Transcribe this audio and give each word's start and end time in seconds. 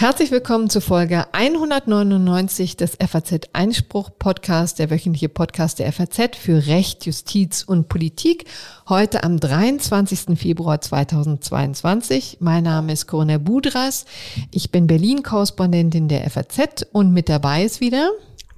Herzlich 0.00 0.30
willkommen 0.30 0.70
zu 0.70 0.80
Folge 0.80 1.26
199 1.32 2.78
des 2.78 2.96
FAZ 2.96 3.50
Einspruch 3.52 4.08
Podcast, 4.18 4.78
der 4.78 4.90
wöchentliche 4.90 5.28
Podcast 5.28 5.78
der 5.78 5.92
FAZ 5.92 6.36
für 6.38 6.66
Recht, 6.68 7.04
Justiz 7.04 7.62
und 7.64 7.90
Politik. 7.90 8.46
Heute 8.88 9.24
am 9.24 9.38
23. 9.38 10.38
Februar 10.38 10.80
2022. 10.80 12.38
Mein 12.40 12.64
Name 12.64 12.94
ist 12.94 13.08
Corona 13.08 13.36
Budras. 13.36 14.06
Ich 14.50 14.72
bin 14.72 14.86
Berlin-Korrespondentin 14.86 16.08
der 16.08 16.30
FAZ 16.30 16.86
und 16.92 17.12
mit 17.12 17.28
dabei 17.28 17.64
ist 17.64 17.82
wieder 17.82 18.10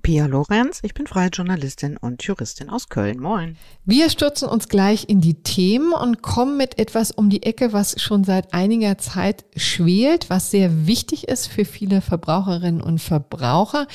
Pia 0.03 0.27
Lorenz, 0.27 0.81
ich 0.83 0.95
bin 0.95 1.07
freie 1.07 1.29
Journalistin 1.29 1.97
und 1.97 2.25
Juristin 2.25 2.71
aus 2.71 2.89
Köln. 2.89 3.21
Moin. 3.21 3.57
Wir 3.85 4.11
stürzen 4.11 4.49
uns 4.49 4.69
gleich 4.69 5.09
in 5.09 5.21
die 5.21 5.45
Themen 5.45 5.93
und 5.93 6.23
kommen 6.23 6.57
mit 6.57 6.81
etwas 6.81 7.13
um 7.13 7.31
die 7.31 7.45
Ecke, 7.45 7.73
was 7.73 8.01
schon 8.03 8.25
seit 8.25 8.53
einiger 8.53 8.99
Zeit 8.99 9.45
schwelt, 9.55 10.29
was 10.29 10.51
sehr 10.51 10.89
wichtig 10.89 11.29
ist 11.29 11.47
für 11.47 11.65
viele 11.65 12.01
Verbraucherinnen 12.01 12.83
und 12.83 13.01
Verbraucher 13.01 13.87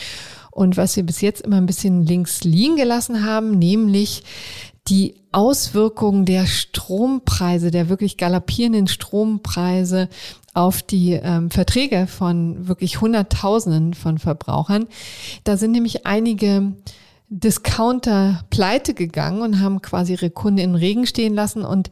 und 0.51 0.77
was 0.77 0.95
wir 0.95 1.03
bis 1.03 1.19
jetzt 1.19 1.41
immer 1.41 1.57
ein 1.57 1.65
bisschen 1.65 2.05
links 2.05 2.45
liegen 2.45 2.77
gelassen 2.77 3.25
haben, 3.25 3.59
nämlich 3.59 4.23
die 4.87 5.15
Auswirkungen 5.31 6.25
der 6.25 6.45
Strompreise, 6.45 7.71
der 7.71 7.89
wirklich 7.89 8.17
galoppierenden 8.17 8.87
Strompreise 8.87 10.09
auf 10.53 10.81
die 10.81 11.11
ähm, 11.13 11.51
Verträge 11.51 12.07
von 12.07 12.67
wirklich 12.67 13.01
Hunderttausenden 13.01 13.93
von 13.93 14.17
Verbrauchern. 14.17 14.87
Da 15.43 15.57
sind 15.57 15.71
nämlich 15.71 16.05
einige 16.07 16.73
Discounter 17.29 18.45
pleite 18.49 18.93
gegangen 18.93 19.41
und 19.41 19.59
haben 19.59 19.81
quasi 19.81 20.13
ihre 20.13 20.29
Kunden 20.29 20.59
in 20.59 20.75
Regen 20.75 21.05
stehen 21.05 21.33
lassen 21.33 21.63
und 21.63 21.89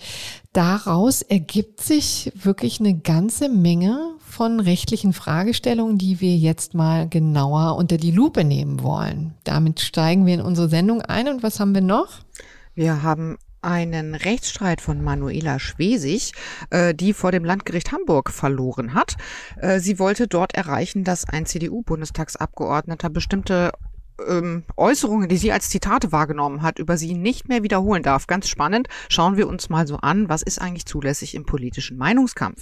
daraus 0.54 1.22
ergibt 1.22 1.82
sich 1.82 2.32
wirklich 2.36 2.80
eine 2.80 2.98
ganze 2.98 3.50
Menge 3.50 4.00
von 4.20 4.62
rechtlichen 4.62 5.12
Fragestellungen, 5.12 5.98
die 5.98 6.22
wir 6.22 6.36
jetzt 6.38 6.74
mal 6.74 7.10
genauer 7.10 7.76
unter 7.76 7.98
die 7.98 8.12
Lupe 8.12 8.46
nehmen 8.46 8.82
wollen. 8.82 9.34
Damit 9.44 9.82
steigen 9.82 10.26
wir 10.26 10.36
in 10.36 10.42
unsere 10.42 10.70
Sendung 10.70 11.02
ein 11.02 11.28
und 11.28 11.44
was 11.44 11.60
haben 11.60 11.74
wir 11.74 11.82
noch? 11.82 12.20
Wir 12.76 13.04
haben 13.04 13.38
einen 13.62 14.16
Rechtsstreit 14.16 14.82
von 14.82 15.02
Manuela 15.02 15.60
Schwesig, 15.60 16.34
äh, 16.72 16.94
die 16.94 17.14
vor 17.14 17.32
dem 17.32 17.46
Landgericht 17.46 17.94
Hamburg 17.94 18.30
verloren 18.32 18.94
hat. 18.94 19.16
Äh, 19.58 19.80
sie 19.80 19.98
wollte 19.98 20.28
dort 20.28 20.54
erreichen, 20.56 21.06
dass 21.06 21.28
ein 21.28 21.46
CDU-Bundestagsabgeordneter 21.46 23.10
bestimmte 23.10 23.72
ähm, 24.28 24.64
Äußerungen, 24.78 25.30
die 25.30 25.38
sie 25.38 25.52
als 25.52 25.70
Zitate 25.70 26.12
wahrgenommen 26.12 26.62
hat, 26.62 26.80
über 26.80 26.98
sie 26.98 27.14
nicht 27.14 27.48
mehr 27.50 27.64
wiederholen 27.64 28.04
darf. 28.04 28.28
Ganz 28.28 28.48
spannend. 28.48 28.88
Schauen 29.10 29.38
wir 29.38 29.48
uns 29.48 29.70
mal 29.70 29.88
so 29.88 29.98
an, 29.98 30.30
was 30.30 30.42
ist 30.42 30.62
eigentlich 30.62 30.86
zulässig 30.86 31.36
im 31.36 31.46
politischen 31.46 31.98
Meinungskampf. 31.98 32.60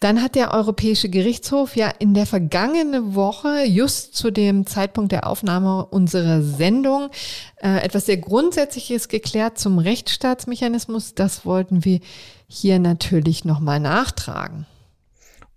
Dann 0.00 0.22
hat 0.22 0.36
der 0.36 0.52
Europäische 0.52 1.08
Gerichtshof 1.08 1.74
ja 1.74 1.88
in 1.88 2.14
der 2.14 2.26
vergangenen 2.26 3.14
Woche, 3.16 3.64
just 3.64 4.14
zu 4.14 4.30
dem 4.30 4.64
Zeitpunkt 4.64 5.10
der 5.10 5.26
Aufnahme 5.26 5.86
unserer 5.86 6.40
Sendung, 6.42 7.10
äh, 7.56 7.82
etwas 7.82 8.06
sehr 8.06 8.18
Grundsätzliches 8.18 9.08
geklärt 9.08 9.58
zum 9.58 9.78
Rechtsstaatsmechanismus. 9.78 11.14
Das 11.14 11.44
wollten 11.44 11.84
wir 11.84 12.00
hier 12.46 12.78
natürlich 12.78 13.44
nochmal 13.44 13.80
nachtragen. 13.80 14.66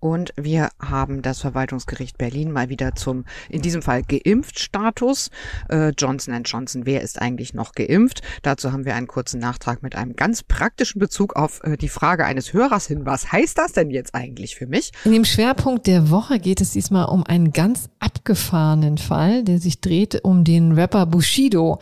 Und 0.02 0.34
wir 0.36 0.70
haben 0.80 1.22
das 1.22 1.40
Verwaltungsgericht 1.42 2.18
Berlin 2.18 2.52
mal 2.52 2.70
wieder 2.70 2.96
zum, 2.96 3.24
in 3.50 3.62
diesem 3.62 3.84
Fall 3.84 4.02
Geimpft-Status. 4.02 5.30
Äh, 5.70 5.94
Johnson 5.96 6.42
Johnson, 6.44 6.88
wer 6.88 7.02
ist 7.02 7.22
eigentlich 7.22 7.54
noch 7.54 7.74
geimpft? 7.74 8.24
Dazu 8.42 8.72
haben 8.72 8.84
wir 8.84 8.96
einen 8.96 9.06
kurzen 9.06 9.40
Nachtrag 9.40 9.84
mit 9.84 9.96
einem 9.96 10.16
ganz 10.16 10.42
praktischen 10.42 11.00
Bezug 11.00 11.36
auf 11.36 11.62
äh, 11.64 11.78
die 11.78 11.88
Frage 11.88 12.26
eines 12.26 12.52
Hörers 12.52 12.88
hin. 12.88 13.06
Was 13.06 13.32
heißt 13.32 13.60
das 13.60 13.74
denn 13.74 13.92
jetzt 13.92 14.16
eigentlich 14.16 14.56
für 14.56 14.66
mich? 14.66 14.92
In 15.06 15.12
dem 15.12 15.24
Schwerpunkt 15.24 15.86
der 15.86 16.10
Woche 16.10 16.40
geht 16.40 16.62
es 16.62 16.72
diesmal 16.72 17.06
um 17.06 17.24
einen 17.24 17.52
ganz 17.52 17.88
abgefahrenen 18.00 18.98
Fall, 18.98 19.44
der 19.44 19.60
sich 19.60 19.82
dreht 19.82 20.24
um 20.24 20.44
den 20.44 20.72
Rapper 20.72 21.06
Bushido 21.06 21.80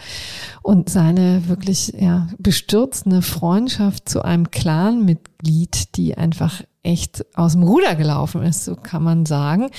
und 0.61 0.89
seine 0.89 1.47
wirklich 1.47 1.93
ja, 1.97 2.27
bestürzende 2.37 3.21
Freundschaft 3.21 4.09
zu 4.09 4.23
einem 4.23 4.51
Clan-Mitglied, 4.51 5.95
die 5.95 6.17
einfach 6.17 6.63
echt 6.89 7.23
aus 7.35 7.53
dem 7.53 7.63
Ruder 7.63 7.95
gelaufen 7.95 8.41
ist, 8.41 8.65
so 8.65 8.75
kann 8.75 9.03
man 9.03 9.25
sagen. 9.25 9.69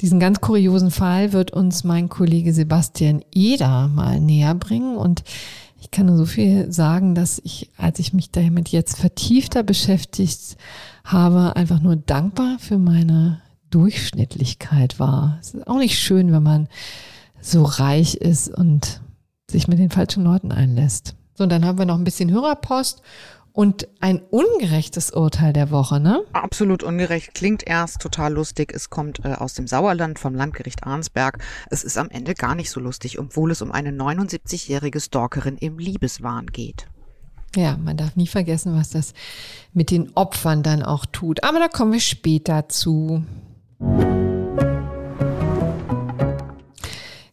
Diesen 0.00 0.18
ganz 0.18 0.40
kuriosen 0.40 0.90
Fall 0.90 1.32
wird 1.32 1.50
uns 1.52 1.84
mein 1.84 2.08
Kollege 2.08 2.54
Sebastian 2.54 3.22
Eder 3.32 3.88
mal 3.88 4.18
näher 4.18 4.54
bringen 4.54 4.96
und 4.96 5.22
ich 5.78 5.90
kann 5.90 6.06
nur 6.06 6.16
so 6.16 6.24
viel 6.24 6.72
sagen, 6.72 7.14
dass 7.14 7.38
ich, 7.44 7.70
als 7.76 7.98
ich 7.98 8.14
mich 8.14 8.30
damit 8.30 8.70
jetzt 8.70 8.96
vertiefter 8.96 9.62
beschäftigt 9.62 10.56
habe, 11.04 11.54
einfach 11.56 11.80
nur 11.80 11.96
dankbar 11.96 12.56
für 12.58 12.78
meine 12.78 13.42
Durchschnittlichkeit 13.68 14.98
war. 14.98 15.36
Es 15.42 15.52
ist 15.52 15.66
auch 15.66 15.78
nicht 15.78 15.98
schön, 15.98 16.32
wenn 16.32 16.42
man 16.42 16.68
so 17.42 17.64
reich 17.64 18.14
ist 18.14 18.48
und 18.48 19.02
sich 19.50 19.68
mit 19.68 19.78
den 19.78 19.90
falschen 19.90 20.24
Leuten 20.24 20.50
einlässt. 20.50 21.14
So, 21.34 21.44
und 21.44 21.50
dann 21.50 21.66
haben 21.66 21.78
wir 21.78 21.84
noch 21.84 21.98
ein 21.98 22.04
bisschen 22.04 22.30
Hörerpost 22.30 23.02
und 23.54 23.86
ein 24.00 24.20
ungerechtes 24.30 25.12
Urteil 25.12 25.52
der 25.52 25.70
Woche, 25.70 26.00
ne? 26.00 26.24
Absolut 26.32 26.82
ungerecht. 26.82 27.34
Klingt 27.34 27.64
erst 27.64 28.00
total 28.00 28.32
lustig. 28.32 28.72
Es 28.74 28.90
kommt 28.90 29.24
äh, 29.24 29.34
aus 29.34 29.54
dem 29.54 29.68
Sauerland 29.68 30.18
vom 30.18 30.34
Landgericht 30.34 30.84
Arnsberg. 30.84 31.38
Es 31.70 31.84
ist 31.84 31.96
am 31.96 32.10
Ende 32.10 32.34
gar 32.34 32.56
nicht 32.56 32.70
so 32.70 32.80
lustig, 32.80 33.20
obwohl 33.20 33.52
es 33.52 33.62
um 33.62 33.70
eine 33.70 33.90
79-jährige 33.90 35.00
Stalkerin 35.00 35.56
im 35.56 35.78
Liebeswahn 35.78 36.48
geht. 36.48 36.88
Ja, 37.54 37.76
man 37.76 37.96
darf 37.96 38.16
nie 38.16 38.26
vergessen, 38.26 38.76
was 38.76 38.90
das 38.90 39.14
mit 39.72 39.92
den 39.92 40.10
Opfern 40.16 40.64
dann 40.64 40.82
auch 40.82 41.06
tut. 41.06 41.44
Aber 41.44 41.60
da 41.60 41.68
kommen 41.68 41.92
wir 41.92 42.00
später 42.00 42.68
zu. 42.68 43.24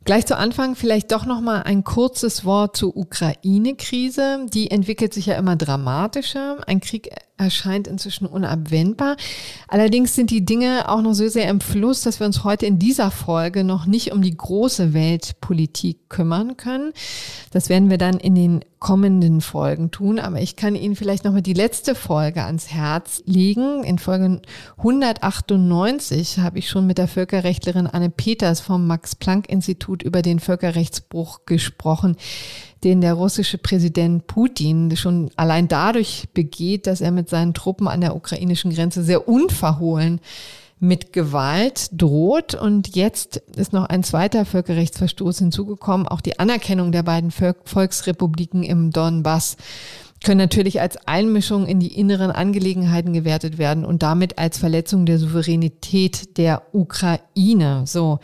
Gleich 0.04 0.26
zu 0.26 0.36
Anfang 0.36 0.76
vielleicht 0.76 1.12
doch 1.12 1.26
noch 1.26 1.42
mal 1.42 1.62
ein 1.62 1.84
kurzes 1.84 2.44
Wort 2.44 2.76
zur 2.76 2.98
Ukraine-Krise. 2.98 4.48
Die 4.52 4.72
entwickelt 4.72 5.14
sich 5.14 5.28
ja 5.28 5.36
immer 5.36 5.56
dramatischer. 5.56 6.58
Ein 6.68 6.82
Krieg 6.82 7.12
erscheint 7.41 7.88
inzwischen 7.88 8.25
unabwendbar. 8.25 9.18
Allerdings 9.68 10.16
sind 10.16 10.29
die 10.29 10.46
Dinge 10.46 10.88
auch 10.90 11.02
noch 11.02 11.13
so 11.13 11.28
sehr 11.28 11.50
im 11.50 11.59
Fluss, 11.59 12.02
dass 12.02 12.19
wir 12.19 12.28
uns 12.28 12.44
heute 12.44 12.66
in 12.66 12.79
dieser 12.79 13.12
Folge 13.12 13.63
noch 13.63 13.85
nicht 13.85 14.12
um 14.12 14.22
die 14.22 14.35
große 14.35 14.94
Weltpolitik 14.94 16.09
kümmern 16.09 16.57
können. 16.57 16.94
Das 17.52 17.69
werden 17.69 17.90
wir 17.90 17.97
dann 17.97 18.18
in 18.18 18.35
den 18.35 18.66
kommenden 18.79 19.41
Folgen 19.41 19.91
tun. 19.91 20.19
Aber 20.19 20.41
ich 20.41 20.56
kann 20.56 20.75
Ihnen 20.75 20.96
vielleicht 20.96 21.24
nochmal 21.24 21.41
die 21.41 21.53
letzte 21.53 21.96
Folge 21.96 22.44
ans 22.44 22.69
Herz 22.69 23.24
legen. 23.25 23.84
In 23.84 24.00
Folge 24.00 24.41
198 24.78 26.40
habe 26.40 26.59
ich 26.59 26.68
schon 26.68 26.88
mit 26.88 26.97
der 26.97 27.08
Völkerrechtlerin 27.08 27.88
Anne 27.88 28.09
Peters 28.09 28.59
vom 28.59 28.88
Max-Planck-Institut 28.88 30.03
über 30.03 30.22
den 30.22 30.40
Völkerrechtsbruch 30.40 31.46
gesprochen 31.46 32.18
den 32.84 33.02
der 33.02 33.14
russische 33.14 33.58
Präsident 33.58 34.28
Putin 34.28 34.96
schon 34.96 35.30
allein 35.36 35.68
dadurch 35.68 36.28
begeht, 36.34 36.88
dass 36.88 37.02
er 37.02 37.12
mit 37.12 37.30
seinen 37.30 37.53
Truppen 37.53 37.88
an 37.88 38.02
der 38.02 38.16
ukrainischen 38.16 38.74
Grenze 38.74 39.03
sehr 39.03 39.28
unverhohlen 39.28 40.19
mit 40.80 41.14
Gewalt 41.14 41.90
droht. 41.94 42.56
Und 42.56 42.96
jetzt 42.96 43.38
ist 43.56 43.72
noch 43.72 43.86
ein 43.86 44.03
zweiter 44.03 44.46
Völkerrechtsverstoß 44.46 45.38
hinzugekommen. 45.40 46.08
Auch 46.08 46.22
die 46.22 46.40
Anerkennung 46.40 46.91
der 46.91 47.03
beiden 47.03 47.31
Volksrepubliken 47.31 48.64
im 48.64 48.91
Donbass 48.91 49.58
können 50.24 50.40
natürlich 50.40 50.81
als 50.81 50.97
Einmischung 51.08 51.66
in 51.66 51.80
die 51.80 51.96
inneren 51.96 52.31
Angelegenheiten 52.31 53.14
gewertet 53.14 53.58
werden 53.58 53.86
und 53.86 54.03
damit 54.03 54.38
als 54.38 54.58
Verletzung 54.58 55.06
der 55.06 55.20
Souveränität 55.20 56.38
der 56.38 56.64
Ukraine. 56.74 57.84
So. 57.86 58.20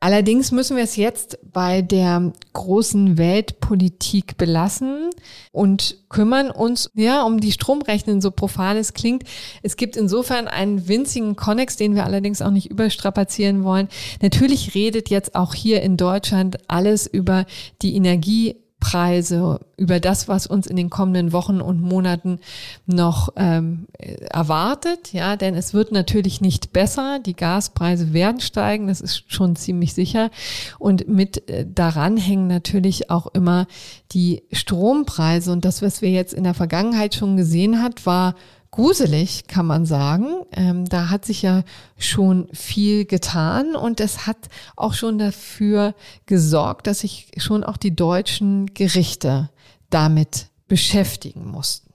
Allerdings 0.00 0.52
müssen 0.52 0.76
wir 0.76 0.84
es 0.84 0.94
jetzt 0.94 1.40
bei 1.52 1.82
der 1.82 2.32
großen 2.52 3.18
Weltpolitik 3.18 4.36
belassen 4.36 5.10
und 5.50 5.96
kümmern 6.08 6.52
uns 6.52 6.88
ja 6.94 7.24
um 7.24 7.40
die 7.40 7.50
Stromrechnung, 7.50 8.20
so 8.20 8.30
profan 8.30 8.76
es 8.76 8.94
klingt. 8.94 9.24
Es 9.62 9.76
gibt 9.76 9.96
insofern 9.96 10.46
einen 10.46 10.86
winzigen 10.86 11.34
Konnex, 11.34 11.74
den 11.74 11.96
wir 11.96 12.04
allerdings 12.04 12.42
auch 12.42 12.52
nicht 12.52 12.70
überstrapazieren 12.70 13.64
wollen. 13.64 13.88
Natürlich 14.22 14.76
redet 14.76 15.10
jetzt 15.10 15.34
auch 15.34 15.52
hier 15.52 15.82
in 15.82 15.96
Deutschland 15.96 16.58
alles 16.68 17.08
über 17.08 17.44
die 17.82 17.96
Energie 17.96 18.54
Preise, 18.80 19.60
über 19.76 19.98
das, 19.98 20.28
was 20.28 20.46
uns 20.46 20.66
in 20.66 20.76
den 20.76 20.88
kommenden 20.88 21.32
Wochen 21.32 21.60
und 21.60 21.80
Monaten 21.80 22.38
noch 22.86 23.30
ähm, 23.36 23.86
erwartet. 24.30 25.12
Ja, 25.12 25.36
denn 25.36 25.54
es 25.54 25.74
wird 25.74 25.90
natürlich 25.90 26.40
nicht 26.40 26.72
besser. 26.72 27.18
Die 27.18 27.34
Gaspreise 27.34 28.12
werden 28.12 28.40
steigen, 28.40 28.86
das 28.86 29.00
ist 29.00 29.24
schon 29.32 29.56
ziemlich 29.56 29.94
sicher. 29.94 30.30
Und 30.78 31.08
mit 31.08 31.48
äh, 31.50 31.66
daran 31.66 32.16
hängen 32.16 32.46
natürlich 32.46 33.10
auch 33.10 33.26
immer 33.34 33.66
die 34.12 34.42
Strompreise. 34.52 35.50
Und 35.52 35.64
das, 35.64 35.82
was 35.82 36.00
wir 36.00 36.10
jetzt 36.10 36.32
in 36.32 36.44
der 36.44 36.54
Vergangenheit 36.54 37.14
schon 37.14 37.36
gesehen 37.36 37.82
hat, 37.82 38.06
war 38.06 38.34
gruselig, 38.78 39.48
kann 39.48 39.66
man 39.66 39.86
sagen. 39.86 40.44
Ähm, 40.52 40.84
da 40.84 41.10
hat 41.10 41.24
sich 41.24 41.42
ja 41.42 41.64
schon 41.98 42.48
viel 42.52 43.06
getan 43.06 43.74
und 43.74 43.98
es 43.98 44.24
hat 44.28 44.36
auch 44.76 44.94
schon 44.94 45.18
dafür 45.18 45.96
gesorgt, 46.26 46.86
dass 46.86 47.00
sich 47.00 47.32
schon 47.38 47.64
auch 47.64 47.76
die 47.76 47.96
deutschen 47.96 48.72
Gerichte 48.74 49.50
damit 49.90 50.46
beschäftigen 50.68 51.44
mussten. 51.44 51.92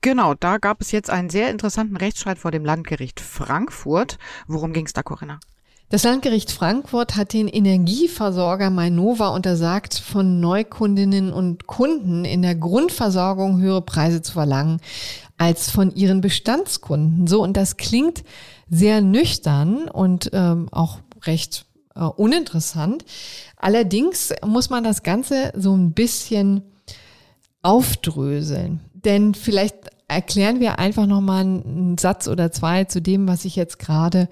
Genau, 0.00 0.34
da 0.34 0.58
gab 0.58 0.80
es 0.80 0.92
jetzt 0.92 1.10
einen 1.10 1.30
sehr 1.30 1.50
interessanten 1.50 1.96
Rechtsstreit 1.96 2.38
vor 2.38 2.52
dem 2.52 2.64
Landgericht 2.64 3.18
Frankfurt. 3.18 4.18
Worum 4.46 4.72
ging 4.72 4.86
es 4.86 4.92
da, 4.92 5.02
Corinna? 5.02 5.40
Das 5.90 6.02
Landgericht 6.02 6.52
Frankfurt 6.52 7.16
hat 7.16 7.32
den 7.32 7.48
Energieversorger 7.48 8.68
Mainova 8.68 9.28
untersagt, 9.28 9.94
von 9.94 10.38
Neukundinnen 10.38 11.32
und 11.32 11.66
Kunden 11.66 12.26
in 12.26 12.42
der 12.42 12.54
Grundversorgung 12.54 13.58
höhere 13.58 13.80
Preise 13.80 14.20
zu 14.20 14.32
verlangen 14.32 14.80
als 15.38 15.70
von 15.70 15.94
ihren 15.94 16.20
Bestandskunden. 16.20 17.26
So, 17.26 17.42
und 17.42 17.56
das 17.56 17.78
klingt 17.78 18.22
sehr 18.68 19.00
nüchtern 19.00 19.88
und 19.88 20.28
ähm, 20.34 20.68
auch 20.72 20.98
recht 21.22 21.64
äh, 21.94 22.00
uninteressant. 22.00 23.06
Allerdings 23.56 24.34
muss 24.44 24.68
man 24.68 24.84
das 24.84 25.02
Ganze 25.02 25.52
so 25.56 25.74
ein 25.74 25.92
bisschen 25.92 26.64
aufdröseln. 27.62 28.80
Denn 28.92 29.34
vielleicht 29.34 29.76
erklären 30.06 30.60
wir 30.60 30.78
einfach 30.78 31.06
nochmal 31.06 31.44
einen 31.44 31.96
Satz 31.96 32.28
oder 32.28 32.52
zwei 32.52 32.84
zu 32.84 33.00
dem, 33.00 33.26
was 33.26 33.46
ich 33.46 33.56
jetzt 33.56 33.78
gerade 33.78 34.28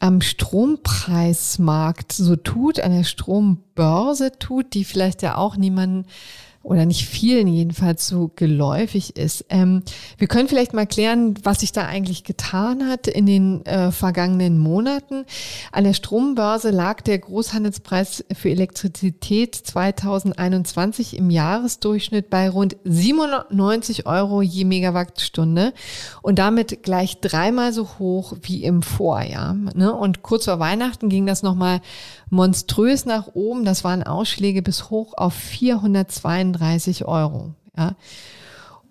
am 0.00 0.20
Strompreismarkt 0.22 2.12
so 2.12 2.34
tut, 2.34 2.80
an 2.80 2.92
der 2.92 3.04
Strombörse 3.04 4.32
tut, 4.38 4.74
die 4.74 4.84
vielleicht 4.84 5.22
ja 5.22 5.36
auch 5.36 5.56
niemanden 5.56 6.06
oder 6.62 6.84
nicht 6.84 7.08
vielen 7.08 7.48
jedenfalls 7.48 8.06
so 8.06 8.30
geläufig 8.36 9.16
ist. 9.16 9.46
Ähm, 9.48 9.82
wir 10.18 10.28
können 10.28 10.46
vielleicht 10.46 10.74
mal 10.74 10.86
klären, 10.86 11.34
was 11.42 11.60
sich 11.60 11.72
da 11.72 11.86
eigentlich 11.86 12.22
getan 12.22 12.86
hat 12.86 13.06
in 13.06 13.24
den 13.24 13.64
äh, 13.64 13.90
vergangenen 13.90 14.58
Monaten. 14.58 15.24
An 15.72 15.84
der 15.84 15.94
Strombörse 15.94 16.70
lag 16.70 17.00
der 17.00 17.18
Großhandelspreis 17.18 18.26
für 18.34 18.50
Elektrizität 18.50 19.54
2021 19.54 21.16
im 21.16 21.30
Jahresdurchschnitt 21.30 22.28
bei 22.28 22.50
rund 22.50 22.76
97 22.84 24.06
Euro 24.06 24.42
je 24.42 24.66
Megawattstunde 24.66 25.72
und 26.20 26.38
damit 26.38 26.82
gleich 26.82 27.20
dreimal 27.20 27.72
so 27.72 27.88
hoch 27.98 28.34
wie 28.42 28.64
im 28.64 28.82
Vorjahr. 28.82 29.54
Ne? 29.54 29.94
Und 29.94 30.20
kurz 30.22 30.44
vor 30.44 30.58
Weihnachten 30.58 31.08
ging 31.08 31.24
das 31.24 31.42
nochmal 31.42 31.80
monströs 32.30 33.04
nach 33.04 33.28
oben. 33.34 33.64
Das 33.64 33.84
waren 33.84 34.02
Ausschläge 34.02 34.62
bis 34.62 34.90
hoch 34.90 35.14
auf 35.16 35.34
432 35.34 37.04
Euro. 37.04 37.50
Ja. 37.76 37.96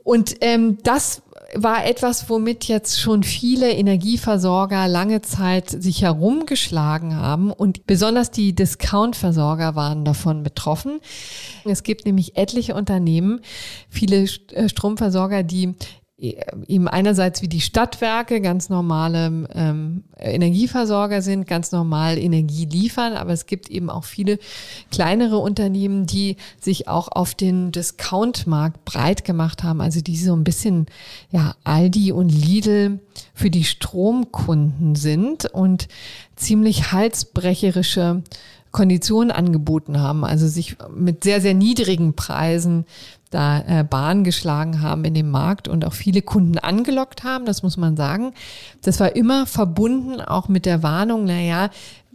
Und 0.04 0.38
ähm, 0.42 0.78
das 0.84 1.22
war 1.54 1.86
etwas, 1.86 2.30
womit 2.30 2.66
jetzt 2.66 3.00
schon 3.00 3.24
viele 3.24 3.72
Energieversorger 3.72 4.88
lange 4.88 5.22
Zeit 5.22 5.70
sich 5.70 6.02
herumgeschlagen 6.02 7.16
haben 7.16 7.52
und 7.52 7.86
besonders 7.88 8.32
die 8.32 8.54
Discount-Versorger 8.54 9.76
waren 9.76 10.06
davon 10.06 10.44
betroffen. 10.44 11.00
Es 11.66 11.84
gibt 11.84 12.06
nämlich 12.06 12.38
etliche 12.38 12.76
Unternehmen, 12.76 13.42
viele 13.90 14.28
äh, 14.52 14.70
Stromversorger, 14.70 15.44
die 15.44 15.76
eben 16.20 16.88
einerseits 16.90 17.42
wie 17.42 17.48
die 17.48 17.62
Stadtwerke 17.62 18.42
ganz 18.42 18.68
normale 18.70 19.48
ähm, 19.54 20.04
Energieversorger 20.18 21.22
sind, 21.22 21.48
ganz 21.48 21.72
normal 21.72 22.18
Energie 22.18 22.66
liefern, 22.66 23.14
aber 23.14 23.32
es 23.32 23.46
gibt 23.46 23.70
eben 23.70 23.90
auch 23.90 24.04
viele 24.04 24.38
kleinere 24.92 25.38
Unternehmen, 25.38 26.06
die 26.06 26.36
sich 26.60 26.90
auch 26.90 27.08
auf 27.08 27.36
den 27.36 27.72
Discountmarkt 27.72 28.84
breit 28.84 29.24
gemacht 29.24 29.64
haben, 29.64 29.80
also 29.80 30.02
die 30.02 30.18
so 30.18 30.34
ein 30.34 30.44
bisschen 30.44 30.88
ja 31.32 31.56
Aldi 31.64 32.12
und 32.12 32.30
Lidl 32.30 33.00
für 33.34 33.50
die 33.50 33.64
Stromkunden 33.64 34.96
sind 34.96 35.46
und 35.46 35.88
ziemlich 36.36 36.92
halsbrecherische 36.92 38.24
Konditionen 38.72 39.32
angeboten 39.32 40.00
haben, 40.00 40.24
also 40.24 40.48
sich 40.48 40.78
mit 40.96 41.24
sehr, 41.24 41.42
sehr 41.42 41.54
niedrigen 41.54 42.16
Preisen 42.16 42.86
da 43.30 43.60
äh, 43.62 43.84
Bahn 43.84 44.24
geschlagen 44.24 44.82
haben 44.82 45.06
in 45.06 45.14
dem 45.14 45.30
Markt 45.30 45.68
und 45.68 45.86
auch 45.86 45.94
viele 45.94 46.22
Kunden 46.22 46.58
angelockt 46.58 47.24
haben, 47.24 47.46
das 47.46 47.64
muss 47.64 47.78
man 47.78 47.96
sagen. 47.96 48.34
Das 48.82 49.00
war 49.00 49.16
immer 49.16 49.46
verbunden 49.46 50.22
auch 50.22 50.48
mit 50.48 50.66
der 50.66 50.84
Warnung, 50.84 51.26
naja, 51.26 51.70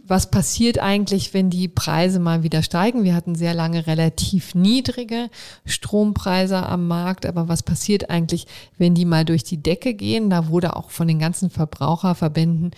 was 0.07 0.29
passiert 0.29 0.79
eigentlich, 0.79 1.33
wenn 1.33 1.49
die 1.49 1.67
Preise 1.67 2.19
mal 2.19 2.43
wieder 2.43 2.61
steigen? 2.61 3.03
Wir 3.03 3.15
hatten 3.15 3.35
sehr 3.35 3.53
lange 3.53 3.87
relativ 3.87 4.53
niedrige 4.53 5.29
Strompreise 5.65 6.63
am 6.65 6.87
Markt, 6.87 7.25
aber 7.25 7.47
was 7.47 7.63
passiert 7.63 8.09
eigentlich, 8.09 8.45
wenn 8.77 8.93
die 8.93 9.05
mal 9.05 9.25
durch 9.25 9.43
die 9.43 9.61
Decke 9.61 9.93
gehen? 9.93 10.29
Da 10.29 10.49
wurde 10.49 10.75
auch 10.75 10.91
von 10.91 11.07
den 11.07 11.19
ganzen 11.19 11.49
Verbraucherverbänden 11.49 12.71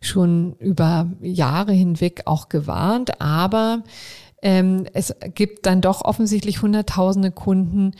schon 0.00 0.54
über 0.58 1.10
Jahre 1.20 1.72
hinweg 1.72 2.22
auch 2.26 2.48
gewarnt, 2.48 3.20
aber 3.20 3.84
ähm, 4.42 4.86
es 4.92 5.14
gibt 5.34 5.66
dann 5.66 5.80
doch 5.80 6.04
offensichtlich 6.04 6.62
hunderttausende 6.62 7.30
Kunden, 7.30 7.92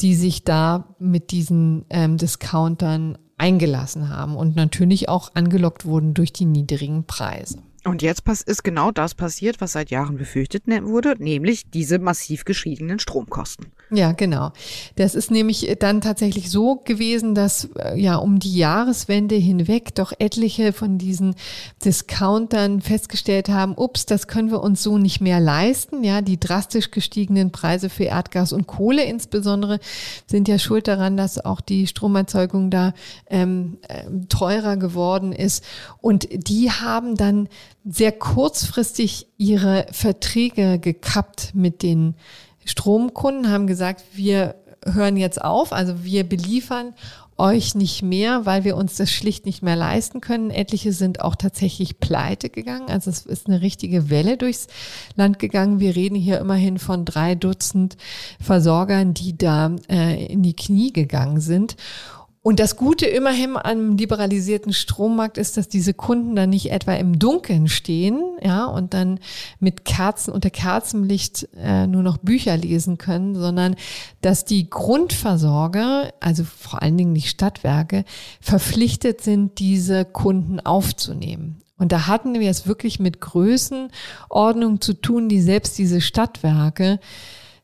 die 0.00 0.14
sich 0.14 0.44
da 0.44 0.94
mit 1.00 1.32
diesen 1.32 1.84
ähm, 1.90 2.18
Discountern 2.18 3.18
eingelassen 3.36 4.08
haben 4.08 4.36
und 4.36 4.54
natürlich 4.56 5.08
auch 5.08 5.34
angelockt 5.34 5.84
wurden 5.84 6.14
durch 6.14 6.32
die 6.32 6.44
niedrigen 6.44 7.04
Preise. 7.04 7.58
Und 7.88 8.02
jetzt 8.02 8.28
ist 8.46 8.64
genau 8.64 8.90
das 8.90 9.14
passiert, 9.14 9.62
was 9.62 9.72
seit 9.72 9.90
Jahren 9.90 10.18
befürchtet 10.18 10.68
ne, 10.68 10.84
wurde, 10.84 11.14
nämlich 11.18 11.70
diese 11.70 11.98
massiv 11.98 12.44
gestiegenen 12.44 12.98
Stromkosten. 12.98 13.72
Ja, 13.90 14.12
genau. 14.12 14.50
Das 14.96 15.14
ist 15.14 15.30
nämlich 15.30 15.74
dann 15.80 16.02
tatsächlich 16.02 16.50
so 16.50 16.76
gewesen, 16.76 17.34
dass 17.34 17.70
äh, 17.78 17.98
ja 17.98 18.16
um 18.16 18.38
die 18.38 18.54
Jahreswende 18.54 19.34
hinweg 19.34 19.94
doch 19.94 20.12
etliche 20.18 20.74
von 20.74 20.98
diesen 20.98 21.34
Discountern 21.82 22.82
festgestellt 22.82 23.48
haben, 23.48 23.74
ups, 23.76 24.04
das 24.04 24.26
können 24.26 24.50
wir 24.50 24.62
uns 24.62 24.82
so 24.82 24.98
nicht 24.98 25.22
mehr 25.22 25.40
leisten. 25.40 26.04
Ja, 26.04 26.20
die 26.20 26.38
drastisch 26.38 26.90
gestiegenen 26.90 27.50
Preise 27.50 27.88
für 27.88 28.04
Erdgas 28.04 28.52
und 28.52 28.66
Kohle 28.66 29.04
insbesondere 29.04 29.80
sind 30.26 30.48
ja 30.48 30.58
schuld 30.58 30.86
daran, 30.86 31.16
dass 31.16 31.42
auch 31.42 31.62
die 31.62 31.86
Stromerzeugung 31.86 32.70
da 32.70 32.92
ähm, 33.30 33.78
äh, 33.88 34.04
teurer 34.28 34.76
geworden 34.76 35.32
ist. 35.32 35.64
Und 36.02 36.28
die 36.30 36.70
haben 36.70 37.16
dann 37.16 37.48
sehr 37.88 38.12
kurzfristig 38.12 39.28
ihre 39.38 39.86
Verträge 39.92 40.78
gekappt 40.78 41.52
mit 41.54 41.82
den 41.82 42.16
Stromkunden, 42.68 43.50
haben 43.50 43.66
gesagt, 43.66 44.04
wir 44.14 44.54
hören 44.84 45.16
jetzt 45.16 45.42
auf, 45.42 45.72
also 45.72 46.04
wir 46.04 46.24
beliefern 46.24 46.94
euch 47.38 47.76
nicht 47.76 48.02
mehr, 48.02 48.46
weil 48.46 48.64
wir 48.64 48.76
uns 48.76 48.96
das 48.96 49.12
schlicht 49.12 49.46
nicht 49.46 49.62
mehr 49.62 49.76
leisten 49.76 50.20
können. 50.20 50.50
Etliche 50.50 50.92
sind 50.92 51.20
auch 51.20 51.36
tatsächlich 51.36 52.00
pleite 52.00 52.50
gegangen. 52.50 52.88
Also 52.88 53.10
es 53.10 53.24
ist 53.26 53.46
eine 53.46 53.62
richtige 53.62 54.10
Welle 54.10 54.36
durchs 54.36 54.66
Land 55.14 55.38
gegangen. 55.38 55.78
Wir 55.78 55.94
reden 55.94 56.16
hier 56.16 56.40
immerhin 56.40 56.78
von 56.80 57.04
drei 57.04 57.36
Dutzend 57.36 57.96
Versorgern, 58.40 59.14
die 59.14 59.38
da 59.38 59.76
äh, 59.88 60.26
in 60.26 60.42
die 60.42 60.56
Knie 60.56 60.92
gegangen 60.92 61.40
sind. 61.40 61.76
Und 62.42 62.60
das 62.60 62.76
Gute 62.76 63.06
immerhin 63.06 63.56
am 63.56 63.96
liberalisierten 63.96 64.72
Strommarkt 64.72 65.38
ist, 65.38 65.56
dass 65.56 65.68
diese 65.68 65.92
Kunden 65.92 66.36
dann 66.36 66.50
nicht 66.50 66.70
etwa 66.70 66.94
im 66.94 67.18
Dunkeln 67.18 67.68
stehen, 67.68 68.22
ja, 68.42 68.64
und 68.64 68.94
dann 68.94 69.18
mit 69.58 69.84
Kerzen 69.84 70.32
unter 70.32 70.50
Kerzenlicht 70.50 71.48
äh, 71.56 71.86
nur 71.86 72.02
noch 72.02 72.18
Bücher 72.18 72.56
lesen 72.56 72.96
können, 72.96 73.34
sondern 73.34 73.76
dass 74.20 74.44
die 74.44 74.70
Grundversorger, 74.70 76.12
also 76.20 76.44
vor 76.44 76.80
allen 76.80 76.96
Dingen 76.96 77.14
die 77.14 77.22
Stadtwerke, 77.22 78.04
verpflichtet 78.40 79.20
sind, 79.20 79.58
diese 79.58 80.04
Kunden 80.04 80.60
aufzunehmen. 80.60 81.60
Und 81.76 81.92
da 81.92 82.06
hatten 82.06 82.38
wir 82.38 82.50
es 82.50 82.66
wirklich 82.66 82.98
mit 82.98 83.20
Größenordnung 83.20 84.80
zu 84.80 84.94
tun, 84.94 85.28
die 85.28 85.40
selbst 85.40 85.78
diese 85.78 86.00
Stadtwerke 86.00 86.98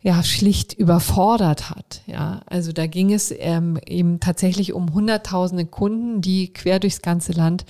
ja 0.05 0.23
schlicht 0.23 0.75
überfordert 0.75 1.71
hat. 1.71 2.03
Ja, 2.07 2.43
also 2.45 2.73
da 2.73 2.87
ging 2.87 3.13
es 3.13 3.35
ähm, 3.37 3.79
eben 3.87 4.21
tatsächlich 4.21 4.75
um 4.75 4.93
hunderttausende 4.93 5.65
Kunden, 5.65 6.21
die 6.21 6.53
quer 6.53 6.79
durchs 6.79 7.01
ganze 7.01 7.33
Land 7.33 7.65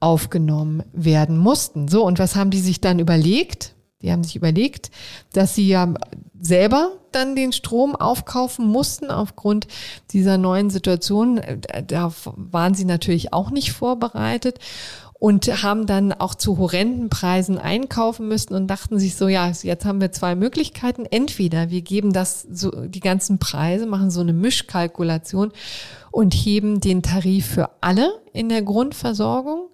aufgenommen 0.00 0.82
werden 0.94 1.36
mussten. 1.36 1.86
So, 1.88 2.04
und 2.04 2.18
was 2.18 2.34
haben 2.34 2.50
die 2.50 2.60
sich 2.60 2.80
dann 2.80 2.98
überlegt? 2.98 3.74
Die 4.00 4.10
haben 4.10 4.24
sich 4.24 4.36
überlegt, 4.36 4.90
dass 5.34 5.54
sie 5.54 5.68
ja 5.68 5.92
selber 6.40 6.92
dann 7.12 7.36
den 7.36 7.52
Strom 7.52 7.94
aufkaufen 7.94 8.66
mussten 8.66 9.10
aufgrund 9.10 9.66
dieser 10.12 10.38
neuen 10.38 10.70
Situation. 10.70 11.40
Da 11.86 12.10
waren 12.24 12.74
sie 12.74 12.84
natürlich 12.86 13.34
auch 13.34 13.50
nicht 13.50 13.72
vorbereitet 13.72 14.60
und 15.26 15.64
haben 15.64 15.86
dann 15.86 16.12
auch 16.12 16.36
zu 16.36 16.56
horrenden 16.56 17.08
Preisen 17.08 17.58
einkaufen 17.58 18.28
müssen 18.28 18.54
und 18.54 18.68
dachten 18.68 19.00
sich 19.00 19.16
so, 19.16 19.26
ja, 19.26 19.50
jetzt 19.50 19.84
haben 19.84 20.00
wir 20.00 20.12
zwei 20.12 20.36
Möglichkeiten. 20.36 21.04
Entweder 21.04 21.68
wir 21.68 21.82
geben 21.82 22.12
das 22.12 22.42
so, 22.42 22.70
die 22.70 23.00
ganzen 23.00 23.40
Preise, 23.40 23.86
machen 23.86 24.12
so 24.12 24.20
eine 24.20 24.32
Mischkalkulation 24.32 25.50
und 26.12 26.32
heben 26.32 26.80
den 26.80 27.02
Tarif 27.02 27.44
für 27.44 27.70
alle 27.80 28.12
in 28.34 28.48
der 28.48 28.62
Grundversorgung. 28.62 29.66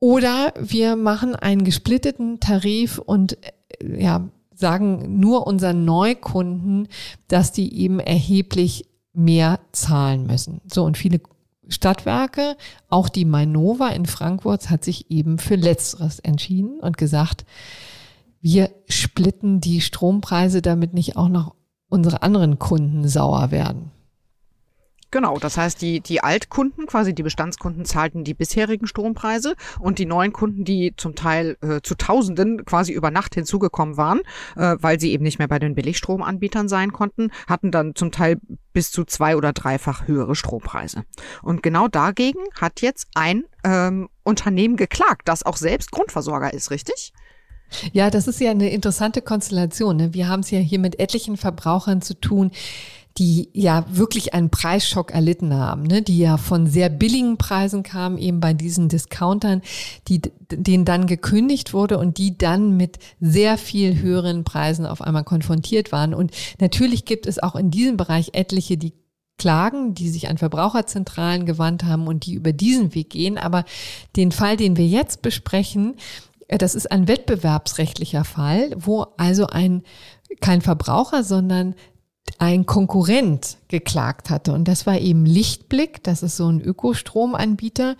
Oder 0.00 0.54
wir 0.58 0.96
machen 0.96 1.36
einen 1.36 1.64
gesplitteten 1.64 2.40
Tarif 2.40 2.96
und 2.96 3.36
äh, 3.78 4.02
ja, 4.02 4.26
sagen 4.54 5.20
nur 5.20 5.46
unseren 5.46 5.84
Neukunden, 5.84 6.88
dass 7.28 7.52
die 7.52 7.78
eben 7.78 8.00
erheblich 8.00 8.88
mehr 9.12 9.60
zahlen 9.72 10.26
müssen. 10.26 10.62
So, 10.66 10.82
und 10.84 10.96
viele 10.96 11.20
Stadtwerke, 11.68 12.56
auch 12.88 13.08
die 13.08 13.24
Mainova 13.24 13.88
in 13.88 14.06
Frankfurt 14.06 14.70
hat 14.70 14.84
sich 14.84 15.10
eben 15.10 15.38
für 15.38 15.56
Letzteres 15.56 16.18
entschieden 16.20 16.80
und 16.80 16.96
gesagt, 16.96 17.44
wir 18.40 18.70
splitten 18.88 19.60
die 19.60 19.80
Strompreise, 19.80 20.62
damit 20.62 20.94
nicht 20.94 21.16
auch 21.16 21.28
noch 21.28 21.54
unsere 21.88 22.22
anderen 22.22 22.58
Kunden 22.58 23.08
sauer 23.08 23.50
werden. 23.50 23.90
Genau, 25.16 25.38
das 25.38 25.56
heißt, 25.56 25.80
die, 25.80 26.00
die 26.00 26.22
Altkunden, 26.22 26.84
quasi 26.84 27.14
die 27.14 27.22
Bestandskunden, 27.22 27.86
zahlten 27.86 28.22
die 28.22 28.34
bisherigen 28.34 28.86
Strompreise 28.86 29.54
und 29.80 29.98
die 29.98 30.04
neuen 30.04 30.34
Kunden, 30.34 30.66
die 30.66 30.92
zum 30.94 31.14
Teil 31.14 31.56
äh, 31.62 31.80
zu 31.82 31.94
Tausenden 31.94 32.66
quasi 32.66 32.92
über 32.92 33.10
Nacht 33.10 33.34
hinzugekommen 33.34 33.96
waren, 33.96 34.20
äh, 34.56 34.76
weil 34.78 35.00
sie 35.00 35.12
eben 35.12 35.24
nicht 35.24 35.38
mehr 35.38 35.48
bei 35.48 35.58
den 35.58 35.74
Billigstromanbietern 35.74 36.68
sein 36.68 36.92
konnten, 36.92 37.30
hatten 37.46 37.70
dann 37.70 37.94
zum 37.94 38.12
Teil 38.12 38.36
bis 38.74 38.90
zu 38.90 39.04
zwei- 39.04 39.36
oder 39.36 39.54
dreifach 39.54 40.06
höhere 40.06 40.34
Strompreise. 40.34 41.04
Und 41.42 41.62
genau 41.62 41.88
dagegen 41.88 42.40
hat 42.60 42.82
jetzt 42.82 43.08
ein 43.14 43.44
ähm, 43.64 44.10
Unternehmen 44.22 44.76
geklagt, 44.76 45.22
das 45.24 45.46
auch 45.46 45.56
selbst 45.56 45.92
Grundversorger 45.92 46.52
ist, 46.52 46.70
richtig? 46.70 47.14
Ja, 47.92 48.10
das 48.10 48.28
ist 48.28 48.40
ja 48.40 48.50
eine 48.50 48.70
interessante 48.70 49.22
Konstellation. 49.22 49.96
Ne? 49.96 50.14
Wir 50.14 50.28
haben 50.28 50.40
es 50.40 50.50
ja 50.50 50.58
hier 50.58 50.78
mit 50.78 51.00
etlichen 51.00 51.36
Verbrauchern 51.36 52.00
zu 52.00 52.14
tun, 52.14 52.50
die 53.18 53.48
ja 53.52 53.84
wirklich 53.88 54.34
einen 54.34 54.50
Preisschock 54.50 55.12
erlitten 55.12 55.54
haben, 55.54 55.82
ne? 55.84 56.02
die 56.02 56.18
ja 56.18 56.36
von 56.36 56.66
sehr 56.66 56.88
billigen 56.88 57.38
Preisen 57.38 57.82
kamen, 57.82 58.18
eben 58.18 58.40
bei 58.40 58.52
diesen 58.52 58.88
Discountern, 58.88 59.62
die, 60.08 60.20
denen 60.50 60.84
dann 60.84 61.06
gekündigt 61.06 61.72
wurde 61.72 61.98
und 61.98 62.18
die 62.18 62.36
dann 62.36 62.76
mit 62.76 62.98
sehr 63.20 63.56
viel 63.58 64.00
höheren 64.00 64.44
Preisen 64.44 64.86
auf 64.86 65.00
einmal 65.00 65.24
konfrontiert 65.24 65.92
waren. 65.92 66.12
Und 66.12 66.32
natürlich 66.60 67.04
gibt 67.04 67.26
es 67.26 67.42
auch 67.42 67.56
in 67.56 67.70
diesem 67.70 67.96
Bereich 67.96 68.30
etliche, 68.34 68.76
die 68.76 68.92
klagen, 69.38 69.94
die 69.94 70.08
sich 70.08 70.28
an 70.28 70.38
Verbraucherzentralen 70.38 71.46
gewandt 71.46 71.84
haben 71.84 72.06
und 72.06 72.26
die 72.26 72.34
über 72.34 72.52
diesen 72.52 72.94
Weg 72.94 73.10
gehen. 73.10 73.38
Aber 73.38 73.64
den 74.16 74.32
Fall, 74.32 74.56
den 74.56 74.76
wir 74.76 74.86
jetzt 74.86 75.22
besprechen, 75.22 75.96
äh, 76.48 76.58
das 76.58 76.74
ist 76.74 76.90
ein 76.90 77.08
wettbewerbsrechtlicher 77.08 78.24
Fall, 78.24 78.70
wo 78.76 79.06
also 79.16 79.46
ein 79.46 79.82
kein 80.40 80.60
Verbraucher, 80.60 81.22
sondern 81.22 81.74
ein 82.38 82.66
Konkurrent 82.66 83.56
geklagt 83.68 84.30
hatte. 84.30 84.52
Und 84.52 84.66
das 84.68 84.86
war 84.86 84.98
eben 84.98 85.26
Lichtblick, 85.26 86.02
das 86.02 86.22
ist 86.22 86.36
so 86.36 86.48
ein 86.50 86.60
Ökostromanbieter, 86.60 87.96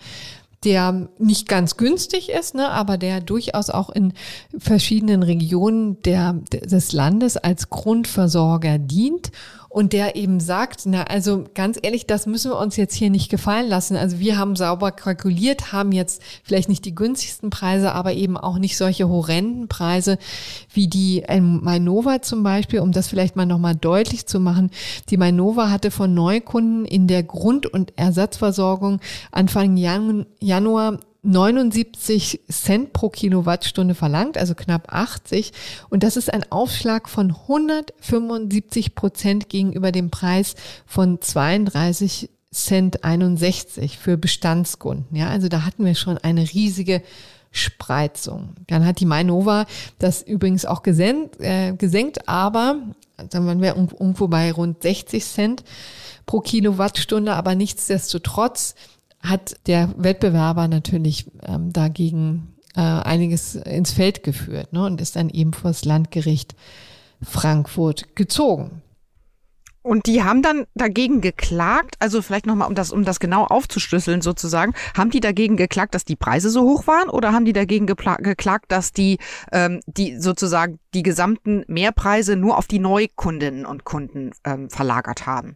der 0.63 1.07
nicht 1.19 1.47
ganz 1.47 1.77
günstig 1.77 2.29
ist, 2.29 2.55
ne, 2.55 2.69
aber 2.69 2.97
der 2.97 3.21
durchaus 3.21 3.69
auch 3.69 3.89
in 3.89 4.13
verschiedenen 4.57 5.23
Regionen 5.23 6.01
der, 6.01 6.33
des 6.33 6.93
Landes 6.93 7.37
als 7.37 7.69
Grundversorger 7.69 8.79
dient 8.79 9.31
und 9.69 9.93
der 9.93 10.15
eben 10.15 10.39
sagt, 10.39 10.81
na, 10.85 11.03
also 11.03 11.45
ganz 11.53 11.77
ehrlich, 11.81 12.07
das 12.07 12.25
müssen 12.25 12.51
wir 12.51 12.57
uns 12.57 12.77
jetzt 12.77 12.95
hier 12.95 13.09
nicht 13.09 13.29
gefallen 13.29 13.67
lassen. 13.67 13.95
Also 13.95 14.19
wir 14.19 14.37
haben 14.37 14.55
sauber 14.55 14.91
kalkuliert, 14.91 15.71
haben 15.71 15.91
jetzt 15.91 16.21
vielleicht 16.43 16.69
nicht 16.69 16.85
die 16.85 16.95
günstigsten 16.95 17.49
Preise, 17.49 17.91
aber 17.91 18.13
eben 18.13 18.37
auch 18.37 18.57
nicht 18.57 18.77
solche 18.77 19.09
horrenden 19.09 19.67
Preise 19.67 20.17
wie 20.73 20.87
die 20.87 21.23
ähm, 21.27 21.59
Mainova 21.63 22.21
zum 22.21 22.43
Beispiel, 22.43 22.79
um 22.79 22.91
das 22.91 23.07
vielleicht 23.07 23.35
mal 23.35 23.45
nochmal 23.45 23.75
deutlich 23.75 24.25
zu 24.25 24.39
machen. 24.39 24.71
Die 25.09 25.17
Mainova 25.17 25.69
hatte 25.69 25.91
von 25.91 26.13
Neukunden 26.13 26.85
in 26.85 27.07
der 27.07 27.23
Grund- 27.23 27.67
und 27.67 27.93
Ersatzversorgung 27.97 28.99
Anfang 29.31 29.77
Januar 29.77 30.99
79 31.23 32.41
Cent 32.49 32.93
pro 32.93 33.09
Kilowattstunde 33.09 33.95
verlangt, 33.95 34.37
also 34.37 34.55
knapp 34.55 34.93
80. 34.93 35.51
Und 35.89 36.03
das 36.03 36.17
ist 36.17 36.33
ein 36.33 36.49
Aufschlag 36.51 37.09
von 37.09 37.31
175 37.31 38.95
Prozent 38.95 39.49
gegenüber 39.49 39.91
dem 39.91 40.09
Preis 40.09 40.55
von 40.85 41.21
32 41.21 42.29
Cent 42.51 43.03
61 43.03 43.97
für 43.97 44.17
Bestandskunden. 44.17 45.15
Ja, 45.15 45.29
also 45.29 45.49
da 45.49 45.65
hatten 45.65 45.85
wir 45.85 45.95
schon 45.95 46.17
eine 46.17 46.41
riesige 46.41 47.01
Spreizung. 47.51 48.55
Dann 48.67 48.85
hat 48.85 48.99
die 48.99 49.05
Mainova 49.05 49.65
das 49.99 50.21
übrigens 50.21 50.65
auch 50.65 50.83
gesenkt, 50.83 51.39
äh, 51.39 51.73
gesenkt 51.73 52.27
aber 52.27 52.77
dann 53.29 53.47
waren 53.47 53.61
wir 53.61 53.75
irgendwo 53.75 54.27
bei 54.27 54.51
rund 54.51 54.83
60 54.83 55.25
Cent 55.25 55.63
pro 56.25 56.39
Kilowattstunde, 56.39 57.33
aber 57.33 57.55
nichtsdestotrotz 57.55 58.75
hat 59.21 59.55
der 59.67 59.93
Wettbewerber 59.97 60.67
natürlich 60.67 61.29
ähm, 61.43 61.73
dagegen 61.73 62.55
äh, 62.75 62.81
einiges 62.81 63.55
ins 63.55 63.91
Feld 63.91 64.23
geführt 64.23 64.73
ne, 64.73 64.85
und 64.85 65.01
ist 65.01 65.15
dann 65.15 65.29
eben 65.29 65.53
vor 65.53 65.71
das 65.71 65.85
Landgericht 65.85 66.55
Frankfurt 67.21 68.15
gezogen. 68.15 68.81
Und 69.87 70.05
die 70.05 70.21
haben 70.21 70.41
dann 70.41 70.65
dagegen 70.75 71.21
geklagt, 71.21 71.95
also 71.99 72.21
vielleicht 72.21 72.45
nochmal, 72.45 72.67
um 72.67 72.75
das, 72.75 72.91
um 72.91 73.05
das 73.05 73.21
genau 73.21 73.45
aufzuschlüsseln 73.45 74.21
sozusagen, 74.21 74.73
haben 74.97 75.11
die 75.11 75.21
dagegen 75.21 75.55
geklagt, 75.55 75.95
dass 75.95 76.03
die 76.03 76.17
Preise 76.17 76.49
so 76.49 76.63
hoch 76.63 76.87
waren 76.87 77.07
oder 77.09 77.31
haben 77.31 77.45
die 77.45 77.53
dagegen 77.53 77.85
geklagt, 77.87 78.65
dass 78.67 78.91
die, 78.91 79.17
ähm, 79.53 79.79
die 79.85 80.19
sozusagen 80.19 80.79
die 80.93 81.03
gesamten 81.03 81.63
Mehrpreise 81.67 82.35
nur 82.35 82.57
auf 82.57 82.67
die 82.67 82.79
Neukundinnen 82.79 83.65
und 83.65 83.85
Kunden 83.85 84.31
ähm, 84.43 84.69
verlagert 84.69 85.25
haben? 85.25 85.55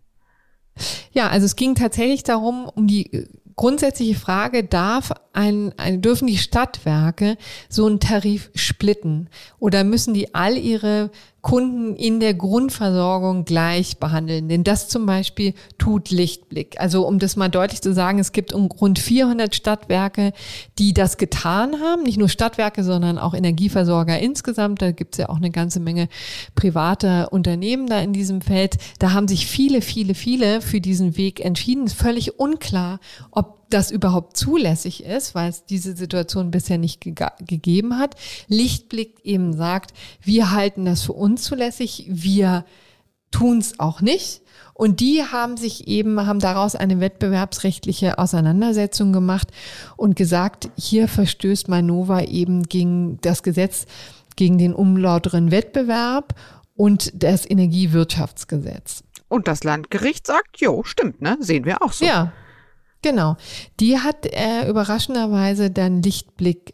Ja, 1.11 1.27
also 1.27 1.45
es 1.45 1.57
ging 1.57 1.75
tatsächlich 1.75 2.23
darum, 2.23 2.69
um 2.73 2.87
die 2.87 3.27
grundsätzliche 3.61 4.15
Frage, 4.15 4.63
darf 4.63 5.11
ein, 5.33 5.71
ein, 5.77 6.01
dürfen 6.01 6.25
die 6.25 6.39
Stadtwerke 6.39 7.37
so 7.69 7.85
einen 7.85 7.99
Tarif 7.99 8.49
splitten 8.55 9.29
oder 9.59 9.83
müssen 9.83 10.15
die 10.15 10.33
all 10.33 10.57
ihre 10.57 11.11
Kunden 11.41 11.95
in 11.95 12.19
der 12.19 12.35
Grundversorgung 12.35 13.45
gleich 13.45 13.97
behandeln. 13.97 14.47
Denn 14.47 14.63
das 14.63 14.89
zum 14.89 15.07
Beispiel 15.07 15.55
tut 15.79 16.11
Lichtblick. 16.11 16.79
Also 16.79 17.07
um 17.07 17.17
das 17.17 17.35
mal 17.35 17.49
deutlich 17.49 17.81
zu 17.81 17.93
sagen, 17.93 18.19
es 18.19 18.31
gibt 18.31 18.53
um 18.53 18.67
rund 18.67 18.99
400 18.99 19.55
Stadtwerke, 19.55 20.33
die 20.77 20.93
das 20.93 21.17
getan 21.17 21.81
haben. 21.81 22.03
Nicht 22.03 22.19
nur 22.19 22.29
Stadtwerke, 22.29 22.83
sondern 22.83 23.17
auch 23.17 23.33
Energieversorger 23.33 24.19
insgesamt. 24.19 24.83
Da 24.83 24.91
gibt 24.91 25.15
es 25.15 25.17
ja 25.19 25.29
auch 25.29 25.37
eine 25.37 25.49
ganze 25.49 25.79
Menge 25.79 26.09
private 26.53 27.29
Unternehmen 27.31 27.87
da 27.87 27.99
in 27.99 28.13
diesem 28.13 28.41
Feld. 28.41 28.77
Da 28.99 29.13
haben 29.13 29.27
sich 29.27 29.47
viele, 29.47 29.81
viele, 29.81 30.13
viele 30.13 30.61
für 30.61 30.79
diesen 30.79 31.17
Weg 31.17 31.43
entschieden. 31.43 31.87
Ist 31.87 31.95
völlig 31.95 32.39
unklar, 32.39 32.99
ob 33.31 33.50
das 33.69 33.91
überhaupt 33.91 34.37
zulässig 34.37 35.03
ist, 35.03 35.35
weil 35.35 35.49
es 35.49 35.65
diese 35.65 35.95
Situation 35.95 36.51
bisher 36.51 36.77
nicht 36.77 37.01
ge 37.01 37.13
gegeben 37.45 37.97
hat. 37.97 38.15
Lichtblick 38.47 39.19
eben 39.23 39.53
sagt, 39.53 39.93
wir 40.21 40.51
halten 40.51 40.85
das 40.85 41.03
für 41.03 41.13
unzulässig, 41.13 42.05
wir 42.09 42.65
tun 43.31 43.59
es 43.59 43.79
auch 43.79 44.01
nicht. 44.01 44.41
Und 44.73 44.99
die 44.99 45.23
haben 45.23 45.57
sich 45.57 45.87
eben, 45.87 46.25
haben 46.25 46.39
daraus 46.39 46.75
eine 46.75 46.99
wettbewerbsrechtliche 46.99 48.17
Auseinandersetzung 48.17 49.13
gemacht 49.13 49.49
und 49.95 50.15
gesagt, 50.15 50.69
hier 50.75 51.07
verstößt 51.07 51.67
Manova 51.67 52.21
eben 52.23 52.63
gegen 52.63 53.19
das 53.21 53.43
Gesetz, 53.43 53.85
gegen 54.35 54.57
den 54.57 54.73
umlauteren 54.73 55.51
Wettbewerb 55.51 56.35
und 56.75 57.11
das 57.13 57.49
Energiewirtschaftsgesetz. 57.49 59.03
Und 59.27 59.47
das 59.47 59.63
Landgericht 59.63 60.27
sagt, 60.27 60.59
jo, 60.59 60.83
stimmt, 60.83 61.21
ne? 61.21 61.37
Sehen 61.39 61.65
wir 61.65 61.81
auch 61.81 61.93
so. 61.93 62.05
Ja, 62.05 62.33
Genau. 63.01 63.37
Die 63.79 63.97
hat 63.97 64.25
äh, 64.25 64.69
überraschenderweise 64.69 65.71
dann 65.71 66.01
Lichtblick 66.03 66.73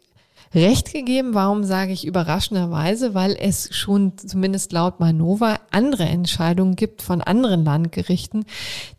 recht 0.54 0.92
gegeben. 0.92 1.34
Warum 1.34 1.64
sage 1.64 1.92
ich 1.92 2.06
überraschenderweise? 2.06 3.14
Weil 3.14 3.36
es 3.38 3.74
schon 3.74 4.16
zumindest 4.16 4.72
laut 4.72 5.00
Manova 5.00 5.58
andere 5.70 6.04
Entscheidungen 6.04 6.76
gibt 6.76 7.02
von 7.02 7.20
anderen 7.20 7.64
Landgerichten, 7.64 8.44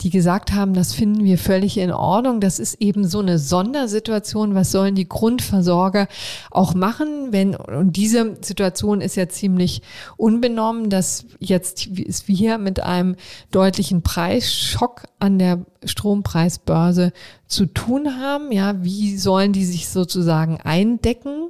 die 0.02 0.10
gesagt 0.10 0.54
haben, 0.54 0.74
das 0.74 0.94
finden 0.94 1.24
wir 1.24 1.38
völlig 1.38 1.78
in 1.78 1.92
Ordnung. 1.92 2.40
Das 2.40 2.60
ist 2.60 2.76
eben 2.82 3.08
so 3.08 3.20
eine 3.20 3.40
Sondersituation. 3.40 4.56
Was 4.56 4.72
sollen 4.72 4.96
die 4.96 5.10
Grundversorger 5.10 6.08
auch 6.52 6.74
machen? 6.74 7.32
Wenn, 7.32 7.56
und 7.56 7.96
diese 7.96 8.38
Situation 8.42 9.02
ist 9.02 9.16
ja 9.16 9.28
ziemlich 9.28 9.82
unbenommen, 10.18 10.90
dass 10.90 11.26
jetzt 11.40 11.88
ist 11.88 12.28
wir 12.28 12.58
mit 12.58 12.80
einem 12.80 13.16
deutlichen 13.52 14.02
Preisschock 14.04 15.06
an 15.20 15.40
der 15.40 15.66
Strompreisbörse 15.84 17.14
zu 17.48 17.66
tun 17.66 18.20
haben. 18.20 18.52
Ja, 18.52 18.84
wie 18.84 19.18
sollen 19.18 19.54
die 19.54 19.66
sich 19.66 19.90
sozusagen 19.90 20.60
eindecken? 20.62 21.50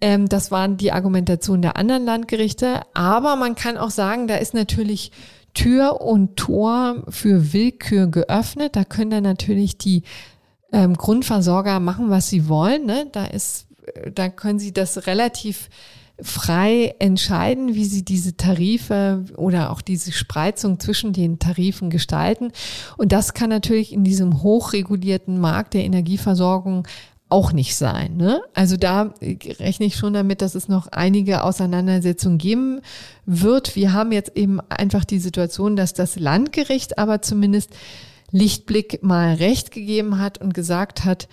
Ähm, 0.00 0.28
das 0.28 0.50
waren 0.50 0.76
die 0.76 0.92
Argumentationen 0.92 1.62
der 1.62 1.76
anderen 1.76 2.04
Landgerichte. 2.04 2.82
Aber 2.94 3.36
man 3.36 3.54
kann 3.54 3.76
auch 3.76 3.90
sagen, 3.90 4.26
da 4.26 4.36
ist 4.36 4.54
natürlich 4.54 5.12
Tür 5.54 6.00
und 6.00 6.36
Tor 6.36 7.02
für 7.08 7.52
Willkür 7.52 8.06
geöffnet. 8.06 8.76
Da 8.76 8.84
können 8.84 9.10
dann 9.10 9.24
natürlich 9.24 9.78
die 9.78 10.02
ähm, 10.72 10.94
Grundversorger 10.94 11.80
machen, 11.80 12.10
was 12.10 12.28
sie 12.28 12.48
wollen. 12.48 12.86
Ne? 12.86 13.08
Da 13.12 13.26
ist, 13.26 13.66
da 14.14 14.28
können 14.28 14.58
sie 14.58 14.72
das 14.72 15.06
relativ 15.06 15.68
frei 16.22 16.94
entscheiden, 16.98 17.74
wie 17.74 17.84
sie 17.84 18.04
diese 18.04 18.36
Tarife 18.36 19.24
oder 19.36 19.70
auch 19.70 19.80
diese 19.80 20.12
Spreizung 20.12 20.80
zwischen 20.80 21.12
den 21.12 21.38
Tarifen 21.38 21.90
gestalten. 21.90 22.52
Und 22.96 23.12
das 23.12 23.34
kann 23.34 23.50
natürlich 23.50 23.92
in 23.92 24.04
diesem 24.04 24.42
hochregulierten 24.42 25.40
Markt 25.40 25.74
der 25.74 25.84
Energieversorgung 25.84 26.86
auch 27.28 27.52
nicht 27.52 27.76
sein. 27.76 28.16
Ne? 28.16 28.42
Also 28.54 28.76
da 28.76 29.14
rechne 29.60 29.86
ich 29.86 29.96
schon 29.96 30.12
damit, 30.12 30.42
dass 30.42 30.54
es 30.54 30.68
noch 30.68 30.88
einige 30.88 31.44
Auseinandersetzungen 31.44 32.38
geben 32.38 32.80
wird. 33.24 33.76
Wir 33.76 33.92
haben 33.92 34.12
jetzt 34.12 34.36
eben 34.36 34.60
einfach 34.68 35.04
die 35.04 35.20
Situation, 35.20 35.76
dass 35.76 35.94
das 35.94 36.16
Landgericht 36.16 36.98
aber 36.98 37.22
zumindest 37.22 37.70
Lichtblick 38.32 39.02
mal 39.02 39.34
recht 39.34 39.70
gegeben 39.70 40.18
hat 40.18 40.38
und 40.38 40.54
gesagt 40.54 41.04
hat, 41.04 41.28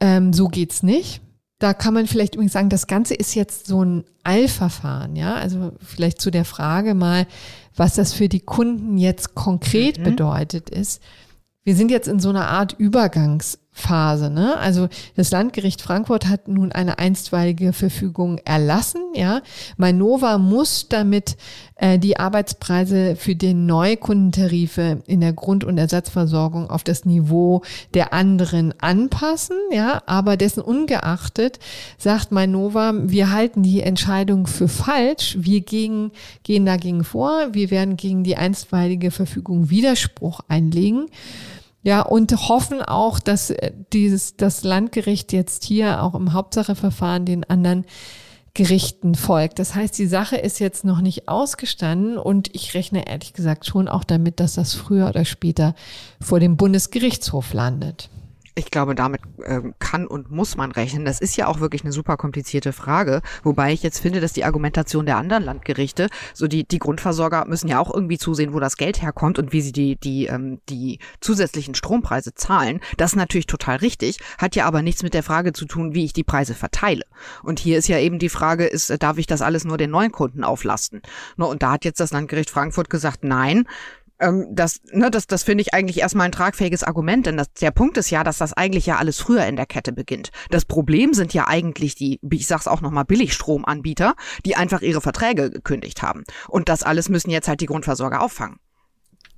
ähm, 0.00 0.32
so 0.32 0.48
geht's 0.48 0.82
nicht 0.82 1.20
da 1.64 1.72
kann 1.72 1.94
man 1.94 2.06
vielleicht 2.06 2.34
übrigens 2.34 2.52
sagen, 2.52 2.68
das 2.68 2.86
Ganze 2.86 3.14
ist 3.14 3.34
jetzt 3.34 3.66
so 3.66 3.82
ein 3.82 4.04
Eilverfahren, 4.22 5.16
ja. 5.16 5.34
Also 5.34 5.72
vielleicht 5.82 6.20
zu 6.20 6.30
der 6.30 6.44
Frage 6.44 6.92
mal, 6.92 7.26
was 7.74 7.94
das 7.94 8.12
für 8.12 8.28
die 8.28 8.40
Kunden 8.40 8.98
jetzt 8.98 9.34
konkret 9.34 9.98
mhm. 9.98 10.04
bedeutet 10.04 10.68
ist. 10.68 11.02
Wir 11.64 11.74
sind 11.74 11.90
jetzt 11.90 12.06
in 12.06 12.20
so 12.20 12.28
einer 12.28 12.48
Art 12.48 12.74
Übergangs 12.74 13.58
Phase. 13.76 14.30
Ne? 14.30 14.56
Also 14.56 14.88
das 15.16 15.32
Landgericht 15.32 15.82
Frankfurt 15.82 16.28
hat 16.28 16.46
nun 16.46 16.70
eine 16.70 16.98
einstweilige 17.00 17.72
Verfügung 17.72 18.38
erlassen. 18.44 19.02
Ja, 19.14 19.42
Mainova 19.76 20.38
muss 20.38 20.88
damit 20.88 21.36
äh, 21.74 21.98
die 21.98 22.16
Arbeitspreise 22.16 23.16
für 23.16 23.34
die 23.34 23.52
Neukundentarife 23.52 25.02
in 25.06 25.20
der 25.20 25.32
Grund- 25.32 25.64
und 25.64 25.76
Ersatzversorgung 25.76 26.70
auf 26.70 26.84
das 26.84 27.04
Niveau 27.04 27.62
der 27.94 28.12
anderen 28.12 28.72
anpassen. 28.80 29.56
Ja, 29.72 30.02
aber 30.06 30.36
dessen 30.36 30.62
ungeachtet 30.62 31.58
sagt 31.98 32.30
Mainova, 32.30 32.92
wir 32.94 33.32
halten 33.32 33.64
die 33.64 33.80
Entscheidung 33.80 34.46
für 34.46 34.68
falsch. 34.68 35.36
Wir 35.40 35.62
gegen, 35.62 36.12
gehen 36.44 36.64
dagegen 36.64 37.02
vor. 37.02 37.48
Wir 37.52 37.72
werden 37.72 37.96
gegen 37.96 38.22
die 38.22 38.36
einstweilige 38.36 39.10
Verfügung 39.10 39.68
Widerspruch 39.68 40.42
einlegen. 40.46 41.06
Ja, 41.84 42.00
und 42.00 42.32
hoffen 42.48 42.80
auch, 42.80 43.20
dass 43.20 43.50
äh, 43.50 43.72
dieses, 43.92 44.36
das 44.36 44.64
Landgericht 44.64 45.32
jetzt 45.32 45.64
hier 45.64 46.02
auch 46.02 46.14
im 46.14 46.32
Hauptsacheverfahren 46.32 47.26
den 47.26 47.44
anderen 47.44 47.84
Gerichten 48.54 49.14
folgt. 49.14 49.58
Das 49.58 49.74
heißt, 49.74 49.98
die 49.98 50.06
Sache 50.06 50.36
ist 50.36 50.60
jetzt 50.60 50.84
noch 50.84 51.02
nicht 51.02 51.28
ausgestanden 51.28 52.16
und 52.16 52.54
ich 52.54 52.72
rechne 52.72 53.06
ehrlich 53.06 53.34
gesagt 53.34 53.66
schon 53.66 53.86
auch 53.86 54.04
damit, 54.04 54.40
dass 54.40 54.54
das 54.54 54.74
früher 54.74 55.08
oder 55.08 55.26
später 55.26 55.74
vor 56.20 56.40
dem 56.40 56.56
Bundesgerichtshof 56.56 57.52
landet. 57.52 58.08
Ich 58.56 58.70
glaube, 58.70 58.94
damit 58.94 59.20
äh, 59.42 59.60
kann 59.80 60.06
und 60.06 60.30
muss 60.30 60.56
man 60.56 60.70
rechnen. 60.70 61.04
Das 61.04 61.20
ist 61.20 61.36
ja 61.36 61.48
auch 61.48 61.58
wirklich 61.58 61.82
eine 61.82 61.90
super 61.90 62.16
komplizierte 62.16 62.72
Frage. 62.72 63.20
Wobei 63.42 63.72
ich 63.72 63.82
jetzt 63.82 63.98
finde, 63.98 64.20
dass 64.20 64.32
die 64.32 64.44
Argumentation 64.44 65.06
der 65.06 65.16
anderen 65.16 65.42
Landgerichte, 65.42 66.08
so 66.34 66.46
die, 66.46 66.62
die 66.62 66.78
Grundversorger 66.78 67.46
müssen 67.46 67.66
ja 67.66 67.80
auch 67.80 67.92
irgendwie 67.92 68.16
zusehen, 68.16 68.52
wo 68.52 68.60
das 68.60 68.76
Geld 68.76 69.02
herkommt 69.02 69.40
und 69.40 69.52
wie 69.52 69.60
sie 69.60 69.72
die, 69.72 69.96
die, 69.96 70.26
ähm, 70.26 70.60
die 70.68 71.00
zusätzlichen 71.20 71.74
Strompreise 71.74 72.34
zahlen. 72.34 72.78
Das 72.96 73.12
ist 73.12 73.16
natürlich 73.16 73.46
total 73.46 73.78
richtig, 73.78 74.18
hat 74.38 74.54
ja 74.54 74.66
aber 74.66 74.82
nichts 74.82 75.02
mit 75.02 75.14
der 75.14 75.24
Frage 75.24 75.52
zu 75.52 75.64
tun, 75.64 75.94
wie 75.94 76.04
ich 76.04 76.12
die 76.12 76.22
Preise 76.22 76.54
verteile. 76.54 77.02
Und 77.42 77.58
hier 77.58 77.78
ist 77.78 77.88
ja 77.88 77.98
eben 77.98 78.20
die 78.20 78.28
Frage, 78.28 78.66
ist, 78.66 79.02
darf 79.02 79.18
ich 79.18 79.26
das 79.26 79.42
alles 79.42 79.64
nur 79.64 79.78
den 79.78 79.90
neuen 79.90 80.12
Kunden 80.12 80.44
auflasten? 80.44 81.02
No, 81.36 81.50
und 81.50 81.64
da 81.64 81.72
hat 81.72 81.84
jetzt 81.84 81.98
das 81.98 82.12
Landgericht 82.12 82.50
Frankfurt 82.50 82.88
gesagt, 82.88 83.24
nein, 83.24 83.66
ähm, 84.20 84.46
das, 84.50 84.80
ne, 84.92 85.10
das, 85.10 85.26
das 85.26 85.42
finde 85.42 85.62
ich 85.62 85.74
eigentlich 85.74 85.98
erstmal 85.98 86.26
ein 86.26 86.32
tragfähiges 86.32 86.84
Argument, 86.84 87.26
denn 87.26 87.36
das, 87.36 87.52
der 87.52 87.70
Punkt 87.70 87.96
ist 87.96 88.10
ja, 88.10 88.24
dass 88.24 88.38
das 88.38 88.52
eigentlich 88.52 88.86
ja 88.86 88.96
alles 88.96 89.18
früher 89.18 89.44
in 89.46 89.56
der 89.56 89.66
Kette 89.66 89.92
beginnt. 89.92 90.30
Das 90.50 90.64
Problem 90.64 91.14
sind 91.14 91.34
ja 91.34 91.48
eigentlich 91.48 91.94
die, 91.94 92.20
ich 92.30 92.46
sag's 92.46 92.68
auch 92.68 92.80
nochmal, 92.80 93.04
Billigstromanbieter, 93.04 94.14
die 94.44 94.56
einfach 94.56 94.82
ihre 94.82 95.00
Verträge 95.00 95.50
gekündigt 95.50 96.02
haben. 96.02 96.24
Und 96.48 96.68
das 96.68 96.82
alles 96.82 97.08
müssen 97.08 97.30
jetzt 97.30 97.48
halt 97.48 97.60
die 97.60 97.66
Grundversorger 97.66 98.22
auffangen. 98.22 98.58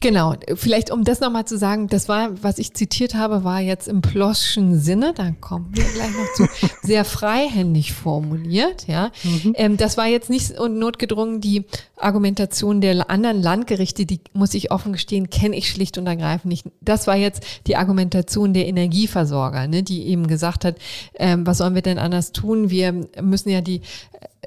Genau, 0.01 0.35
vielleicht 0.55 0.91
um 0.91 1.05
das 1.05 1.21
nochmal 1.21 1.47
zu 1.47 1.57
sagen, 1.57 1.89
das 1.89 2.07
war, 2.07 2.43
was 2.43 2.59
ich 2.59 2.75
zitiert 2.75 3.15
habe, 3.15 3.45
war 3.45 3.61
jetzt 3.61 3.89
im 3.89 4.03
Ploschen 4.03 4.79
Sinne, 4.79 5.15
da 5.15 5.31
kommen 5.41 5.71
wir 5.73 5.85
gleich 5.85 6.11
noch 6.11 6.35
zu, 6.35 6.47
sehr 6.83 7.07
freihändig 7.07 7.95
formuliert, 7.95 8.87
ja. 8.87 9.11
Mhm. 9.23 9.55
Ähm, 9.57 9.77
das 9.79 9.97
war 9.97 10.07
jetzt 10.07 10.29
nicht 10.29 10.59
notgedrungen 10.59 11.41
die 11.41 11.65
Argumentation 11.97 12.83
der 12.83 13.09
anderen 13.11 13.41
Landgerichte, 13.41 14.05
die, 14.05 14.21
muss 14.35 14.53
ich 14.53 14.71
offen 14.71 14.93
gestehen, 14.93 15.31
kenne 15.31 15.57
ich 15.57 15.71
schlicht 15.71 15.97
und 15.97 16.07
ergreifend 16.07 16.51
nicht. 16.51 16.67
Das 16.83 17.07
war 17.07 17.17
jetzt 17.17 17.43
die 17.67 17.77
Argumentation 17.77 18.53
der 18.53 18.67
Energieversorger, 18.67 19.67
ne, 19.67 19.83
die 19.83 20.09
eben 20.09 20.27
gesagt 20.27 20.67
hat, 20.67 20.77
ähm, 21.15 21.47
was 21.47 21.59
sollen 21.59 21.75
wir 21.75 21.83
denn 21.83 21.99
anders 21.99 22.33
tun? 22.33 22.69
Wir 22.69 22.93
müssen 23.23 23.49
ja 23.49 23.63
die 23.63 23.81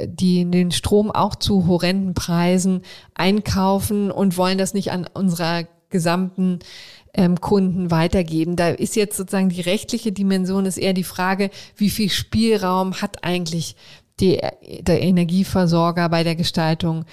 die 0.08 0.50
den 0.50 0.72
Strom 0.72 1.12
auch 1.12 1.36
zu 1.36 1.68
horrenden 1.68 2.14
Preisen 2.14 2.82
einkaufen 3.14 4.12
und 4.12 4.38
wollen 4.38 4.58
das 4.58 4.74
nicht 4.74 4.92
an 4.92 5.08
unserer 5.14 5.66
gesamten 5.90 6.60
ähm, 7.14 7.42
Kunden 7.42 7.92
weitergeben. 7.92 8.56
Da 8.56 8.70
ist 8.70 8.96
jetzt 8.96 9.18
sozusagen 9.18 9.50
die 9.50 9.62
rechtliche 9.62 10.12
Dimension 10.12 10.66
ist 10.66 10.78
eher 10.78 10.94
die 10.94 11.04
Frage, 11.04 11.50
wie 11.76 11.90
viel 11.90 12.10
Spielraum 12.10 13.02
hat 13.02 13.24
eigentlich 13.24 13.76
die, 14.20 14.40
der 14.82 15.02
Energieversorger 15.02 16.10
bei 16.10 16.24
der 16.24 16.36
Gestaltung 16.36 17.06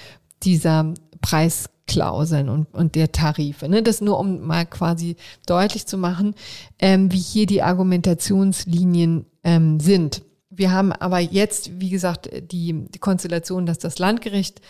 dieser 0.42 0.92
Preisklauseln 1.20 2.48
und, 2.48 2.72
und 2.74 2.94
der 2.94 3.12
Tarife. 3.12 3.68
Ne? 3.68 3.82
Das 3.82 4.00
nur, 4.00 4.18
um 4.18 4.46
mal 4.46 4.66
quasi 4.66 5.16
deutlich 5.46 5.86
zu 5.86 5.98
machen, 5.98 6.34
ähm, 6.78 7.12
wie 7.12 7.18
hier 7.18 7.46
die 7.46 7.62
Argumentationslinien 7.62 9.26
ähm, 9.44 9.80
sind. 9.80 10.22
Wir 10.56 10.72
haben 10.72 10.92
aber 10.92 11.18
jetzt, 11.18 11.80
wie 11.80 11.90
gesagt, 11.90 12.30
die, 12.50 12.86
die 12.88 12.98
Konstellation, 12.98 13.66
dass 13.66 13.78
das 13.78 13.98
Landgericht 13.98 14.60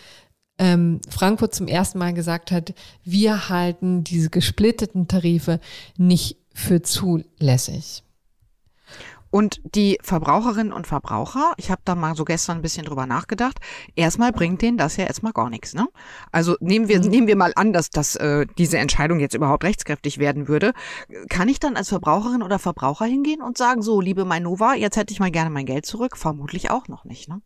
ähm, 0.59 1.01
Frankfurt 1.09 1.55
zum 1.55 1.67
ersten 1.67 1.99
Mal 1.99 2.13
gesagt 2.13 2.51
hat, 2.51 2.73
wir 3.03 3.49
halten 3.49 4.03
diese 4.03 4.29
gesplitteten 4.29 5.07
Tarife 5.07 5.59
nicht 5.97 6.37
für 6.53 6.81
zulässig. 6.81 8.03
Und 9.29 9.61
die 9.75 9.97
Verbraucherinnen 10.01 10.73
und 10.73 10.87
Verbraucher, 10.87 11.53
ich 11.57 11.69
habe 11.71 11.81
da 11.85 11.95
mal 11.95 12.15
so 12.15 12.25
gestern 12.25 12.57
ein 12.57 12.61
bisschen 12.61 12.85
drüber 12.85 13.05
nachgedacht, 13.05 13.59
erstmal 13.95 14.31
bringt 14.31 14.61
denen 14.61 14.77
das 14.77 14.97
ja 14.97 15.05
erstmal 15.05 15.33
gar 15.33 15.49
nichts. 15.49 15.73
Ne? 15.73 15.87
Also 16.31 16.55
nehmen 16.59 16.87
wir, 16.87 17.03
mhm. 17.03 17.09
nehmen 17.09 17.27
wir 17.27 17.35
mal 17.35 17.53
an, 17.55 17.73
dass, 17.73 17.89
dass 17.89 18.15
äh, 18.15 18.45
diese 18.57 18.77
Entscheidung 18.77 19.19
jetzt 19.19 19.35
überhaupt 19.35 19.63
rechtskräftig 19.63 20.17
werden 20.17 20.47
würde. 20.47 20.73
Kann 21.29 21.49
ich 21.49 21.59
dann 21.59 21.75
als 21.75 21.89
Verbraucherin 21.89 22.43
oder 22.43 22.59
Verbraucher 22.59 23.05
hingehen 23.05 23.41
und 23.41 23.57
sagen, 23.57 23.81
so, 23.81 24.01
liebe 24.01 24.25
Mainova, 24.25 24.75
jetzt 24.75 24.97
hätte 24.97 25.13
ich 25.13 25.19
mal 25.19 25.31
gerne 25.31 25.49
mein 25.49 25.65
Geld 25.65 25.85
zurück? 25.85 26.17
Vermutlich 26.17 26.71
auch 26.71 26.87
noch 26.87 27.03
nicht. 27.05 27.27
Ne? 27.27 27.41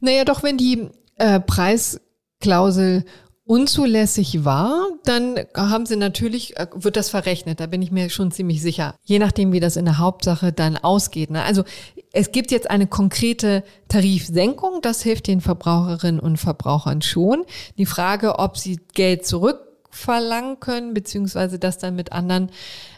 Naja, 0.00 0.24
doch, 0.24 0.42
wenn 0.42 0.56
die 0.56 0.88
äh, 1.16 1.40
Preisklausel 1.40 3.04
unzulässig 3.50 4.44
war, 4.44 4.90
dann 5.02 5.34
haben 5.56 5.84
sie 5.84 5.96
natürlich, 5.96 6.56
äh, 6.56 6.68
wird 6.72 6.94
das 6.94 7.10
verrechnet, 7.10 7.58
da 7.58 7.66
bin 7.66 7.82
ich 7.82 7.90
mir 7.90 8.08
schon 8.08 8.30
ziemlich 8.30 8.62
sicher. 8.62 8.94
Je 9.02 9.18
nachdem, 9.18 9.50
wie 9.50 9.58
das 9.58 9.76
in 9.76 9.86
der 9.86 9.98
Hauptsache 9.98 10.52
dann 10.52 10.76
ausgeht. 10.76 11.30
Ne? 11.30 11.42
Also 11.42 11.64
es 12.12 12.30
gibt 12.30 12.52
jetzt 12.52 12.70
eine 12.70 12.86
konkrete 12.86 13.64
Tarifsenkung, 13.88 14.82
das 14.82 15.02
hilft 15.02 15.26
den 15.26 15.40
Verbraucherinnen 15.40 16.20
und 16.20 16.36
Verbrauchern 16.36 17.02
schon. 17.02 17.44
Die 17.76 17.86
Frage, 17.86 18.38
ob 18.38 18.56
sie 18.56 18.78
Geld 18.94 19.26
zurückverlangen 19.26 20.60
können, 20.60 20.94
beziehungsweise 20.94 21.58
das 21.58 21.78
dann 21.78 21.96
mit 21.96 22.12
anderen 22.12 22.50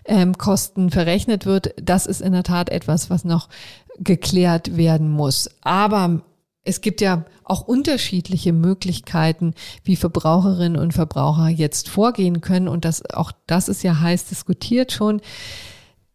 ähm, 0.05 0.37
Kosten 0.37 0.91
verrechnet 0.91 1.47
wird, 1.47 1.73
das 1.83 2.05
ist 2.05 2.21
in 2.21 2.33
der 2.33 2.43
Tat 2.43 2.69
etwas, 2.69 3.09
was 3.09 3.25
noch 3.25 3.49
geklärt 4.01 4.77
werden 4.77 5.09
muss. 5.09 5.49
Aber 5.62 6.21
es 6.64 6.81
gibt 6.81 7.01
ja 7.01 7.25
auch 7.44 7.62
unterschiedliche 7.62 8.53
Möglichkeiten, 8.53 9.55
wie 9.83 9.96
Verbraucherinnen 9.96 10.81
und 10.81 10.92
Verbraucher 10.92 11.48
jetzt 11.48 11.88
vorgehen 11.88 12.40
können. 12.40 12.68
Und 12.68 12.85
das, 12.85 13.05
auch 13.11 13.33
das 13.46 13.68
ist 13.68 13.83
ja 13.83 14.01
heiß 14.01 14.27
diskutiert 14.27 14.92
schon. 14.92 15.20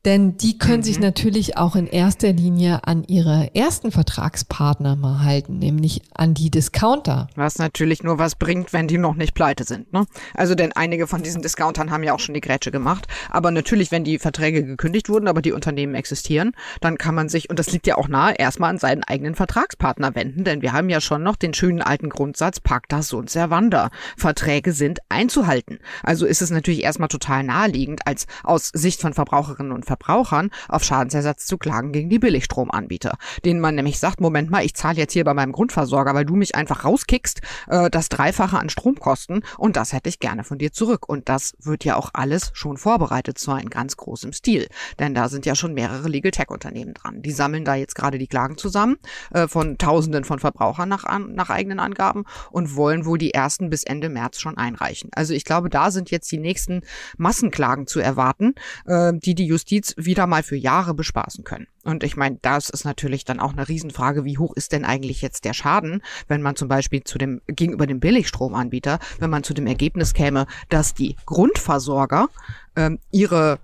Denn 0.08 0.38
die 0.38 0.58
können 0.58 0.78
mhm. 0.78 0.84
sich 0.84 1.00
natürlich 1.02 1.58
auch 1.58 1.76
in 1.76 1.86
erster 1.86 2.32
Linie 2.32 2.88
an 2.88 3.04
ihre 3.04 3.54
ersten 3.54 3.92
Vertragspartner 3.92 4.96
mal 4.96 5.22
halten, 5.26 5.60
nämlich 5.60 6.02
an 6.14 6.34
die 6.34 6.50
Discounter. 6.50 7.28
Was 7.36 7.58
natürlich 7.58 8.04
nur 8.04 8.18
was 8.18 8.36
bringt, 8.36 8.72
wenn 8.72 8.88
die 8.88 9.00
noch 9.00 9.16
nicht 9.16 9.34
pleite 9.34 9.66
sind. 9.66 9.92
Ne? 9.92 10.06
Also 10.34 10.56
denn 10.56 10.72
einige 10.72 11.08
von 11.08 11.24
diesen 11.24 11.42
Discountern 11.42 11.92
haben 11.92 12.04
ja 12.04 12.14
auch 12.14 12.22
schon 12.22 12.36
die 12.36 12.40
Grätsche 12.40 12.72
gemacht. 12.72 13.06
Aber 13.30 13.52
natürlich, 13.52 13.92
wenn 13.92 14.06
die 14.06 14.18
Verträge 14.18 14.64
gekündigt 14.64 15.10
wurden, 15.10 15.28
aber 15.28 15.42
die 15.42 15.52
Unternehmen 15.52 15.94
existieren, 15.94 16.54
dann 16.80 16.98
kann 16.98 17.14
man 17.14 17.28
sich, 17.28 17.50
und 17.50 17.60
das 17.60 17.74
liegt 17.74 17.86
ja 17.86 17.98
auch 17.98 18.08
nahe, 18.08 18.34
erstmal 18.38 18.70
an 18.70 18.78
seinen 18.78 19.04
eigenen 19.04 19.36
Vertragspartner 19.36 20.16
wenden. 20.16 20.46
Denn 20.46 20.62
wir 20.62 20.72
haben 20.72 20.88
ja 20.88 21.02
schon 21.02 21.22
noch 21.22 21.36
den 21.36 21.54
schönen 21.54 21.82
alten 21.82 22.08
Grundsatz, 22.08 22.62
pacta 22.62 23.02
sunt 23.02 23.30
servanda. 23.30 23.90
Verträge 24.16 24.72
sind 24.72 25.00
einzuhalten. 25.10 25.80
Also 26.02 26.26
ist 26.26 26.42
es 26.42 26.50
natürlich 26.50 26.84
erstmal 26.84 27.10
total 27.10 27.44
naheliegend, 27.44 28.08
als 28.08 28.26
aus 28.46 28.72
Sicht 28.74 29.02
von 29.02 29.12
Verbraucherinnen 29.12 29.74
und 29.74 29.84
Verbrauchern 29.84 29.97
Verbrauchern 29.98 30.52
auf 30.70 30.84
Schadensersatz 30.84 31.46
zu 31.46 31.58
klagen 31.58 31.92
gegen 31.92 32.10
die 32.10 32.20
Billigstromanbieter, 32.20 33.18
denen 33.44 33.60
man 33.60 33.76
nämlich 33.76 34.00
sagt, 34.00 34.22
Moment 34.22 34.50
mal, 34.50 34.64
ich 34.64 34.76
zahle 34.76 34.98
jetzt 34.98 35.14
hier 35.14 35.24
bei 35.24 35.34
meinem 35.34 35.52
Grundversorger, 35.52 36.14
weil 36.14 36.26
du 36.26 36.36
mich 36.36 36.56
einfach 36.56 36.86
rauskickst, 36.86 37.42
äh, 37.68 37.90
das 37.90 38.10
Dreifache 38.10 38.58
an 38.58 38.70
Stromkosten 38.70 39.44
und 39.58 39.76
das 39.76 39.94
hätte 39.94 40.10
ich 40.10 40.20
gerne 40.20 40.44
von 40.44 40.58
dir 40.58 40.72
zurück. 40.72 41.10
Und 41.10 41.30
das 41.30 41.54
wird 41.60 41.84
ja 41.84 41.96
auch 41.96 42.12
alles 42.14 42.52
schon 42.54 42.78
vorbereitet, 42.78 43.38
zwar 43.38 43.60
in 43.60 43.70
ganz 43.70 43.98
großem 43.98 44.34
Stil, 44.34 44.68
denn 45.00 45.14
da 45.14 45.30
sind 45.30 45.46
ja 45.46 45.56
schon 45.56 45.74
mehrere 45.74 46.08
Legal 46.08 46.32
Tech 46.32 46.50
Unternehmen 46.50 46.94
dran. 46.94 47.22
Die 47.22 47.32
sammeln 47.32 47.66
da 47.66 47.76
jetzt 47.76 47.96
gerade 47.96 48.18
die 48.18 48.28
Klagen 48.28 48.58
zusammen 48.58 48.98
äh, 49.32 49.48
von 49.48 49.78
Tausenden 49.78 50.24
von 50.24 50.40
Verbrauchern 50.40 50.90
nach, 50.90 51.04
an, 51.04 51.34
nach 51.34 51.50
eigenen 51.50 51.80
Angaben 51.80 52.26
und 52.52 52.76
wollen 52.76 53.06
wohl 53.06 53.18
die 53.18 53.34
ersten 53.34 53.70
bis 53.70 53.84
Ende 53.84 54.10
März 54.10 54.40
schon 54.40 54.58
einreichen. 54.58 55.10
Also 55.14 55.34
ich 55.34 55.46
glaube, 55.46 55.70
da 55.70 55.92
sind 55.92 56.12
jetzt 56.12 56.32
die 56.32 56.38
nächsten 56.38 56.82
Massenklagen 57.18 57.88
zu 57.88 58.00
erwarten, 58.00 58.54
äh, 58.86 59.14
die 59.14 59.36
die 59.36 59.48
Justiz 59.48 59.77
Justiz 59.78 59.94
wieder 59.98 60.28
mal 60.28 60.44
für 60.44 60.56
Jahre 60.56 60.94
bespaßen 60.94 61.44
können. 61.44 61.68
Und 61.84 62.04
ich 62.04 62.18
meine, 62.18 62.38
das 62.42 62.70
ist 62.70 62.84
natürlich 62.84 63.26
dann 63.26 63.40
auch 63.40 63.54
eine 63.54 63.68
Riesenfrage, 63.68 64.26
wie 64.26 64.38
hoch 64.38 64.54
ist 64.56 64.72
denn 64.72 64.86
eigentlich 64.86 65.22
jetzt 65.22 65.46
der 65.46 65.54
Schaden, 65.54 66.02
wenn 66.28 66.42
man 66.42 66.56
zum 66.56 66.68
Beispiel 66.68 67.04
zu 67.04 67.18
dem, 67.18 67.42
gegenüber 67.48 67.88
dem 67.88 68.00
Billigstromanbieter, 68.00 69.00
wenn 69.20 69.30
man 69.30 69.44
zu 69.44 69.54
dem 69.54 69.68
Ergebnis 69.68 70.14
käme, 70.14 70.48
dass 70.70 70.94
die 70.94 71.16
Grundversorger 71.26 72.28
ähm, 72.76 73.00
ihre 73.12 73.60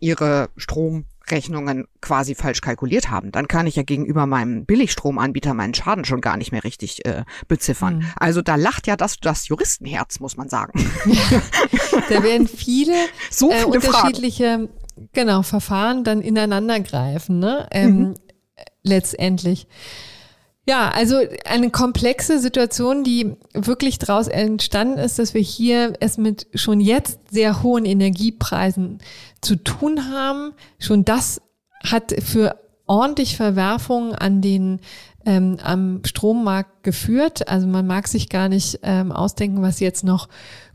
ihre 0.00 0.50
Strom 0.56 1.06
Rechnungen 1.30 1.86
quasi 2.02 2.34
falsch 2.34 2.60
kalkuliert 2.60 3.10
haben, 3.10 3.32
dann 3.32 3.48
kann 3.48 3.66
ich 3.66 3.76
ja 3.76 3.82
gegenüber 3.82 4.26
meinem 4.26 4.66
Billigstromanbieter 4.66 5.54
meinen 5.54 5.72
Schaden 5.72 6.04
schon 6.04 6.20
gar 6.20 6.36
nicht 6.36 6.52
mehr 6.52 6.64
richtig 6.64 7.06
äh, 7.06 7.24
beziffern. 7.48 8.00
Mhm. 8.00 8.06
Also 8.16 8.42
da 8.42 8.56
lacht 8.56 8.86
ja 8.86 8.96
das, 8.96 9.16
das 9.20 9.48
Juristenherz, 9.48 10.20
muss 10.20 10.36
man 10.36 10.50
sagen. 10.50 10.78
Ja, 11.06 11.42
da 12.10 12.22
werden 12.22 12.46
viele, 12.46 12.92
so 13.30 13.50
viele 13.50 13.62
äh, 13.62 13.64
unterschiedliche 13.64 14.44
Fragen. 14.44 14.68
Genau, 15.12 15.42
Verfahren 15.42 16.04
dann 16.04 16.20
ineinander 16.20 16.80
greifen, 16.80 17.38
ne? 17.38 17.66
Ähm, 17.70 17.98
mhm. 17.98 18.14
Letztendlich. 18.82 19.66
Ja, 20.66 20.90
also 20.90 21.16
eine 21.44 21.70
komplexe 21.70 22.38
Situation, 22.38 23.04
die 23.04 23.36
wirklich 23.52 23.98
daraus 23.98 24.28
entstanden 24.28 24.98
ist, 24.98 25.18
dass 25.18 25.34
wir 25.34 25.42
hier 25.42 25.92
es 26.00 26.16
mit 26.16 26.46
schon 26.54 26.80
jetzt 26.80 27.18
sehr 27.30 27.62
hohen 27.62 27.84
Energiepreisen 27.84 28.98
zu 29.42 29.56
tun 29.56 30.10
haben. 30.10 30.52
Schon 30.78 31.04
das 31.04 31.42
hat 31.82 32.14
für 32.22 32.58
ordentlich 32.86 33.36
Verwerfungen 33.36 34.14
an 34.14 34.40
den 34.40 34.80
ähm, 35.26 35.58
am 35.62 36.00
Strommarkt 36.04 36.82
geführt. 36.82 37.48
Also 37.48 37.66
man 37.66 37.86
mag 37.86 38.08
sich 38.08 38.28
gar 38.28 38.48
nicht 38.48 38.80
ähm, 38.82 39.12
ausdenken, 39.12 39.62
was 39.62 39.80
jetzt 39.80 40.04
noch 40.04 40.28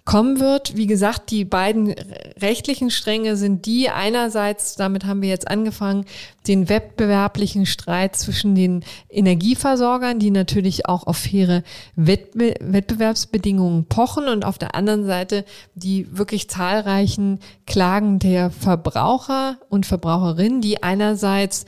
kommen 0.09 0.39
wird. 0.39 0.75
Wie 0.75 0.87
gesagt, 0.87 1.29
die 1.29 1.45
beiden 1.45 1.93
rechtlichen 2.41 2.89
Stränge 2.89 3.35
sind 3.35 3.67
die 3.67 3.91
einerseits, 3.91 4.75
damit 4.75 5.05
haben 5.05 5.21
wir 5.21 5.29
jetzt 5.29 5.47
angefangen, 5.47 6.05
den 6.47 6.67
wettbewerblichen 6.67 7.67
Streit 7.67 8.15
zwischen 8.15 8.55
den 8.55 8.83
Energieversorgern, 9.09 10.17
die 10.17 10.31
natürlich 10.31 10.87
auch 10.87 11.05
auf 11.05 11.17
faire 11.17 11.61
Wettbe 11.95 12.55
Wettbewerbsbedingungen 12.59 13.85
pochen 13.85 14.29
und 14.29 14.45
auf 14.45 14.57
der 14.57 14.73
anderen 14.73 15.05
Seite 15.05 15.45
die 15.75 16.07
wirklich 16.17 16.49
zahlreichen 16.49 17.39
Klagen 17.67 18.17
der 18.17 18.49
Verbraucher 18.49 19.57
und 19.69 19.85
Verbraucherinnen, 19.85 20.59
die 20.59 20.81
einerseits 20.81 21.65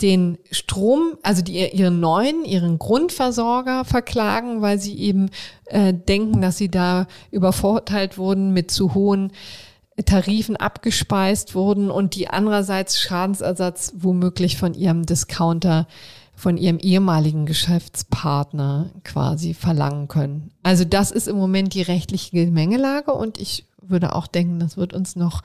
den 0.00 0.38
Strom, 0.50 1.18
also 1.22 1.42
die 1.42 1.68
ihren 1.72 2.00
neuen, 2.00 2.44
ihren 2.44 2.78
Grundversorger 2.78 3.84
verklagen, 3.84 4.62
weil 4.62 4.78
sie 4.78 4.98
eben 4.98 5.30
äh, 5.66 5.92
denken, 5.92 6.40
dass 6.40 6.56
sie 6.56 6.70
da 6.70 7.06
übervorteilt 7.30 8.18
wurden, 8.18 8.52
mit 8.52 8.70
zu 8.70 8.94
hohen 8.94 9.32
Tarifen 10.04 10.56
abgespeist 10.56 11.54
wurden 11.54 11.90
und 11.90 12.14
die 12.14 12.28
andererseits 12.28 13.00
Schadensersatz 13.00 13.92
womöglich 13.96 14.56
von 14.56 14.74
ihrem 14.74 15.04
Discounter, 15.04 15.86
von 16.34 16.56
ihrem 16.56 16.78
ehemaligen 16.78 17.46
Geschäftspartner 17.46 18.90
quasi 19.04 19.54
verlangen 19.54 20.08
können. 20.08 20.50
Also 20.62 20.84
das 20.84 21.10
ist 21.10 21.28
im 21.28 21.36
Moment 21.36 21.74
die 21.74 21.82
rechtliche 21.82 22.30
Gemengelage 22.30 23.12
und 23.12 23.38
ich 23.38 23.66
würde 23.80 24.14
auch 24.14 24.26
denken, 24.26 24.58
das 24.58 24.76
wird 24.76 24.94
uns 24.94 25.14
noch 25.14 25.42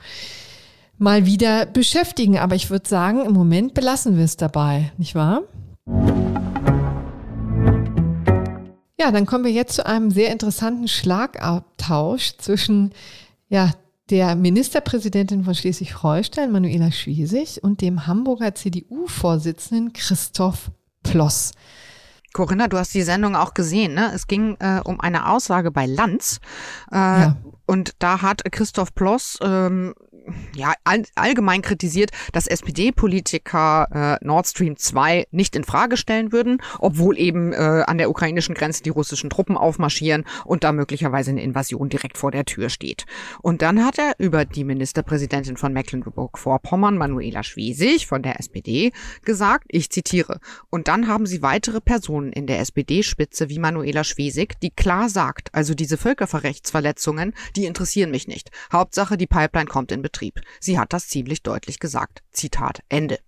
mal 0.98 1.26
wieder 1.26 1.66
beschäftigen. 1.66 2.38
Aber 2.38 2.54
ich 2.54 2.70
würde 2.70 2.88
sagen, 2.88 3.24
im 3.24 3.32
Moment 3.32 3.74
belassen 3.74 4.16
wir 4.16 4.24
es 4.24 4.36
dabei, 4.36 4.92
nicht 4.98 5.14
wahr? 5.14 5.42
Ja, 9.00 9.12
dann 9.12 9.26
kommen 9.26 9.44
wir 9.44 9.52
jetzt 9.52 9.76
zu 9.76 9.86
einem 9.86 10.10
sehr 10.10 10.32
interessanten 10.32 10.88
Schlagabtausch 10.88 12.36
zwischen 12.38 12.92
ja, 13.48 13.72
der 14.10 14.34
Ministerpräsidentin 14.34 15.44
von 15.44 15.54
Schleswig-Holstein, 15.54 16.50
Manuela 16.50 16.90
Schwesig, 16.90 17.62
und 17.62 17.80
dem 17.80 18.06
Hamburger 18.06 18.54
CDU-Vorsitzenden 18.54 19.92
Christoph 19.92 20.70
Ploss. 21.02 21.52
Corinna, 22.32 22.68
du 22.68 22.76
hast 22.76 22.92
die 22.94 23.02
Sendung 23.02 23.36
auch 23.36 23.54
gesehen, 23.54 23.94
ne? 23.94 24.10
Es 24.14 24.26
ging 24.26 24.56
äh, 24.60 24.80
um 24.84 25.00
eine 25.00 25.30
Aussage 25.30 25.70
bei 25.70 25.86
Lanz. 25.86 26.40
Äh, 26.92 26.96
ja. 26.96 27.36
Und 27.66 27.92
da 27.98 28.22
hat 28.22 28.42
Christoph 28.50 28.94
Ploss 28.94 29.38
ähm, 29.42 29.94
ja, 30.54 30.74
all, 30.84 31.04
allgemein 31.14 31.62
kritisiert, 31.62 32.10
dass 32.32 32.46
SPD-Politiker 32.46 34.18
äh, 34.20 34.24
Nord 34.24 34.46
Stream 34.46 34.76
2 34.76 35.26
nicht 35.30 35.56
in 35.56 35.64
Frage 35.64 35.96
stellen 35.96 36.32
würden, 36.32 36.62
obwohl 36.78 37.18
eben 37.18 37.52
äh, 37.52 37.84
an 37.86 37.98
der 37.98 38.10
ukrainischen 38.10 38.54
Grenze 38.54 38.82
die 38.82 38.90
russischen 38.90 39.30
Truppen 39.30 39.56
aufmarschieren 39.56 40.24
und 40.44 40.64
da 40.64 40.72
möglicherweise 40.72 41.30
eine 41.30 41.42
Invasion 41.42 41.88
direkt 41.88 42.18
vor 42.18 42.30
der 42.30 42.44
Tür 42.44 42.68
steht. 42.68 43.06
Und 43.42 43.62
dann 43.62 43.84
hat 43.84 43.98
er 43.98 44.14
über 44.18 44.44
die 44.44 44.64
Ministerpräsidentin 44.64 45.56
von 45.56 45.72
Mecklenburg-Vorpommern, 45.72 46.98
Manuela 46.98 47.42
Schwesig 47.42 48.06
von 48.06 48.22
der 48.22 48.38
SPD, 48.38 48.92
gesagt, 49.24 49.66
ich 49.68 49.90
zitiere, 49.90 50.40
und 50.70 50.88
dann 50.88 51.08
haben 51.08 51.26
sie 51.26 51.42
weitere 51.42 51.80
Personen 51.80 52.32
in 52.32 52.46
der 52.46 52.60
SPD-Spitze 52.60 53.48
wie 53.48 53.58
Manuela 53.58 54.04
Schwesig, 54.04 54.60
die 54.60 54.70
klar 54.70 55.08
sagt, 55.08 55.48
also 55.52 55.74
diese 55.74 55.96
Völkerrechtsverletzungen, 55.96 57.34
die 57.56 57.66
interessieren 57.66 58.10
mich 58.10 58.28
nicht. 58.28 58.50
Hauptsache, 58.72 59.16
die 59.16 59.26
Pipeline 59.26 59.66
kommt 59.68 59.92
in 59.92 60.02
Betrieb. 60.02 60.17
Betrieb. 60.18 60.40
Sie 60.58 60.78
hat 60.80 60.92
das 60.92 61.06
ziemlich 61.06 61.44
deutlich 61.44 61.78
gesagt. 61.78 62.22
Zitat 62.32 62.82
Ende. 62.88 63.20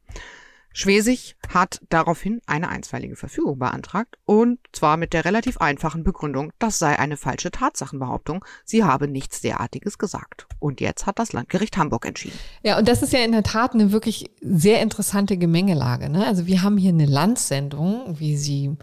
Schwesig 0.72 1.36
hat 1.48 1.80
daraufhin 1.88 2.40
eine 2.46 2.68
einstweilige 2.68 3.14
Verfügung 3.14 3.58
beantragt 3.58 4.18
und 4.24 4.58
zwar 4.72 4.96
mit 4.96 5.12
der 5.12 5.24
relativ 5.24 5.58
einfachen 5.58 6.02
Begründung, 6.04 6.52
das 6.58 6.78
sei 6.78 6.98
eine 6.98 7.16
falsche 7.16 7.50
Tatsachenbehauptung, 7.50 8.44
sie 8.64 8.84
habe 8.84 9.08
nichts 9.08 9.40
derartiges 9.40 9.98
gesagt. 9.98 10.46
Und 10.58 10.80
jetzt 10.80 11.06
hat 11.06 11.18
das 11.18 11.32
Landgericht 11.32 11.76
Hamburg 11.76 12.06
entschieden. 12.06 12.38
Ja, 12.62 12.78
und 12.78 12.88
das 12.88 13.02
ist 13.02 13.12
ja 13.12 13.20
in 13.20 13.32
der 13.32 13.42
Tat 13.42 13.74
eine 13.74 13.90
wirklich 13.92 14.30
sehr 14.40 14.80
interessante 14.80 15.36
Gemengelage. 15.36 16.08
Ne? 16.08 16.26
Also 16.26 16.46
wir 16.46 16.62
haben 16.62 16.76
hier 16.76 16.92
eine 16.92 17.06
Landsendung, 17.06 18.18
wie 18.18 18.36
sie 18.36 18.76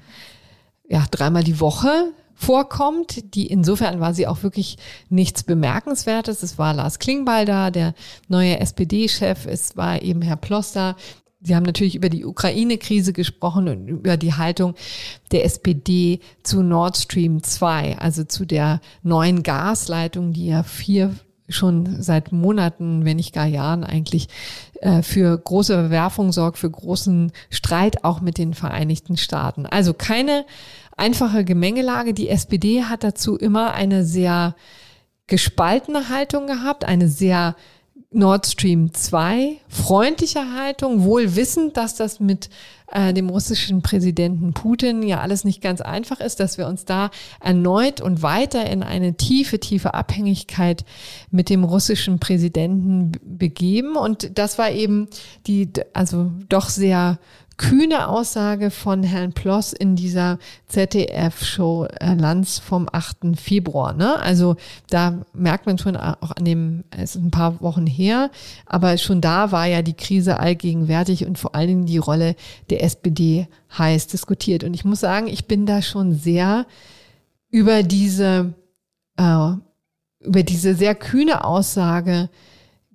ja 0.88 1.06
dreimal 1.10 1.44
die 1.44 1.60
Woche 1.60 2.14
vorkommt. 2.38 3.36
Die 3.36 3.48
insofern 3.48 4.00
war 4.00 4.14
sie 4.14 4.28
auch 4.28 4.44
wirklich 4.44 4.78
nichts 5.10 5.44
Bemerkenswertes. 5.44 6.44
Es 6.44 6.58
war 6.58 6.74
Lars 6.74 7.00
Klingbeil 7.00 7.46
da, 7.46 7.72
der 7.72 7.94
neue 8.28 8.60
SPD-Chef. 8.60 9.46
Es 9.46 9.76
war 9.76 10.02
eben 10.02 10.22
Herr 10.22 10.38
Ploster. 10.38 10.96
Sie 11.42 11.56
haben 11.56 11.64
natürlich 11.64 11.96
über 11.96 12.10
die 12.10 12.26
Ukraine-Krise 12.26 13.14
gesprochen 13.14 13.68
und 13.68 13.88
über 13.88 14.18
die 14.18 14.34
Haltung 14.34 14.76
der 15.32 15.46
SPD 15.46 16.20
zu 16.44 16.64
Nord 16.64 16.98
Stream 16.98 17.44
2, 17.44 18.00
also 18.00 18.24
zu 18.24 18.46
der 18.46 18.82
neuen 19.04 19.44
Gasleitung, 19.44 20.34
die 20.34 20.48
ja 20.48 20.64
vier 20.64 21.14
schon 21.50 22.02
seit 22.02 22.32
Monaten, 22.32 23.06
wenn 23.06 23.18
nicht 23.18 23.34
gar 23.34 23.46
Jahren 23.46 23.84
eigentlich 23.84 24.28
äh, 24.82 25.02
für 25.02 25.38
große 25.38 25.74
Verwerfung 25.74 26.32
sorgt, 26.32 26.58
für 26.58 26.70
großen 26.70 27.32
Streit 27.50 28.04
auch 28.04 28.20
mit 28.20 28.38
den 28.38 28.54
Vereinigten 28.54 29.16
Staaten. 29.16 29.66
Also 29.66 29.94
keine 29.94 30.46
einfache 30.98 31.46
Gemengelage. 31.46 32.14
Die 32.14 32.30
SPD 32.30 32.84
hat 32.84 33.04
dazu 33.04 33.38
immer 33.38 33.74
eine 33.74 34.04
sehr 34.04 34.56
gespaltene 35.28 36.10
Haltung 36.10 36.48
gehabt, 36.48 36.86
eine 36.86 37.08
sehr 37.08 37.56
Nord 38.10 38.48
Stream 38.48 38.94
2 38.94 39.58
freundliche 39.68 40.54
Haltung, 40.54 41.04
wohl 41.04 41.36
wissend, 41.36 41.76
dass 41.76 41.96
das 41.96 42.22
mit 42.22 42.50
äh, 42.90 43.14
dem 43.14 43.30
russischen 43.30 43.82
Präsidenten 43.82 44.54
Putin 44.54 45.04
ja 45.04 45.20
alles 45.20 45.44
nicht 45.44 45.62
ganz 45.62 45.82
einfach 45.82 46.22
ist, 46.22 46.40
dass 46.40 46.58
wir 46.58 46.68
uns 46.68 46.86
da 46.86 47.12
erneut 47.42 48.00
und 48.00 48.22
weiter 48.22 48.70
in 48.70 48.82
eine 48.82 49.18
tiefe, 49.18 49.60
tiefe 49.60 49.94
Abhängigkeit 49.94 50.86
mit 51.32 51.50
dem 51.50 51.66
russischen 51.66 52.20
Präsidenten 52.20 53.12
begeben. 53.24 53.98
Und 53.98 54.38
das 54.38 54.58
war 54.58 54.72
eben 54.72 55.10
die, 55.46 55.70
also 55.94 56.32
doch 56.48 56.70
sehr 56.70 57.20
kühne 57.58 58.08
Aussage 58.08 58.70
von 58.70 59.02
Herrn 59.02 59.34
Ploss 59.34 59.74
in 59.74 59.96
dieser 59.96 60.38
ZDF-Show 60.68 61.88
äh, 62.00 62.14
Lanz 62.14 62.60
vom 62.60 62.88
8. 62.92 63.36
Februar. 63.36 63.94
Ne? 63.94 64.20
Also 64.20 64.56
da 64.90 65.26
merkt 65.34 65.66
man 65.66 65.80
schon 65.80 65.98
auch 65.98 66.32
an 66.32 66.46
dem, 66.46 66.84
es 66.92 67.16
ist 67.16 67.24
ein 67.24 67.32
paar 67.32 67.60
Wochen 67.62 67.88
her, 67.88 68.30
aber 68.68 68.98
schon 68.98 69.22
da 69.22 69.52
war 69.52 69.66
ja 69.66 69.82
die 69.82 69.96
Krise 69.96 70.40
allgegenwärtig 70.40 71.26
und 71.26 71.40
vor 71.40 71.56
allen 71.56 71.68
Dingen 71.68 71.86
die 71.88 71.98
Rolle 71.98 72.36
der 72.70 72.84
SPD 72.84 73.48
heiß 73.76 74.08
diskutiert. 74.08 74.64
Und 74.64 74.76
ich 74.76 74.86
muss 74.86 75.00
sagen, 75.00 75.28
ich 75.28 75.46
bin 75.46 75.66
da 75.66 75.82
schon 75.82 76.14
sehr 76.14 76.68
über 77.50 77.82
diese, 77.82 78.54
äh, 79.18 79.50
über 80.20 80.44
diese 80.44 80.76
sehr 80.76 80.94
kühne 80.94 81.44
Aussage 81.44 82.30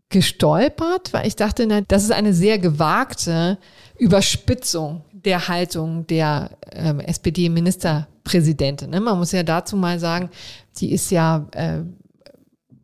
gestolpert, 0.09 1.13
weil 1.13 1.27
ich 1.27 1.35
dachte, 1.35 1.67
na, 1.67 1.81
das 1.81 2.05
ist 2.05 2.13
eine 2.13 2.33
sehr 2.33 2.59
gewagte 2.59 3.59
Überspitzung 3.99 5.05
der 5.13 5.49
Haltung 5.49 6.07
der 6.07 6.51
ähm, 6.73 7.01
SPD-Ministerpräsidentin. 7.01 8.91
Ne? 8.91 9.01
Man 9.01 9.19
muss 9.19 9.33
ja 9.33 9.43
dazu 9.43 9.77
mal 9.77 9.99
sagen, 9.99 10.31
sie 10.73 10.91
ist 10.91 11.11
ja 11.11 11.47
äh, 11.53 11.83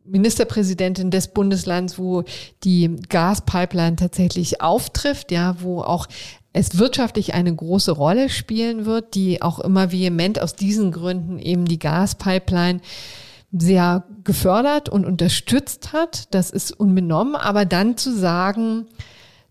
Ministerpräsidentin 0.05 1.11
des 1.11 1.29
Bundeslands, 1.29 1.99
wo 1.99 2.23
die 2.63 2.95
Gaspipeline 3.09 3.95
tatsächlich 3.95 4.61
auftrifft, 4.61 5.31
ja, 5.31 5.55
wo 5.59 5.81
auch 5.81 6.07
es 6.51 6.79
wirtschaftlich 6.79 7.33
eine 7.35 7.55
große 7.55 7.91
Rolle 7.91 8.29
spielen 8.29 8.85
wird, 8.85 9.13
die 9.13 9.41
auch 9.41 9.59
immer 9.59 9.91
vehement 9.91 10.41
aus 10.41 10.55
diesen 10.55 10.91
Gründen 10.91 11.37
eben 11.37 11.65
die 11.65 11.77
Gaspipeline 11.77 12.81
sehr 13.51 14.03
gefördert 14.23 14.89
und 14.89 15.05
unterstützt 15.05 15.93
hat. 15.93 16.33
Das 16.33 16.49
ist 16.49 16.71
unbenommen. 16.71 17.35
Aber 17.35 17.65
dann 17.65 17.97
zu 17.97 18.15
sagen, 18.15 18.87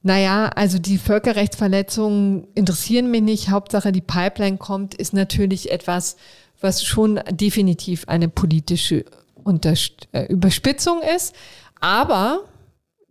naja, 0.09 0.51
also 0.55 0.79
die 0.79 0.97
Völkerrechtsverletzungen 0.97 2.49
interessieren 2.55 3.11
mich 3.11 3.21
nicht. 3.21 3.51
Hauptsache 3.51 3.93
die 3.93 4.01
Pipeline 4.01 4.57
kommt, 4.57 4.95
ist 4.95 5.13
natürlich 5.13 5.71
etwas, 5.71 6.17
was 6.63 6.83
schon 6.83 7.21
definitiv 7.31 8.09
eine 8.09 8.31
politische 8.31 9.05
Unterst 9.45 10.09
äh, 10.13 10.25
Überspitzung 10.25 11.03
ist. 11.15 11.35
Aber 11.81 12.41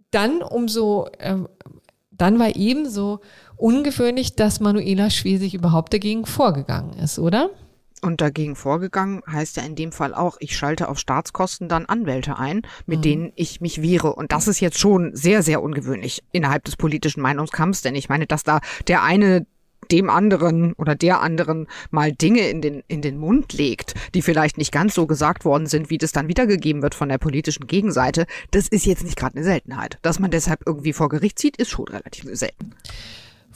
dann 0.10 0.42
umso 0.42 1.06
äh, 1.20 1.36
dann 2.10 2.40
war 2.40 2.56
ebenso 2.56 3.20
ungewöhnlich, 3.58 4.36
dass 4.36 4.60
Manuela 4.60 5.12
Schwesig 5.12 5.54
überhaupt 5.54 5.94
dagegen 5.94 6.26
vorgegangen 6.26 6.94
ist, 6.98 7.20
oder? 7.20 7.52
Und 8.02 8.22
dagegen 8.22 8.56
vorgegangen 8.56 9.24
heißt 9.28 9.58
ja 9.58 9.64
in 9.64 9.76
dem 9.76 9.92
Fall 9.92 10.14
auch, 10.14 10.38
ich 10.40 10.56
schalte 10.56 10.88
auf 10.88 11.00
Staatskosten 11.00 11.68
dann 11.68 11.88
Anwälte 11.88 12.38
ein, 12.38 12.62
mit 12.86 13.00
mhm. 13.00 13.04
denen 13.04 13.32
ich 13.36 13.60
mich 13.60 13.82
wehre. 13.82 14.14
Und 14.14 14.32
das 14.32 14.48
ist 14.48 14.60
jetzt 14.60 14.80
schon 14.80 15.16
sehr, 15.16 15.42
sehr 15.42 15.64
ungewöhnlich 15.64 16.24
innerhalb 16.32 16.64
des 16.66 16.76
politischen 16.76 17.22
Meinungskampfs, 17.22 17.82
denn 17.82 17.96
ich 17.96 18.10
meine, 18.10 18.28
dass 18.28 18.44
da 18.44 18.60
der 18.88 19.04
eine 19.04 19.48
dem 19.92 20.10
anderen 20.10 20.74
oder 20.74 20.96
der 20.96 21.22
anderen 21.22 21.68
mal 21.92 22.12
Dinge 22.12 22.50
in 22.50 22.62
den, 22.62 22.84
in 22.88 23.02
den 23.02 23.18
Mund 23.18 23.54
legt, 23.54 23.94
die 24.14 24.22
vielleicht 24.22 24.58
nicht 24.58 24.72
ganz 24.72 24.94
so 24.94 25.08
gesagt 25.08 25.46
worden 25.46 25.68
sind, 25.68 25.90
wie 25.90 25.98
das 25.98 26.12
dann 26.12 26.28
wiedergegeben 26.28 26.82
wird 26.82 26.96
von 26.96 27.10
der 27.10 27.18
politischen 27.18 27.68
Gegenseite, 27.68 28.26
das 28.52 28.68
ist 28.68 28.86
jetzt 28.86 29.04
nicht 29.04 29.18
gerade 29.18 29.36
eine 29.36 29.46
Seltenheit. 29.46 29.98
Dass 30.02 30.20
man 30.20 30.32
deshalb 30.32 30.62
irgendwie 30.66 30.94
vor 30.94 31.10
Gericht 31.10 31.40
zieht, 31.40 31.58
ist 31.58 31.70
schon 31.70 31.88
relativ 31.88 32.26
selten. 32.34 32.74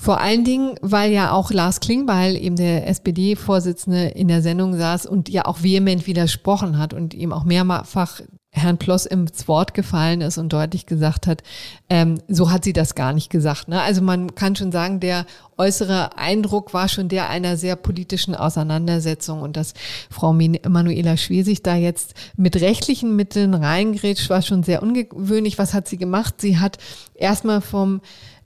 Vor 0.02 0.20
allen 0.20 0.44
Dingen, 0.44 0.80
weil 0.82 1.12
ja 1.12 1.32
auch 1.32 1.52
Lars 1.52 1.80
Klingbeil, 1.80 2.36
eben 2.36 2.56
der 2.56 2.88
SPD-Vorsitzende, 2.88 4.06
in 4.06 4.30
der 4.30 4.42
Sendung 4.42 4.76
saß 4.76 5.06
und 5.06 5.30
ja 5.30 5.46
auch 5.46 5.62
vehement 5.62 6.08
widersprochen 6.08 6.80
hat 6.80 6.96
und 6.96 7.14
ihm 7.14 7.32
auch 7.32 7.44
mehrfach 7.44 8.20
Herrn 8.50 8.80
Ploss 8.80 9.06
ins 9.06 9.48
Wort 9.48 9.76
gefallen 9.76 10.22
ist 10.22 10.40
und 10.40 10.52
deutlich 10.52 10.88
gesagt 10.88 11.28
hat, 11.28 11.44
ähm, 11.88 12.20
so 12.28 12.50
hat 12.50 12.64
sie 12.64 12.74
das 12.74 12.96
gar 12.96 13.14
nicht 13.14 13.30
gesagt. 13.30 13.68
Ne? 13.68 13.80
Also 13.80 14.02
man 14.02 14.34
kann 14.34 14.56
schon 14.56 14.72
sagen, 14.72 15.00
der 15.00 15.28
äußere 15.60 16.18
Eindruck 16.18 16.74
war 16.74 16.90
schon 16.90 17.08
der 17.08 17.30
einer 17.30 17.56
sehr 17.56 17.76
politischen 17.76 18.34
Auseinandersetzung 18.34 19.44
und 19.44 19.56
dass 19.56 19.76
Frau 20.10 20.34
Manuela 20.34 21.16
Schwesig 21.16 21.62
da 21.62 21.76
jetzt 21.76 22.16
mit 22.36 22.60
rechtlichen 22.60 23.16
Mitteln 23.16 23.54
reingrätscht, 23.54 24.32
war 24.32 24.42
schon 24.42 24.64
sehr 24.64 24.82
ungewöhnlich. 24.82 25.60
Was 25.60 25.76
hat 25.76 25.88
sie 25.88 25.98
gemacht? 25.98 26.42
Sie 26.42 26.58
hat 26.58 26.80
erstmal 27.14 27.62
vom 27.62 28.02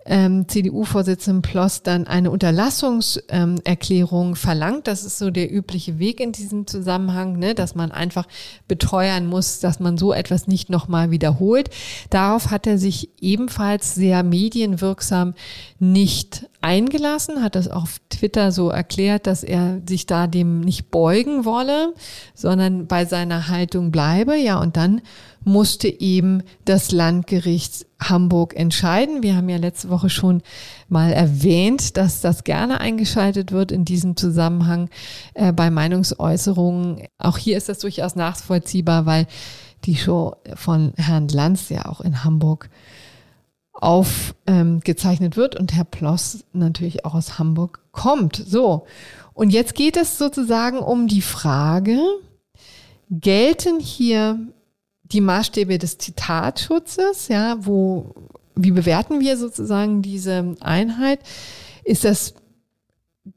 ähm, 0.06 0.48
CDU-Vorsitzenden 0.48 1.42
Ploss 1.42 1.82
dann 1.82 2.06
eine 2.06 2.30
Unterlassungserklärung 2.30 4.30
ähm, 4.30 4.36
verlangt. 4.36 4.88
Das 4.88 5.04
ist 5.04 5.18
so 5.18 5.32
der 5.32 5.52
übliche 5.52 5.98
Weg 5.98 6.20
in 6.20 6.32
diesem 6.32 6.68
Zusammenhang, 6.68 7.40
ne, 7.40 7.56
dass 7.56 7.74
man 7.74 7.92
einfach 7.92 8.28
beteuern 8.68 9.26
muss, 9.26 9.60
dass 9.60 9.80
man 9.80 9.98
so 9.98 10.14
etwas 10.14 10.48
nicht 10.48 10.70
nochmal 10.70 11.10
wiederholt. 11.10 11.72
Darauf 12.12 12.52
hat 12.52 12.68
er 12.68 12.78
sich 12.78 13.10
ebenfalls 13.20 13.96
sehr 13.96 14.22
medienwirksam 14.24 15.34
nicht 15.80 16.48
eingelassen, 16.66 17.44
hat 17.44 17.54
das 17.54 17.68
auf 17.68 18.00
Twitter 18.10 18.52
so 18.52 18.70
erklärt, 18.70 19.28
dass 19.28 19.44
er 19.44 19.82
sich 19.88 20.08
da 20.08 20.26
dem 20.26 20.62
nicht 20.62 20.90
beugen 20.90 21.46
wolle, 21.46 21.94
sondern 22.34 22.88
bei 22.88 23.06
seiner 23.06 23.50
Haltung 23.50 23.92
bleibe. 23.92 24.36
Ja, 24.36 24.60
und 24.60 24.76
dann 24.76 25.02
musste 25.44 25.88
eben 25.88 26.42
das 26.66 26.92
Landgericht 26.92 27.86
Hamburg 28.00 28.56
entscheiden. 28.56 29.22
Wir 29.22 29.36
haben 29.36 29.48
ja 29.48 29.58
letzte 29.58 29.92
Woche 29.92 30.10
schon 30.10 30.42
mal 30.90 31.14
erwähnt, 31.14 31.98
dass 31.98 32.22
das 32.22 32.44
gerne 32.44 32.80
eingeschaltet 32.80 33.52
wird 33.52 33.72
in 33.72 33.86
diesem 33.86 34.18
Zusammenhang 34.18 34.90
äh, 35.36 35.54
bei 35.54 35.70
Meinungsäußerungen. 35.70 37.04
Auch 37.20 37.38
hier 37.38 37.58
ist 37.58 37.70
das 37.70 37.78
durchaus 37.78 38.16
nachvollziehbar, 38.16 39.06
weil 39.06 39.28
die 39.84 39.98
Show 39.98 40.36
von 40.56 40.94
Herrn 40.96 41.28
Lanz 41.28 41.70
ja 41.70 41.86
auch 41.86 42.02
in 42.02 42.24
Hamburg 42.24 42.72
aufgezeichnet 43.76 45.34
ähm, 45.34 45.38
wird 45.38 45.56
und 45.56 45.74
Herr 45.74 45.84
Ploss 45.84 46.46
natürlich 46.54 47.06
auch 47.06 47.14
aus 47.14 47.38
Hamburg 47.38 47.82
kommt. 47.92 48.36
So. 48.36 48.86
Und 49.34 49.50
jetzt 49.50 49.76
geht 49.76 49.98
es 49.98 50.18
sozusagen 50.18 50.80
um 50.80 51.08
die 51.08 51.22
Frage, 51.22 52.00
gelten 53.10 53.80
hier 53.80 54.40
die 55.04 55.22
Maßstäbe 55.22 55.78
des 55.78 55.98
Zitatschutzes, 55.98 57.28
ja, 57.28 57.58
wo, 57.60 58.16
wie 58.56 58.72
bewerten 58.72 59.20
wir 59.20 59.38
sozusagen 59.38 60.02
diese 60.02 60.56
Einheit? 60.62 61.20
Ist 61.84 62.06
das 62.06 62.34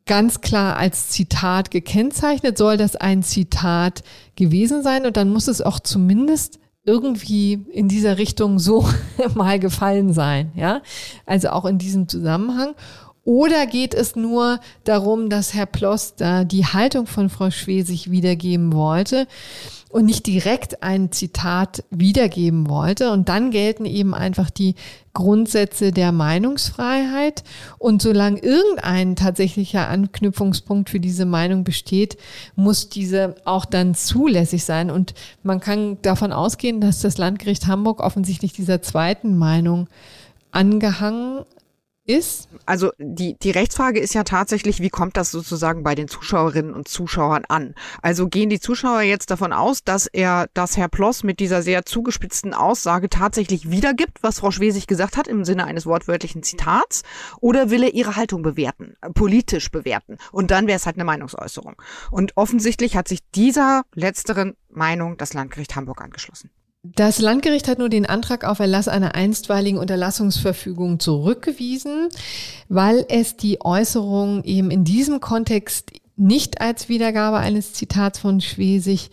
ganz 0.06 0.40
klar 0.40 0.76
als 0.76 1.08
Zitat 1.08 1.70
gekennzeichnet? 1.70 2.56
Soll 2.56 2.76
das 2.76 2.96
ein 2.96 3.22
Zitat 3.22 4.02
gewesen 4.36 4.82
sein? 4.82 5.04
Und 5.04 5.16
dann 5.16 5.30
muss 5.30 5.48
es 5.48 5.60
auch 5.60 5.80
zumindest 5.80 6.58
irgendwie 6.88 7.64
in 7.70 7.86
dieser 7.86 8.16
Richtung 8.16 8.58
so 8.58 8.88
mal 9.34 9.58
gefallen 9.58 10.14
sein, 10.14 10.50
ja? 10.54 10.80
Also 11.26 11.50
auch 11.50 11.66
in 11.66 11.76
diesem 11.76 12.08
Zusammenhang. 12.08 12.74
Oder 13.24 13.66
geht 13.66 13.92
es 13.92 14.16
nur 14.16 14.58
darum, 14.84 15.28
dass 15.28 15.52
Herr 15.52 15.66
Ploster 15.66 16.46
die 16.46 16.64
Haltung 16.64 17.06
von 17.06 17.28
Frau 17.28 17.50
Schwesig 17.50 18.10
wiedergeben 18.10 18.72
wollte? 18.72 19.26
Und 19.88 20.04
nicht 20.04 20.26
direkt 20.26 20.82
ein 20.82 21.12
Zitat 21.12 21.84
wiedergeben 21.90 22.68
wollte. 22.68 23.10
Und 23.10 23.28
dann 23.28 23.50
gelten 23.50 23.84
eben 23.84 24.14
einfach 24.14 24.50
die 24.50 24.74
Grundsätze 25.14 25.92
der 25.92 26.12
Meinungsfreiheit. 26.12 27.42
Und 27.78 28.02
solange 28.02 28.40
irgendein 28.40 29.16
tatsächlicher 29.16 29.88
Anknüpfungspunkt 29.88 30.90
für 30.90 31.00
diese 31.00 31.24
Meinung 31.24 31.64
besteht, 31.64 32.18
muss 32.54 32.88
diese 32.88 33.36
auch 33.44 33.64
dann 33.64 33.94
zulässig 33.94 34.64
sein. 34.64 34.90
Und 34.90 35.14
man 35.42 35.60
kann 35.60 35.98
davon 36.02 36.32
ausgehen, 36.32 36.80
dass 36.80 37.00
das 37.00 37.18
Landgericht 37.18 37.66
Hamburg 37.66 38.00
offensichtlich 38.00 38.52
dieser 38.52 38.82
zweiten 38.82 39.36
Meinung 39.36 39.88
angehangen 40.50 41.44
ist? 42.08 42.48
Also 42.66 42.92
die, 42.98 43.38
die 43.38 43.50
Rechtsfrage 43.50 44.00
ist 44.00 44.14
ja 44.14 44.24
tatsächlich, 44.24 44.80
wie 44.80 44.88
kommt 44.88 45.16
das 45.16 45.30
sozusagen 45.30 45.82
bei 45.82 45.94
den 45.94 46.08
Zuschauerinnen 46.08 46.72
und 46.72 46.88
Zuschauern 46.88 47.44
an? 47.48 47.74
Also 48.02 48.28
gehen 48.28 48.48
die 48.48 48.60
Zuschauer 48.60 49.02
jetzt 49.02 49.30
davon 49.30 49.52
aus, 49.52 49.84
dass 49.84 50.06
er, 50.06 50.48
dass 50.54 50.76
Herr 50.76 50.88
Ploss 50.88 51.22
mit 51.22 51.38
dieser 51.38 51.62
sehr 51.62 51.84
zugespitzten 51.84 52.54
Aussage 52.54 53.08
tatsächlich 53.10 53.70
wiedergibt, 53.70 54.22
was 54.22 54.40
Frau 54.40 54.50
Schwesig 54.50 54.86
gesagt 54.86 55.16
hat 55.16 55.28
im 55.28 55.44
Sinne 55.44 55.66
eines 55.66 55.86
wortwörtlichen 55.86 56.42
Zitats? 56.42 57.02
Oder 57.40 57.70
will 57.70 57.82
er 57.82 57.94
ihre 57.94 58.16
Haltung 58.16 58.42
bewerten, 58.42 58.96
politisch 59.14 59.70
bewerten? 59.70 60.16
Und 60.32 60.50
dann 60.50 60.66
wäre 60.66 60.76
es 60.76 60.86
halt 60.86 60.96
eine 60.96 61.04
Meinungsäußerung. 61.04 61.76
Und 62.10 62.36
offensichtlich 62.36 62.96
hat 62.96 63.08
sich 63.08 63.20
dieser 63.34 63.82
letzteren 63.94 64.56
Meinung 64.70 65.16
das 65.18 65.34
Landgericht 65.34 65.76
Hamburg 65.76 66.00
angeschlossen. 66.00 66.50
Das 66.84 67.18
Landgericht 67.18 67.66
hat 67.66 67.78
nur 67.78 67.88
den 67.88 68.06
Antrag 68.06 68.44
auf 68.44 68.60
Erlass 68.60 68.86
einer 68.86 69.14
einstweiligen 69.14 69.78
Unterlassungsverfügung 69.78 71.00
zurückgewiesen, 71.00 72.08
weil 72.68 73.04
es 73.08 73.36
die 73.36 73.60
Äußerung 73.60 74.44
eben 74.44 74.70
in 74.70 74.84
diesem 74.84 75.20
Kontext 75.20 75.90
nicht 76.16 76.60
als 76.60 76.88
Wiedergabe 76.88 77.38
eines 77.38 77.72
Zitats 77.72 78.20
von 78.20 78.40
Schwesig 78.40 79.10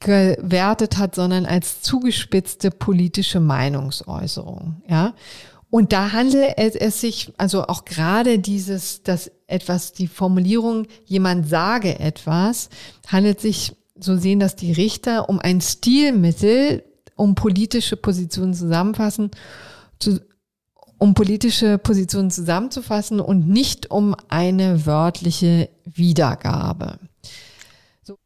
gewertet 0.00 0.98
hat, 0.98 1.14
sondern 1.14 1.46
als 1.46 1.82
zugespitzte 1.82 2.70
politische 2.70 3.40
Meinungsäußerung, 3.40 4.82
ja. 4.88 5.14
Und 5.70 5.92
da 5.92 6.12
handelt 6.12 6.56
es 6.56 7.00
sich, 7.00 7.34
also 7.36 7.64
auch 7.64 7.84
gerade 7.84 8.38
dieses, 8.38 9.02
dass 9.02 9.30
etwas, 9.46 9.92
die 9.92 10.08
Formulierung, 10.08 10.86
jemand 11.04 11.46
sage 11.46 12.00
etwas, 12.00 12.70
handelt 13.06 13.38
sich 13.40 13.76
so 14.00 14.16
sehen 14.16 14.40
das 14.40 14.56
die 14.56 14.72
Richter, 14.72 15.28
um 15.28 15.38
ein 15.38 15.60
Stilmittel, 15.60 16.84
um 17.16 17.34
politische 17.34 17.96
Positionen 17.96 18.54
zusammenfassen, 18.54 19.30
zu, 19.98 20.20
um 20.98 21.14
politische 21.14 21.78
Positionen 21.78 22.30
zusammenzufassen 22.30 23.20
und 23.20 23.48
nicht 23.48 23.90
um 23.90 24.14
eine 24.28 24.86
wörtliche 24.86 25.70
Wiedergabe. 25.84 26.98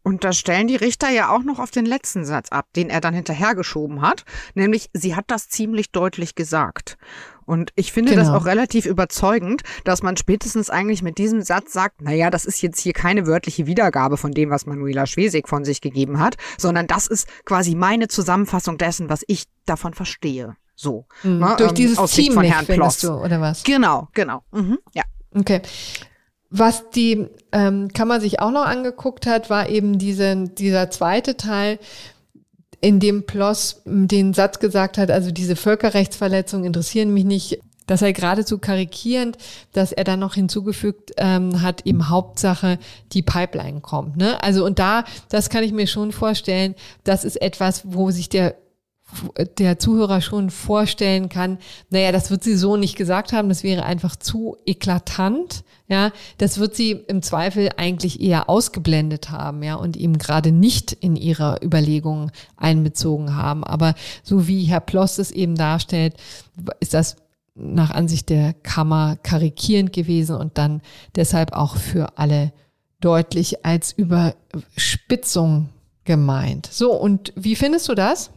Und 0.03 0.23
da 0.25 0.33
stellen 0.33 0.69
die 0.69 0.77
Richter 0.77 1.11
ja 1.11 1.31
auch 1.31 1.43
noch 1.43 1.59
auf 1.59 1.71
den 1.71 1.87
letzten 1.87 2.25
Satz 2.25 2.51
ab, 2.51 2.67
den 2.77 2.89
er 2.89 3.01
dann 3.01 3.15
hinterhergeschoben 3.15 4.01
hat, 4.01 4.25
nämlich 4.55 4.91
sie 4.93 5.17
hat 5.17 5.25
das 5.29 5.49
ziemlich 5.49 5.91
deutlich 5.91 6.35
gesagt. 6.35 6.99
Und 7.47 7.73
ich 7.75 7.93
finde 7.93 8.13
genau. 8.13 8.25
das 8.25 8.33
auch 8.33 8.47
relativ 8.47 8.87
überzeugend, 8.87 9.63
dass 9.85 10.03
man 10.03 10.17
spätestens 10.17 10.71
eigentlich 10.71 11.03
mit 11.03 11.19
diesem 11.19 11.43
Satz 11.43 11.73
sagt, 11.73 12.03
naja, 12.03 12.31
das 12.31 12.45
ist 12.45 12.63
jetzt 12.63 12.81
hier 12.81 12.93
keine 12.93 13.27
wörtliche 13.27 13.67
Wiedergabe 13.67 14.17
von 14.17 14.33
dem, 14.33 14.51
was 14.51 14.67
Manuela 14.67 15.07
Schwesig 15.07 15.49
von 15.49 15.65
sich 15.65 15.81
gegeben 15.81 16.21
hat, 16.21 16.37
sondern 16.59 16.87
das 16.87 17.07
ist 17.07 17.29
quasi 17.45 17.75
meine 17.75 18.09
Zusammenfassung 18.09 18.79
dessen, 18.79 19.09
was 19.09 19.23
ich 19.27 19.45
davon 19.67 19.95
verstehe. 19.95 20.57
So. 20.75 21.07
Mhm. 21.23 21.39
Ne, 21.39 21.55
Durch 21.59 21.71
ähm, 21.71 21.75
dieses 21.77 21.99
aus 21.99 22.13
Team 22.13 22.33
von 22.33 22.45
Herrn 22.45 22.67
Ploss. 22.67 22.99
Du, 23.01 23.13
oder 23.13 23.41
was? 23.41 23.63
Genau, 23.63 24.09
genau. 24.15 24.43
Mhm, 24.53 24.79
ja. 24.95 25.05
Okay. 25.35 25.63
Was 26.51 26.91
die 26.91 27.29
ähm, 27.53 27.89
Kammer 27.95 28.21
sich 28.21 28.41
auch 28.41 28.51
noch 28.51 28.67
angeguckt 28.67 29.27
hat, 29.27 29.49
war 29.49 29.71
eben 29.71 29.99
diese, 29.99 30.37
dieser 30.49 30.91
zweite 30.91 31.39
Teil, 31.39 31.79
in 32.83 33.01
dem 33.01 33.25
Ploss 33.25 33.81
den 33.87 34.35
Satz 34.35 34.59
gesagt 34.59 34.99
hat, 34.99 35.11
also 35.11 35.31
diese 35.31 35.57
Völkerrechtsverletzungen 35.57 36.67
interessieren 36.67 37.15
mich 37.15 37.25
nicht. 37.25 37.61
Das 37.87 38.01
sei 38.01 38.13
geradezu 38.13 38.59
karikierend, 38.59 39.39
dass 39.73 39.93
er 39.93 40.05
dann 40.05 40.21
noch 40.21 40.35
hinzugefügt 40.35 41.13
ähm, 41.17 41.63
hat, 41.63 41.85
eben 41.87 42.09
Hauptsache 42.09 42.79
die 43.13 43.23
Pipeline 43.23 43.81
kommt. 43.81 44.17
Ne? 44.17 44.43
Also 44.43 44.65
und 44.65 44.79
da, 44.79 45.05
das 45.29 45.49
kann 45.49 45.65
ich 45.65 45.73
mir 45.73 45.87
schon 45.87 46.13
vorstellen, 46.13 46.75
das 47.05 47.25
ist 47.25 47.41
etwas, 47.41 47.83
wo 47.85 48.11
sich 48.11 48.29
der 48.29 48.57
der 49.59 49.79
Zuhörer 49.79 50.21
schon 50.21 50.51
vorstellen 50.51 51.29
kann, 51.29 51.59
naja, 51.91 52.13
das 52.13 52.31
wird 52.31 52.43
sie 52.43 52.57
so 52.57 52.77
nicht 52.77 52.97
gesagt 52.97 53.33
haben, 53.33 53.49
das 53.49 53.63
wäre 53.63 53.85
einfach 53.85 54.17
zu 54.17 54.57
eklatant, 54.67 55.65
ja, 55.89 56.13
das 56.39 56.59
wird 56.59 56.75
sie 56.75 56.93
im 56.93 57.23
Zweifel 57.23 57.71
eigentlich 57.77 58.21
eher 58.21 58.49
ausgeblendet 58.49 59.31
haben, 59.31 59.63
ja, 59.63 59.75
und 59.75 59.97
ihm 59.97 60.19
gerade 60.19 60.53
nicht 60.53 60.93
in 60.93 61.17
ihrer 61.17 61.63
Überlegung 61.63 62.31
einbezogen 62.57 63.37
haben. 63.37 63.65
Aber 63.65 63.95
so 64.23 64.49
wie 64.49 64.65
Herr 64.65 64.81
Ploss 64.81 65.19
es 65.19 65.31
eben 65.31 65.55
darstellt, 65.55 66.15
ist 66.81 66.95
das 66.95 67.17
nach 67.55 67.91
Ansicht 67.91 68.31
der 68.31 68.55
Kammer 68.55 69.17
karikierend 69.23 69.93
gewesen 69.93 70.37
und 70.37 70.57
dann 70.57 70.81
deshalb 71.17 71.53
auch 71.53 71.77
für 71.77 72.17
alle 72.17 72.53
deutlich 73.01 73.67
als 73.67 73.93
Überspitzung 73.93 75.69
gemeint. 76.05 76.69
So, 76.71 76.93
und 76.93 77.33
wie 77.37 77.57
findest 77.57 77.89
du 77.89 77.95
das? 77.95 78.31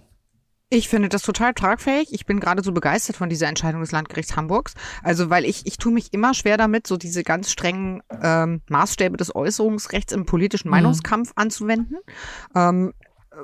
Ich 0.75 0.89
finde 0.89 1.07
das 1.07 1.21
total 1.21 1.53
tragfähig. 1.53 2.09
Ich 2.11 2.25
bin 2.25 2.41
gerade 2.41 2.61
so 2.61 2.73
begeistert 2.73 3.15
von 3.15 3.29
dieser 3.29 3.47
Entscheidung 3.47 3.79
des 3.79 3.93
Landgerichts 3.93 4.35
Hamburgs. 4.35 4.73
Also, 5.03 5.29
weil 5.29 5.45
ich, 5.45 5.65
ich 5.65 5.77
tue 5.77 5.93
mich 5.93 6.11
immer 6.11 6.33
schwer 6.33 6.57
damit, 6.57 6.85
so 6.85 6.97
diese 6.97 7.23
ganz 7.23 7.49
strengen 7.49 8.03
ähm, 8.21 8.61
Maßstäbe 8.67 9.15
des 9.15 9.33
Äußerungsrechts 9.33 10.11
im 10.11 10.25
politischen 10.25 10.67
mhm. 10.67 10.71
Meinungskampf 10.71 11.29
mhm. 11.29 11.33
anzuwenden. 11.37 11.97
Ähm, 12.53 12.93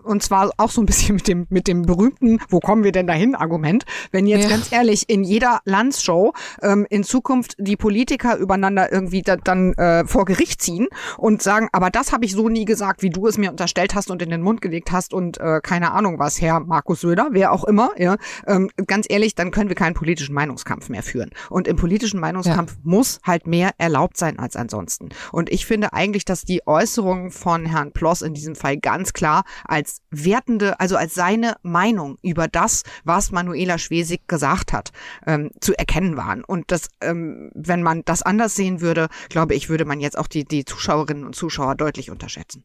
und 0.04 0.24
zwar 0.24 0.52
auch 0.58 0.70
so 0.70 0.82
ein 0.82 0.86
bisschen 0.86 1.16
mit 1.16 1.28
dem, 1.28 1.48
mit 1.50 1.68
dem 1.68 1.84
berühmten, 1.84 2.40
wo 2.50 2.60
kommen 2.60 2.84
wir 2.84 2.92
denn 2.92 3.08
dahin 3.08 3.36
Argument. 3.36 3.84
Wenn 4.12 4.28
jetzt 4.28 4.44
ja. 4.44 4.50
ganz 4.50 4.72
ehrlich 4.72 5.10
in 5.10 5.24
jeder 5.24 5.60
Landshow 5.66 6.34
ähm, 6.62 6.86
in 6.90 7.04
Zukunft 7.04 7.56
die 7.58 7.76
Politiker 7.76 8.38
übereinander 8.38 8.92
irgendwie 8.92 9.22
da, 9.22 9.38
dann 9.38 9.74
äh, 9.74 10.06
vor 10.06 10.26
Gericht 10.26 10.62
ziehen 10.62 10.88
und 11.18 11.42
sagen, 11.42 11.70
aber 11.72 11.90
das 11.90 12.12
habe 12.12 12.26
ich 12.26 12.34
so 12.34 12.50
nie 12.50 12.66
gesagt, 12.66 13.02
wie 13.02 13.10
du 13.10 13.28
es 13.28 13.38
mir 13.38 13.52
unterstellt 13.52 13.96
hast 13.96 14.12
und 14.12 14.22
in 14.22 14.30
den 14.30 14.42
Mund 14.42 14.62
gelegt 14.62 14.92
hast 14.92 15.14
und 15.14 15.40
äh, 15.40 15.60
keine 15.62 15.92
Ahnung 15.92 16.20
was, 16.20 16.42
Herr 16.42 16.60
Markus 16.60 17.02
Söder, 17.02 17.30
wer 17.32 17.52
auch 17.52 17.64
immer, 17.64 17.92
ja, 17.98 18.18
ähm, 18.48 18.70
ganz 18.88 19.06
ehrlich, 19.10 19.36
dann 19.36 19.52
können 19.52 19.70
wir 19.70 19.76
keinen 19.76 19.94
politischen 19.94 20.34
Meinungskampf 20.34 20.90
mehr 20.90 21.04
führen. 21.04 21.32
Und 21.50 21.68
im 21.68 21.76
politischen 21.76 22.20
Meinungskampf 22.20 22.72
ja. 22.74 22.78
muss 22.84 23.20
halt 23.24 23.48
mehr 23.48 23.72
erlaubt 23.78 24.18
sein 24.18 24.40
als 24.40 24.56
ansonsten. 24.56 25.10
Und 25.32 25.52
ich 25.52 25.66
finde 25.66 25.94
eigentlich, 25.94 26.26
dass 26.26 26.44
die 26.44 26.66
Äußerungen 26.66 27.32
von 27.32 27.66
Herrn 27.66 27.92
Ploss 27.92 28.22
in 28.22 28.34
diesem 28.34 28.56
Fall 28.56 28.78
ganz 28.78 29.14
klar 29.14 29.44
als 29.66 29.81
als 29.82 30.02
wertende, 30.12 30.80
also 30.80 30.96
als 30.96 31.16
seine 31.16 31.56
Meinung 31.64 32.18
über 32.22 32.48
das, 32.48 32.84
was 33.04 33.32
Manuela 33.32 33.80
Schwesig 33.80 34.28
gesagt 34.28 34.74
hat, 34.74 34.92
ähm, 35.26 35.50
zu 35.60 35.76
erkennen 35.76 36.18
waren. 36.18 36.44
Und 36.44 36.70
das, 36.70 36.90
ähm, 37.02 37.50
wenn 37.56 37.82
man 37.82 38.04
das 38.06 38.22
anders 38.22 38.56
sehen 38.56 38.80
würde, 38.80 39.08
glaube 39.30 39.56
ich, 39.56 39.70
würde 39.70 39.86
man 39.86 40.00
jetzt 40.00 40.20
auch 40.20 40.28
die, 40.28 40.46
die 40.46 40.66
Zuschauerinnen 40.66 41.26
und 41.26 41.36
Zuschauer 41.36 41.74
deutlich 41.74 42.12
unterschätzen. 42.12 42.64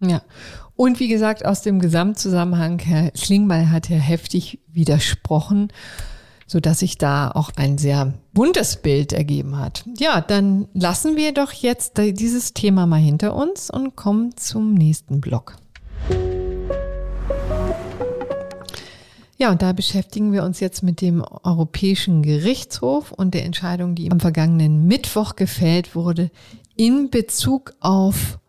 Ja, 0.00 0.22
und 0.74 1.00
wie 1.00 1.08
gesagt, 1.08 1.44
aus 1.44 1.60
dem 1.60 1.80
Gesamtzusammenhang, 1.80 2.78
Herr 2.78 3.10
Schlingbeil 3.14 3.70
hat 3.70 3.90
ja 3.90 3.98
heftig 3.98 4.60
widersprochen, 4.68 5.68
so 6.46 6.60
dass 6.60 6.78
sich 6.78 6.96
da 6.96 7.30
auch 7.30 7.50
ein 7.56 7.76
sehr 7.76 8.14
buntes 8.32 8.76
Bild 8.76 9.12
ergeben 9.12 9.58
hat. 9.58 9.84
Ja, 9.98 10.22
dann 10.22 10.68
lassen 10.72 11.16
wir 11.16 11.34
doch 11.34 11.52
jetzt 11.52 11.98
dieses 11.98 12.54
Thema 12.54 12.86
mal 12.86 13.00
hinter 13.00 13.34
uns 13.34 13.70
und 13.70 13.96
kommen 13.96 14.34
zum 14.36 14.72
nächsten 14.72 15.20
Block. 15.20 15.56
Ja, 19.40 19.52
und 19.52 19.62
da 19.62 19.72
beschäftigen 19.72 20.32
wir 20.32 20.42
uns 20.42 20.58
jetzt 20.58 20.82
mit 20.82 21.00
dem 21.00 21.22
Europäischen 21.22 22.22
Gerichtshof 22.22 23.12
und 23.12 23.34
der 23.34 23.44
Entscheidung, 23.44 23.94
die 23.94 24.10
am 24.10 24.18
vergangenen 24.18 24.86
Mittwoch 24.86 25.36
gefällt 25.36 25.94
wurde 25.94 26.32
in 26.76 27.08
Bezug 27.10 27.74
auf 27.78 28.40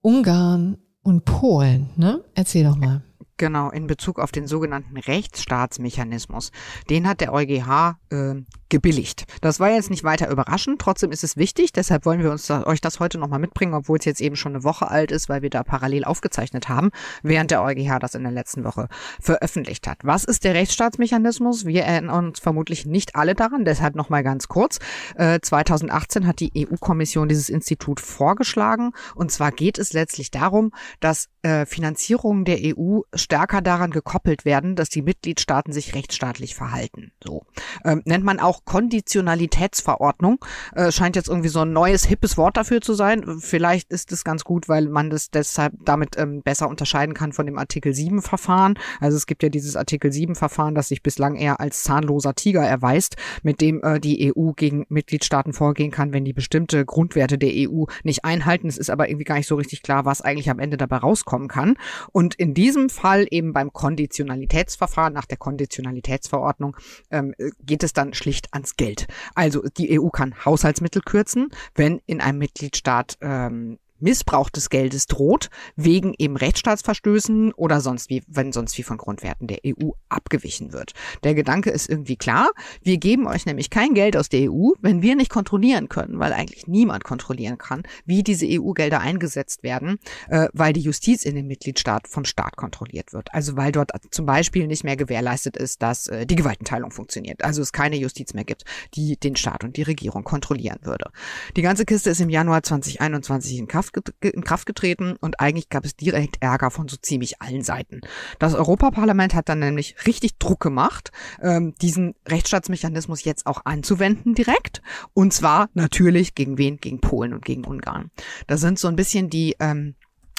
Ungarn 0.00 0.78
und 1.02 1.24
Polen. 1.24 1.90
Ne? 1.96 2.24
Erzähl 2.34 2.64
doch 2.64 2.76
mal. 2.76 3.02
Genau, 3.38 3.70
in 3.70 3.86
Bezug 3.86 4.18
auf 4.18 4.30
den 4.30 4.46
sogenannten 4.46 4.96
Rechtsstaatsmechanismus. 4.96 6.52
Den 6.90 7.08
hat 7.08 7.20
der 7.20 7.32
EuGH 7.32 7.96
äh, 8.10 8.34
gebilligt. 8.68 9.26
Das 9.40 9.60
war 9.60 9.70
jetzt 9.70 9.90
nicht 9.90 10.04
weiter 10.04 10.30
überraschend, 10.30 10.80
trotzdem 10.80 11.12
ist 11.12 11.24
es 11.24 11.36
wichtig, 11.36 11.72
deshalb 11.72 12.06
wollen 12.06 12.22
wir 12.22 12.30
uns 12.30 12.46
da, 12.46 12.64
euch 12.64 12.80
das 12.80 13.00
heute 13.00 13.18
nochmal 13.18 13.38
mitbringen, 13.38 13.74
obwohl 13.74 13.98
es 13.98 14.06
jetzt 14.06 14.20
eben 14.20 14.36
schon 14.36 14.54
eine 14.54 14.64
Woche 14.64 14.88
alt 14.88 15.12
ist, 15.12 15.28
weil 15.28 15.42
wir 15.42 15.50
da 15.50 15.62
parallel 15.62 16.04
aufgezeichnet 16.04 16.70
haben, 16.70 16.90
während 17.22 17.50
der 17.50 17.62
EuGH 17.62 17.98
das 17.98 18.14
in 18.14 18.22
der 18.22 18.32
letzten 18.32 18.64
Woche 18.64 18.88
veröffentlicht 19.20 19.86
hat. 19.86 19.98
Was 20.04 20.24
ist 20.24 20.44
der 20.44 20.54
Rechtsstaatsmechanismus? 20.54 21.66
Wir 21.66 21.82
erinnern 21.82 22.26
uns 22.26 22.40
vermutlich 22.40 22.86
nicht 22.86 23.14
alle 23.14 23.34
daran, 23.34 23.64
deshalb 23.66 23.94
nochmal 23.94 24.22
ganz 24.22 24.48
kurz. 24.48 24.78
Äh, 25.16 25.40
2018 25.42 26.26
hat 26.26 26.40
die 26.40 26.52
EU-Kommission 26.56 27.28
dieses 27.28 27.50
Institut 27.50 28.00
vorgeschlagen 28.00 28.92
und 29.14 29.30
zwar 29.30 29.52
geht 29.52 29.78
es 29.78 29.92
letztlich 29.92 30.30
darum, 30.30 30.70
dass 31.00 31.28
äh, 31.42 31.66
Finanzierungen 31.66 32.46
der 32.46 32.58
EU 32.62 33.00
stärker 33.22 33.62
daran 33.62 33.90
gekoppelt 33.90 34.44
werden, 34.44 34.76
dass 34.76 34.88
die 34.88 35.02
Mitgliedstaaten 35.02 35.72
sich 35.72 35.94
rechtsstaatlich 35.94 36.54
verhalten. 36.54 37.12
So 37.22 37.44
ähm, 37.84 38.02
nennt 38.04 38.24
man 38.24 38.40
auch 38.40 38.64
Konditionalitätsverordnung. 38.64 40.44
Äh, 40.74 40.92
scheint 40.92 41.16
jetzt 41.16 41.28
irgendwie 41.28 41.48
so 41.48 41.60
ein 41.60 41.72
neues 41.72 42.04
hippes 42.04 42.36
Wort 42.36 42.56
dafür 42.56 42.80
zu 42.80 42.94
sein. 42.94 43.38
Vielleicht 43.40 43.90
ist 43.90 44.12
es 44.12 44.24
ganz 44.24 44.44
gut, 44.44 44.68
weil 44.68 44.88
man 44.88 45.10
das 45.10 45.30
deshalb 45.30 45.72
damit 45.84 46.18
ähm, 46.18 46.42
besser 46.42 46.68
unterscheiden 46.68 47.14
kann 47.14 47.32
von 47.32 47.46
dem 47.46 47.58
Artikel 47.58 47.94
7 47.94 48.22
Verfahren. 48.22 48.78
Also 49.00 49.16
es 49.16 49.26
gibt 49.26 49.42
ja 49.42 49.48
dieses 49.48 49.76
Artikel 49.76 50.12
7 50.12 50.34
Verfahren, 50.34 50.74
das 50.74 50.88
sich 50.88 51.02
bislang 51.02 51.36
eher 51.36 51.60
als 51.60 51.82
zahnloser 51.82 52.34
Tiger 52.34 52.62
erweist, 52.62 53.16
mit 53.42 53.60
dem 53.60 53.82
äh, 53.82 54.00
die 54.00 54.32
EU 54.34 54.52
gegen 54.52 54.84
Mitgliedstaaten 54.88 55.52
vorgehen 55.52 55.90
kann, 55.90 56.12
wenn 56.12 56.24
die 56.24 56.32
bestimmte 56.32 56.84
Grundwerte 56.84 57.38
der 57.38 57.52
EU 57.52 57.84
nicht 58.02 58.24
einhalten. 58.24 58.68
Es 58.68 58.78
ist 58.78 58.90
aber 58.90 59.08
irgendwie 59.08 59.24
gar 59.24 59.36
nicht 59.36 59.46
so 59.46 59.56
richtig 59.56 59.82
klar, 59.82 60.04
was 60.04 60.22
eigentlich 60.22 60.50
am 60.50 60.58
Ende 60.58 60.76
dabei 60.76 60.96
rauskommen 60.96 61.48
kann. 61.48 61.76
Und 62.12 62.34
in 62.34 62.54
diesem 62.54 62.88
Fall 62.88 63.11
Fall 63.12 63.26
eben 63.30 63.52
beim 63.52 63.72
Konditionalitätsverfahren 63.72 65.12
nach 65.12 65.26
der 65.26 65.36
Konditionalitätsverordnung 65.36 66.76
ähm, 67.10 67.34
geht 67.60 67.82
es 67.82 67.92
dann 67.92 68.14
schlicht 68.14 68.48
ans 68.54 68.76
Geld. 68.76 69.06
Also 69.34 69.62
die 69.76 70.00
EU 70.00 70.08
kann 70.08 70.44
Haushaltsmittel 70.44 71.02
kürzen, 71.02 71.48
wenn 71.74 72.00
in 72.06 72.22
einem 72.22 72.38
Mitgliedstaat 72.38 73.18
ähm, 73.20 73.78
Missbrauch 74.02 74.50
des 74.50 74.70
Geldes 74.70 75.06
droht, 75.06 75.48
wegen 75.76 76.14
eben 76.18 76.36
Rechtsstaatsverstößen 76.36 77.52
oder 77.52 77.80
sonst 77.80 78.10
wie, 78.10 78.22
wenn 78.26 78.52
sonst 78.52 78.76
wie 78.78 78.82
von 78.82 78.98
Grundwerten 78.98 79.46
der 79.46 79.58
EU 79.66 79.90
abgewichen 80.08 80.72
wird. 80.72 80.92
Der 81.24 81.34
Gedanke 81.34 81.70
ist 81.70 81.88
irgendwie 81.88 82.16
klar. 82.16 82.50
Wir 82.82 82.98
geben 82.98 83.26
euch 83.26 83.46
nämlich 83.46 83.70
kein 83.70 83.94
Geld 83.94 84.16
aus 84.16 84.28
der 84.28 84.50
EU, 84.50 84.70
wenn 84.80 85.02
wir 85.02 85.16
nicht 85.16 85.30
kontrollieren 85.30 85.88
können, 85.88 86.18
weil 86.18 86.32
eigentlich 86.32 86.66
niemand 86.66 87.04
kontrollieren 87.04 87.58
kann, 87.58 87.82
wie 88.04 88.22
diese 88.22 88.46
EU-Gelder 88.48 89.00
eingesetzt 89.00 89.62
werden, 89.62 89.98
äh, 90.28 90.48
weil 90.52 90.72
die 90.72 90.80
Justiz 90.80 91.24
in 91.24 91.34
dem 91.34 91.46
Mitgliedstaat 91.46 92.08
vom 92.08 92.24
Staat 92.24 92.56
kontrolliert 92.56 93.12
wird. 93.12 93.32
Also 93.32 93.56
weil 93.56 93.72
dort 93.72 93.92
zum 94.10 94.26
Beispiel 94.26 94.66
nicht 94.66 94.84
mehr 94.84 94.96
gewährleistet 94.96 95.56
ist, 95.56 95.82
dass 95.82 96.08
äh, 96.08 96.26
die 96.26 96.36
Gewaltenteilung 96.36 96.90
funktioniert. 96.90 97.44
Also 97.44 97.62
es 97.62 97.72
keine 97.72 97.96
Justiz 97.96 98.34
mehr 98.34 98.44
gibt, 98.44 98.64
die 98.94 99.16
den 99.16 99.36
Staat 99.36 99.64
und 99.64 99.76
die 99.76 99.82
Regierung 99.82 100.24
kontrollieren 100.24 100.78
würde. 100.82 101.10
Die 101.56 101.62
ganze 101.62 101.84
Kiste 101.84 102.10
ist 102.10 102.20
im 102.20 102.28
Januar 102.28 102.62
2021 102.62 103.58
in 103.58 103.68
Kraft 103.68 103.91
in 104.20 104.44
Kraft 104.44 104.66
getreten 104.66 105.16
und 105.20 105.40
eigentlich 105.40 105.68
gab 105.68 105.84
es 105.84 105.96
direkt 105.96 106.36
Ärger 106.40 106.70
von 106.70 106.88
so 106.88 106.96
ziemlich 106.96 107.40
allen 107.40 107.62
Seiten. 107.62 108.00
Das 108.38 108.54
Europaparlament 108.54 109.34
hat 109.34 109.48
dann 109.48 109.60
nämlich 109.60 109.96
richtig 110.06 110.38
Druck 110.38 110.60
gemacht, 110.60 111.10
ähm, 111.40 111.74
diesen 111.80 112.14
Rechtsstaatsmechanismus 112.28 113.24
jetzt 113.24 113.46
auch 113.46 113.64
anzuwenden 113.64 114.34
direkt. 114.34 114.82
Und 115.14 115.32
zwar 115.32 115.68
natürlich 115.74 116.34
gegen 116.34 116.58
wen? 116.58 116.76
Gegen 116.78 117.00
Polen 117.00 117.34
und 117.34 117.44
gegen 117.44 117.64
Ungarn. 117.64 118.10
Da 118.46 118.56
sind 118.56 118.78
so 118.78 118.88
ein 118.88 118.96
bisschen 118.96 119.30
die 119.30 119.56
ähm, 119.60 119.94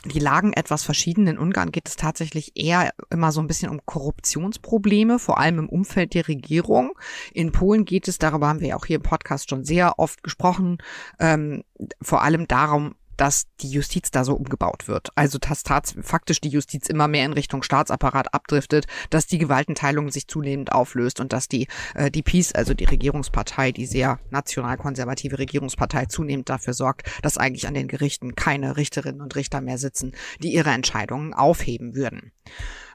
die 0.05 0.19
lagen 0.19 0.53
etwas 0.53 0.83
verschieden. 0.83 1.27
In 1.27 1.37
Ungarn 1.37 1.71
geht 1.71 1.87
es 1.87 1.95
tatsächlich 1.95 2.51
eher 2.55 2.91
immer 3.09 3.31
so 3.31 3.39
ein 3.39 3.47
bisschen 3.47 3.69
um 3.69 3.85
Korruptionsprobleme, 3.85 5.17
vor 5.19 5.39
allem 5.39 5.59
im 5.59 5.69
Umfeld 5.69 6.13
der 6.13 6.27
Regierung. 6.27 6.91
In 7.33 7.51
Polen 7.51 7.85
geht 7.85 8.07
es, 8.07 8.17
darüber 8.17 8.47
haben 8.47 8.59
wir 8.59 8.69
ja 8.69 8.75
auch 8.75 8.85
hier 8.85 8.97
im 8.97 9.03
Podcast 9.03 9.49
schon 9.49 9.63
sehr 9.63 9.99
oft 9.99 10.23
gesprochen, 10.23 10.77
ähm, 11.19 11.63
vor 12.01 12.21
allem 12.21 12.47
darum, 12.47 12.95
dass 13.17 13.45
die 13.61 13.69
Justiz 13.69 14.11
da 14.11 14.23
so 14.23 14.33
umgebaut 14.33 14.87
wird. 14.87 15.09
Also 15.15 15.37
dass 15.37 15.63
tats 15.63 15.95
faktisch 16.01 16.41
die 16.41 16.49
Justiz 16.49 16.87
immer 16.87 17.07
mehr 17.07 17.25
in 17.25 17.33
Richtung 17.33 17.63
Staatsapparat 17.63 18.33
abdriftet, 18.33 18.85
dass 19.09 19.27
die 19.27 19.37
Gewaltenteilung 19.37 20.09
sich 20.09 20.27
zunehmend 20.27 20.71
auflöst 20.71 21.19
und 21.19 21.33
dass 21.33 21.47
die, 21.47 21.67
äh, 21.95 22.11
die 22.11 22.23
Peace, 22.23 22.53
also 22.53 22.73
die 22.73 22.85
Regierungspartei, 22.85 23.71
die 23.71 23.85
sehr 23.85 24.19
national-konservative 24.29 25.39
Regierungspartei, 25.39 26.05
zunehmend 26.05 26.49
dafür 26.49 26.73
sorgt, 26.73 27.03
dass 27.21 27.37
eigentlich 27.37 27.67
an 27.67 27.73
den 27.73 27.87
Gerichten 27.87 28.35
keine 28.35 28.77
Richterinnen 28.77 29.21
und 29.21 29.35
Richter 29.35 29.61
mehr 29.61 29.77
sitzen, 29.77 30.13
die 30.41 30.53
ihre 30.53 30.71
Entscheidungen 30.71 31.33
aufheben 31.33 31.95
würden. 31.95 32.31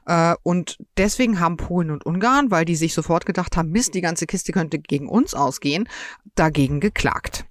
Äh, 0.05 0.35
und 0.43 0.77
deswegen 0.97 1.39
haben 1.39 1.57
Polen 1.57 1.91
und 1.91 2.05
Ungarn, 2.05 2.51
weil 2.51 2.65
die 2.65 2.75
sich 2.75 2.93
sofort 2.93 3.25
gedacht 3.25 3.57
haben, 3.57 3.71
Mist, 3.71 3.93
die 3.93 4.01
ganze 4.01 4.25
Kiste 4.25 4.51
könnte 4.51 4.79
gegen 4.79 5.07
uns 5.07 5.33
ausgehen, 5.33 5.87
dagegen 6.35 6.79
geklagt. 6.79 7.45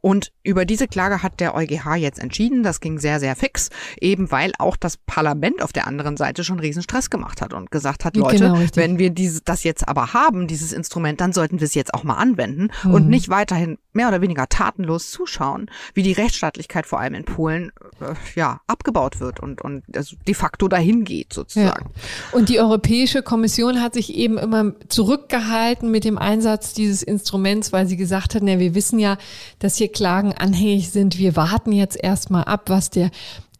Und 0.00 0.32
über 0.42 0.64
diese 0.64 0.88
Klage 0.88 1.22
hat 1.22 1.40
der 1.40 1.54
EuGH 1.54 1.96
jetzt 1.96 2.18
entschieden. 2.18 2.62
Das 2.62 2.80
ging 2.80 2.98
sehr, 2.98 3.20
sehr 3.20 3.36
fix, 3.36 3.70
eben 4.00 4.30
weil 4.30 4.52
auch 4.58 4.76
das 4.76 4.96
Parlament 4.96 5.62
auf 5.62 5.72
der 5.72 5.86
anderen 5.86 6.16
Seite 6.16 6.44
schon 6.44 6.60
riesen 6.60 6.82
Stress 6.82 7.10
gemacht 7.10 7.40
hat 7.42 7.52
und 7.52 7.70
gesagt 7.70 8.04
hat, 8.04 8.16
Leute, 8.16 8.38
genau, 8.38 8.60
wenn 8.74 8.98
wir 8.98 9.10
diese, 9.10 9.40
das 9.42 9.64
jetzt 9.64 9.88
aber 9.88 10.12
haben, 10.12 10.46
dieses 10.46 10.72
Instrument, 10.72 11.20
dann 11.20 11.32
sollten 11.32 11.60
wir 11.60 11.66
es 11.66 11.74
jetzt 11.74 11.94
auch 11.94 12.04
mal 12.04 12.16
anwenden 12.16 12.68
mhm. 12.84 12.94
und 12.94 13.08
nicht 13.08 13.28
weiterhin 13.28 13.78
mehr 13.92 14.08
oder 14.08 14.20
weniger 14.20 14.48
tatenlos 14.48 15.10
zuschauen, 15.10 15.70
wie 15.94 16.02
die 16.02 16.12
Rechtsstaatlichkeit 16.12 16.86
vor 16.86 17.00
allem 17.00 17.14
in 17.14 17.24
Polen 17.24 17.72
äh, 18.00 18.14
ja 18.38 18.60
abgebaut 18.66 19.18
wird 19.20 19.40
und 19.40 19.60
und 19.60 19.82
also 19.96 20.16
de 20.26 20.34
facto 20.34 20.68
dahin 20.68 21.04
geht 21.04 21.32
sozusagen. 21.32 21.90
Ja. 21.94 22.38
Und 22.38 22.48
die 22.48 22.60
Europäische 22.60 23.22
Kommission 23.22 23.82
hat 23.82 23.94
sich 23.94 24.14
eben 24.14 24.38
immer 24.38 24.72
zurückgehalten 24.88 25.90
mit 25.90 26.04
dem 26.04 26.16
Einsatz 26.16 26.72
dieses 26.72 27.02
Instruments, 27.02 27.72
weil 27.72 27.86
sie 27.86 27.96
gesagt 27.96 28.34
hat, 28.34 28.42
na, 28.44 28.58
wir 28.58 28.74
wissen 28.74 28.98
ja, 28.98 29.18
dass 29.58 29.76
hier 29.76 29.88
Klagen 29.98 30.32
anhängig 30.32 30.90
sind. 30.90 31.18
Wir 31.18 31.34
warten 31.34 31.72
jetzt 31.72 31.96
erstmal 32.00 32.44
ab, 32.44 32.70
was 32.70 32.88
der 32.88 33.10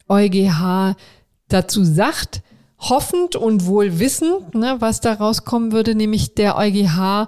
EuGH 0.08 0.94
dazu 1.48 1.82
sagt, 1.82 2.42
hoffend 2.78 3.34
und 3.34 3.66
wohl 3.66 3.98
wissend, 3.98 4.54
ne, 4.54 4.76
was 4.78 5.00
da 5.00 5.14
rauskommen 5.14 5.72
würde, 5.72 5.96
nämlich 5.96 6.36
der 6.36 6.56
EuGH 6.56 7.26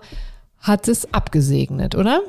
hat 0.60 0.86
es 0.86 1.12
abgesegnet, 1.12 1.96
oder? 1.96 2.20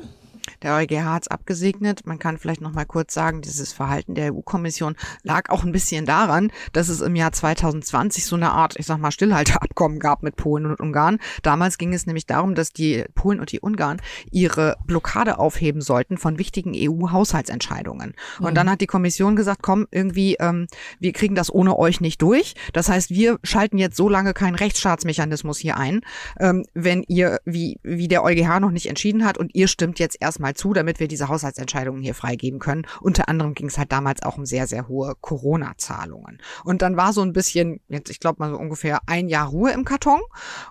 Der 0.62 0.76
EuGH 0.76 1.04
hat 1.04 1.22
es 1.22 1.28
abgesegnet. 1.28 2.06
Man 2.06 2.18
kann 2.18 2.38
vielleicht 2.38 2.60
noch 2.60 2.72
mal 2.72 2.84
kurz 2.84 3.14
sagen, 3.14 3.42
dieses 3.42 3.72
Verhalten 3.72 4.14
der 4.14 4.32
EU-Kommission 4.32 4.96
lag 5.22 5.50
auch 5.50 5.64
ein 5.64 5.72
bisschen 5.72 6.06
daran, 6.06 6.52
dass 6.72 6.88
es 6.88 7.00
im 7.00 7.16
Jahr 7.16 7.32
2020 7.32 8.24
so 8.24 8.36
eine 8.36 8.52
Art, 8.52 8.78
ich 8.78 8.86
sag 8.86 8.98
mal, 8.98 9.10
Stillhalteabkommen 9.10 9.98
gab 9.98 10.22
mit 10.22 10.36
Polen 10.36 10.66
und 10.66 10.80
Ungarn. 10.80 11.18
Damals 11.42 11.78
ging 11.78 11.92
es 11.92 12.06
nämlich 12.06 12.26
darum, 12.26 12.54
dass 12.54 12.72
die 12.72 13.04
Polen 13.14 13.40
und 13.40 13.50
die 13.50 13.60
Ungarn 13.60 14.00
ihre 14.30 14.76
Blockade 14.86 15.38
aufheben 15.38 15.80
sollten 15.80 16.16
von 16.16 16.38
wichtigen 16.38 16.72
EU-Haushaltsentscheidungen. 16.74 18.14
Und 18.38 18.50
mhm. 18.50 18.54
dann 18.54 18.70
hat 18.70 18.80
die 18.80 18.86
Kommission 18.86 19.36
gesagt, 19.36 19.62
komm, 19.62 19.86
irgendwie, 19.90 20.36
ähm, 20.38 20.66
wir 21.00 21.12
kriegen 21.12 21.34
das 21.34 21.52
ohne 21.52 21.76
euch 21.78 22.00
nicht 22.00 22.22
durch. 22.22 22.54
Das 22.72 22.88
heißt, 22.88 23.10
wir 23.10 23.38
schalten 23.42 23.78
jetzt 23.78 23.96
so 23.96 24.08
lange 24.08 24.32
keinen 24.34 24.54
Rechtsstaatsmechanismus 24.54 25.58
hier 25.58 25.76
ein, 25.76 26.02
ähm, 26.38 26.64
wenn 26.74 27.02
ihr, 27.08 27.40
wie, 27.44 27.80
wie 27.82 28.08
der 28.08 28.22
EuGH 28.22 28.60
noch 28.60 28.70
nicht 28.70 28.86
entschieden 28.86 29.24
hat 29.24 29.38
und 29.38 29.54
ihr 29.54 29.66
stimmt 29.66 29.98
jetzt 29.98 30.16
erstmal 30.20 30.51
mal 30.52 30.54
zu, 30.54 30.72
damit 30.72 31.00
wir 31.00 31.08
diese 31.08 31.28
Haushaltsentscheidungen 31.28 32.02
hier 32.02 32.14
freigeben 32.14 32.58
können. 32.58 32.86
Unter 33.00 33.28
anderem 33.28 33.54
ging 33.54 33.68
es 33.68 33.78
halt 33.78 33.92
damals 33.92 34.22
auch 34.22 34.36
um 34.36 34.46
sehr, 34.46 34.66
sehr 34.66 34.88
hohe 34.88 35.14
Corona-Zahlungen. 35.20 36.38
Und 36.64 36.82
dann 36.82 36.96
war 36.96 37.12
so 37.12 37.22
ein 37.22 37.32
bisschen, 37.32 37.80
jetzt 37.88 38.10
ich 38.10 38.20
glaube 38.20 38.36
mal 38.38 38.50
so 38.50 38.58
ungefähr 38.58 39.00
ein 39.06 39.28
Jahr 39.28 39.48
Ruhe 39.48 39.72
im 39.72 39.84
Karton. 39.84 40.20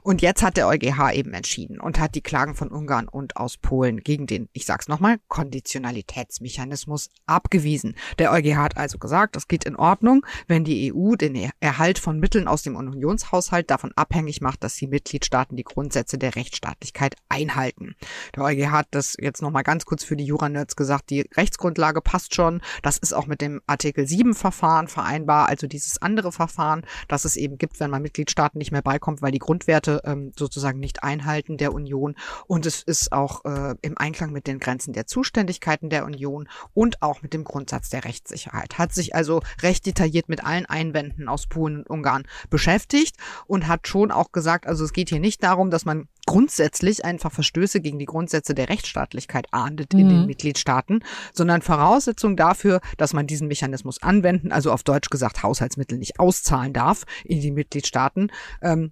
Und 0.02 0.22
jetzt 0.22 0.44
hat 0.44 0.58
der 0.58 0.68
EuGH 0.68 1.14
eben 1.14 1.34
entschieden 1.34 1.80
und 1.80 2.00
hat 2.00 2.16
die 2.16 2.22
Klagen 2.22 2.56
von 2.56 2.70
Ungarn 2.70 3.08
und 3.08 3.38
aus 3.38 3.58
Polen 3.58 4.02
gegen 4.02 4.28
den, 4.28 4.50
ich 4.54 4.66
sag's 4.66 4.88
nochmal, 4.88 5.18
Konditionalitätsmechanismus 5.28 7.10
abgewiesen. 7.26 7.96
Der 8.20 8.32
EuGH 8.32 8.58
hat 8.58 8.78
also 8.78 8.98
gesagt, 8.98 9.36
das 9.36 9.48
geht 9.48 9.66
in 9.66 9.76
Ordnung, 9.76 10.26
wenn 10.48 10.64
die 10.64 10.94
EU 10.94 11.16
den 11.16 11.52
Erhalt 11.60 12.00
von 12.00 12.20
Mitteln 12.20 12.48
aus 12.48 12.62
dem 12.62 12.76
Unionshaushalt 12.76 13.70
davon 13.72 13.92
abhängig 13.96 14.42
macht, 14.42 14.64
dass 14.64 14.76
die 14.76 14.88
Mitgliedstaaten 14.88 15.56
die 15.56 15.64
Grundsätze 15.64 16.18
der 16.18 16.36
Rechtsstaatlichkeit 16.36 17.16
einhalten. 17.30 17.96
Der 18.36 18.44
EuGH 18.44 18.72
hat 18.72 18.88
das 18.92 19.16
jetzt 19.20 19.42
nochmal 19.42 19.64
ganz 19.64 19.71
kurz 19.80 20.04
für 20.04 20.16
die 20.16 20.26
Juranerds 20.26 20.76
gesagt, 20.76 21.10
die 21.10 21.22
Rechtsgrundlage 21.36 22.02
passt 22.02 22.36
schon. 22.36 22.62
Das 22.82 22.98
ist 22.98 23.14
auch 23.14 23.28
mit 23.28 23.42
dem 23.42 23.62
Artikel 23.68 24.08
7 24.08 24.34
Verfahren 24.34 24.88
vereinbar, 24.88 25.50
also 25.50 25.68
dieses 25.68 26.02
andere 26.02 26.32
Verfahren, 26.32 26.86
das 27.08 27.26
es 27.26 27.36
eben 27.36 27.58
gibt, 27.58 27.80
wenn 27.80 27.90
man 27.90 28.02
Mitgliedstaaten 28.02 28.58
nicht 28.58 28.72
mehr 28.72 28.82
beikommt, 28.82 29.22
weil 29.22 29.32
die 29.32 29.40
Grundwerte 29.40 30.02
ähm, 30.06 30.32
sozusagen 30.38 30.80
nicht 30.80 31.04
einhalten 31.04 31.58
der 31.58 31.74
Union. 31.74 32.16
Und 32.48 32.66
es 32.66 32.84
ist 32.84 33.12
auch 33.12 33.46
äh, 33.46 33.76
im 33.82 33.98
Einklang 33.98 34.32
mit 34.32 34.48
den 34.48 34.60
Grenzen 34.60 34.94
der 34.94 35.08
Zuständigkeiten 35.08 35.90
der 35.90 36.06
Union 36.06 36.48
und 36.74 37.02
auch 37.02 37.22
mit 37.22 37.34
dem 37.34 37.44
Grundsatz 37.44 37.90
der 37.90 38.06
Rechtssicherheit. 38.06 38.78
Hat 38.78 38.94
sich 38.94 39.16
also 39.16 39.42
recht 39.62 39.86
detailliert 39.86 40.30
mit 40.30 40.44
allen 40.44 40.66
Einwänden 40.66 41.28
aus 41.28 41.48
Polen 41.48 41.78
und 41.78 41.90
Ungarn 41.90 42.24
beschäftigt 42.50 43.18
und 43.48 43.68
hat 43.68 43.88
schon 43.88 44.12
auch 44.12 44.32
gesagt, 44.32 44.68
also 44.68 44.84
es 44.84 44.94
geht 44.94 45.10
hier 45.10 45.20
nicht 45.20 45.44
darum, 45.44 45.70
dass 45.70 45.86
man 45.86 46.08
grundsätzlich 46.26 47.04
einfach 47.06 47.32
Verstöße 47.32 47.82
gegen 47.82 48.00
die 48.00 48.06
Grundsätze 48.06 48.54
der 48.54 48.70
Rechtsstaatlichkeit 48.70 49.48
ahndet 49.52 49.94
in 49.94 50.10
den 50.10 50.22
mhm. 50.22 50.26
Mitgliedstaaten, 50.28 51.04
sondern 51.34 51.62
Voraussetzung 51.62 52.38
dafür, 52.38 52.82
dass 52.98 53.14
man 53.14 53.28
diesen 53.28 53.48
Mechanismus 53.48 54.02
anwenden, 54.02 54.52
also 54.52 54.72
auf 54.72 54.84
Deutsch 54.84 55.10
gesagt 55.10 55.44
Haushaltsmittel 55.44 55.98
nicht 55.98 56.20
auszahlen 56.20 56.74
darf 56.74 57.06
in 57.24 57.42
die 57.42 57.52
Mitgliedstaaten, 57.52 58.32
ähm, 58.62 58.92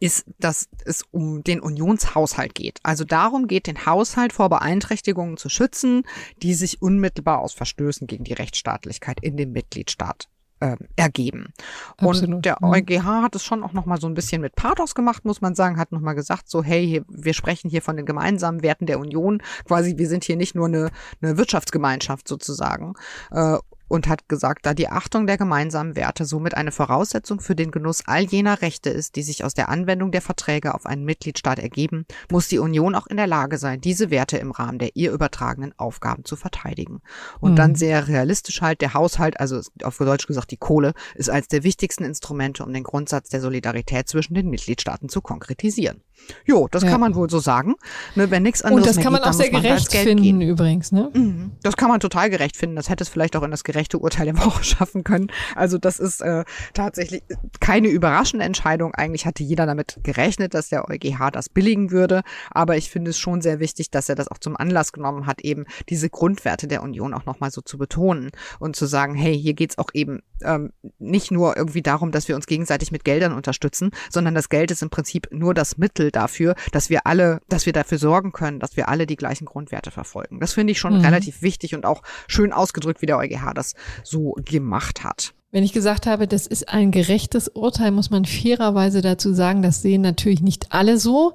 ist, 0.00 0.26
dass 0.38 0.68
es 0.84 1.04
um 1.10 1.44
den 1.44 1.60
Unionshaushalt 1.60 2.54
geht. 2.54 2.80
Also 2.82 3.04
darum 3.04 3.46
geht, 3.46 3.66
den 3.66 3.86
Haushalt 3.86 4.32
vor 4.32 4.48
Beeinträchtigungen 4.48 5.36
zu 5.36 5.48
schützen, 5.48 6.02
die 6.42 6.54
sich 6.54 6.82
unmittelbar 6.82 7.40
aus 7.40 7.52
Verstößen 7.52 8.06
gegen 8.06 8.24
die 8.24 8.32
Rechtsstaatlichkeit 8.32 9.18
in 9.22 9.36
dem 9.36 9.52
Mitgliedstaat 9.52 10.28
äh, 10.64 10.76
ergeben. 10.96 11.52
Absolut. 11.98 12.36
Und 12.36 12.44
der 12.46 12.62
EuGH 12.62 13.04
hat 13.04 13.34
es 13.34 13.44
schon 13.44 13.62
auch 13.62 13.74
noch 13.74 13.84
mal 13.84 14.00
so 14.00 14.06
ein 14.06 14.14
bisschen 14.14 14.40
mit 14.40 14.56
Pathos 14.56 14.94
gemacht, 14.94 15.24
muss 15.24 15.42
man 15.42 15.54
sagen, 15.54 15.76
hat 15.76 15.92
noch 15.92 16.00
mal 16.00 16.14
gesagt, 16.14 16.48
so 16.48 16.62
hey, 16.62 16.86
hier, 16.86 17.04
wir 17.08 17.34
sprechen 17.34 17.68
hier 17.68 17.82
von 17.82 17.96
den 17.96 18.06
gemeinsamen 18.06 18.62
Werten 18.62 18.86
der 18.86 18.98
Union, 18.98 19.42
quasi 19.66 19.98
wir 19.98 20.08
sind 20.08 20.24
hier 20.24 20.36
nicht 20.36 20.54
nur 20.54 20.66
eine, 20.66 20.90
eine 21.20 21.36
Wirtschaftsgemeinschaft 21.36 22.26
sozusagen. 22.26 22.94
Äh, 23.30 23.58
und 23.94 24.08
hat 24.08 24.28
gesagt, 24.28 24.66
da 24.66 24.74
die 24.74 24.88
Achtung 24.88 25.26
der 25.28 25.38
gemeinsamen 25.38 25.94
Werte 25.94 26.24
somit 26.24 26.56
eine 26.56 26.72
Voraussetzung 26.72 27.38
für 27.38 27.54
den 27.54 27.70
Genuss 27.70 28.02
all 28.06 28.24
jener 28.24 28.60
Rechte 28.60 28.90
ist, 28.90 29.14
die 29.14 29.22
sich 29.22 29.44
aus 29.44 29.54
der 29.54 29.68
Anwendung 29.68 30.10
der 30.10 30.20
Verträge 30.20 30.74
auf 30.74 30.84
einen 30.84 31.04
Mitgliedstaat 31.04 31.60
ergeben, 31.60 32.04
muss 32.30 32.48
die 32.48 32.58
Union 32.58 32.96
auch 32.96 33.06
in 33.06 33.16
der 33.16 33.28
Lage 33.28 33.56
sein, 33.56 33.80
diese 33.80 34.10
Werte 34.10 34.36
im 34.36 34.50
Rahmen 34.50 34.80
der 34.80 34.96
ihr 34.96 35.12
übertragenen 35.12 35.72
Aufgaben 35.78 36.24
zu 36.24 36.34
verteidigen. 36.34 37.02
Und 37.38 37.52
mhm. 37.52 37.56
dann 37.56 37.74
sehr 37.76 38.08
realistisch 38.08 38.60
halt, 38.62 38.80
der 38.80 38.94
Haushalt, 38.94 39.38
also 39.38 39.60
auf 39.84 39.96
Deutsch 39.98 40.26
gesagt 40.26 40.50
die 40.50 40.56
Kohle, 40.56 40.92
ist 41.14 41.30
als 41.30 41.46
der 41.46 41.62
wichtigsten 41.62 42.02
Instrumente, 42.02 42.64
um 42.64 42.72
den 42.72 42.82
Grundsatz 42.82 43.28
der 43.28 43.40
Solidarität 43.40 44.08
zwischen 44.08 44.34
den 44.34 44.50
Mitgliedstaaten 44.50 45.08
zu 45.08 45.20
konkretisieren. 45.20 46.02
Jo, 46.46 46.68
das 46.70 46.82
ja. 46.82 46.90
kann 46.90 47.00
man 47.00 47.14
wohl 47.14 47.28
so 47.28 47.38
sagen. 47.38 47.74
Ne, 48.14 48.30
wenn 48.30 48.42
nichts 48.42 48.62
anderes 48.62 48.86
Und 48.86 48.96
das 48.96 49.02
kann 49.02 49.12
man 49.12 49.22
geht, 49.22 49.30
auch 49.30 49.34
sehr 49.34 49.50
gerecht 49.50 49.92
finden 49.92 50.22
gehen. 50.22 50.40
übrigens. 50.40 50.92
Ne? 50.92 51.10
Mhm. 51.12 51.52
Das 51.62 51.76
kann 51.76 51.88
man 51.88 52.00
total 52.00 52.30
gerecht 52.30 52.56
finden. 52.56 52.76
Das 52.76 52.88
hätte 52.88 53.02
es 53.02 53.08
vielleicht 53.08 53.36
auch 53.36 53.42
in 53.42 53.50
das 53.50 53.64
gerechte 53.84 53.98
Urteil 53.98 54.26
der 54.26 54.38
Woche 54.38 54.64
schaffen 54.64 55.04
können. 55.04 55.28
Also 55.54 55.78
das 55.78 55.98
ist 55.98 56.20
äh, 56.20 56.44
tatsächlich 56.72 57.22
keine 57.60 57.88
überraschende 57.88 58.44
Entscheidung. 58.44 58.94
Eigentlich 58.94 59.26
hatte 59.26 59.42
jeder 59.42 59.66
damit 59.66 59.98
gerechnet, 60.02 60.54
dass 60.54 60.68
der 60.68 60.88
EuGH 60.88 61.30
das 61.32 61.48
billigen 61.48 61.90
würde. 61.90 62.22
Aber 62.50 62.76
ich 62.76 62.90
finde 62.90 63.10
es 63.10 63.18
schon 63.18 63.42
sehr 63.42 63.60
wichtig, 63.60 63.90
dass 63.90 64.08
er 64.08 64.14
das 64.14 64.28
auch 64.28 64.38
zum 64.38 64.56
Anlass 64.56 64.92
genommen 64.92 65.26
hat, 65.26 65.42
eben 65.42 65.66
diese 65.88 66.08
Grundwerte 66.08 66.66
der 66.66 66.82
Union 66.82 67.14
auch 67.14 67.26
nochmal 67.26 67.50
so 67.50 67.60
zu 67.60 67.78
betonen 67.78 68.30
und 68.58 68.76
zu 68.76 68.86
sagen, 68.86 69.14
hey, 69.14 69.38
hier 69.38 69.54
geht's 69.54 69.78
auch 69.78 69.90
eben 69.92 70.20
ähm, 70.42 70.72
nicht 70.98 71.30
nur 71.30 71.56
irgendwie 71.56 71.82
darum, 71.82 72.10
dass 72.10 72.28
wir 72.28 72.36
uns 72.36 72.46
gegenseitig 72.46 72.90
mit 72.92 73.04
Geldern 73.04 73.32
unterstützen, 73.32 73.90
sondern 74.10 74.34
das 74.34 74.48
Geld 74.48 74.70
ist 74.70 74.82
im 74.82 74.90
Prinzip 74.90 75.28
nur 75.30 75.54
das 75.54 75.78
Mittel 75.78 76.10
dafür, 76.10 76.54
dass 76.72 76.90
wir 76.90 77.06
alle, 77.06 77.40
dass 77.48 77.66
wir 77.66 77.72
dafür 77.72 77.98
sorgen 77.98 78.32
können, 78.32 78.60
dass 78.60 78.76
wir 78.76 78.88
alle 78.88 79.06
die 79.06 79.16
gleichen 79.16 79.44
Grundwerte 79.44 79.90
verfolgen. 79.90 80.40
Das 80.40 80.52
finde 80.52 80.72
ich 80.72 80.78
schon 80.78 80.98
mhm. 80.98 81.04
relativ 81.04 81.42
wichtig 81.42 81.74
und 81.74 81.86
auch 81.86 82.02
schön 82.28 82.52
ausgedrückt, 82.52 83.02
wie 83.02 83.06
der 83.06 83.18
EuGH 83.18 83.52
das 83.54 83.63
so 84.02 84.34
gemacht 84.44 85.04
hat. 85.04 85.34
Wenn 85.50 85.62
ich 85.62 85.72
gesagt 85.72 86.06
habe, 86.06 86.26
das 86.26 86.48
ist 86.48 86.68
ein 86.68 86.90
gerechtes 86.90 87.48
Urteil, 87.48 87.92
muss 87.92 88.10
man 88.10 88.24
fairerweise 88.24 89.02
dazu 89.02 89.32
sagen, 89.32 89.62
das 89.62 89.82
sehen 89.82 90.02
natürlich 90.02 90.42
nicht 90.42 90.72
alle 90.72 90.98
so. 90.98 91.34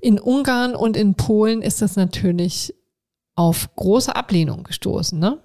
In 0.00 0.20
Ungarn 0.20 0.76
und 0.76 0.98
in 0.98 1.14
Polen 1.14 1.62
ist 1.62 1.80
das 1.80 1.96
natürlich 1.96 2.74
auf 3.36 3.74
große 3.74 4.14
Ablehnung 4.14 4.64
gestoßen, 4.64 5.18
ne? 5.18 5.40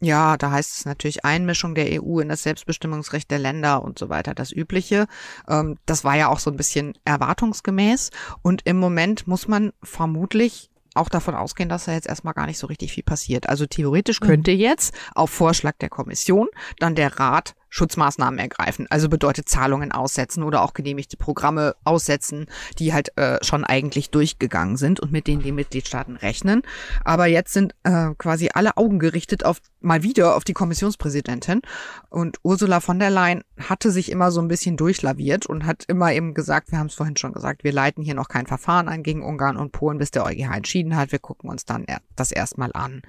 Ja, 0.00 0.36
da 0.36 0.50
heißt 0.50 0.78
es 0.78 0.84
natürlich 0.84 1.24
Einmischung 1.24 1.74
der 1.74 2.02
EU 2.02 2.20
in 2.20 2.28
das 2.28 2.42
Selbstbestimmungsrecht 2.42 3.30
der 3.30 3.38
Länder 3.38 3.82
und 3.82 3.98
so 3.98 4.08
weiter, 4.08 4.34
das 4.34 4.52
Übliche. 4.52 5.06
Ähm, 5.48 5.78
das 5.86 6.04
war 6.04 6.16
ja 6.16 6.28
auch 6.28 6.40
so 6.40 6.50
ein 6.50 6.56
bisschen 6.56 6.92
erwartungsgemäß. 7.04 8.10
Und 8.42 8.62
im 8.66 8.76
Moment 8.76 9.26
muss 9.26 9.48
man 9.48 9.72
vermutlich 9.82 10.70
auch 10.94 11.08
davon 11.08 11.34
ausgehen, 11.34 11.68
dass 11.68 11.84
da 11.84 11.92
jetzt 11.92 12.06
erstmal 12.06 12.34
gar 12.34 12.46
nicht 12.46 12.58
so 12.58 12.66
richtig 12.66 12.92
viel 12.92 13.02
passiert. 13.02 13.48
Also 13.48 13.66
theoretisch 13.66 14.20
könnte 14.20 14.52
jetzt 14.52 14.94
auf 15.14 15.30
Vorschlag 15.30 15.74
der 15.80 15.88
Kommission 15.88 16.48
dann 16.78 16.94
der 16.94 17.18
Rat 17.18 17.54
Schutzmaßnahmen 17.74 18.38
ergreifen. 18.38 18.86
Also 18.88 19.08
bedeutet 19.08 19.48
Zahlungen 19.48 19.90
aussetzen 19.90 20.44
oder 20.44 20.62
auch 20.62 20.74
genehmigte 20.74 21.16
Programme 21.16 21.74
aussetzen, 21.82 22.46
die 22.78 22.92
halt 22.92 23.18
äh, 23.18 23.38
schon 23.42 23.64
eigentlich 23.64 24.10
durchgegangen 24.10 24.76
sind 24.76 25.00
und 25.00 25.10
mit 25.10 25.26
denen 25.26 25.42
die 25.42 25.50
Mitgliedstaaten 25.50 26.16
rechnen. 26.16 26.62
Aber 27.04 27.26
jetzt 27.26 27.52
sind 27.52 27.74
äh, 27.82 28.10
quasi 28.16 28.50
alle 28.54 28.76
Augen 28.76 29.00
gerichtet 29.00 29.44
auf 29.44 29.58
mal 29.80 30.04
wieder 30.04 30.36
auf 30.36 30.44
die 30.44 30.52
Kommissionspräsidentin. 30.52 31.62
Und 32.10 32.38
Ursula 32.44 32.78
von 32.78 33.00
der 33.00 33.10
Leyen 33.10 33.42
hatte 33.58 33.90
sich 33.90 34.12
immer 34.12 34.30
so 34.30 34.40
ein 34.40 34.46
bisschen 34.46 34.76
durchlaviert 34.76 35.46
und 35.46 35.66
hat 35.66 35.82
immer 35.88 36.12
eben 36.12 36.32
gesagt, 36.32 36.70
wir 36.70 36.78
haben 36.78 36.86
es 36.86 36.94
vorhin 36.94 37.16
schon 37.16 37.32
gesagt, 37.32 37.64
wir 37.64 37.72
leiten 37.72 38.04
hier 38.04 38.14
noch 38.14 38.28
kein 38.28 38.46
Verfahren 38.46 38.88
ein 38.88 39.02
gegen 39.02 39.24
Ungarn 39.24 39.56
und 39.56 39.72
Polen, 39.72 39.98
bis 39.98 40.12
der 40.12 40.24
EuGH 40.24 40.54
entschieden 40.54 40.94
hat. 40.94 41.10
Wir 41.10 41.18
gucken 41.18 41.50
uns 41.50 41.64
dann 41.64 41.86
das 42.14 42.30
erstmal 42.30 42.70
an. 42.72 43.02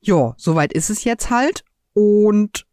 Ja, 0.00 0.34
soweit 0.36 0.72
ist 0.72 0.90
es 0.90 1.04
jetzt 1.04 1.30
halt. 1.30 1.62
Und 1.92 2.66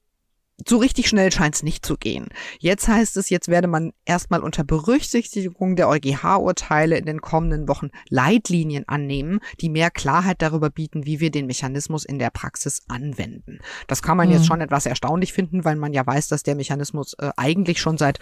so 0.66 0.78
richtig 0.78 1.08
schnell 1.08 1.32
scheint 1.32 1.56
es 1.56 1.64
nicht 1.64 1.86
zu 1.86 1.98
gehen. 1.98 2.28
Jetzt 2.60 2.88
heißt 2.88 3.18
es, 3.18 3.30
jetzt 3.30 3.48
werde 3.48 3.68
man 3.68 3.94
erstmal 4.06 4.42
unter 4.42 4.64
Berücksichtigung 4.64 5.76
der 5.76 5.88
EuGH-Urteile 5.88 6.98
in 6.98 7.06
den 7.06 7.22
kommenden 7.22 7.68
Wochen 7.68 7.90
Leitlinien 8.10 8.88
annehmen, 8.88 9.40
die 9.62 9.70
mehr 9.70 9.92
Klarheit 9.92 10.42
darüber 10.42 10.70
bieten, 10.70 11.06
wie 11.06 11.20
wir 11.20 11.30
den 11.30 11.46
Mechanismus 11.46 12.06
in 12.06 12.18
der 12.18 12.32
Praxis 12.32 12.82
anwenden. 12.88 13.60
Das 13.88 14.02
kann 14.02 14.18
man 14.18 14.28
mhm. 14.28 14.34
jetzt 14.34 14.48
schon 14.48 14.62
etwas 14.62 14.88
erstaunlich 14.88 15.32
finden, 15.32 15.64
weil 15.64 15.76
man 15.76 15.94
ja 15.94 16.06
weiß, 16.06 16.28
dass 16.28 16.44
der 16.44 16.56
Mechanismus 16.56 17.14
äh, 17.20 17.30
eigentlich 17.38 17.80
schon 17.80 17.98
seit 17.98 18.20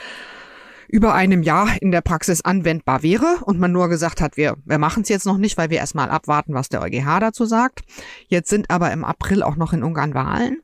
über 0.88 1.14
einem 1.16 1.42
Jahr 1.42 1.70
in 1.82 1.92
der 1.92 2.02
Praxis 2.02 2.42
anwendbar 2.42 3.02
wäre 3.02 3.40
und 3.46 3.60
man 3.60 3.72
nur 3.72 3.90
gesagt 3.90 4.22
hat, 4.22 4.38
wir, 4.38 4.58
wir 4.66 4.78
machen 4.78 5.02
es 5.02 5.10
jetzt 5.10 5.26
noch 5.26 5.38
nicht, 5.38 5.58
weil 5.58 5.70
wir 5.70 5.78
erstmal 5.78 6.10
abwarten, 6.10 6.54
was 6.54 6.70
der 6.70 6.82
EuGH 6.82 7.20
dazu 7.22 7.46
sagt. 7.46 7.82
Jetzt 8.28 8.50
sind 8.50 8.70
aber 8.70 8.92
im 8.92 9.04
April 9.04 9.42
auch 9.42 9.56
noch 9.56 9.74
in 9.74 9.84
Ungarn 9.84 10.14
Wahlen 10.14 10.62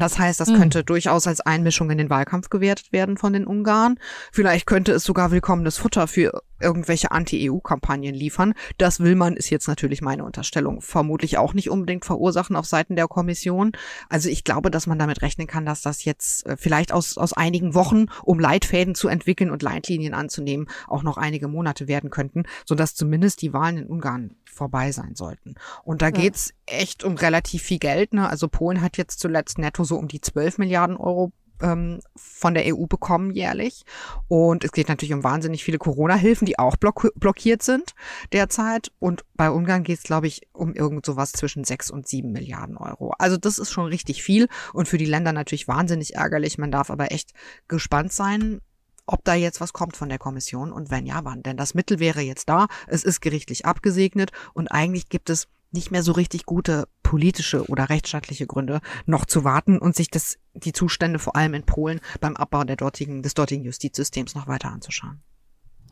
das 0.00 0.18
heißt, 0.18 0.40
das 0.40 0.48
hm. 0.48 0.56
könnte 0.56 0.78
mhm. 0.80 0.86
durchaus 0.86 1.26
als 1.26 1.40
Einmischung 1.40 1.90
in 1.90 1.98
den 1.98 2.10
Wahlkampf 2.10 2.50
gewertet 2.50 2.92
werden 2.92 3.16
von 3.16 3.32
den 3.32 3.46
Ungarn. 3.46 3.98
Vielleicht 4.32 4.66
könnte 4.66 4.92
es 4.92 5.04
sogar 5.04 5.30
willkommenes 5.30 5.78
Futter 5.78 6.06
für 6.06 6.42
irgendwelche 6.60 7.10
Anti-EU-Kampagnen 7.10 8.14
liefern. 8.14 8.54
Das 8.78 9.00
will 9.00 9.14
man, 9.14 9.36
ist 9.36 9.50
jetzt 9.50 9.68
natürlich 9.68 10.02
meine 10.02 10.24
Unterstellung, 10.24 10.80
vermutlich 10.80 11.38
auch 11.38 11.54
nicht 11.54 11.70
unbedingt 11.70 12.04
verursachen 12.04 12.56
auf 12.56 12.66
Seiten 12.66 12.96
der 12.96 13.08
Kommission. 13.08 13.72
Also 14.08 14.28
ich 14.28 14.44
glaube, 14.44 14.70
dass 14.70 14.86
man 14.86 14.98
damit 14.98 15.22
rechnen 15.22 15.46
kann, 15.46 15.66
dass 15.66 15.82
das 15.82 16.04
jetzt 16.04 16.46
äh, 16.46 16.56
vielleicht 16.56 16.92
aus, 16.92 17.18
aus 17.18 17.32
einigen 17.32 17.74
Wochen, 17.74 18.06
um 18.22 18.38
Leitfäden 18.38 18.94
zu 18.94 19.08
entwickeln 19.08 19.50
und 19.50 19.62
Leitlinien 19.62 20.14
anzunehmen, 20.14 20.68
auch 20.86 21.02
noch 21.02 21.16
einige 21.16 21.48
Monate 21.48 21.88
werden 21.88 22.10
könnten, 22.10 22.44
sodass 22.64 22.94
zumindest 22.94 23.42
die 23.42 23.52
Wahlen 23.52 23.78
in 23.78 23.86
Ungarn 23.86 24.36
vorbei 24.44 24.92
sein 24.92 25.14
sollten. 25.14 25.54
Und 25.84 26.02
da 26.02 26.06
ja. 26.06 26.12
geht's 26.12 26.52
echt 26.66 27.04
um 27.04 27.14
relativ 27.14 27.62
viel 27.62 27.78
Geld. 27.78 28.12
Ne? 28.12 28.28
Also 28.28 28.48
Polen 28.48 28.82
hat 28.82 28.96
jetzt 28.96 29.20
zuletzt 29.20 29.58
netto 29.58 29.84
so 29.84 29.96
um 29.96 30.08
die 30.08 30.20
12 30.20 30.58
Milliarden 30.58 30.96
Euro 30.96 31.32
ähm, 31.60 32.00
von 32.16 32.54
der 32.54 32.64
EU 32.66 32.86
bekommen 32.86 33.30
jährlich. 33.30 33.84
Und 34.28 34.64
es 34.64 34.72
geht 34.72 34.88
natürlich 34.88 35.12
um 35.12 35.24
wahnsinnig 35.24 35.64
viele 35.64 35.78
Corona-Hilfen, 35.78 36.46
die 36.46 36.58
auch 36.58 36.76
block 36.76 37.10
blockiert 37.14 37.62
sind 37.62 37.94
derzeit. 38.32 38.90
Und 38.98 39.24
bei 39.34 39.50
Ungarn 39.50 39.82
geht 39.82 39.98
es, 39.98 40.04
glaube 40.04 40.26
ich, 40.26 40.42
um 40.52 40.74
irgend 40.74 41.06
sowas 41.06 41.32
zwischen 41.32 41.64
sechs 41.64 41.90
und 41.90 42.08
sieben 42.08 42.32
Milliarden 42.32 42.76
Euro. 42.76 43.12
Also 43.18 43.36
das 43.36 43.58
ist 43.58 43.70
schon 43.70 43.86
richtig 43.86 44.22
viel 44.22 44.48
und 44.72 44.88
für 44.88 44.98
die 44.98 45.06
Länder 45.06 45.32
natürlich 45.32 45.68
wahnsinnig 45.68 46.14
ärgerlich. 46.14 46.58
Man 46.58 46.70
darf 46.70 46.90
aber 46.90 47.12
echt 47.12 47.32
gespannt 47.68 48.12
sein, 48.12 48.60
ob 49.06 49.24
da 49.24 49.34
jetzt 49.34 49.60
was 49.60 49.72
kommt 49.72 49.96
von 49.96 50.08
der 50.08 50.18
Kommission 50.18 50.72
und 50.72 50.90
wenn 50.90 51.06
ja, 51.06 51.24
wann. 51.24 51.42
Denn 51.42 51.56
das 51.56 51.74
Mittel 51.74 51.98
wäre 51.98 52.20
jetzt 52.20 52.48
da, 52.48 52.68
es 52.86 53.02
ist 53.02 53.20
gerichtlich 53.20 53.66
abgesegnet 53.66 54.30
und 54.54 54.68
eigentlich 54.68 55.08
gibt 55.08 55.30
es 55.30 55.48
nicht 55.72 55.90
mehr 55.90 56.02
so 56.02 56.12
richtig 56.12 56.46
gute 56.46 56.88
politische 57.02 57.66
oder 57.66 57.88
rechtsstaatliche 57.88 58.46
Gründe, 58.46 58.80
noch 59.06 59.24
zu 59.24 59.44
warten 59.44 59.78
und 59.78 59.96
sich 59.96 60.10
das, 60.10 60.38
die 60.54 60.72
Zustände 60.72 61.18
vor 61.18 61.36
allem 61.36 61.54
in 61.54 61.64
Polen 61.64 62.00
beim 62.20 62.36
Abbau 62.36 62.64
der 62.64 62.76
dortigen, 62.76 63.22
des 63.22 63.34
dortigen 63.34 63.64
Justizsystems 63.64 64.34
noch 64.34 64.46
weiter 64.46 64.70
anzuschauen. 64.70 65.20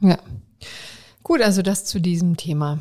Ja. 0.01 0.18
Gut, 1.22 1.43
also 1.43 1.62
das 1.62 1.85
zu 1.85 2.01
diesem 2.01 2.37
Thema. 2.37 2.79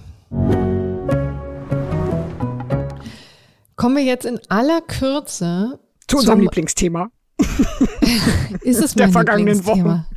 Kommen 3.75 3.95
wir 3.95 4.03
jetzt 4.03 4.25
in 4.25 4.39
aller 4.49 4.81
Kürze 4.81 5.79
zu 6.07 6.17
unserem 6.17 6.41
Lieblingsthema. 6.41 7.11
ist 8.61 8.81
es 8.81 8.95
der 8.95 9.09
vergangenen 9.09 9.65
Wochen. 9.65 10.05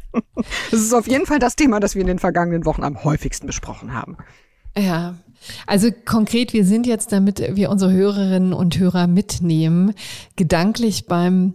Es 0.72 0.80
ist 0.80 0.92
auf 0.92 1.06
jeden 1.06 1.24
Fall 1.24 1.38
das 1.38 1.54
Thema, 1.54 1.78
das 1.78 1.94
wir 1.94 2.00
in 2.00 2.08
den 2.08 2.18
vergangenen 2.18 2.64
Wochen 2.64 2.82
am 2.82 3.04
häufigsten 3.04 3.46
besprochen 3.46 3.92
haben. 3.92 4.16
Ja, 4.76 5.14
also 5.66 5.88
konkret, 6.04 6.52
wir 6.52 6.64
sind 6.64 6.86
jetzt, 6.86 7.12
damit 7.12 7.56
wir 7.56 7.70
unsere 7.70 7.92
Hörerinnen 7.92 8.52
und 8.52 8.78
Hörer 8.78 9.06
mitnehmen, 9.06 9.94
gedanklich 10.36 11.06
beim 11.06 11.54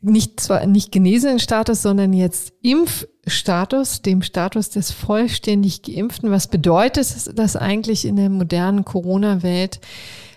nicht 0.00 0.40
zwar 0.40 0.66
nicht 0.66 0.92
genesenen 0.92 1.38
Status, 1.38 1.82
sondern 1.82 2.12
jetzt 2.12 2.52
Impfstatus, 2.62 4.02
dem 4.02 4.22
Status 4.22 4.70
des 4.70 4.92
vollständig 4.92 5.82
Geimpften. 5.82 6.30
Was 6.30 6.46
bedeutet 6.46 7.08
das 7.34 7.56
eigentlich 7.56 8.04
in 8.04 8.16
der 8.16 8.30
modernen 8.30 8.84
Corona-Welt? 8.84 9.80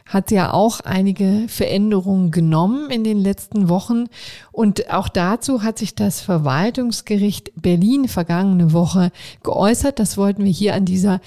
Hat 0.05 0.31
ja 0.31 0.51
auch 0.51 0.81
einige 0.81 1.45
Veränderungen 1.47 2.31
genommen 2.31 2.89
in 2.89 3.03
den 3.03 3.19
letzten 3.19 3.69
Wochen. 3.69 4.05
Und 4.51 4.91
auch 4.91 5.07
dazu 5.07 5.63
hat 5.63 5.77
sich 5.79 5.95
das 5.95 6.19
Verwaltungsgericht 6.21 7.51
Berlin 7.55 8.07
vergangene 8.07 8.73
Woche 8.73 9.11
geäußert. 9.43 9.99
Das 9.99 10.17
wollten 10.17 10.43
wir 10.43 10.51
hier 10.51 10.73
an 10.73 10.85
dieser 10.85 11.21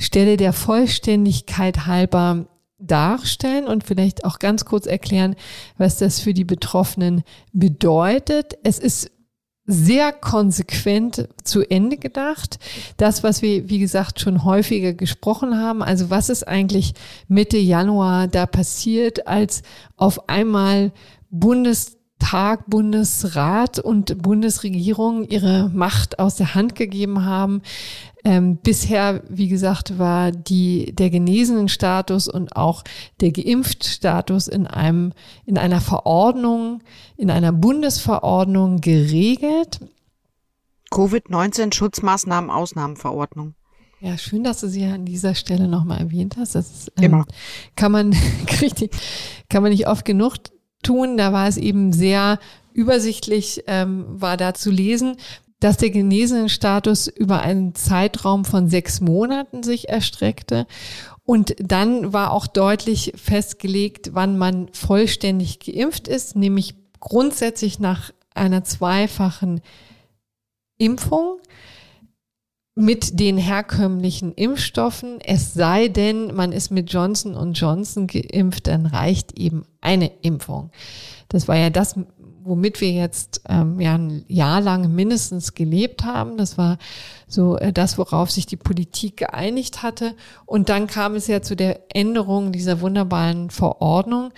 Stelle 0.00 0.36
der 0.36 0.52
Vollständigkeit 0.52 1.86
halber 1.86 2.46
darstellen 2.78 3.66
und 3.66 3.84
vielleicht 3.84 4.24
auch 4.24 4.38
ganz 4.38 4.64
kurz 4.64 4.86
erklären, 4.86 5.36
was 5.76 5.98
das 5.98 6.18
für 6.20 6.34
die 6.34 6.44
Betroffenen 6.44 7.22
bedeutet. 7.52 8.58
Es 8.64 8.78
ist 8.78 9.10
sehr 9.66 10.12
konsequent 10.12 11.28
zu 11.44 11.62
Ende 11.62 11.96
gedacht. 11.96 12.58
Das, 12.96 13.22
was 13.22 13.42
wir, 13.42 13.68
wie 13.68 13.78
gesagt, 13.78 14.20
schon 14.20 14.44
häufiger 14.44 14.94
gesprochen 14.94 15.56
haben, 15.56 15.82
also 15.82 16.10
was 16.10 16.28
ist 16.28 16.48
eigentlich 16.48 16.94
Mitte 17.28 17.58
Januar 17.58 18.26
da 18.26 18.46
passiert, 18.46 19.28
als 19.28 19.62
auf 19.96 20.28
einmal 20.28 20.92
Bundestag, 21.30 22.68
Bundesrat 22.68 23.78
und 23.78 24.20
Bundesregierung 24.22 25.24
ihre 25.28 25.68
Macht 25.68 26.18
aus 26.18 26.34
der 26.34 26.54
Hand 26.54 26.74
gegeben 26.74 27.24
haben. 27.24 27.62
Ähm, 28.24 28.58
bisher, 28.58 29.22
wie 29.28 29.48
gesagt, 29.48 29.98
war 29.98 30.30
die, 30.30 30.94
der 30.94 31.10
genesenen 31.10 31.68
Status 31.68 32.28
und 32.28 32.54
auch 32.54 32.84
der 33.20 33.32
geimpft 33.32 33.84
Status 33.84 34.46
in 34.46 34.66
einem, 34.66 35.12
in 35.46 35.56
einer 35.56 35.80
Verordnung, 35.80 36.82
in 37.16 37.30
einer 37.30 37.52
Bundesverordnung 37.52 38.80
geregelt. 38.80 39.80
Covid-19 40.90 41.72
Schutzmaßnahmen 41.72 42.50
Ausnahmenverordnung. 42.50 43.54
Ja, 44.00 44.16
schön, 44.16 44.44
dass 44.44 44.60
du 44.60 44.68
sie 44.68 44.84
an 44.84 45.04
dieser 45.04 45.34
Stelle 45.34 45.68
nochmal 45.68 45.98
erwähnt 45.98 46.36
hast. 46.38 46.54
Das 46.54 46.70
ist, 46.70 46.92
ähm, 46.96 47.04
Immer. 47.04 47.26
Kann 47.76 47.92
man, 47.92 48.16
kann 49.48 49.62
man 49.62 49.72
nicht 49.72 49.88
oft 49.88 50.04
genug 50.04 50.36
tun. 50.82 51.16
Da 51.16 51.32
war 51.32 51.48
es 51.48 51.58
eben 51.58 51.92
sehr 51.92 52.38
übersichtlich, 52.72 53.64
ähm, 53.66 54.06
war 54.08 54.36
da 54.36 54.54
zu 54.54 54.70
lesen, 54.70 55.16
dass 55.60 55.76
der 55.76 55.90
Genesenenstatus 55.90 57.06
über 57.06 57.40
einen 57.40 57.74
Zeitraum 57.74 58.44
von 58.44 58.68
sechs 58.68 59.00
Monaten 59.00 59.62
sich 59.62 59.88
erstreckte. 59.88 60.66
Und 61.22 61.54
dann 61.58 62.12
war 62.12 62.32
auch 62.32 62.46
deutlich 62.46 63.12
festgelegt, 63.14 64.10
wann 64.14 64.36
man 64.36 64.68
vollständig 64.72 65.60
geimpft 65.60 66.08
ist, 66.08 66.34
nämlich 66.34 66.74
grundsätzlich 66.98 67.78
nach 67.78 68.10
einer 68.34 68.64
zweifachen 68.64 69.60
Impfung 70.78 71.36
mit 72.74 73.20
den 73.20 73.36
herkömmlichen 73.36 74.32
Impfstoffen. 74.32 75.20
Es 75.20 75.52
sei 75.52 75.88
denn, 75.88 76.34
man 76.34 76.52
ist 76.52 76.70
mit 76.70 76.92
Johnson 76.92 77.52
Johnson 77.52 78.06
geimpft, 78.06 78.66
dann 78.66 78.86
reicht 78.86 79.38
eben 79.38 79.64
eine 79.80 80.10
Impfung. 80.22 80.70
Das 81.30 81.48
war 81.48 81.56
ja 81.56 81.70
das, 81.70 81.94
womit 82.42 82.80
wir 82.80 82.90
jetzt 82.90 83.42
ähm, 83.48 83.80
ja 83.80 83.96
ein 83.96 84.24
Jahr 84.28 84.60
lang 84.60 84.94
mindestens 84.94 85.54
gelebt 85.54 86.04
haben. 86.04 86.36
Das 86.36 86.58
war 86.58 86.78
so 87.26 87.56
äh, 87.56 87.72
das, 87.72 87.96
worauf 87.96 88.30
sich 88.30 88.46
die 88.46 88.56
Politik 88.56 89.16
geeinigt 89.18 89.82
hatte. 89.82 90.14
Und 90.44 90.68
dann 90.68 90.86
kam 90.86 91.14
es 91.14 91.26
ja 91.26 91.40
zu 91.40 91.56
der 91.56 91.94
Änderung 91.94 92.52
dieser 92.52 92.80
wunderbaren 92.80 93.50
Verordnung. 93.50 94.32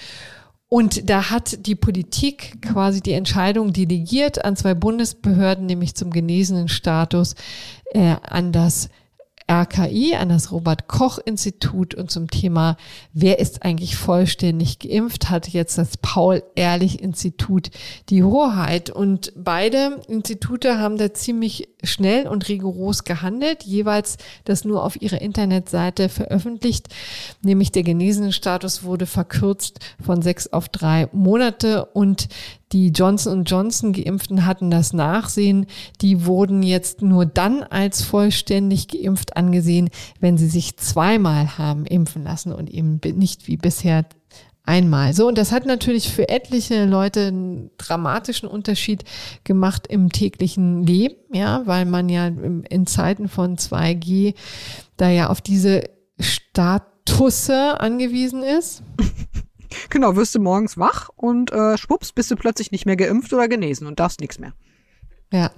Und 0.69 1.11
da 1.11 1.31
hat 1.31 1.67
die 1.67 1.75
Politik 1.75 2.63
quasi 2.63 3.03
die 3.03 3.13
Entscheidung 3.13 3.73
delegiert 3.73 4.45
an 4.45 4.57
zwei 4.57 4.75
Bundesbehörden, 4.75 5.67
nämlich 5.67 5.95
zum 5.95 6.11
genesenen 6.11 6.69
Status, 6.69 7.35
äh, 7.93 8.17
an 8.23 8.53
das 8.53 8.89
RKI, 9.53 10.15
an 10.15 10.31
das 10.31 10.51
Robert 10.51 10.89
Koch 10.89 11.19
Institut 11.19 11.95
und 11.95 12.11
zum 12.11 12.31
Thema, 12.31 12.79
wer 13.13 13.39
ist 13.39 13.63
eigentlich 13.65 13.97
vollständig 13.97 14.79
geimpft, 14.79 15.29
hat 15.29 15.49
jetzt 15.49 15.77
das 15.77 15.99
Paul 15.99 16.43
Ehrlich 16.55 17.03
Institut 17.03 17.71
die 18.09 18.23
Hoheit. 18.23 18.89
Und 18.89 19.33
beide 19.37 20.01
Institute 20.09 20.79
haben 20.79 20.97
da 20.97 21.13
ziemlich 21.13 21.69
schnell 21.85 22.29
und 22.29 22.49
rigoros 22.49 23.05
gehandelt, 23.05 23.65
jeweils 23.65 24.17
das 24.45 24.65
nur 24.65 24.85
auf 24.85 25.01
ihrer 25.03 25.21
Internetseite 25.21 26.09
veröffentlicht, 26.09 26.89
nämlich 27.43 27.73
der 27.73 27.83
Genesenenstatus 27.83 28.85
wurde 28.85 29.05
verkürzt 29.05 29.81
von 30.03 30.23
sechs 30.23 30.47
auf 30.47 30.71
drei 30.71 31.09
Monate 31.13 31.85
und 31.87 32.29
die 32.73 32.89
Johnson 32.89 33.45
Johnson 33.45 33.93
geimpften 33.93 34.47
hatten 34.47 34.71
das 34.71 34.95
Nachsehen. 34.95 35.67
Die 36.01 36.25
wurden 36.25 36.63
jetzt 36.63 37.03
nur 37.03 37.27
dann 37.27 37.63
als 37.63 38.03
vollständig 38.03 38.89
geimpft 38.89 39.37
angesehen, 39.43 39.91
wenn 40.21 40.39
sie 40.39 40.49
sich 40.49 40.77
zweimal 40.77 41.59
haben 41.59 41.87
impfen 41.87 42.25
lassen 42.25 42.53
und 42.53 42.71
eben 42.71 43.01
nicht 43.17 43.49
wie 43.49 43.57
bisher 43.57 44.05
einmal. 44.65 45.13
So, 45.13 45.27
und 45.27 45.39
das 45.39 45.53
hat 45.53 45.67
natürlich 45.67 46.13
für 46.13 46.29
etliche 46.29 46.85
Leute 46.85 47.27
einen 47.27 47.71
dramatischen 47.79 48.49
Unterschied 48.49 49.05
gemacht 49.45 49.87
im 49.89 50.11
täglichen 50.11 50.87
Leben, 50.87 51.17
ja, 51.33 51.63
weil 51.67 51.85
man 51.85 52.09
ja 52.09 52.27
in 52.27 52.87
Zeiten 52.87 53.29
von 53.29 53.57
2G 53.57 54.35
da 54.97 55.09
ja 55.09 55.29
auf 55.29 55.41
diese 55.41 55.83
Statusse 56.19 57.81
angewiesen 57.81 58.43
ist. 58.43 58.83
Genau, 59.89 60.17
wirst 60.17 60.35
du 60.35 60.39
morgens 60.39 60.77
wach 60.77 61.09
und 61.17 61.51
äh, 61.51 61.79
schwupps, 61.79 62.13
bist 62.13 62.31
du 62.31 62.37
plötzlich 62.37 62.73
nicht 62.73 62.85
mehr 62.85 62.97
geimpft 62.97 63.33
oder 63.33 63.49
genesen 63.49 63.87
und 63.87 64.01
darfst 64.01 64.21
nichts 64.21 64.39
mehr. 64.39 64.53
Ja. 65.33 65.51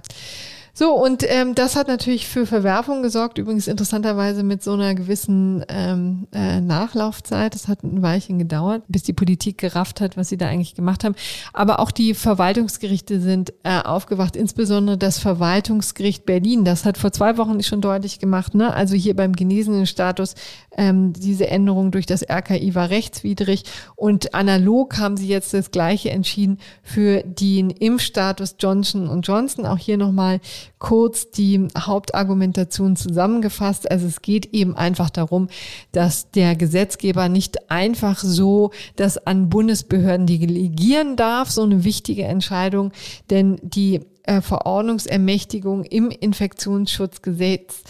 So, 0.77 0.91
und 0.91 1.23
ähm, 1.29 1.55
das 1.55 1.77
hat 1.77 1.87
natürlich 1.87 2.27
für 2.27 2.45
Verwerfung 2.45 3.01
gesorgt, 3.01 3.37
übrigens 3.37 3.69
interessanterweise 3.69 4.43
mit 4.43 4.61
so 4.61 4.73
einer 4.73 4.93
gewissen 4.93 5.63
ähm, 5.69 6.27
äh, 6.33 6.59
Nachlaufzeit. 6.59 7.55
Das 7.55 7.69
hat 7.69 7.83
ein 7.83 8.01
Weilchen 8.01 8.39
gedauert, 8.39 8.83
bis 8.89 9.03
die 9.03 9.13
Politik 9.13 9.57
gerafft 9.57 10.01
hat, 10.01 10.17
was 10.17 10.27
sie 10.27 10.35
da 10.35 10.49
eigentlich 10.49 10.75
gemacht 10.75 11.05
haben. 11.05 11.15
Aber 11.53 11.79
auch 11.79 11.91
die 11.91 12.13
Verwaltungsgerichte 12.13 13.21
sind 13.21 13.53
äh, 13.63 13.79
aufgewacht, 13.79 14.35
insbesondere 14.35 14.97
das 14.97 15.17
Verwaltungsgericht 15.17 16.25
Berlin. 16.25 16.65
Das 16.65 16.83
hat 16.83 16.97
vor 16.97 17.13
zwei 17.13 17.37
Wochen 17.37 17.63
schon 17.63 17.79
deutlich 17.79 18.19
gemacht, 18.19 18.53
ne? 18.53 18.73
also 18.73 18.95
hier 18.95 19.15
beim 19.15 19.31
genesenen 19.31 19.87
Status, 19.87 20.35
ähm, 20.77 21.13
diese 21.13 21.47
Änderung 21.47 21.91
durch 21.91 22.05
das 22.05 22.23
RKI 22.29 22.75
war 22.75 22.89
rechtswidrig. 22.89 23.63
Und 23.95 24.33
analog 24.33 24.97
haben 24.97 25.17
sie 25.17 25.27
jetzt 25.27 25.53
das 25.53 25.71
Gleiche 25.71 26.11
entschieden 26.11 26.59
für 26.83 27.23
den 27.23 27.69
Impfstatus 27.69 28.55
Johnson 28.59 29.21
Johnson. 29.21 29.65
Auch 29.65 29.77
hier 29.77 29.97
nochmal 29.97 30.39
kurz 30.79 31.31
die 31.31 31.67
Hauptargumentation 31.77 32.95
zusammengefasst. 32.95 33.89
Also 33.89 34.07
es 34.07 34.21
geht 34.21 34.53
eben 34.53 34.75
einfach 34.75 35.09
darum, 35.09 35.47
dass 35.91 36.31
der 36.31 36.55
Gesetzgeber 36.55 37.29
nicht 37.29 37.71
einfach 37.71 38.19
so 38.19 38.71
das 38.95 39.17
an 39.17 39.49
Bundesbehörden 39.49 40.27
delegieren 40.27 41.15
darf, 41.15 41.49
so 41.49 41.63
eine 41.63 41.83
wichtige 41.83 42.23
Entscheidung, 42.23 42.91
denn 43.29 43.57
die 43.61 44.01
äh, 44.23 44.41
Verordnungsermächtigung 44.41 45.83
im 45.83 46.09
Infektionsschutzgesetz 46.09 47.83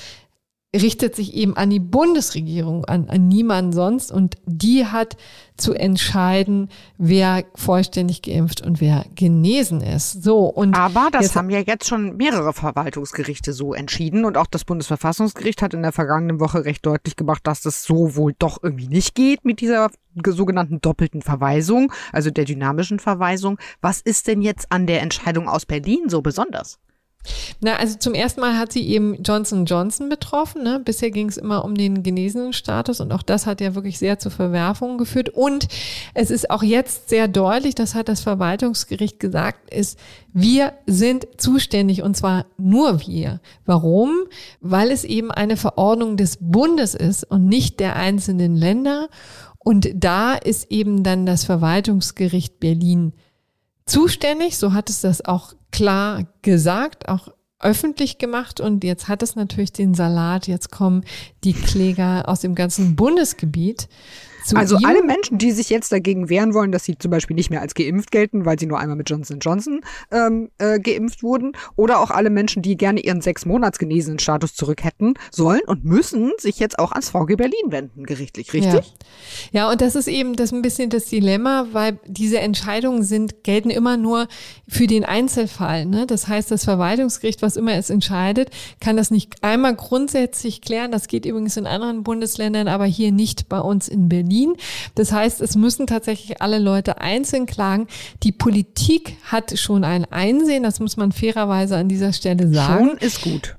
richtet 0.75 1.15
sich 1.15 1.33
eben 1.33 1.55
an 1.57 1.69
die 1.69 1.79
Bundesregierung, 1.79 2.85
an, 2.85 3.09
an 3.09 3.27
niemanden 3.27 3.73
sonst. 3.73 4.11
Und 4.11 4.35
die 4.45 4.85
hat 4.85 5.17
zu 5.57 5.73
entscheiden, 5.73 6.69
wer 6.97 7.45
vollständig 7.55 8.21
geimpft 8.21 8.61
und 8.61 8.81
wer 8.81 9.05
genesen 9.15 9.81
ist. 9.81 10.23
So 10.23 10.45
und 10.45 10.75
aber 10.75 11.09
das 11.11 11.35
haben 11.35 11.49
ja 11.49 11.59
jetzt 11.59 11.87
schon 11.87 12.17
mehrere 12.17 12.53
Verwaltungsgerichte 12.53 13.53
so 13.53 13.73
entschieden 13.73 14.25
und 14.25 14.37
auch 14.37 14.47
das 14.47 14.65
Bundesverfassungsgericht 14.65 15.61
hat 15.61 15.73
in 15.73 15.81
der 15.81 15.93
vergangenen 15.93 16.39
Woche 16.39 16.65
recht 16.65 16.85
deutlich 16.85 17.15
gemacht, 17.15 17.47
dass 17.47 17.61
das 17.61 17.83
so 17.83 18.15
wohl 18.15 18.33
doch 18.37 18.61
irgendwie 18.63 18.87
nicht 18.87 19.15
geht 19.15 19.45
mit 19.45 19.61
dieser 19.61 19.89
sogenannten 20.25 20.81
doppelten 20.81 21.21
Verweisung, 21.21 21.91
also 22.11 22.31
der 22.31 22.45
dynamischen 22.45 22.99
Verweisung. 22.99 23.57
Was 23.81 24.01
ist 24.01 24.27
denn 24.27 24.41
jetzt 24.41 24.71
an 24.71 24.87
der 24.87 25.01
Entscheidung 25.01 25.47
aus 25.47 25.65
Berlin 25.65 26.09
so 26.09 26.21
besonders? 26.21 26.79
Na, 27.59 27.75
also 27.77 27.97
zum 27.97 28.13
ersten 28.13 28.41
Mal 28.41 28.57
hat 28.57 28.71
sie 28.71 28.87
eben 28.87 29.21
Johnson 29.23 29.65
Johnson 29.65 30.09
betroffen. 30.09 30.63
Ne? 30.63 30.81
Bisher 30.83 31.11
ging 31.11 31.29
es 31.29 31.37
immer 31.37 31.65
um 31.65 31.75
den 31.75 32.03
genesenen 32.03 32.53
Status 32.53 32.99
und 32.99 33.11
auch 33.11 33.23
das 33.23 33.45
hat 33.45 33.61
ja 33.61 33.75
wirklich 33.75 33.97
sehr 33.97 34.19
zu 34.19 34.29
Verwerfungen 34.29 34.97
geführt. 34.97 35.29
Und 35.29 35.67
es 36.13 36.31
ist 36.31 36.49
auch 36.49 36.63
jetzt 36.63 37.09
sehr 37.09 37.27
deutlich, 37.27 37.75
das 37.75 37.95
hat 37.95 38.09
das 38.09 38.21
Verwaltungsgericht 38.21 39.19
gesagt, 39.19 39.73
ist, 39.73 39.99
wir 40.33 40.73
sind 40.85 41.27
zuständig 41.37 42.01
und 42.01 42.17
zwar 42.17 42.45
nur 42.57 43.01
wir. 43.07 43.39
Warum? 43.65 44.11
Weil 44.59 44.91
es 44.91 45.03
eben 45.03 45.31
eine 45.31 45.57
Verordnung 45.57 46.17
des 46.17 46.37
Bundes 46.41 46.93
ist 46.93 47.23
und 47.23 47.47
nicht 47.47 47.79
der 47.79 47.95
einzelnen 47.95 48.55
Länder. 48.55 49.09
Und 49.59 49.89
da 49.95 50.35
ist 50.35 50.71
eben 50.71 51.03
dann 51.03 51.25
das 51.25 51.43
Verwaltungsgericht 51.43 52.59
Berlin 52.59 53.13
zuständig. 53.85 54.57
So 54.57 54.73
hat 54.73 54.89
es 54.89 55.01
das 55.01 55.23
auch 55.23 55.53
klar 55.71 56.25
gesagt, 56.41 57.07
auch 57.07 57.29
öffentlich 57.59 58.17
gemacht 58.17 58.59
und 58.59 58.83
jetzt 58.83 59.07
hat 59.07 59.23
es 59.23 59.35
natürlich 59.35 59.73
den 59.73 59.93
Salat. 59.93 60.47
Jetzt 60.47 60.71
kommen 60.71 61.03
die 61.43 61.53
Kläger 61.53 62.27
aus 62.27 62.41
dem 62.41 62.53
ganzen 62.53 62.95
Bundesgebiet 62.95 63.87
also 64.53 64.77
ihm? 64.77 64.85
alle 64.85 65.03
Menschen, 65.03 65.37
die 65.37 65.51
sich 65.51 65.69
jetzt 65.69 65.91
dagegen 65.91 66.29
wehren 66.29 66.53
wollen, 66.53 66.71
dass 66.71 66.83
sie 66.83 66.97
zum 66.97 67.11
Beispiel 67.11 67.35
nicht 67.35 67.49
mehr 67.49 67.61
als 67.61 67.73
geimpft 67.73 68.11
gelten, 68.11 68.45
weil 68.45 68.59
sie 68.59 68.65
nur 68.65 68.79
einmal 68.79 68.95
mit 68.97 69.09
Johnson 69.09 69.39
Johnson 69.39 69.81
ähm, 70.11 70.49
äh, 70.57 70.79
geimpft 70.79 71.23
wurden, 71.23 71.53
oder 71.75 71.99
auch 71.99 72.11
alle 72.11 72.29
Menschen, 72.29 72.61
die 72.61 72.77
gerne 72.77 72.99
ihren 72.99 73.21
sechs 73.21 73.45
Monats 73.45 73.79
genesenen 73.79 74.19
Status 74.19 74.53
zurück 74.53 74.83
hätten, 74.83 75.15
sollen 75.31 75.61
und 75.65 75.85
müssen 75.85 76.33
sich 76.37 76.59
jetzt 76.59 76.79
auch 76.79 76.91
ans 76.91 77.09
VG 77.09 77.35
Berlin 77.37 77.53
wenden, 77.69 78.03
gerichtlich, 78.03 78.53
richtig? 78.53 78.93
Ja. 79.51 79.61
ja, 79.61 79.71
und 79.71 79.81
das 79.81 79.95
ist 79.95 80.07
eben 80.07 80.35
das 80.35 80.51
ein 80.51 80.61
bisschen 80.61 80.89
das 80.89 81.05
Dilemma, 81.05 81.67
weil 81.71 81.99
diese 82.05 82.39
Entscheidungen 82.39 83.03
sind, 83.03 83.43
gelten 83.43 83.69
immer 83.69 83.97
nur 83.97 84.27
für 84.67 84.87
den 84.87 85.05
Einzelfall. 85.05 85.85
Ne? 85.85 86.05
Das 86.05 86.27
heißt, 86.27 86.51
das 86.51 86.65
Verwaltungsgericht, 86.65 87.41
was 87.41 87.55
immer 87.55 87.73
es 87.73 87.89
entscheidet, 87.89 88.49
kann 88.79 88.97
das 88.97 89.11
nicht 89.11 89.43
einmal 89.43 89.75
grundsätzlich 89.75 90.61
klären. 90.61 90.91
Das 90.91 91.07
geht 91.07 91.25
übrigens 91.25 91.57
in 91.57 91.67
anderen 91.67 92.03
Bundesländern, 92.03 92.67
aber 92.67 92.85
hier 92.85 93.11
nicht 93.11 93.49
bei 93.49 93.59
uns 93.59 93.87
in 93.87 94.09
Berlin. 94.09 94.34
Berlin. 94.35 94.55
Das 94.95 95.11
heißt, 95.11 95.41
es 95.41 95.55
müssen 95.55 95.87
tatsächlich 95.87 96.41
alle 96.41 96.59
Leute 96.59 96.99
einzeln 97.01 97.45
klagen. 97.45 97.87
Die 98.23 98.31
Politik 98.31 99.17
hat 99.25 99.57
schon 99.57 99.83
ein 99.83 100.05
Einsehen, 100.05 100.63
das 100.63 100.79
muss 100.79 100.97
man 100.97 101.11
fairerweise 101.11 101.77
an 101.77 101.87
dieser 101.87 102.13
Stelle 102.13 102.51
sagen. 102.51 102.89
Schon 102.89 102.97
ist 102.97 103.21
gut. 103.21 103.55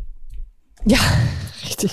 Ja, 0.84 0.98
richtig. 1.64 1.92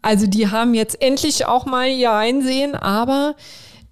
Also 0.00 0.26
die 0.26 0.48
haben 0.48 0.74
jetzt 0.74 1.00
endlich 1.02 1.46
auch 1.46 1.66
mal 1.66 1.88
ihr 1.88 2.12
Einsehen, 2.12 2.74
aber 2.74 3.34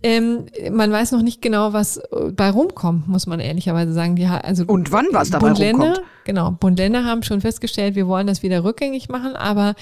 ähm, 0.06 0.46
man 0.70 0.92
weiß 0.92 1.10
noch 1.10 1.22
nicht 1.22 1.42
genau, 1.42 1.72
was 1.72 1.96
äh, 1.96 2.30
bei 2.30 2.48
rumkommt, 2.48 3.08
muss 3.08 3.26
man 3.26 3.40
ehrlicherweise 3.40 3.92
sagen. 3.92 4.14
Die, 4.14 4.24
also 4.24 4.62
und 4.64 4.92
wann 4.92 5.06
was 5.10 5.30
dabei 5.30 5.48
Bund 5.48 5.58
Länder, 5.58 5.84
rumkommt. 5.86 6.06
Genau, 6.22 6.50
Bund 6.52 6.78
Länder 6.78 7.04
haben 7.04 7.24
schon 7.24 7.40
festgestellt, 7.40 7.96
wir 7.96 8.06
wollen 8.06 8.28
das 8.28 8.44
wieder 8.44 8.62
rückgängig 8.62 9.08
machen, 9.08 9.34
aber 9.34 9.74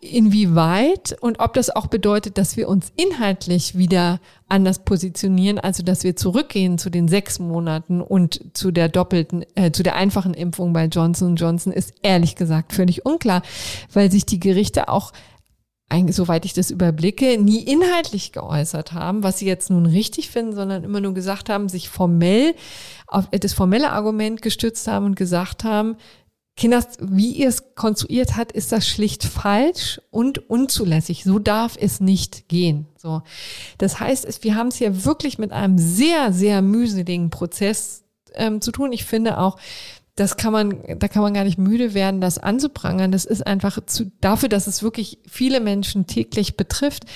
inwieweit 0.00 1.14
und 1.20 1.40
ob 1.40 1.52
das 1.52 1.68
auch 1.68 1.88
bedeutet, 1.88 2.38
dass 2.38 2.56
wir 2.56 2.70
uns 2.70 2.90
inhaltlich 2.96 3.76
wieder 3.76 4.18
anders 4.48 4.78
positionieren, 4.78 5.58
also 5.58 5.82
dass 5.82 6.04
wir 6.04 6.16
zurückgehen 6.16 6.78
zu 6.78 6.88
den 6.88 7.06
sechs 7.06 7.38
Monaten 7.38 8.00
und 8.00 8.40
zu 8.54 8.70
der 8.70 8.88
doppelten, 8.88 9.44
äh, 9.56 9.72
zu 9.72 9.82
der 9.82 9.94
einfachen 9.94 10.32
Impfung 10.32 10.72
bei 10.72 10.86
Johnson 10.86 11.36
Johnson, 11.36 11.70
ist 11.70 11.92
ehrlich 12.00 12.34
gesagt 12.34 12.72
völlig 12.72 13.04
unklar, 13.04 13.42
weil 13.92 14.10
sich 14.10 14.24
die 14.24 14.40
Gerichte 14.40 14.88
auch 14.88 15.12
soweit 16.10 16.44
ich 16.44 16.52
das 16.52 16.70
überblicke, 16.70 17.38
nie 17.38 17.62
inhaltlich 17.62 18.32
geäußert 18.32 18.92
haben, 18.92 19.22
was 19.22 19.38
sie 19.38 19.46
jetzt 19.46 19.70
nun 19.70 19.86
richtig 19.86 20.30
finden, 20.30 20.54
sondern 20.54 20.84
immer 20.84 21.00
nur 21.00 21.14
gesagt 21.14 21.48
haben, 21.48 21.68
sich 21.68 21.88
formell 21.88 22.54
auf 23.06 23.28
das 23.30 23.52
formelle 23.52 23.90
Argument 23.90 24.42
gestützt 24.42 24.86
haben 24.86 25.06
und 25.06 25.16
gesagt 25.16 25.64
haben, 25.64 25.96
Kinders, 26.56 26.98
wie 27.00 27.32
ihr 27.32 27.48
es 27.48 27.74
konstruiert 27.74 28.36
hat, 28.36 28.52
ist 28.52 28.70
das 28.70 28.86
schlicht 28.86 29.24
falsch 29.24 30.00
und 30.10 30.50
unzulässig. 30.50 31.24
So 31.24 31.38
darf 31.38 31.76
es 31.80 32.00
nicht 32.00 32.48
gehen. 32.48 32.86
So. 32.98 33.22
Das 33.78 33.98
heißt, 33.98 34.44
wir 34.44 34.56
haben 34.56 34.68
es 34.68 34.76
hier 34.76 35.04
wirklich 35.04 35.38
mit 35.38 35.52
einem 35.52 35.78
sehr, 35.78 36.32
sehr 36.32 36.60
mühseligen 36.60 37.30
Prozess 37.30 38.04
ähm, 38.34 38.60
zu 38.60 38.72
tun. 38.72 38.92
Ich 38.92 39.06
finde 39.06 39.38
auch, 39.38 39.58
das 40.20 40.36
kann 40.36 40.52
man, 40.52 40.74
da 40.98 41.08
kann 41.08 41.22
man 41.22 41.32
gar 41.32 41.44
nicht 41.44 41.56
müde 41.56 41.94
werden, 41.94 42.20
das 42.20 42.36
anzuprangern. 42.36 43.10
Das 43.10 43.24
ist 43.24 43.46
einfach 43.46 43.78
zu, 43.86 44.12
dafür, 44.20 44.50
dass 44.50 44.66
es 44.66 44.82
wirklich 44.82 45.18
viele 45.26 45.60
Menschen 45.60 46.06
täglich 46.06 46.58
betrifft. 46.58 47.06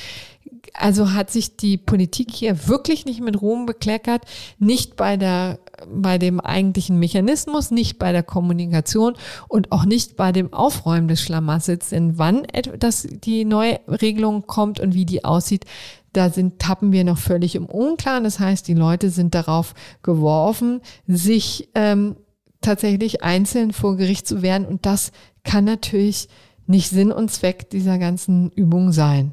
Also 0.73 1.13
hat 1.13 1.31
sich 1.31 1.59
die 1.59 1.77
Politik 1.77 2.31
hier 2.33 2.67
wirklich 2.67 3.05
nicht 3.05 3.21
mit 3.21 3.43
Ruhm 3.43 3.67
bekleckert, 3.67 4.23
nicht 4.59 4.97
bei 4.97 5.19
der, 5.19 5.59
bei 5.87 6.17
dem 6.17 6.41
eigentlichen 6.41 6.99
Mechanismus, 6.99 7.71
nicht 7.71 7.99
bei 7.99 8.11
der 8.11 8.23
Kommunikation 8.23 9.17
und 9.49 9.71
auch 9.71 9.85
nicht 9.85 10.17
bei 10.17 10.33
dem 10.33 10.55
Aufräumen 10.55 11.07
des 11.07 11.21
Schlamassels. 11.21 11.91
Denn 11.91 12.17
wann 12.17 12.47
das, 12.79 13.07
die 13.07 13.45
neue 13.45 13.81
Regelung 13.87 14.47
kommt 14.47 14.81
und 14.81 14.95
wie 14.95 15.05
die 15.05 15.27
aussieht, 15.27 15.67
da 16.15 16.31
sind, 16.31 16.59
tappen 16.59 16.91
wir 16.93 17.05
noch 17.05 17.19
völlig 17.19 17.55
im 17.55 17.67
Unklaren. 17.67 18.25
Das 18.25 18.41
heißt, 18.41 18.67
die 18.67 18.75
Leute 18.75 19.11
sind 19.11 19.35
darauf 19.35 19.75
geworfen, 20.03 20.81
sich 21.07 21.69
ähm, 21.75 22.17
tatsächlich 22.65 23.23
einzeln 23.23 23.73
vor 23.73 23.97
Gericht 23.97 24.27
zu 24.27 24.43
werden. 24.43 24.67
Und 24.67 24.87
das 24.87 25.13
kann 25.45 25.65
natürlich 25.65 26.29
nicht 26.67 26.91
Sinn 26.91 27.13
und 27.13 27.31
Zweck 27.31 27.71
dieser 27.71 27.99
ganzen 27.99 28.51
Übung 28.51 28.93
sein. 28.93 29.33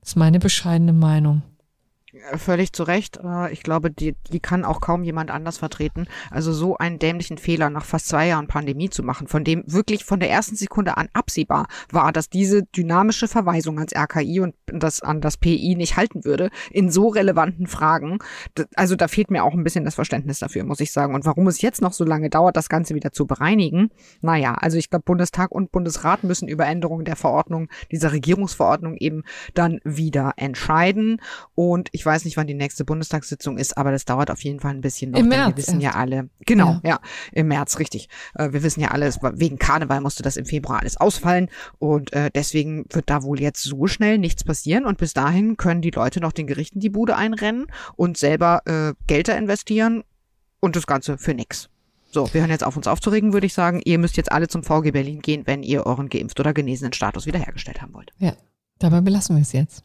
Das 0.00 0.10
ist 0.10 0.16
meine 0.16 0.38
bescheidene 0.38 0.92
Meinung. 0.92 1.42
Völlig 2.36 2.74
zu 2.74 2.82
Recht. 2.82 3.20
Äh, 3.24 3.50
ich 3.52 3.62
glaube, 3.62 3.90
die, 3.90 4.14
die 4.30 4.40
kann 4.40 4.66
auch 4.66 4.82
kaum 4.82 5.02
jemand 5.02 5.30
anders 5.30 5.56
vertreten. 5.56 6.06
Also 6.30 6.52
so 6.52 6.76
einen 6.76 6.98
dämlichen 6.98 7.38
Fehler 7.38 7.70
nach 7.70 7.86
fast 7.86 8.06
zwei 8.08 8.28
Jahren 8.28 8.48
Pandemie 8.48 8.90
zu 8.90 9.02
machen, 9.02 9.28
von 9.28 9.44
dem 9.44 9.64
wirklich 9.66 10.04
von 10.04 10.20
der 10.20 10.28
ersten 10.28 10.54
Sekunde 10.54 10.98
an 10.98 11.08
absehbar 11.14 11.68
war, 11.90 12.12
dass 12.12 12.28
diese 12.28 12.64
dynamische 12.64 13.28
Verweisung 13.28 13.78
ans 13.78 13.94
RKI 13.96 14.40
und 14.40 14.54
das 14.66 15.00
an 15.00 15.22
das 15.22 15.38
PI 15.38 15.74
nicht 15.74 15.96
halten 15.96 16.26
würde, 16.26 16.50
in 16.70 16.90
so 16.90 17.08
relevanten 17.08 17.66
Fragen. 17.66 18.18
Also 18.74 18.94
da 18.94 19.08
fehlt 19.08 19.30
mir 19.30 19.42
auch 19.42 19.54
ein 19.54 19.64
bisschen 19.64 19.86
das 19.86 19.94
Verständnis 19.94 20.40
dafür, 20.40 20.64
muss 20.64 20.80
ich 20.80 20.92
sagen. 20.92 21.14
Und 21.14 21.24
warum 21.24 21.46
es 21.46 21.62
jetzt 21.62 21.80
noch 21.80 21.94
so 21.94 22.04
lange 22.04 22.28
dauert, 22.28 22.58
das 22.58 22.68
Ganze 22.68 22.94
wieder 22.94 23.12
zu 23.12 23.26
bereinigen, 23.26 23.88
naja, 24.20 24.54
also 24.54 24.76
ich 24.76 24.90
glaube, 24.90 25.04
Bundestag 25.04 25.50
und 25.50 25.72
Bundesrat 25.72 26.24
müssen 26.24 26.46
über 26.46 26.66
Änderungen 26.66 27.06
der 27.06 27.16
Verordnung, 27.16 27.68
dieser 27.90 28.12
Regierungsverordnung 28.12 28.98
eben 28.98 29.22
dann 29.54 29.80
wieder 29.82 30.34
entscheiden. 30.36 31.18
Und 31.54 31.88
ich 31.92 32.01
weiß 32.06 32.22
weiß 32.22 32.26
nicht, 32.26 32.36
wann 32.36 32.46
die 32.46 32.54
nächste 32.54 32.84
Bundestagssitzung 32.84 33.58
ist, 33.58 33.76
aber 33.76 33.90
das 33.90 34.04
dauert 34.04 34.30
auf 34.30 34.42
jeden 34.42 34.60
Fall 34.60 34.72
ein 34.72 34.80
bisschen 34.80 35.10
noch. 35.10 35.18
Im 35.18 35.28
März. 35.28 35.48
Wir 35.48 35.56
wissen 35.56 35.80
erst. 35.80 35.94
ja 35.94 36.00
alle, 36.00 36.28
genau, 36.40 36.80
ja. 36.82 36.90
ja. 36.90 37.00
im 37.32 37.48
März, 37.48 37.78
richtig. 37.78 38.08
Äh, 38.34 38.52
wir 38.52 38.62
wissen 38.62 38.80
ja 38.80 38.90
alle, 38.90 39.12
wegen 39.34 39.58
Karneval 39.58 40.00
musste 40.00 40.22
das 40.22 40.36
im 40.36 40.44
Februar 40.44 40.80
alles 40.80 40.96
ausfallen 40.96 41.48
und 41.78 42.12
äh, 42.12 42.30
deswegen 42.34 42.84
wird 42.90 43.10
da 43.10 43.22
wohl 43.22 43.40
jetzt 43.40 43.62
so 43.62 43.86
schnell 43.86 44.18
nichts 44.18 44.44
passieren 44.44 44.84
und 44.84 44.98
bis 44.98 45.14
dahin 45.14 45.56
können 45.56 45.82
die 45.82 45.90
Leute 45.90 46.20
noch 46.20 46.32
den 46.32 46.46
Gerichten 46.46 46.80
die 46.80 46.90
Bude 46.90 47.16
einrennen 47.16 47.66
und 47.96 48.16
selber 48.16 48.62
äh, 48.66 48.92
Gelder 49.06 49.36
investieren 49.36 50.04
und 50.60 50.76
das 50.76 50.86
Ganze 50.86 51.18
für 51.18 51.34
nix. 51.34 51.68
So, 52.10 52.32
wir 52.34 52.42
hören 52.42 52.50
jetzt 52.50 52.64
auf, 52.64 52.76
uns 52.76 52.86
aufzuregen, 52.86 53.32
würde 53.32 53.46
ich 53.46 53.54
sagen. 53.54 53.80
Ihr 53.84 53.98
müsst 53.98 54.18
jetzt 54.18 54.30
alle 54.30 54.46
zum 54.46 54.62
VG 54.62 54.90
Berlin 54.92 55.22
gehen, 55.22 55.42
wenn 55.46 55.62
ihr 55.62 55.86
euren 55.86 56.10
geimpft 56.10 56.38
oder 56.40 56.52
genesenen 56.52 56.92
Status 56.92 57.24
wiederhergestellt 57.24 57.80
haben 57.80 57.94
wollt. 57.94 58.10
Ja, 58.18 58.34
dabei 58.78 59.00
belassen 59.00 59.36
wir 59.36 59.42
es 59.42 59.52
jetzt. 59.52 59.82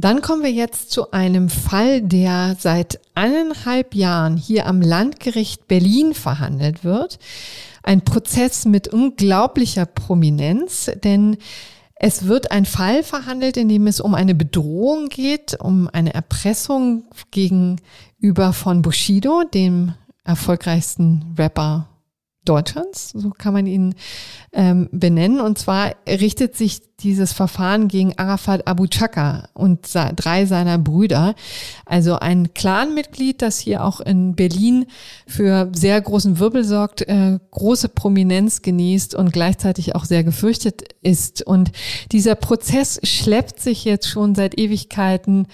Dann 0.00 0.22
kommen 0.22 0.42
wir 0.42 0.50
jetzt 0.50 0.90
zu 0.90 1.10
einem 1.10 1.50
Fall, 1.50 2.00
der 2.00 2.56
seit 2.58 3.00
eineinhalb 3.14 3.94
Jahren 3.94 4.38
hier 4.38 4.66
am 4.66 4.80
Landgericht 4.80 5.68
Berlin 5.68 6.14
verhandelt 6.14 6.84
wird. 6.84 7.18
Ein 7.82 8.00
Prozess 8.00 8.64
mit 8.64 8.88
unglaublicher 8.88 9.84
Prominenz, 9.84 10.90
denn 11.04 11.36
es 11.96 12.24
wird 12.24 12.50
ein 12.50 12.64
Fall 12.64 13.02
verhandelt, 13.02 13.58
in 13.58 13.68
dem 13.68 13.86
es 13.86 14.00
um 14.00 14.14
eine 14.14 14.34
Bedrohung 14.34 15.10
geht, 15.10 15.60
um 15.60 15.86
eine 15.92 16.14
Erpressung 16.14 17.04
gegenüber 17.30 18.54
von 18.54 18.80
Bushido, 18.80 19.42
dem 19.52 19.92
erfolgreichsten 20.24 21.34
Rapper 21.36 21.89
Deutschlands, 22.50 23.10
so 23.14 23.30
kann 23.30 23.52
man 23.52 23.66
ihn 23.66 23.94
ähm, 24.52 24.88
benennen. 24.90 25.40
Und 25.40 25.56
zwar 25.56 25.94
richtet 26.08 26.56
sich 26.56 26.80
dieses 27.00 27.32
Verfahren 27.32 27.88
gegen 27.88 28.18
Arafat 28.18 28.66
Abu 28.66 28.86
Chaka 28.86 29.48
und 29.54 29.88
drei 30.16 30.44
seiner 30.44 30.76
Brüder. 30.76 31.34
Also 31.86 32.16
ein 32.16 32.52
Clanmitglied, 32.52 33.40
das 33.40 33.58
hier 33.58 33.84
auch 33.84 34.00
in 34.00 34.34
Berlin 34.34 34.86
für 35.26 35.70
sehr 35.74 36.00
großen 36.00 36.38
Wirbel 36.38 36.64
sorgt, 36.64 37.02
äh, 37.02 37.38
große 37.52 37.88
Prominenz 37.88 38.60
genießt 38.62 39.14
und 39.14 39.32
gleichzeitig 39.32 39.94
auch 39.94 40.04
sehr 40.04 40.24
gefürchtet 40.24 40.82
ist. 41.00 41.42
Und 41.46 41.70
dieser 42.12 42.34
Prozess 42.34 43.00
schleppt 43.02 43.60
sich 43.60 43.84
jetzt 43.84 44.08
schon 44.08 44.34
seit 44.34 44.58
Ewigkeiten 44.58 45.46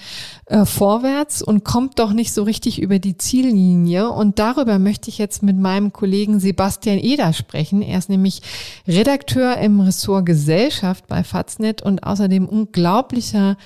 äh, 0.46 0.64
vorwärts 0.64 1.42
und 1.42 1.64
kommt 1.64 1.98
doch 1.98 2.12
nicht 2.12 2.32
so 2.32 2.42
richtig 2.42 2.80
über 2.80 2.98
die 2.98 3.18
Ziellinie. 3.18 4.10
Und 4.10 4.38
darüber 4.38 4.78
möchte 4.78 5.10
ich 5.10 5.18
jetzt 5.18 5.42
mit 5.42 5.56
meinem 5.56 5.92
Kollegen 5.92 6.40
Sebastian 6.40 6.85
Eder 6.94 7.32
sprechen. 7.32 7.82
Er 7.82 7.98
ist 7.98 8.08
nämlich 8.08 8.42
Redakteur 8.86 9.58
im 9.58 9.80
Ressort 9.80 10.26
Gesellschaft 10.26 11.06
bei 11.06 11.24
Faznet 11.24 11.82
und 11.82 12.02
außerdem 12.04 12.46
unglaublicher 12.46 13.56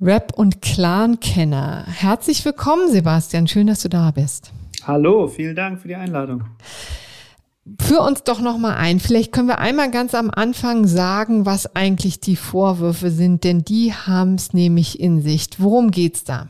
Rap- 0.00 0.34
und 0.36 0.60
Clan-Kenner. 0.60 1.86
Herzlich 1.86 2.44
willkommen, 2.44 2.90
Sebastian. 2.90 3.46
Schön, 3.46 3.66
dass 3.66 3.82
du 3.82 3.88
da 3.88 4.10
bist. 4.10 4.52
Hallo, 4.86 5.28
vielen 5.28 5.56
Dank 5.56 5.80
für 5.80 5.88
die 5.88 5.96
Einladung. 5.96 6.44
Führ 7.80 8.02
uns 8.02 8.22
doch 8.24 8.40
noch 8.40 8.58
mal 8.58 8.74
ein. 8.74 9.00
Vielleicht 9.00 9.32
können 9.32 9.48
wir 9.48 9.58
einmal 9.58 9.90
ganz 9.90 10.14
am 10.14 10.30
Anfang 10.30 10.86
sagen, 10.86 11.46
was 11.46 11.74
eigentlich 11.74 12.20
die 12.20 12.36
Vorwürfe 12.36 13.10
sind, 13.10 13.44
denn 13.44 13.64
die 13.64 13.94
haben 13.94 14.34
es 14.34 14.52
nämlich 14.52 15.00
in 15.00 15.22
Sicht. 15.22 15.62
Worum 15.62 15.90
geht's 15.90 16.24
da? 16.24 16.48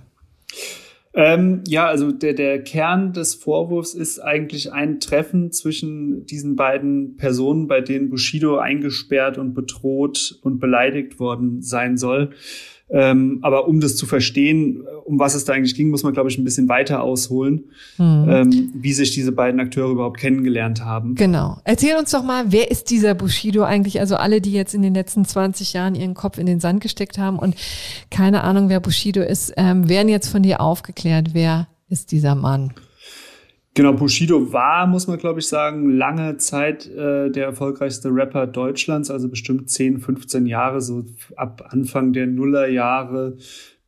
Ähm, 1.16 1.62
ja, 1.68 1.86
also 1.86 2.10
der, 2.10 2.34
der 2.34 2.62
Kern 2.64 3.12
des 3.12 3.34
Vorwurfs 3.36 3.94
ist 3.94 4.18
eigentlich 4.18 4.72
ein 4.72 4.98
Treffen 4.98 5.52
zwischen 5.52 6.26
diesen 6.26 6.56
beiden 6.56 7.16
Personen, 7.16 7.68
bei 7.68 7.80
denen 7.80 8.10
Bushido 8.10 8.58
eingesperrt 8.58 9.38
und 9.38 9.54
bedroht 9.54 10.40
und 10.42 10.58
beleidigt 10.58 11.20
worden 11.20 11.62
sein 11.62 11.96
soll. 11.96 12.30
Ähm, 12.90 13.38
aber 13.42 13.66
um 13.66 13.80
das 13.80 13.96
zu 13.96 14.06
verstehen, 14.06 14.84
um 15.04 15.18
was 15.18 15.34
es 15.34 15.44
da 15.44 15.54
eigentlich 15.54 15.74
ging, 15.74 15.88
muss 15.90 16.02
man, 16.02 16.12
glaube 16.12 16.28
ich, 16.28 16.38
ein 16.38 16.44
bisschen 16.44 16.68
weiter 16.68 17.02
ausholen, 17.02 17.64
mhm. 17.98 18.26
ähm, 18.28 18.72
wie 18.74 18.92
sich 18.92 19.12
diese 19.12 19.32
beiden 19.32 19.58
Akteure 19.58 19.90
überhaupt 19.90 20.18
kennengelernt 20.18 20.84
haben. 20.84 21.14
Genau. 21.14 21.58
Erzähl 21.64 21.96
uns 21.96 22.10
doch 22.10 22.22
mal, 22.22 22.52
wer 22.52 22.70
ist 22.70 22.90
dieser 22.90 23.14
Bushido 23.14 23.62
eigentlich? 23.62 24.00
Also 24.00 24.16
alle, 24.16 24.40
die 24.40 24.52
jetzt 24.52 24.74
in 24.74 24.82
den 24.82 24.94
letzten 24.94 25.24
20 25.24 25.72
Jahren 25.72 25.94
ihren 25.94 26.14
Kopf 26.14 26.38
in 26.38 26.46
den 26.46 26.60
Sand 26.60 26.82
gesteckt 26.82 27.18
haben 27.18 27.38
und 27.38 27.54
keine 28.10 28.44
Ahnung, 28.44 28.68
wer 28.68 28.80
Bushido 28.80 29.22
ist, 29.22 29.54
ähm, 29.56 29.88
werden 29.88 30.08
jetzt 30.08 30.28
von 30.28 30.42
dir 30.42 30.60
aufgeklärt. 30.60 31.30
Wer 31.32 31.68
ist 31.88 32.12
dieser 32.12 32.34
Mann? 32.34 32.72
Genau, 33.76 33.92
Bushido 33.92 34.52
war, 34.52 34.86
muss 34.86 35.08
man 35.08 35.18
glaube 35.18 35.40
ich 35.40 35.48
sagen, 35.48 35.90
lange 35.90 36.36
Zeit 36.36 36.86
äh, 36.86 37.28
der 37.30 37.46
erfolgreichste 37.46 38.08
Rapper 38.10 38.46
Deutschlands, 38.46 39.10
also 39.10 39.28
bestimmt 39.28 39.68
10, 39.68 39.98
15 39.98 40.46
Jahre, 40.46 40.80
so 40.80 41.04
ab 41.34 41.66
Anfang 41.70 42.12
der 42.12 42.28
Nullerjahre 42.28 43.36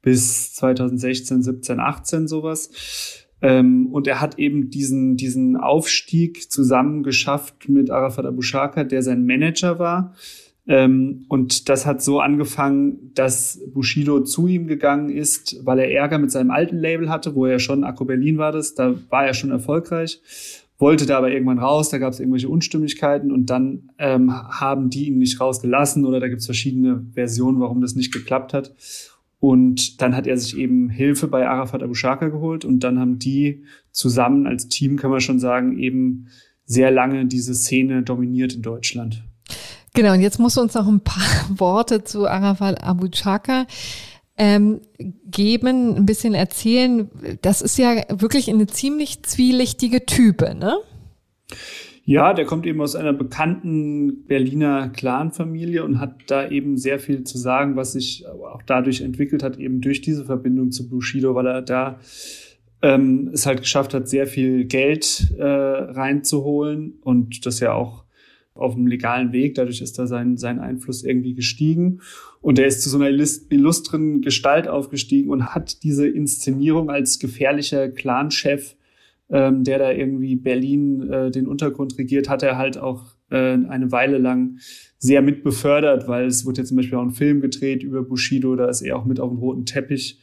bis 0.02 0.54
2016, 0.54 1.42
17, 1.42 1.78
18 1.78 2.26
sowas. 2.26 3.26
Ähm, 3.42 3.88
und 3.92 4.08
er 4.08 4.20
hat 4.20 4.40
eben 4.40 4.70
diesen, 4.70 5.16
diesen 5.16 5.56
Aufstieg 5.56 6.50
zusammen 6.50 7.04
geschafft 7.04 7.68
mit 7.68 7.90
Arafat 7.90 8.26
Abu 8.26 8.42
Shaka, 8.42 8.82
der 8.82 9.02
sein 9.02 9.24
Manager 9.24 9.78
war. 9.78 10.14
Ähm, 10.68 11.24
und 11.28 11.68
das 11.68 11.86
hat 11.86 12.02
so 12.02 12.20
angefangen, 12.20 13.12
dass 13.14 13.60
Bushido 13.72 14.20
zu 14.20 14.48
ihm 14.48 14.66
gegangen 14.66 15.10
ist, 15.10 15.64
weil 15.64 15.78
er 15.78 15.92
Ärger 15.92 16.18
mit 16.18 16.32
seinem 16.32 16.50
alten 16.50 16.76
Label 16.76 17.08
hatte, 17.08 17.34
wo 17.34 17.46
er 17.46 17.60
schon, 17.60 17.84
Akku 17.84 18.04
Berlin 18.04 18.38
war 18.38 18.52
das, 18.52 18.74
da 18.74 18.94
war 19.08 19.26
er 19.26 19.34
schon 19.34 19.50
erfolgreich, 19.50 20.20
wollte 20.78 21.06
da 21.06 21.18
aber 21.18 21.30
irgendwann 21.30 21.60
raus, 21.60 21.88
da 21.88 21.98
gab 21.98 22.12
es 22.12 22.20
irgendwelche 22.20 22.48
Unstimmigkeiten 22.48 23.30
und 23.30 23.46
dann 23.46 23.90
ähm, 23.98 24.32
haben 24.32 24.90
die 24.90 25.06
ihn 25.06 25.18
nicht 25.18 25.40
rausgelassen 25.40 26.04
oder 26.04 26.18
da 26.18 26.28
gibt 26.28 26.40
es 26.40 26.46
verschiedene 26.46 27.06
Versionen, 27.14 27.60
warum 27.60 27.80
das 27.80 27.94
nicht 27.94 28.12
geklappt 28.12 28.52
hat. 28.52 28.74
Und 29.38 30.00
dann 30.02 30.16
hat 30.16 30.26
er 30.26 30.36
sich 30.36 30.56
eben 30.56 30.88
Hilfe 30.88 31.28
bei 31.28 31.46
Arafat 31.46 31.82
Abu 31.82 31.94
Shaka 31.94 32.28
geholt 32.28 32.64
und 32.64 32.80
dann 32.80 32.98
haben 32.98 33.18
die 33.18 33.62
zusammen 33.92 34.46
als 34.46 34.68
Team, 34.68 34.96
kann 34.96 35.10
man 35.10 35.20
schon 35.20 35.38
sagen, 35.38 35.78
eben 35.78 36.26
sehr 36.64 36.90
lange 36.90 37.26
diese 37.26 37.54
Szene 37.54 38.02
dominiert 38.02 38.54
in 38.54 38.62
Deutschland. 38.62 39.22
Genau, 39.96 40.12
und 40.12 40.20
jetzt 40.20 40.38
musst 40.38 40.58
du 40.58 40.60
uns 40.60 40.74
noch 40.74 40.86
ein 40.86 41.00
paar 41.00 41.24
Worte 41.58 42.04
zu 42.04 42.28
Arafat 42.28 42.84
Abu 42.84 43.08
Chaka 43.08 43.66
ähm, 44.36 44.82
geben, 45.24 45.96
ein 45.96 46.04
bisschen 46.04 46.34
erzählen. 46.34 47.10
Das 47.40 47.62
ist 47.62 47.78
ja 47.78 48.02
wirklich 48.10 48.50
eine 48.50 48.66
ziemlich 48.66 49.22
zwielichtige 49.22 50.04
Type, 50.04 50.54
ne? 50.54 50.76
Ja, 52.04 52.34
der 52.34 52.44
kommt 52.44 52.66
eben 52.66 52.82
aus 52.82 52.94
einer 52.94 53.14
bekannten 53.14 54.26
Berliner 54.26 54.90
Clanfamilie 54.90 55.82
und 55.82 55.98
hat 55.98 56.14
da 56.26 56.46
eben 56.46 56.76
sehr 56.76 56.98
viel 56.98 57.24
zu 57.24 57.38
sagen, 57.38 57.74
was 57.74 57.92
sich 57.92 58.26
auch 58.28 58.62
dadurch 58.66 59.00
entwickelt 59.00 59.42
hat, 59.42 59.58
eben 59.58 59.80
durch 59.80 60.02
diese 60.02 60.26
Verbindung 60.26 60.72
zu 60.72 60.90
Bushido, 60.90 61.34
weil 61.34 61.46
er 61.46 61.62
da 61.62 61.98
ähm, 62.82 63.30
es 63.32 63.46
halt 63.46 63.62
geschafft 63.62 63.94
hat, 63.94 64.10
sehr 64.10 64.26
viel 64.26 64.66
Geld 64.66 65.34
äh, 65.38 65.42
reinzuholen 65.42 66.98
und 67.02 67.46
das 67.46 67.60
ja 67.60 67.72
auch 67.72 68.05
auf 68.56 68.74
dem 68.74 68.86
legalen 68.86 69.32
Weg. 69.32 69.54
Dadurch 69.54 69.80
ist 69.80 69.98
da 69.98 70.06
sein, 70.06 70.36
sein 70.36 70.58
Einfluss 70.58 71.04
irgendwie 71.04 71.34
gestiegen. 71.34 72.00
Und 72.40 72.58
er 72.58 72.66
ist 72.66 72.82
zu 72.82 72.88
so 72.88 72.98
einer 72.98 73.08
illustren 73.08 74.22
Gestalt 74.22 74.68
aufgestiegen 74.68 75.30
und 75.30 75.54
hat 75.54 75.82
diese 75.82 76.08
Inszenierung 76.08 76.90
als 76.90 77.18
gefährlicher 77.18 77.88
Clanchef, 77.88 78.76
ähm, 79.28 79.64
der 79.64 79.78
da 79.78 79.90
irgendwie 79.90 80.36
Berlin 80.36 81.10
äh, 81.10 81.30
den 81.30 81.48
Untergrund 81.48 81.98
regiert, 81.98 82.28
hat 82.28 82.42
er 82.42 82.56
halt 82.56 82.78
auch 82.78 83.16
äh, 83.30 83.36
eine 83.36 83.90
Weile 83.90 84.18
lang 84.18 84.58
sehr 84.98 85.22
mit 85.22 85.42
befördert, 85.42 86.08
weil 86.08 86.26
es 86.26 86.46
wurde 86.46 86.62
ja 86.62 86.64
zum 86.64 86.76
Beispiel 86.76 86.98
auch 86.98 87.02
ein 87.02 87.10
Film 87.10 87.40
gedreht 87.40 87.82
über 87.82 88.02
Bushido, 88.02 88.54
da 88.56 88.68
ist 88.68 88.82
er 88.82 88.96
auch 88.96 89.04
mit 89.04 89.20
auf 89.20 89.30
den 89.30 89.38
roten 89.38 89.66
Teppich 89.66 90.20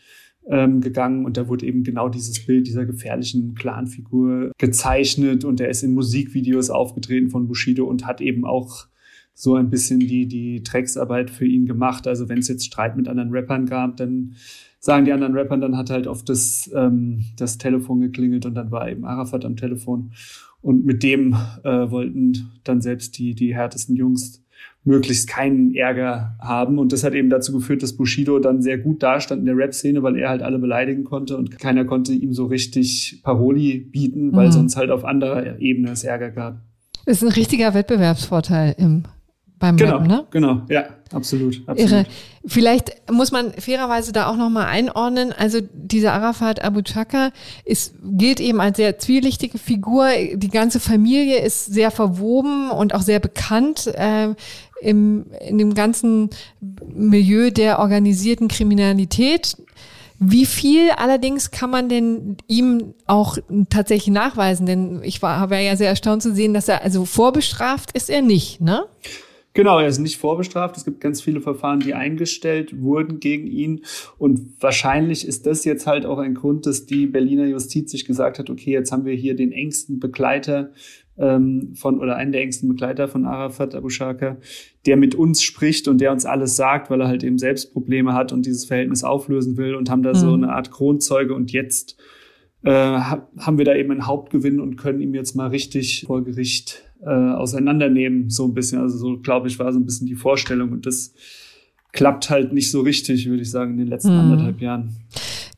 ähm, 0.49 0.81
gegangen 0.81 1.25
und 1.25 1.37
da 1.37 1.47
wurde 1.47 1.65
eben 1.65 1.83
genau 1.83 2.09
dieses 2.09 2.45
Bild 2.45 2.67
dieser 2.67 2.85
gefährlichen 2.85 3.55
Clanfigur 3.55 4.51
gezeichnet 4.57 5.45
und 5.45 5.61
er 5.61 5.69
ist 5.69 5.83
in 5.83 5.93
Musikvideos 5.93 6.69
aufgetreten 6.69 7.29
von 7.29 7.47
Bushido 7.47 7.85
und 7.85 8.05
hat 8.05 8.21
eben 8.21 8.45
auch 8.45 8.87
so 9.33 9.55
ein 9.55 9.69
bisschen 9.69 9.99
die, 9.99 10.27
die 10.27 10.61
Drecksarbeit 10.63 11.31
für 11.31 11.45
ihn 11.45 11.65
gemacht. 11.65 12.07
Also 12.07 12.29
wenn 12.29 12.39
es 12.39 12.47
jetzt 12.47 12.65
Streit 12.65 12.95
mit 12.95 13.07
anderen 13.07 13.31
Rappern 13.31 13.65
gab, 13.65 13.97
dann 13.97 14.35
sagen 14.79 15.05
die 15.05 15.11
anderen 15.11 15.35
Rappern, 15.35 15.61
dann 15.61 15.77
hat 15.77 15.89
halt 15.89 16.07
oft 16.07 16.27
das, 16.29 16.69
ähm, 16.75 17.23
das 17.37 17.57
Telefon 17.57 18.01
geklingelt 18.01 18.45
und 18.45 18.53
dann 18.53 18.69
war 18.69 18.89
eben 18.89 19.05
Arafat 19.05 19.45
am 19.45 19.55
Telefon. 19.55 20.11
Und 20.61 20.85
mit 20.85 21.03
dem 21.03 21.35
äh, 21.63 21.89
wollten 21.89 22.51
dann 22.63 22.81
selbst 22.81 23.17
die, 23.17 23.33
die 23.33 23.55
härtesten 23.55 23.95
Jungs 23.95 24.42
möglichst 24.85 25.27
keinen 25.27 25.73
Ärger 25.75 26.35
haben. 26.39 26.77
Und 26.77 26.91
das 26.91 27.03
hat 27.03 27.13
eben 27.13 27.29
dazu 27.29 27.53
geführt, 27.53 27.83
dass 27.83 27.93
Bushido 27.93 28.39
dann 28.39 28.61
sehr 28.61 28.77
gut 28.77 29.01
dastand 29.01 29.41
in 29.41 29.45
der 29.45 29.57
Rap-Szene, 29.57 30.03
weil 30.03 30.17
er 30.17 30.29
halt 30.29 30.41
alle 30.41 30.59
beleidigen 30.59 31.03
konnte 31.03 31.37
und 31.37 31.57
keiner 31.57 31.85
konnte 31.85 32.13
ihm 32.13 32.33
so 32.33 32.45
richtig 32.45 33.21
Paroli 33.23 33.79
bieten, 33.79 34.33
weil 34.33 34.47
mhm. 34.47 34.51
sonst 34.51 34.75
halt 34.75 34.91
auf 34.91 35.05
anderer 35.05 35.59
Ebene 35.59 35.91
es 35.91 36.03
Ärger 36.03 36.31
gab. 36.31 36.59
Das 37.05 37.17
ist 37.17 37.23
ein 37.23 37.33
richtiger 37.33 37.73
Wettbewerbsvorteil 37.73 38.75
im 38.77 39.03
beim 39.63 39.77
genau, 39.77 39.93
Rappen, 39.93 40.07
ne? 40.07 40.25
Genau, 40.31 40.61
ja, 40.67 40.83
absolut, 41.13 41.61
absolut. 41.67 41.91
Irre. 41.91 42.05
Vielleicht 42.45 43.09
muss 43.09 43.31
man 43.31 43.53
fairerweise 43.53 44.11
da 44.11 44.27
auch 44.27 44.35
nochmal 44.35 44.65
einordnen. 44.65 45.31
Also 45.31 45.59
dieser 45.71 46.11
Arafat 46.11 46.61
Abu 46.61 46.81
Chaka 46.81 47.31
ist, 47.63 47.95
gilt 48.03 48.41
eben 48.41 48.59
als 48.59 48.75
sehr 48.75 48.99
zwielichtige 48.99 49.57
Figur. 49.57 50.09
Die 50.33 50.49
ganze 50.49 50.81
Familie 50.81 51.39
ist 51.39 51.67
sehr 51.67 51.91
verwoben 51.91 52.71
und 52.71 52.93
auch 52.93 53.03
sehr 53.03 53.21
bekannt 53.21 53.87
äh, 53.95 54.35
im, 54.83 55.25
in 55.47 55.57
dem 55.57 55.73
ganzen 55.73 56.29
Milieu 56.61 57.51
der 57.51 57.79
organisierten 57.79 58.47
Kriminalität. 58.47 59.57
Wie 60.19 60.45
viel 60.45 60.89
allerdings 60.91 61.51
kann 61.51 61.69
man 61.69 61.89
denn 61.89 62.37
ihm 62.47 62.93
auch 63.07 63.37
tatsächlich 63.69 64.13
nachweisen? 64.13 64.65
Denn 64.65 65.01
ich 65.03 65.21
war, 65.21 65.49
war 65.49 65.59
ja 65.59 65.75
sehr 65.75 65.89
erstaunt 65.89 66.21
zu 66.21 66.33
sehen, 66.33 66.53
dass 66.53 66.69
er 66.69 66.83
also 66.83 67.05
vorbestraft 67.05 67.91
ist 67.93 68.09
er 68.09 68.21
nicht, 68.21 68.61
ne? 68.61 68.85
Genau, 69.55 69.79
er 69.79 69.87
ist 69.87 69.99
nicht 69.99 70.17
vorbestraft. 70.17 70.77
Es 70.77 70.85
gibt 70.85 70.99
ganz 70.99 71.21
viele 71.21 71.39
Verfahren, 71.39 71.79
die 71.79 71.93
eingestellt 71.93 72.81
wurden 72.81 73.19
gegen 73.19 73.45
ihn. 73.45 73.81
Und 74.17 74.55
wahrscheinlich 74.59 75.27
ist 75.27 75.45
das 75.45 75.63
jetzt 75.63 75.85
halt 75.85 76.07
auch 76.07 76.17
ein 76.17 76.33
Grund, 76.33 76.65
dass 76.65 76.87
die 76.87 77.05
Berliner 77.05 77.45
Justiz 77.45 77.91
sich 77.91 78.05
gesagt 78.05 78.39
hat, 78.39 78.49
okay, 78.49 78.71
jetzt 78.71 78.91
haben 78.91 79.05
wir 79.05 79.13
hier 79.13 79.35
den 79.35 79.51
engsten 79.51 79.99
Begleiter 79.99 80.71
ähm, 81.17 81.73
von 81.75 81.99
oder 81.99 82.15
einen 82.15 82.31
der 82.31 82.41
engsten 82.41 82.69
Begleiter 82.69 83.07
von 83.07 83.25
Arafat 83.25 83.75
Abu 83.75 83.89
Shaka, 83.89 84.37
der 84.85 84.97
mit 84.97 85.15
uns 85.15 85.43
spricht 85.43 85.87
und 85.87 85.99
der 85.99 86.11
uns 86.11 86.25
alles 86.25 86.55
sagt, 86.55 86.89
weil 86.89 87.01
er 87.01 87.07
halt 87.07 87.23
eben 87.23 87.37
selbst 87.37 87.73
Probleme 87.73 88.13
hat 88.13 88.31
und 88.31 88.45
dieses 88.45 88.65
Verhältnis 88.65 89.03
auflösen 89.03 89.57
will 89.57 89.75
und 89.75 89.89
haben 89.89 90.03
da 90.03 90.11
mhm. 90.11 90.17
so 90.17 90.33
eine 90.33 90.53
Art 90.53 90.71
Kronzeuge 90.71 91.33
und 91.33 91.51
jetzt 91.51 91.97
äh, 92.63 92.71
haben 92.71 93.57
wir 93.57 93.65
da 93.65 93.75
eben 93.75 93.91
einen 93.91 94.07
Hauptgewinn 94.07 94.59
und 94.59 94.77
können 94.77 95.01
ihm 95.01 95.13
jetzt 95.13 95.35
mal 95.35 95.47
richtig 95.47 96.05
vor 96.07 96.23
Gericht 96.23 96.83
äh, 97.01 97.09
auseinandernehmen, 97.09 98.29
so 98.29 98.45
ein 98.45 98.53
bisschen. 98.53 98.79
Also 98.79 98.97
so, 98.97 99.19
glaube 99.19 99.47
ich, 99.47 99.59
war 99.59 99.71
so 99.73 99.79
ein 99.79 99.85
bisschen 99.85 100.07
die 100.07 100.15
Vorstellung 100.15 100.71
und 100.71 100.85
das 100.85 101.13
klappt 101.91 102.29
halt 102.29 102.53
nicht 102.53 102.71
so 102.71 102.81
richtig, 102.81 103.29
würde 103.29 103.43
ich 103.43 103.51
sagen, 103.51 103.73
in 103.73 103.77
den 103.79 103.87
letzten 103.87 104.13
mhm. 104.13 104.19
anderthalb 104.19 104.61
Jahren. 104.61 104.95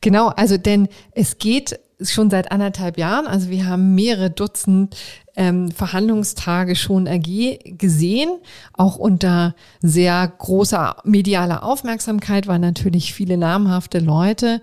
Genau, 0.00 0.28
also 0.28 0.58
denn 0.58 0.88
es 1.12 1.38
geht 1.38 1.78
schon 2.00 2.28
seit 2.28 2.52
anderthalb 2.52 2.98
Jahren. 2.98 3.26
Also 3.26 3.50
wir 3.50 3.66
haben 3.66 3.94
mehrere 3.94 4.30
Dutzend 4.30 4.96
ähm, 5.36 5.70
Verhandlungstage 5.70 6.74
schon 6.74 7.06
gesehen, 7.22 8.30
auch 8.72 8.96
unter 8.96 9.54
sehr 9.80 10.26
großer 10.38 10.96
medialer 11.04 11.62
Aufmerksamkeit, 11.62 12.46
weil 12.46 12.58
natürlich 12.58 13.14
viele 13.14 13.36
namhafte 13.36 13.98
Leute 13.98 14.62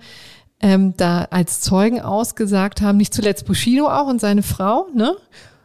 ähm, 0.59 0.93
da 0.97 1.27
als 1.29 1.61
Zeugen 1.61 2.01
ausgesagt 2.01 2.81
haben, 2.81 2.97
nicht 2.97 3.13
zuletzt 3.13 3.45
Bushido 3.45 3.87
auch 3.87 4.07
und 4.07 4.19
seine 4.19 4.43
Frau, 4.43 4.87
ne? 4.93 5.15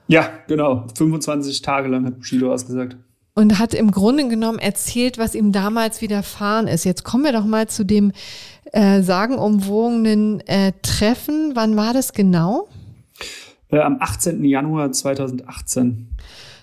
Ja, 0.08 0.30
genau. 0.46 0.86
25 0.96 1.62
Tage 1.62 1.88
lang 1.88 2.04
hat 2.06 2.18
Bushido 2.18 2.52
ausgesagt. 2.52 2.96
Und 3.34 3.58
hat 3.58 3.72
im 3.74 3.92
Grunde 3.92 4.26
genommen 4.26 4.58
erzählt, 4.58 5.16
was 5.16 5.36
ihm 5.36 5.52
damals 5.52 6.00
widerfahren 6.00 6.66
ist. 6.66 6.84
Jetzt 6.84 7.04
kommen 7.04 7.22
wir 7.22 7.32
doch 7.32 7.44
mal 7.44 7.68
zu 7.68 7.84
dem 7.84 8.12
äh, 8.72 9.02
sagenumwogenen 9.02 10.40
äh, 10.48 10.72
Treffen. 10.82 11.52
Wann 11.54 11.76
war 11.76 11.92
das 11.92 12.12
genau? 12.12 12.68
Äh, 13.70 13.80
am 13.80 13.98
18. 14.00 14.44
Januar 14.44 14.92
2018. 14.92 16.08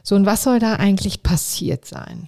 So, 0.04 0.16
und 0.16 0.26
was 0.26 0.44
soll 0.44 0.60
da 0.60 0.74
eigentlich 0.74 1.24
passiert 1.24 1.86
sein? 1.86 2.28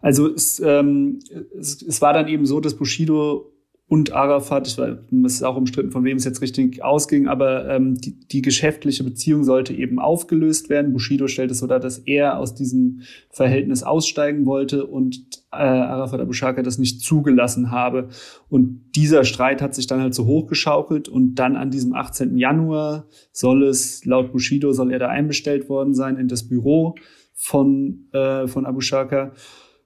Also 0.00 0.32
es, 0.32 0.60
ähm, 0.60 1.20
es, 1.58 1.82
es 1.82 2.00
war 2.00 2.12
dann 2.12 2.28
eben 2.28 2.46
so, 2.46 2.60
dass 2.60 2.74
Bushido 2.74 3.52
und 3.90 4.12
Arafat, 4.12 4.68
ich 4.68 4.76
weiß, 4.76 4.96
es 5.24 5.34
ist 5.36 5.42
auch 5.42 5.56
umstritten, 5.56 5.90
von 5.90 6.04
wem 6.04 6.18
es 6.18 6.24
jetzt 6.24 6.42
richtig 6.42 6.84
ausging, 6.84 7.26
aber 7.26 7.70
ähm, 7.70 7.94
die, 7.94 8.20
die 8.20 8.42
geschäftliche 8.42 9.02
Beziehung 9.02 9.44
sollte 9.44 9.72
eben 9.72 9.98
aufgelöst 9.98 10.68
werden. 10.68 10.92
Bushido 10.92 11.26
stellt 11.26 11.50
es 11.50 11.60
so 11.60 11.66
dar, 11.66 11.80
dass 11.80 11.96
er 11.96 12.38
aus 12.38 12.54
diesem 12.54 13.00
Verhältnis 13.30 13.82
aussteigen 13.82 14.44
wollte 14.44 14.84
und 14.84 15.16
äh, 15.52 15.56
Arafat 15.56 16.20
Abu 16.20 16.34
Shaka 16.34 16.60
das 16.62 16.76
nicht 16.76 17.00
zugelassen 17.00 17.70
habe. 17.70 18.08
Und 18.50 18.90
dieser 18.94 19.24
Streit 19.24 19.62
hat 19.62 19.74
sich 19.74 19.86
dann 19.86 20.02
halt 20.02 20.14
so 20.14 20.26
hochgeschaukelt 20.26 21.08
und 21.08 21.36
dann 21.36 21.56
an 21.56 21.70
diesem 21.70 21.94
18. 21.94 22.36
Januar 22.36 23.06
soll 23.32 23.62
es, 23.62 24.04
laut 24.04 24.32
Bushido, 24.32 24.72
soll 24.72 24.92
er 24.92 24.98
da 24.98 25.08
einbestellt 25.08 25.70
worden 25.70 25.94
sein 25.94 26.18
in 26.18 26.28
das 26.28 26.46
Büro 26.46 26.94
von, 27.32 28.08
äh, 28.12 28.46
von 28.48 28.66
Abu 28.66 28.82
Shaka 28.82 29.32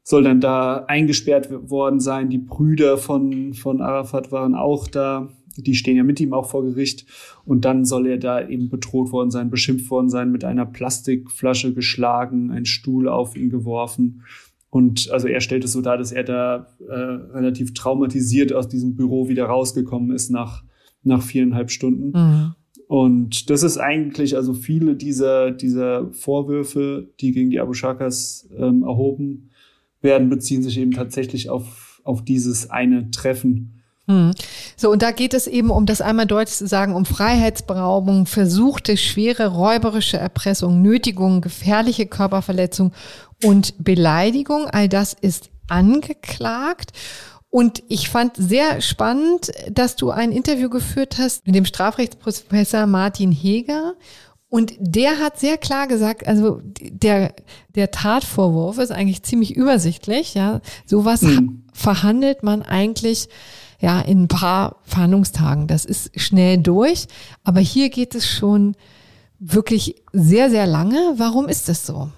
soll 0.02 0.24
dann 0.24 0.40
da 0.40 0.84
eingesperrt 0.88 1.48
worden 1.70 2.00
sein. 2.00 2.28
Die 2.28 2.38
Brüder 2.38 2.98
von, 2.98 3.54
von 3.54 3.80
Arafat 3.80 4.32
waren 4.32 4.54
auch 4.54 4.88
da. 4.88 5.28
Die 5.56 5.74
stehen 5.74 5.96
ja 5.96 6.02
mit 6.02 6.18
ihm 6.18 6.32
auch 6.32 6.48
vor 6.48 6.64
Gericht. 6.64 7.06
Und 7.44 7.64
dann 7.64 7.84
soll 7.84 8.06
er 8.06 8.18
da 8.18 8.46
eben 8.46 8.68
bedroht 8.68 9.12
worden 9.12 9.30
sein, 9.30 9.50
beschimpft 9.50 9.90
worden 9.90 10.08
sein, 10.08 10.32
mit 10.32 10.44
einer 10.44 10.66
Plastikflasche 10.66 11.74
geschlagen, 11.74 12.50
ein 12.50 12.64
Stuhl 12.64 13.08
auf 13.08 13.36
ihn 13.36 13.50
geworfen. 13.50 14.22
Und 14.70 15.10
also 15.10 15.28
er 15.28 15.40
stellt 15.40 15.64
es 15.64 15.72
so 15.72 15.82
dar, 15.82 15.98
dass 15.98 16.12
er 16.12 16.24
da 16.24 16.66
äh, 16.88 16.94
relativ 16.94 17.74
traumatisiert 17.74 18.52
aus 18.54 18.68
diesem 18.68 18.96
Büro 18.96 19.28
wieder 19.28 19.44
rausgekommen 19.44 20.10
ist 20.12 20.30
nach, 20.30 20.64
nach 21.02 21.22
viereinhalb 21.22 21.70
Stunden. 21.70 22.12
Mhm. 22.18 22.54
Und 22.88 23.50
das 23.50 23.62
ist 23.62 23.78
eigentlich, 23.78 24.34
also 24.36 24.54
viele 24.54 24.96
dieser, 24.96 25.50
dieser 25.50 26.10
Vorwürfe, 26.12 27.10
die 27.20 27.32
gegen 27.32 27.50
die 27.50 27.60
Abu 27.60 27.74
Shakas 27.74 28.48
ähm, 28.56 28.82
erhoben 28.82 29.50
werden, 30.02 30.28
beziehen 30.28 30.62
sich 30.62 30.78
eben 30.78 30.92
tatsächlich 30.92 31.48
auf, 31.48 32.00
auf 32.04 32.24
dieses 32.24 32.70
eine 32.70 33.10
Treffen. 33.10 33.82
Hm. 34.08 34.32
So, 34.76 34.90
und 34.90 35.02
da 35.02 35.12
geht 35.12 35.32
es 35.32 35.46
eben, 35.46 35.70
um 35.70 35.86
das 35.86 36.00
einmal 36.00 36.26
deutlich 36.26 36.56
zu 36.56 36.66
sagen, 36.66 36.94
um 36.94 37.04
Freiheitsberaubung, 37.04 38.26
versuchte 38.26 38.96
schwere 38.96 39.48
räuberische 39.48 40.16
Erpressung, 40.16 40.82
Nötigung, 40.82 41.40
gefährliche 41.40 42.06
Körperverletzung 42.06 42.92
und 43.44 43.74
Beleidigung. 43.78 44.66
All 44.66 44.88
das 44.88 45.14
ist 45.14 45.50
angeklagt. 45.68 46.92
Und 47.48 47.82
ich 47.88 48.08
fand 48.08 48.36
sehr 48.36 48.80
spannend, 48.80 49.52
dass 49.70 49.94
du 49.94 50.10
ein 50.10 50.32
Interview 50.32 50.70
geführt 50.70 51.18
hast 51.18 51.46
mit 51.46 51.54
dem 51.54 51.66
Strafrechtsprofessor 51.66 52.86
Martin 52.86 53.30
Heger. 53.30 53.94
Und 54.52 54.74
der 54.78 55.18
hat 55.18 55.40
sehr 55.40 55.56
klar 55.56 55.86
gesagt, 55.86 56.26
also 56.26 56.60
der, 56.78 57.34
der 57.74 57.90
Tatvorwurf 57.90 58.76
ist 58.76 58.92
eigentlich 58.92 59.22
ziemlich 59.22 59.56
übersichtlich, 59.56 60.34
ja. 60.34 60.60
Sowas 60.84 61.22
mhm. 61.22 61.62
verhandelt 61.72 62.42
man 62.42 62.60
eigentlich 62.60 63.30
ja 63.80 63.98
in 64.02 64.24
ein 64.24 64.28
paar 64.28 64.76
Verhandlungstagen. 64.82 65.68
Das 65.68 65.86
ist 65.86 66.20
schnell 66.20 66.58
durch. 66.58 67.06
Aber 67.44 67.60
hier 67.60 67.88
geht 67.88 68.14
es 68.14 68.28
schon 68.28 68.76
wirklich 69.38 70.02
sehr, 70.12 70.50
sehr 70.50 70.66
lange. 70.66 71.14
Warum 71.16 71.48
ist 71.48 71.70
das 71.70 71.86
so? 71.86 72.10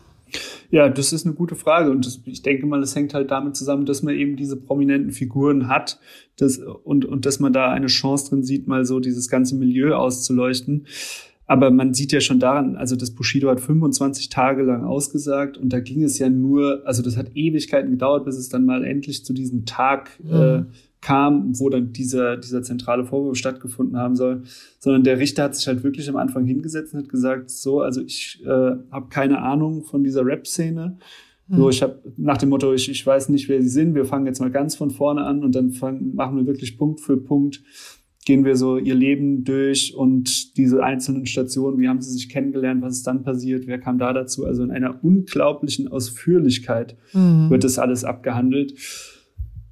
Ja, 0.72 0.88
das 0.88 1.12
ist 1.12 1.26
eine 1.26 1.36
gute 1.36 1.54
Frage 1.54 1.92
und 1.92 2.04
das, 2.04 2.18
ich 2.24 2.42
denke 2.42 2.66
mal, 2.66 2.80
das 2.80 2.96
hängt 2.96 3.14
halt 3.14 3.30
damit 3.30 3.54
zusammen, 3.54 3.86
dass 3.86 4.02
man 4.02 4.16
eben 4.16 4.34
diese 4.34 4.56
prominenten 4.56 5.12
Figuren 5.12 5.68
hat 5.68 6.00
das, 6.34 6.58
und, 6.58 7.04
und 7.04 7.26
dass 7.26 7.38
man 7.38 7.52
da 7.52 7.70
eine 7.70 7.86
Chance 7.86 8.30
drin 8.30 8.42
sieht, 8.42 8.66
mal 8.66 8.84
so 8.84 8.98
dieses 8.98 9.28
ganze 9.28 9.54
Milieu 9.54 9.94
auszuleuchten. 9.94 10.88
Aber 11.46 11.70
man 11.70 11.92
sieht 11.92 12.12
ja 12.12 12.20
schon 12.20 12.40
daran, 12.40 12.76
also 12.76 12.96
das 12.96 13.10
Bushido 13.10 13.50
hat 13.50 13.60
25 13.60 14.30
Tage 14.30 14.62
lang 14.62 14.84
ausgesagt 14.84 15.58
und 15.58 15.72
da 15.72 15.80
ging 15.80 16.02
es 16.02 16.18
ja 16.18 16.30
nur, 16.30 16.82
also 16.86 17.02
das 17.02 17.16
hat 17.16 17.32
Ewigkeiten 17.34 17.90
gedauert, 17.90 18.24
bis 18.24 18.36
es 18.36 18.48
dann 18.48 18.64
mal 18.64 18.84
endlich 18.84 19.24
zu 19.24 19.34
diesem 19.34 19.66
Tag 19.66 20.18
mhm. 20.22 20.32
äh, 20.32 20.64
kam, 21.02 21.58
wo 21.60 21.68
dann 21.68 21.92
dieser, 21.92 22.38
dieser 22.38 22.62
zentrale 22.62 23.04
Vorwurf 23.04 23.36
stattgefunden 23.36 23.98
haben 23.98 24.16
soll, 24.16 24.42
sondern 24.78 25.04
der 25.04 25.18
Richter 25.18 25.44
hat 25.44 25.54
sich 25.54 25.66
halt 25.66 25.84
wirklich 25.84 26.08
am 26.08 26.16
Anfang 26.16 26.46
hingesetzt 26.46 26.94
und 26.94 27.00
hat 27.00 27.10
gesagt, 27.10 27.50
so, 27.50 27.82
also 27.82 28.00
ich 28.00 28.42
äh, 28.44 28.48
habe 28.48 29.08
keine 29.10 29.42
Ahnung 29.42 29.82
von 29.82 30.02
dieser 30.02 30.24
Rap-Szene. 30.24 30.96
Mhm. 31.48 31.56
So, 31.56 31.68
ich 31.68 31.82
habe 31.82 32.00
nach 32.16 32.38
dem 32.38 32.48
Motto, 32.48 32.72
ich, 32.72 32.88
ich 32.88 33.06
weiß 33.06 33.28
nicht, 33.28 33.50
wer 33.50 33.60
sie 33.60 33.68
sind, 33.68 33.94
wir 33.94 34.06
fangen 34.06 34.24
jetzt 34.24 34.40
mal 34.40 34.50
ganz 34.50 34.76
von 34.76 34.90
vorne 34.90 35.24
an 35.24 35.44
und 35.44 35.54
dann 35.54 35.72
fangen, 35.72 36.14
machen 36.14 36.38
wir 36.38 36.46
wirklich 36.46 36.78
Punkt 36.78 37.00
für 37.00 37.18
Punkt 37.18 37.62
gehen 38.24 38.44
wir 38.44 38.56
so 38.56 38.78
ihr 38.78 38.94
Leben 38.94 39.44
durch 39.44 39.94
und 39.94 40.56
diese 40.56 40.82
einzelnen 40.82 41.26
Stationen, 41.26 41.78
wie 41.78 41.88
haben 41.88 42.00
sie 42.00 42.12
sich 42.12 42.28
kennengelernt, 42.28 42.82
was 42.82 42.94
ist 42.94 43.06
dann 43.06 43.22
passiert, 43.22 43.66
wer 43.66 43.78
kam 43.78 43.98
da 43.98 44.12
dazu. 44.12 44.46
Also 44.46 44.62
in 44.62 44.70
einer 44.70 45.02
unglaublichen 45.04 45.88
Ausführlichkeit 45.88 46.96
mhm. 47.12 47.50
wird 47.50 47.64
das 47.64 47.78
alles 47.78 48.04
abgehandelt. 48.04 48.74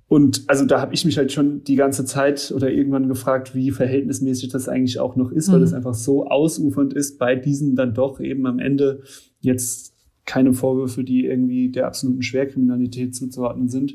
Und 0.07 0.45
also 0.47 0.67
da 0.67 0.79
habe 0.83 0.93
ich 0.93 1.07
mich 1.07 1.17
halt 1.17 1.33
schon 1.33 1.65
die 1.65 1.77
ganze 1.77 2.05
Zeit 2.05 2.53
oder 2.55 2.71
irgendwann 2.71 3.09
gefragt, 3.09 3.55
wie 3.55 3.71
verhältnismäßig 3.71 4.51
das 4.51 4.69
eigentlich 4.69 5.01
auch 5.01 5.17
noch 5.17 5.33
ist, 5.33 5.49
mhm. 5.49 5.55
weil 5.55 5.61
das 5.61 5.73
einfach 5.73 5.95
so 5.95 6.27
ausufernd 6.27 6.93
ist 6.93 7.19
bei 7.19 7.35
diesen 7.35 7.77
dann 7.77 7.95
doch 7.95 8.21
eben 8.21 8.47
am 8.47 8.59
Ende 8.59 9.01
jetzt 9.41 9.92
keine 10.25 10.53
Vorwürfe, 10.53 11.05
die 11.05 11.25
irgendwie 11.27 11.71
der 11.71 11.87
absoluten 11.87 12.23
Schwerkriminalität 12.23 13.15
zuzuordnen 13.15 13.69
sind. 13.69 13.95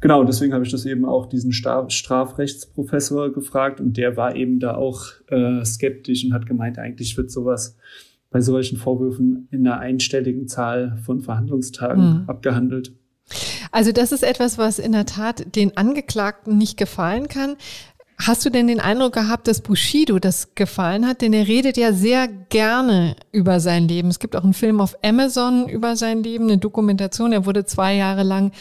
Genau, 0.00 0.24
deswegen 0.24 0.52
habe 0.52 0.64
ich 0.64 0.70
das 0.70 0.84
eben 0.84 1.04
auch 1.04 1.26
diesen 1.26 1.52
Strafrechtsprofessor 1.52 3.32
gefragt 3.32 3.80
und 3.80 3.96
der 3.96 4.16
war 4.16 4.36
eben 4.36 4.60
da 4.60 4.74
auch 4.74 5.06
äh, 5.28 5.64
skeptisch 5.64 6.24
und 6.24 6.34
hat 6.34 6.46
gemeint, 6.46 6.78
eigentlich 6.78 7.16
wird 7.16 7.30
sowas 7.30 7.76
bei 8.30 8.40
solchen 8.40 8.76
Vorwürfen 8.76 9.48
in 9.50 9.66
einer 9.66 9.78
einstelligen 9.78 10.46
Zahl 10.46 10.98
von 11.04 11.20
Verhandlungstagen 11.20 12.22
mhm. 12.22 12.24
abgehandelt. 12.26 12.92
Also 13.72 13.92
das 13.92 14.12
ist 14.12 14.22
etwas, 14.22 14.58
was 14.58 14.78
in 14.78 14.92
der 14.92 15.06
Tat 15.06 15.56
den 15.56 15.76
Angeklagten 15.76 16.58
nicht 16.58 16.76
gefallen 16.76 17.28
kann. 17.28 17.56
Hast 18.18 18.46
du 18.46 18.50
denn 18.50 18.66
den 18.66 18.80
Eindruck 18.80 19.12
gehabt, 19.12 19.46
dass 19.46 19.60
Bushido 19.60 20.18
das 20.18 20.54
gefallen 20.54 21.06
hat? 21.06 21.20
Denn 21.20 21.34
er 21.34 21.46
redet 21.46 21.76
ja 21.76 21.92
sehr 21.92 22.28
gerne 22.28 23.14
über 23.30 23.60
sein 23.60 23.88
Leben. 23.88 24.08
Es 24.08 24.18
gibt 24.18 24.34
auch 24.36 24.44
einen 24.44 24.54
Film 24.54 24.80
auf 24.80 24.96
Amazon 25.04 25.68
über 25.68 25.96
sein 25.96 26.22
Leben, 26.22 26.44
eine 26.44 26.56
Dokumentation. 26.56 27.32
Er 27.32 27.44
wurde 27.44 27.66
zwei 27.66 27.94
Jahre 27.94 28.22
lang 28.22 28.52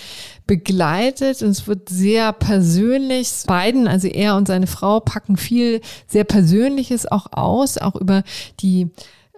begleitet 0.45 1.41
und 1.41 1.51
es 1.51 1.67
wird 1.67 1.87
sehr 1.87 2.33
persönlich. 2.33 3.31
Beiden, 3.47 3.87
also 3.87 4.07
er 4.09 4.35
und 4.35 4.47
seine 4.47 4.67
Frau, 4.67 4.99
packen 4.99 5.37
viel 5.37 5.79
sehr 6.05 6.25
Persönliches 6.25 7.09
auch 7.09 7.27
aus, 7.31 7.77
auch 7.77 7.95
über 7.95 8.23
die 8.59 8.89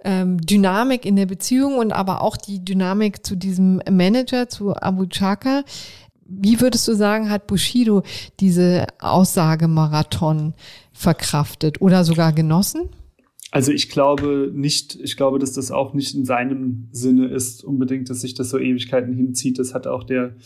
ähm, 0.04 0.40
Dynamik 0.40 1.04
in 1.04 1.14
der 1.14 1.26
Beziehung 1.26 1.78
und 1.78 1.92
aber 1.92 2.22
auch 2.22 2.36
die 2.36 2.64
Dynamik 2.64 3.24
zu 3.24 3.36
diesem 3.36 3.80
Manager, 3.88 4.48
zu 4.48 4.74
Abu 4.74 5.06
Chaka. 5.06 5.62
Wie 6.28 6.60
würdest 6.60 6.86
du 6.86 6.94
sagen, 6.94 7.30
hat 7.30 7.46
Bushido 7.46 8.02
diese 8.38 8.86
Aussagemarathon 8.98 10.52
verkraftet 10.92 11.80
oder 11.80 12.04
sogar 12.04 12.32
genossen? 12.34 12.82
Also 13.50 13.72
ich 13.72 13.88
glaube 13.88 14.52
nicht, 14.54 14.98
ich 15.02 15.16
glaube, 15.16 15.38
dass 15.38 15.54
das 15.54 15.70
auch 15.70 15.94
nicht 15.94 16.14
in 16.14 16.26
seinem 16.26 16.88
Sinne 16.92 17.28
ist, 17.28 17.64
unbedingt, 17.64 18.10
dass 18.10 18.20
sich 18.20 18.34
das 18.34 18.50
so 18.50 18.58
Ewigkeiten 18.58 19.14
hinzieht. 19.14 19.58
Das 19.58 19.72
hat 19.72 19.86
auch 19.86 20.04
der, 20.04 20.36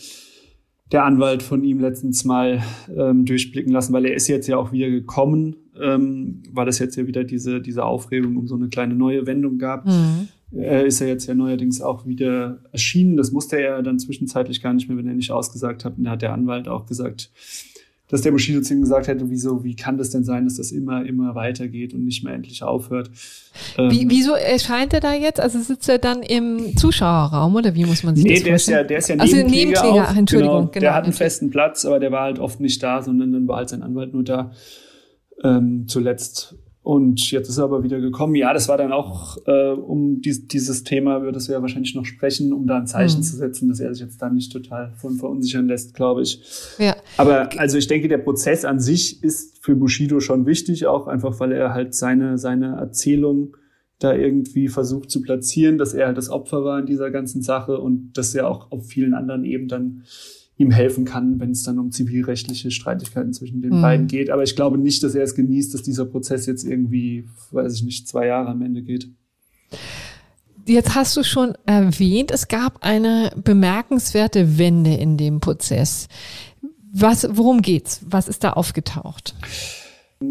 der 0.93 1.03
Anwalt 1.03 1.43
von 1.43 1.65
ihm 1.65 1.81
letztens 1.81 2.23
mal 2.23 2.63
ähm, 2.95 3.25
durchblicken 3.25 3.73
lassen, 3.73 3.91
weil 3.91 4.05
er 4.05 4.15
ist 4.15 4.29
jetzt 4.29 4.47
ja 4.47 4.55
auch 4.55 4.71
wieder 4.71 4.89
gekommen, 4.89 5.57
ähm, 5.81 6.43
weil 6.49 6.69
es 6.69 6.79
jetzt 6.79 6.95
ja 6.95 7.05
wieder 7.07 7.25
diese, 7.25 7.59
diese 7.59 7.83
Aufregung 7.83 8.37
um 8.37 8.47
so 8.47 8.55
eine 8.55 8.69
kleine 8.69 8.95
neue 8.95 9.27
Wendung 9.27 9.57
gab. 9.57 9.85
Mhm 9.85 10.29
äh, 10.55 10.87
ist 10.87 11.01
er 11.01 11.07
jetzt 11.07 11.27
ja 11.27 11.33
neuerdings 11.33 11.81
auch 11.81 12.05
wieder 12.05 12.59
erschienen. 12.71 13.17
Das 13.17 13.31
musste 13.31 13.57
er 13.57 13.81
dann 13.81 13.99
zwischenzeitlich 13.99 14.61
gar 14.61 14.73
nicht 14.73 14.87
mehr, 14.87 14.97
wenn 14.97 15.07
er 15.07 15.13
nicht 15.13 15.31
ausgesagt 15.31 15.85
hat. 15.85 15.97
Und 15.97 16.03
da 16.05 16.11
hat 16.11 16.21
der 16.21 16.33
Anwalt 16.33 16.67
auch 16.67 16.85
gesagt, 16.85 17.31
dass 18.09 18.21
der 18.21 18.31
Bushido 18.31 18.61
zu 18.61 18.75
ihm 18.75 18.81
gesagt 18.81 19.07
hätte, 19.07 19.29
wieso, 19.31 19.63
wie 19.63 19.75
kann 19.75 19.97
das 19.97 20.11
denn 20.11 20.23
sein, 20.23 20.43
dass 20.43 20.57
das 20.57 20.71
immer, 20.71 21.03
immer 21.03 21.33
weitergeht 21.33 21.95
und 21.95 22.05
nicht 22.05 22.23
mehr 22.23 22.33
endlich 22.33 22.61
aufhört? 22.61 23.09
Ähm, 23.77 23.89
wie, 23.89 24.07
wieso 24.09 24.33
erscheint 24.33 24.93
er 24.93 24.99
da 24.99 25.13
jetzt? 25.13 25.39
Also 25.39 25.59
sitzt 25.59 25.89
er 25.89 25.97
dann 25.97 26.21
im 26.21 26.77
Zuschauerraum 26.77 27.55
oder 27.55 27.73
wie 27.73 27.85
muss 27.85 28.03
man 28.03 28.15
sich 28.15 28.25
nee, 28.25 28.35
das 28.35 28.43
vorstellen? 28.43 28.81
Nee, 28.83 28.87
der 28.89 28.97
ist 28.99 29.09
ja, 29.09 29.15
der 29.15 29.25
ist 29.25 29.31
ja 29.31 29.43
Nebenkläger. 29.45 29.81
Also 29.81 29.87
Nebenkläger, 29.87 30.11
auch, 30.11 30.15
Entschuldigung. 30.15 30.55
Genau, 30.57 30.71
genau, 30.71 30.81
der 30.81 30.93
hat 30.93 31.03
einen 31.05 31.13
festen 31.13 31.49
Platz, 31.49 31.85
aber 31.85 31.99
der 31.99 32.11
war 32.11 32.21
halt 32.21 32.37
oft 32.37 32.59
nicht 32.59 32.83
da, 32.83 33.01
sondern 33.01 33.31
dann 33.31 33.47
war 33.47 33.57
halt 33.57 33.69
sein 33.69 33.81
Anwalt 33.81 34.13
nur 34.13 34.23
da. 34.23 34.51
Ähm, 35.43 35.85
zuletzt 35.87 36.55
Und 36.83 37.31
jetzt 37.31 37.47
ist 37.47 37.57
er 37.57 37.63
aber 37.63 37.81
wieder 37.83 38.01
gekommen. 38.01 38.35
Ja, 38.35 38.53
das 38.53 38.67
war 38.67 38.77
dann 38.77 38.91
auch, 38.91 39.37
äh, 39.47 39.71
um 39.71 40.19
dies, 40.19 40.47
dieses 40.47 40.83
Thema, 40.83 41.17
über 41.17 41.31
das 41.31 41.47
wir 41.47 41.55
ja 41.55 41.61
wahrscheinlich 41.61 41.95
noch 41.95 42.03
sprechen, 42.03 42.51
um 42.51 42.67
da 42.67 42.77
ein 42.77 42.87
Zeichen 42.87 43.19
mhm. 43.19 43.23
zu 43.23 43.37
setzen, 43.37 43.69
dass 43.69 43.79
er 43.79 43.93
sich 43.93 44.03
jetzt 44.03 44.21
da 44.21 44.29
nicht 44.29 44.51
total 44.51 44.91
von 44.97 45.15
verunsichern 45.15 45.65
lässt, 45.67 45.93
glaube 45.93 46.23
ich. 46.23 46.41
Ja. 46.79 46.97
Aber 47.15 47.49
also 47.57 47.77
ich 47.77 47.87
denke, 47.87 48.09
der 48.09 48.17
Prozess 48.17 48.65
an 48.65 48.81
sich 48.81 49.23
ist 49.23 49.63
für 49.63 49.77
Bushido 49.77 50.19
schon 50.19 50.45
wichtig, 50.45 50.85
auch 50.85 51.07
einfach, 51.07 51.39
weil 51.39 51.53
er 51.53 51.73
halt 51.73 51.95
seine, 51.95 52.37
seine 52.37 52.75
Erzählung 52.75 53.55
da 53.99 54.13
irgendwie 54.13 54.67
versucht 54.67 55.09
zu 55.09 55.21
platzieren, 55.21 55.77
dass 55.77 55.93
er 55.93 56.07
halt 56.07 56.17
das 56.17 56.29
Opfer 56.29 56.65
war 56.65 56.79
in 56.79 56.85
dieser 56.85 57.11
ganzen 57.11 57.41
Sache 57.41 57.77
und 57.77 58.11
dass 58.17 58.35
er 58.35 58.49
auch 58.49 58.71
auf 58.71 58.87
vielen 58.87 59.13
anderen 59.13 59.45
Ebenen 59.45 59.69
dann 59.69 60.03
ihm 60.57 60.71
helfen 60.71 61.05
kann, 61.05 61.39
wenn 61.39 61.51
es 61.51 61.63
dann 61.63 61.79
um 61.79 61.91
zivilrechtliche 61.91 62.69
Streitigkeiten 62.71 63.33
zwischen 63.33 63.61
den 63.61 63.77
mhm. 63.77 63.81
beiden 63.81 64.07
geht. 64.07 64.29
Aber 64.29 64.43
ich 64.43 64.55
glaube 64.55 64.77
nicht, 64.77 65.03
dass 65.03 65.15
er 65.15 65.23
es 65.23 65.35
genießt, 65.35 65.73
dass 65.73 65.81
dieser 65.81 66.05
Prozess 66.05 66.45
jetzt 66.45 66.63
irgendwie, 66.63 67.27
weiß 67.51 67.73
ich 67.73 67.83
nicht, 67.83 68.07
zwei 68.07 68.27
Jahre 68.27 68.49
am 68.49 68.61
Ende 68.61 68.83
geht. 68.83 69.09
Jetzt 70.65 70.95
hast 70.95 71.17
du 71.17 71.23
schon 71.23 71.55
erwähnt, 71.65 72.31
es 72.31 72.47
gab 72.47 72.85
eine 72.85 73.31
bemerkenswerte 73.35 74.57
Wende 74.57 74.93
in 74.93 75.17
dem 75.17 75.39
Prozess. 75.39 76.07
Was, 76.93 77.27
worum 77.31 77.61
geht's? 77.61 78.01
Was 78.07 78.27
ist 78.27 78.43
da 78.43 78.53
aufgetaucht? 78.53 79.35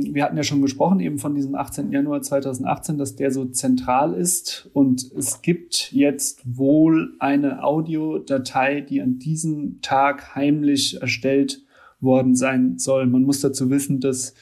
Wir 0.01 0.25
hatten 0.25 0.37
ja 0.37 0.43
schon 0.43 0.63
gesprochen 0.63 1.01
eben 1.01 1.19
von 1.19 1.35
diesem 1.35 1.55
18. 1.55 1.93
Januar 1.93 2.23
2018, 2.23 2.99
dass 2.99 3.17
der 3.17 3.31
so 3.31 3.45
zentral 3.47 4.15
ist. 4.15 4.71
Und 4.73 5.11
es 5.17 5.43
gibt 5.43 5.93
jetzt 5.93 6.43
wohl 6.45 7.15
eine 7.19 7.65
Audiodatei, 7.65 8.81
die 8.81 9.03
an 9.03 9.19
diesem 9.19 9.81
Tag 9.83 10.35
heimlich 10.35 11.01
erstellt 11.01 11.63
worden 12.01 12.35
sein 12.35 12.79
soll. 12.79 13.07
Man 13.07 13.23
muss 13.23 13.41
dazu 13.41 13.71
wissen, 13.71 14.01
dass 14.01 14.35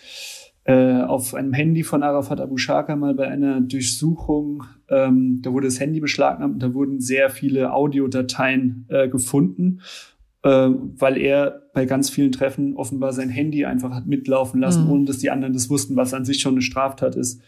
äh, 0.65 1.03
auf 1.03 1.35
einem 1.35 1.53
Handy 1.53 1.83
von 1.83 2.03
Arafat 2.03 2.41
Abu 2.41 2.57
Shaka 2.57 2.97
mal 2.97 3.15
bei 3.15 3.29
einer 3.29 3.61
Durchsuchung, 3.61 4.65
ähm, 4.89 5.41
da 5.43 5.53
wurde 5.53 5.67
das 5.67 5.81
Handy 5.81 6.01
beschlagnahmt 6.01 6.55
und 6.55 6.63
da 6.63 6.75
wurden 6.75 7.01
sehr 7.01 7.31
viele 7.31 7.73
Audiodateien 7.73 8.87
äh, 8.89 9.09
gefunden 9.09 9.81
weil 10.43 11.18
er 11.18 11.62
bei 11.74 11.84
ganz 11.84 12.11
vielen 12.11 12.32
Treffen 12.32 12.76
offenbar 12.76 13.12
sein 13.12 13.28
Handy 13.28 13.64
einfach 13.64 13.93
hat 13.93 14.07
mitlaufen 14.07 14.61
lassen, 14.61 14.84
mhm. 14.84 14.91
ohne 14.91 15.05
dass 15.05 15.18
die 15.18 15.30
anderen 15.30 15.53
das 15.53 15.68
wussten, 15.68 15.97
was 15.97 16.14
an 16.14 16.24
sich 16.24 16.41
schon 16.41 16.55
eine 16.55 16.62
Straftat 16.62 17.14
ist. 17.14 17.41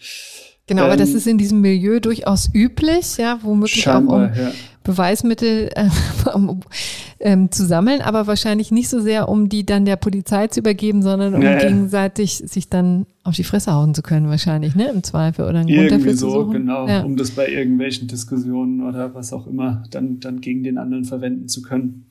Genau, 0.66 0.82
ähm, 0.82 0.88
aber 0.88 0.97
das 0.97 1.11
ähm, 1.11 1.16
ist 1.16 1.26
in 1.26 1.38
diesem 1.38 1.61
Milieu 1.61 2.01
durchaus 2.01 2.49
üblich, 2.55 3.16
ja, 3.18 3.38
womöglich 3.43 3.88
auch 3.88 4.01
um 4.01 4.22
ja. 4.22 4.53
Beweismittel 4.84 5.70
äh, 5.74 5.88
um, 6.34 6.61
ähm, 7.18 7.51
zu 7.51 7.66
sammeln, 7.66 8.01
aber 8.01 8.26
wahrscheinlich 8.26 8.70
nicht 8.70 8.88
so 8.88 9.01
sehr, 9.01 9.28
um 9.28 9.49
die 9.49 9.66
dann 9.66 9.84
der 9.84 9.97
Polizei 9.97 10.47
zu 10.47 10.61
übergeben, 10.61 11.03
sondern 11.03 11.34
um 11.34 11.43
ja, 11.43 11.59
gegenseitig 11.59 12.43
sich 12.47 12.68
dann 12.68 13.07
auf 13.24 13.34
die 13.34 13.45
Fresse 13.45 13.72
hauen 13.72 13.95
zu 13.95 14.03
können, 14.03 14.28
wahrscheinlich, 14.28 14.74
ne, 14.74 14.88
im 14.88 15.03
Zweifel 15.03 15.47
oder 15.47 15.61
einen 15.61 15.68
Grund 15.68 15.90
dafür 15.90 16.16
so, 16.16 16.28
zu 16.28 16.32
suchen. 16.32 16.53
genau, 16.53 16.86
ja. 16.88 17.03
um 17.03 17.16
das 17.16 17.32
bei 17.32 17.49
irgendwelchen 17.49 18.07
Diskussionen 18.07 18.86
oder 18.86 19.14
was 19.14 19.32
auch 19.32 19.47
immer 19.47 19.82
dann, 19.90 20.20
dann 20.20 20.40
gegen 20.40 20.62
den 20.62 20.78
anderen 20.78 21.05
verwenden 21.05 21.49
zu 21.49 21.62
können. 21.62 22.07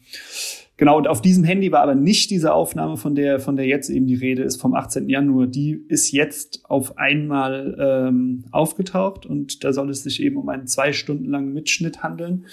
Genau, 0.81 0.97
und 0.97 1.07
auf 1.07 1.21
diesem 1.21 1.43
Handy 1.43 1.71
war 1.71 1.83
aber 1.83 1.93
nicht 1.93 2.31
diese 2.31 2.55
Aufnahme, 2.55 2.97
von 2.97 3.13
der, 3.13 3.39
von 3.39 3.55
der 3.55 3.67
jetzt 3.67 3.91
eben 3.91 4.07
die 4.07 4.15
Rede 4.15 4.41
ist, 4.41 4.59
vom 4.59 4.73
18. 4.73 5.09
Januar. 5.09 5.45
Die 5.45 5.85
ist 5.89 6.11
jetzt 6.11 6.65
auf 6.67 6.97
einmal 6.97 7.77
ähm, 7.79 8.45
aufgetaucht 8.49 9.27
und 9.27 9.63
da 9.63 9.73
soll 9.73 9.91
es 9.91 10.01
sich 10.01 10.23
eben 10.23 10.37
um 10.37 10.49
einen 10.49 10.65
zwei 10.65 10.91
Stunden 10.91 11.25
langen 11.25 11.53
Mitschnitt 11.53 12.01
handeln, 12.01 12.47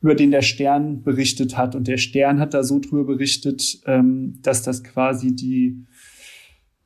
über 0.00 0.14
den 0.14 0.30
der 0.30 0.40
Stern 0.40 1.02
berichtet 1.02 1.58
hat. 1.58 1.74
Und 1.74 1.86
der 1.86 1.98
Stern 1.98 2.40
hat 2.40 2.54
da 2.54 2.62
so 2.64 2.78
drüber 2.78 3.04
berichtet, 3.04 3.82
ähm, 3.84 4.38
dass 4.40 4.62
das 4.62 4.82
quasi 4.82 5.36
die 5.36 5.84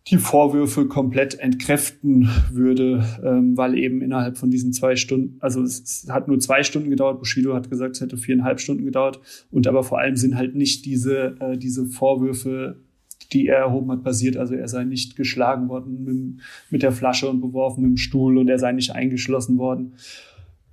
die 0.09 0.19
Vorwürfe 0.19 0.87
komplett 0.87 1.39
entkräften 1.39 2.29
würde, 2.53 3.07
ähm, 3.25 3.57
weil 3.57 3.79
eben 3.79 4.03
innerhalb 4.03 4.37
von 4.37 4.51
diesen 4.51 4.75
zwei 4.75 4.97
Stunden, 4.97 5.39
also 5.41 5.63
es, 5.63 6.07
hat 6.11 6.29
nur 6.29 6.39
zwei 6.41 6.63
Stunden 6.63 6.91
gedauert, 6.91 7.19
Bushido 7.19 7.55
hat 7.55 7.71
gesagt, 7.71 7.97
es 7.97 8.03
hätte 8.03 8.19
viereinhalb 8.19 8.61
Stunden 8.61 8.85
gedauert 8.85 9.21
und 9.51 9.67
aber 9.67 9.83
vor 9.83 9.99
allem 9.99 10.17
sind 10.17 10.37
halt 10.37 10.55
nicht 10.55 10.85
diese, 10.85 11.37
äh, 11.41 11.57
diese 11.57 11.87
Vorwürfe, 11.87 12.77
die 13.33 13.47
er 13.49 13.57
erhoben 13.57 13.91
hat, 13.91 14.05
passiert. 14.05 14.37
Also 14.37 14.55
er 14.55 14.69
sei 14.69 14.85
nicht 14.85 15.17
geschlagen 15.17 15.69
worden 15.71 16.05
mit, 16.05 16.43
mit 16.71 16.83
der 16.83 16.93
Flasche 16.93 17.29
und 17.31 17.41
beworfen 17.41 17.83
mit 17.83 17.93
dem 17.93 17.97
Stuhl 17.97 18.37
und 18.37 18.49
er 18.49 18.59
sei 18.59 18.73
nicht 18.73 18.91
eingeschlossen 18.93 19.57
worden. 19.57 19.95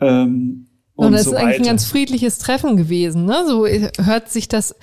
Ähm, 0.02 0.68
und, 0.96 1.08
und 1.08 1.14
das 1.14 1.24
so 1.24 1.32
ist 1.32 1.38
eigentlich 1.38 1.62
ein 1.62 1.66
ganz 1.66 1.86
friedliches 1.86 2.38
Treffen 2.38 2.76
gewesen, 2.76 3.26
ne? 3.26 3.46
So 3.48 3.66
hört 3.66 4.30
sich 4.30 4.50
das 4.50 4.76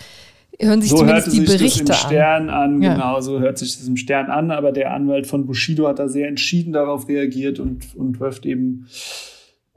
hören 0.60 0.80
sich 0.80 0.90
so 0.90 0.98
zumindest 0.98 1.32
die 1.32 1.40
Berichte 1.40 1.84
das 1.84 2.02
im 2.02 2.08
Stern 2.08 2.50
an. 2.50 2.74
an 2.74 2.82
ja. 2.82 2.94
Genau, 2.94 3.20
so 3.20 3.38
hört 3.38 3.58
sich 3.58 3.76
das 3.76 3.86
im 3.86 3.96
Stern 3.96 4.26
an. 4.26 4.50
Aber 4.50 4.72
der 4.72 4.92
Anwalt 4.92 5.26
von 5.26 5.46
Bushido 5.46 5.86
hat 5.86 5.98
da 5.98 6.08
sehr 6.08 6.28
entschieden 6.28 6.72
darauf 6.72 7.08
reagiert 7.08 7.60
und, 7.60 7.94
und 7.94 8.20
wirft 8.20 8.44
eben 8.44 8.86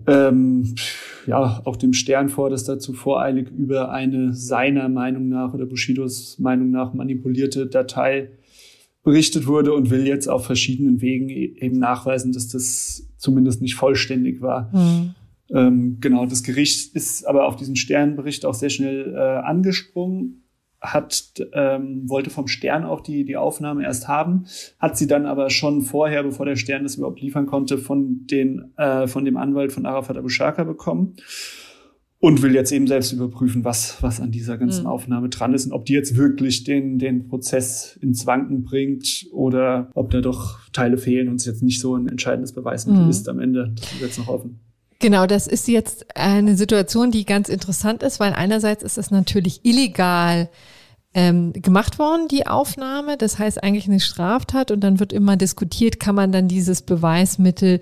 ähm, 0.07 0.75
ja 1.27 1.61
auch 1.65 1.75
dem 1.75 1.93
Stern 1.93 2.29
vor, 2.29 2.49
dass 2.49 2.63
dazu 2.63 2.93
voreilig 2.93 3.49
über 3.55 3.91
eine 3.91 4.33
seiner 4.33 4.89
Meinung 4.89 5.29
nach 5.29 5.53
oder 5.53 5.65
Bushidos 5.65 6.39
Meinung 6.39 6.71
nach 6.71 6.93
manipulierte 6.93 7.67
Datei 7.67 8.29
berichtet 9.03 9.47
wurde 9.47 9.73
und 9.73 9.89
will 9.89 10.07
jetzt 10.07 10.27
auf 10.27 10.45
verschiedenen 10.45 11.01
Wegen 11.01 11.29
e-, 11.29 11.53
eben 11.59 11.77
nachweisen, 11.77 12.31
dass 12.33 12.47
das 12.47 13.07
zumindest 13.17 13.61
nicht 13.61 13.75
vollständig 13.75 14.41
war. 14.41 14.71
Mhm. 14.73 15.15
Genau, 15.99 16.25
das 16.25 16.43
Gericht 16.43 16.95
ist 16.95 17.27
aber 17.27 17.45
auf 17.45 17.57
diesen 17.57 17.75
Sternbericht 17.75 18.45
auch 18.45 18.53
sehr 18.53 18.69
schnell 18.69 19.13
äh, 19.13 19.17
angesprungen 19.19 20.40
hat, 20.81 21.33
ähm, 21.53 22.09
wollte 22.09 22.31
vom 22.31 22.47
Stern 22.47 22.83
auch 22.83 23.01
die, 23.01 23.23
die 23.23 23.37
Aufnahme 23.37 23.83
erst 23.83 24.07
haben, 24.07 24.45
hat 24.79 24.97
sie 24.97 25.07
dann 25.07 25.25
aber 25.25 25.49
schon 25.49 25.81
vorher, 25.81 26.23
bevor 26.23 26.45
der 26.45 26.55
Stern 26.55 26.83
das 26.83 26.95
überhaupt 26.95 27.21
liefern 27.21 27.45
konnte, 27.45 27.77
von, 27.77 28.25
den, 28.25 28.73
äh, 28.77 29.07
von 29.07 29.23
dem 29.23 29.37
Anwalt 29.37 29.71
von 29.71 29.85
Arafat 29.85 30.17
Abu 30.17 30.29
Shaka 30.29 30.63
bekommen 30.63 31.15
und 32.21 32.41
will 32.41 32.53
jetzt 32.53 32.71
eben 32.71 32.87
selbst 32.87 33.11
überprüfen, 33.11 33.63
was, 33.63 34.01
was 34.01 34.21
an 34.21 34.31
dieser 34.31 34.57
ganzen 34.57 34.81
mhm. 34.83 34.89
Aufnahme 34.89 35.29
dran 35.29 35.53
ist 35.53 35.65
und 35.65 35.73
ob 35.73 35.85
die 35.85 35.93
jetzt 35.93 36.15
wirklich 36.15 36.63
den, 36.63 36.99
den 36.99 37.27
Prozess 37.27 37.97
ins 38.01 38.25
Wanken 38.25 38.63
bringt 38.63 39.27
oder 39.31 39.89
ob 39.93 40.11
da 40.11 40.21
doch 40.21 40.59
Teile 40.71 40.97
fehlen 40.97 41.29
und 41.29 41.35
es 41.35 41.45
jetzt 41.45 41.63
nicht 41.63 41.79
so 41.79 41.95
ein 41.95 42.07
entscheidendes 42.07 42.53
Beweismittel 42.53 43.03
mhm. 43.03 43.09
ist 43.09 43.27
am 43.27 43.39
Ende. 43.39 43.73
Das 43.75 43.91
ist 43.91 44.01
jetzt 44.01 44.17
noch 44.19 44.27
offen. 44.27 44.59
Genau, 45.01 45.25
das 45.25 45.47
ist 45.47 45.67
jetzt 45.67 46.15
eine 46.15 46.55
Situation, 46.55 47.09
die 47.09 47.25
ganz 47.25 47.49
interessant 47.49 48.03
ist, 48.03 48.19
weil 48.19 48.33
einerseits 48.33 48.83
ist 48.83 48.99
es 48.99 49.09
natürlich 49.09 49.65
illegal 49.65 50.47
ähm, 51.15 51.53
gemacht 51.53 51.97
worden, 51.97 52.27
die 52.29 52.45
Aufnahme. 52.45 53.17
Das 53.17 53.39
heißt 53.39 53.63
eigentlich 53.63 53.87
eine 53.87 53.99
Straftat 53.99 54.69
und 54.69 54.81
dann 54.81 54.99
wird 54.99 55.11
immer 55.11 55.37
diskutiert, 55.37 55.99
kann 55.99 56.13
man 56.13 56.31
dann 56.31 56.47
dieses 56.47 56.83
Beweismittel 56.83 57.81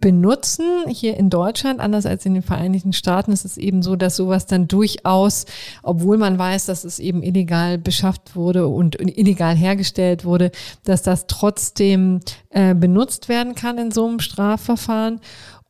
benutzen. 0.00 0.64
Hier 0.86 1.16
in 1.16 1.28
Deutschland, 1.28 1.80
anders 1.80 2.06
als 2.06 2.24
in 2.24 2.34
den 2.34 2.42
Vereinigten 2.44 2.92
Staaten, 2.92 3.32
ist 3.32 3.44
es 3.44 3.58
eben 3.58 3.82
so, 3.82 3.96
dass 3.96 4.14
sowas 4.14 4.46
dann 4.46 4.68
durchaus, 4.68 5.46
obwohl 5.82 6.18
man 6.18 6.38
weiß, 6.38 6.66
dass 6.66 6.84
es 6.84 7.00
eben 7.00 7.24
illegal 7.24 7.78
beschafft 7.78 8.36
wurde 8.36 8.68
und 8.68 8.94
illegal 9.00 9.56
hergestellt 9.56 10.24
wurde, 10.24 10.52
dass 10.84 11.02
das 11.02 11.26
trotzdem 11.26 12.20
äh, 12.50 12.76
benutzt 12.76 13.28
werden 13.28 13.56
kann 13.56 13.76
in 13.76 13.90
so 13.90 14.06
einem 14.06 14.20
Strafverfahren. 14.20 15.20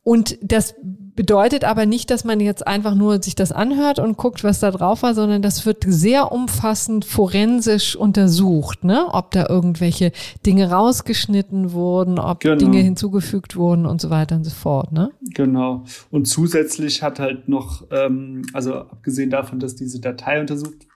Und 0.03 0.37
das 0.41 0.75
bedeutet 1.15 1.63
aber 1.63 1.85
nicht, 1.85 2.09
dass 2.09 2.23
man 2.23 2.39
jetzt 2.39 2.65
einfach 2.65 2.95
nur 2.95 3.21
sich 3.21 3.35
das 3.35 3.51
anhört 3.51 3.99
und 3.99 4.17
guckt, 4.17 4.43
was 4.43 4.59
da 4.59 4.71
drauf 4.71 5.03
war, 5.03 5.13
sondern 5.13 5.41
das 5.41 5.65
wird 5.65 5.83
sehr 5.85 6.31
umfassend 6.31 7.05
forensisch 7.05 7.95
untersucht, 7.95 8.83
ne? 8.83 9.05
Ob 9.11 9.31
da 9.31 9.47
irgendwelche 9.47 10.11
Dinge 10.45 10.71
rausgeschnitten 10.71 11.73
wurden, 11.73 12.17
ob 12.17 12.39
genau. 12.39 12.55
Dinge 12.55 12.79
hinzugefügt 12.79 13.55
wurden 13.55 13.85
und 13.85 14.01
so 14.01 14.09
weiter 14.09 14.37
und 14.37 14.45
so 14.45 14.51
fort, 14.51 14.91
ne? 14.91 15.11
Genau. 15.33 15.83
Und 16.09 16.25
zusätzlich 16.25 17.03
hat 17.03 17.19
halt 17.19 17.47
noch, 17.47 17.85
ähm, 17.91 18.43
also 18.53 18.73
abgesehen 18.73 19.29
davon, 19.29 19.59
dass 19.59 19.75
diese 19.75 19.99
Datei 19.99 20.39
untersucht 20.39 20.87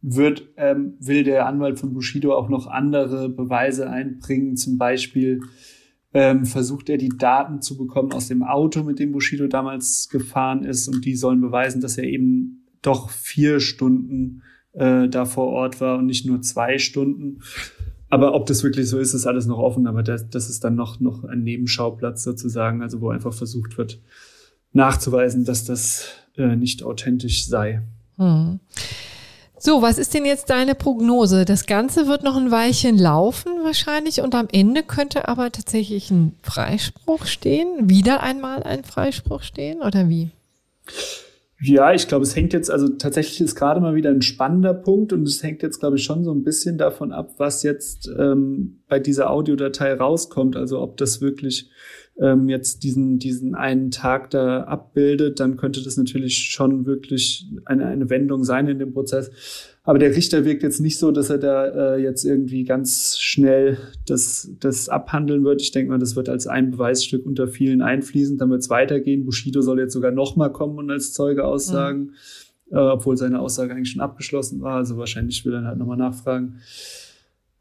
wird, 0.00 0.48
ähm, 0.56 0.94
will 1.00 1.24
der 1.24 1.46
Anwalt 1.46 1.78
von 1.78 1.92
Bushido 1.92 2.34
auch 2.34 2.48
noch 2.48 2.68
andere 2.68 3.28
Beweise 3.28 3.90
einbringen, 3.90 4.56
zum 4.56 4.78
Beispiel 4.78 5.40
ähm, 6.18 6.46
versucht 6.46 6.88
er 6.88 6.98
die 6.98 7.10
Daten 7.16 7.62
zu 7.62 7.78
bekommen 7.78 8.12
aus 8.12 8.26
dem 8.26 8.42
Auto, 8.42 8.82
mit 8.82 8.98
dem 8.98 9.12
Bushido 9.12 9.46
damals 9.46 10.08
gefahren 10.08 10.64
ist. 10.64 10.88
Und 10.88 11.04
die 11.04 11.14
sollen 11.14 11.40
beweisen, 11.40 11.80
dass 11.80 11.96
er 11.96 12.04
eben 12.04 12.66
doch 12.82 13.10
vier 13.10 13.60
Stunden 13.60 14.42
äh, 14.72 15.08
da 15.08 15.26
vor 15.26 15.46
Ort 15.46 15.80
war 15.80 15.96
und 15.98 16.06
nicht 16.06 16.26
nur 16.26 16.42
zwei 16.42 16.78
Stunden. 16.78 17.38
Aber 18.08 18.34
ob 18.34 18.46
das 18.46 18.64
wirklich 18.64 18.88
so 18.88 18.98
ist, 18.98 19.14
ist 19.14 19.26
alles 19.28 19.46
noch 19.46 19.58
offen. 19.58 19.86
Aber 19.86 20.02
das, 20.02 20.28
das 20.28 20.50
ist 20.50 20.64
dann 20.64 20.74
noch, 20.74 20.98
noch 20.98 21.22
ein 21.22 21.44
Nebenschauplatz 21.44 22.24
sozusagen, 22.24 22.82
also 22.82 23.00
wo 23.00 23.10
einfach 23.10 23.32
versucht 23.32 23.78
wird, 23.78 24.00
nachzuweisen, 24.72 25.44
dass 25.44 25.64
das 25.64 26.08
äh, 26.36 26.56
nicht 26.56 26.82
authentisch 26.82 27.46
sei. 27.46 27.82
Hm. 28.16 28.58
So, 29.60 29.82
was 29.82 29.98
ist 29.98 30.14
denn 30.14 30.24
jetzt 30.24 30.50
deine 30.50 30.76
Prognose? 30.76 31.44
Das 31.44 31.66
Ganze 31.66 32.06
wird 32.06 32.22
noch 32.22 32.36
ein 32.36 32.52
Weilchen 32.52 32.96
laufen 32.96 33.52
wahrscheinlich 33.64 34.20
und 34.20 34.34
am 34.36 34.46
Ende 34.52 34.84
könnte 34.84 35.26
aber 35.26 35.50
tatsächlich 35.50 36.12
ein 36.12 36.36
Freispruch 36.42 37.26
stehen, 37.26 37.90
wieder 37.90 38.22
einmal 38.22 38.62
ein 38.62 38.84
Freispruch 38.84 39.42
stehen 39.42 39.82
oder 39.82 40.08
wie? 40.08 40.30
Ja, 41.60 41.92
ich 41.92 42.06
glaube, 42.06 42.22
es 42.22 42.36
hängt 42.36 42.52
jetzt, 42.52 42.70
also 42.70 42.88
tatsächlich 42.88 43.40
ist 43.40 43.56
gerade 43.56 43.80
mal 43.80 43.96
wieder 43.96 44.10
ein 44.10 44.22
spannender 44.22 44.74
Punkt 44.74 45.12
und 45.12 45.26
es 45.26 45.42
hängt 45.42 45.62
jetzt, 45.64 45.80
glaube 45.80 45.96
ich, 45.96 46.04
schon 46.04 46.22
so 46.22 46.32
ein 46.32 46.44
bisschen 46.44 46.78
davon 46.78 47.10
ab, 47.10 47.34
was 47.38 47.64
jetzt 47.64 48.08
ähm, 48.16 48.78
bei 48.88 49.00
dieser 49.00 49.28
Audiodatei 49.28 49.92
rauskommt. 49.94 50.54
Also 50.54 50.80
ob 50.80 50.96
das 50.98 51.20
wirklich 51.20 51.68
ähm, 52.20 52.48
jetzt 52.48 52.82
diesen, 52.82 53.18
diesen 53.18 53.54
einen 53.54 53.90
Tag 53.90 54.30
da 54.30 54.64
abbildet, 54.64 55.40
dann 55.40 55.56
könnte 55.56 55.82
das 55.82 55.96
natürlich 55.96 56.36
schon 56.50 56.84
wirklich 56.84 57.46
eine, 57.64 57.86
eine 57.86 58.10
Wendung 58.10 58.44
sein 58.44 58.66
in 58.68 58.78
dem 58.78 58.92
Prozess. 58.92 59.30
Aber 59.84 59.98
der 59.98 60.14
Richter 60.14 60.44
wirkt 60.44 60.62
jetzt 60.62 60.80
nicht 60.80 60.98
so, 60.98 61.12
dass 61.12 61.30
er 61.30 61.38
da 61.38 61.94
äh, 61.94 62.02
jetzt 62.02 62.24
irgendwie 62.24 62.64
ganz 62.64 63.18
schnell 63.18 63.78
das, 64.06 64.50
das 64.60 64.88
abhandeln 64.88 65.44
wird. 65.44 65.62
Ich 65.62 65.70
denke 65.70 65.90
mal, 65.90 65.98
das 65.98 66.14
wird 66.14 66.28
als 66.28 66.46
ein 66.46 66.72
Beweisstück 66.72 67.24
unter 67.24 67.48
vielen 67.48 67.80
einfließen. 67.80 68.36
Dann 68.36 68.50
wird 68.50 68.60
es 68.60 68.68
weitergehen. 68.68 69.24
Bushido 69.24 69.62
soll 69.62 69.78
jetzt 69.78 69.94
sogar 69.94 70.10
nochmal 70.10 70.52
kommen 70.52 70.76
und 70.76 70.90
als 70.90 71.14
Zeuge 71.14 71.44
aussagen, 71.44 72.12
mhm. 72.68 72.76
äh, 72.76 72.80
obwohl 72.80 73.16
seine 73.16 73.38
Aussage 73.40 73.72
eigentlich 73.72 73.92
schon 73.92 74.02
abgeschlossen 74.02 74.60
war. 74.60 74.76
Also 74.76 74.98
wahrscheinlich 74.98 75.46
will 75.46 75.54
er 75.54 75.64
halt 75.64 75.78
nochmal 75.78 75.96
nachfragen, 75.96 76.56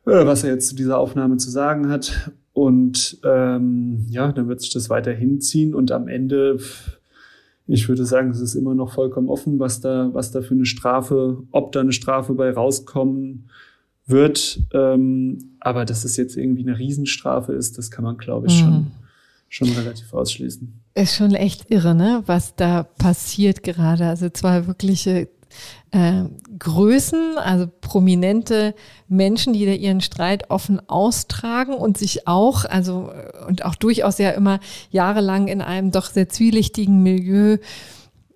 äh, 0.05 0.26
was 0.26 0.43
er 0.43 0.49
jetzt 0.49 0.68
zu 0.68 0.76
dieser 0.76 0.97
Aufnahme 0.97 1.38
zu 1.38 1.49
sagen 1.49 1.88
hat. 1.88 2.34
Und 2.58 3.20
ähm, 3.24 4.08
ja, 4.10 4.32
dann 4.32 4.47
wird 4.47 4.62
sich 4.62 4.72
das 4.72 4.89
weiter 4.89 5.14
hinziehen 5.14 5.76
und 5.76 5.91
am 5.91 6.08
Ende 6.08 6.58
ich 7.68 7.88
würde 7.88 8.03
sagen, 8.03 8.32
es 8.32 8.39
ist 8.39 8.55
immer 8.55 8.74
noch 8.74 8.93
vollkommen 8.93 9.30
offen, 9.30 9.60
was 9.60 9.80
da, 9.80 10.10
was 10.14 10.32
da 10.32 10.41
für 10.41 10.55
eine 10.55 10.66
Strafe, 10.66 11.43
ob 11.51 11.72
da 11.72 11.82
eine 11.82 11.91
Strafe 11.91 12.34
bei 12.34 12.49
rauskommen 12.49 13.49
wird. 14.08 14.62
Ähm, 14.74 15.58
aber 15.60 15.86
dass 15.86 16.03
es 16.03 16.18
jetzt 16.18 16.36
irgendwie 16.36 16.64
eine 16.64 16.80
Riesenstrafe 16.80 17.53
ist, 17.53 17.78
das 17.78 17.91
kann 17.91 18.05
man, 18.05 18.18
glaube 18.18 18.47
ich, 18.47 18.64
mhm. 18.64 18.88
schon, 19.49 19.68
schon 19.68 19.70
relativ 19.78 20.12
ausschließen. 20.14 20.74
Ist 20.95 21.16
schon 21.16 21.36
echt 21.36 21.70
irre, 21.70 21.93
ne? 21.93 22.24
Was 22.26 22.55
da 22.55 22.84
passiert 22.84 23.62
gerade. 23.62 24.08
Also 24.08 24.30
zwei 24.30 24.66
wirkliche 24.66 25.28
äh, 25.91 26.24
Größen, 26.60 27.38
also 27.38 27.68
prominente 27.82 28.76
Menschen, 29.08 29.54
die 29.54 29.66
da 29.66 29.72
ihren 29.72 30.02
Streit 30.02 30.50
offen 30.50 30.82
austragen 30.89 31.74
und 31.74 31.98
sich 31.98 32.28
auch, 32.28 32.66
also 32.66 33.12
und 33.48 33.66
auch 33.66 33.76
durchaus 33.76 34.18
ja 34.18 34.32
immer 34.32 34.60
jahrelang 34.91 35.48
in 35.48 35.62
einem 35.62 35.91
doch 35.91 36.08
sehr 36.08 36.30
zwielichtigen 36.30 37.04
Milieu 37.04 37.58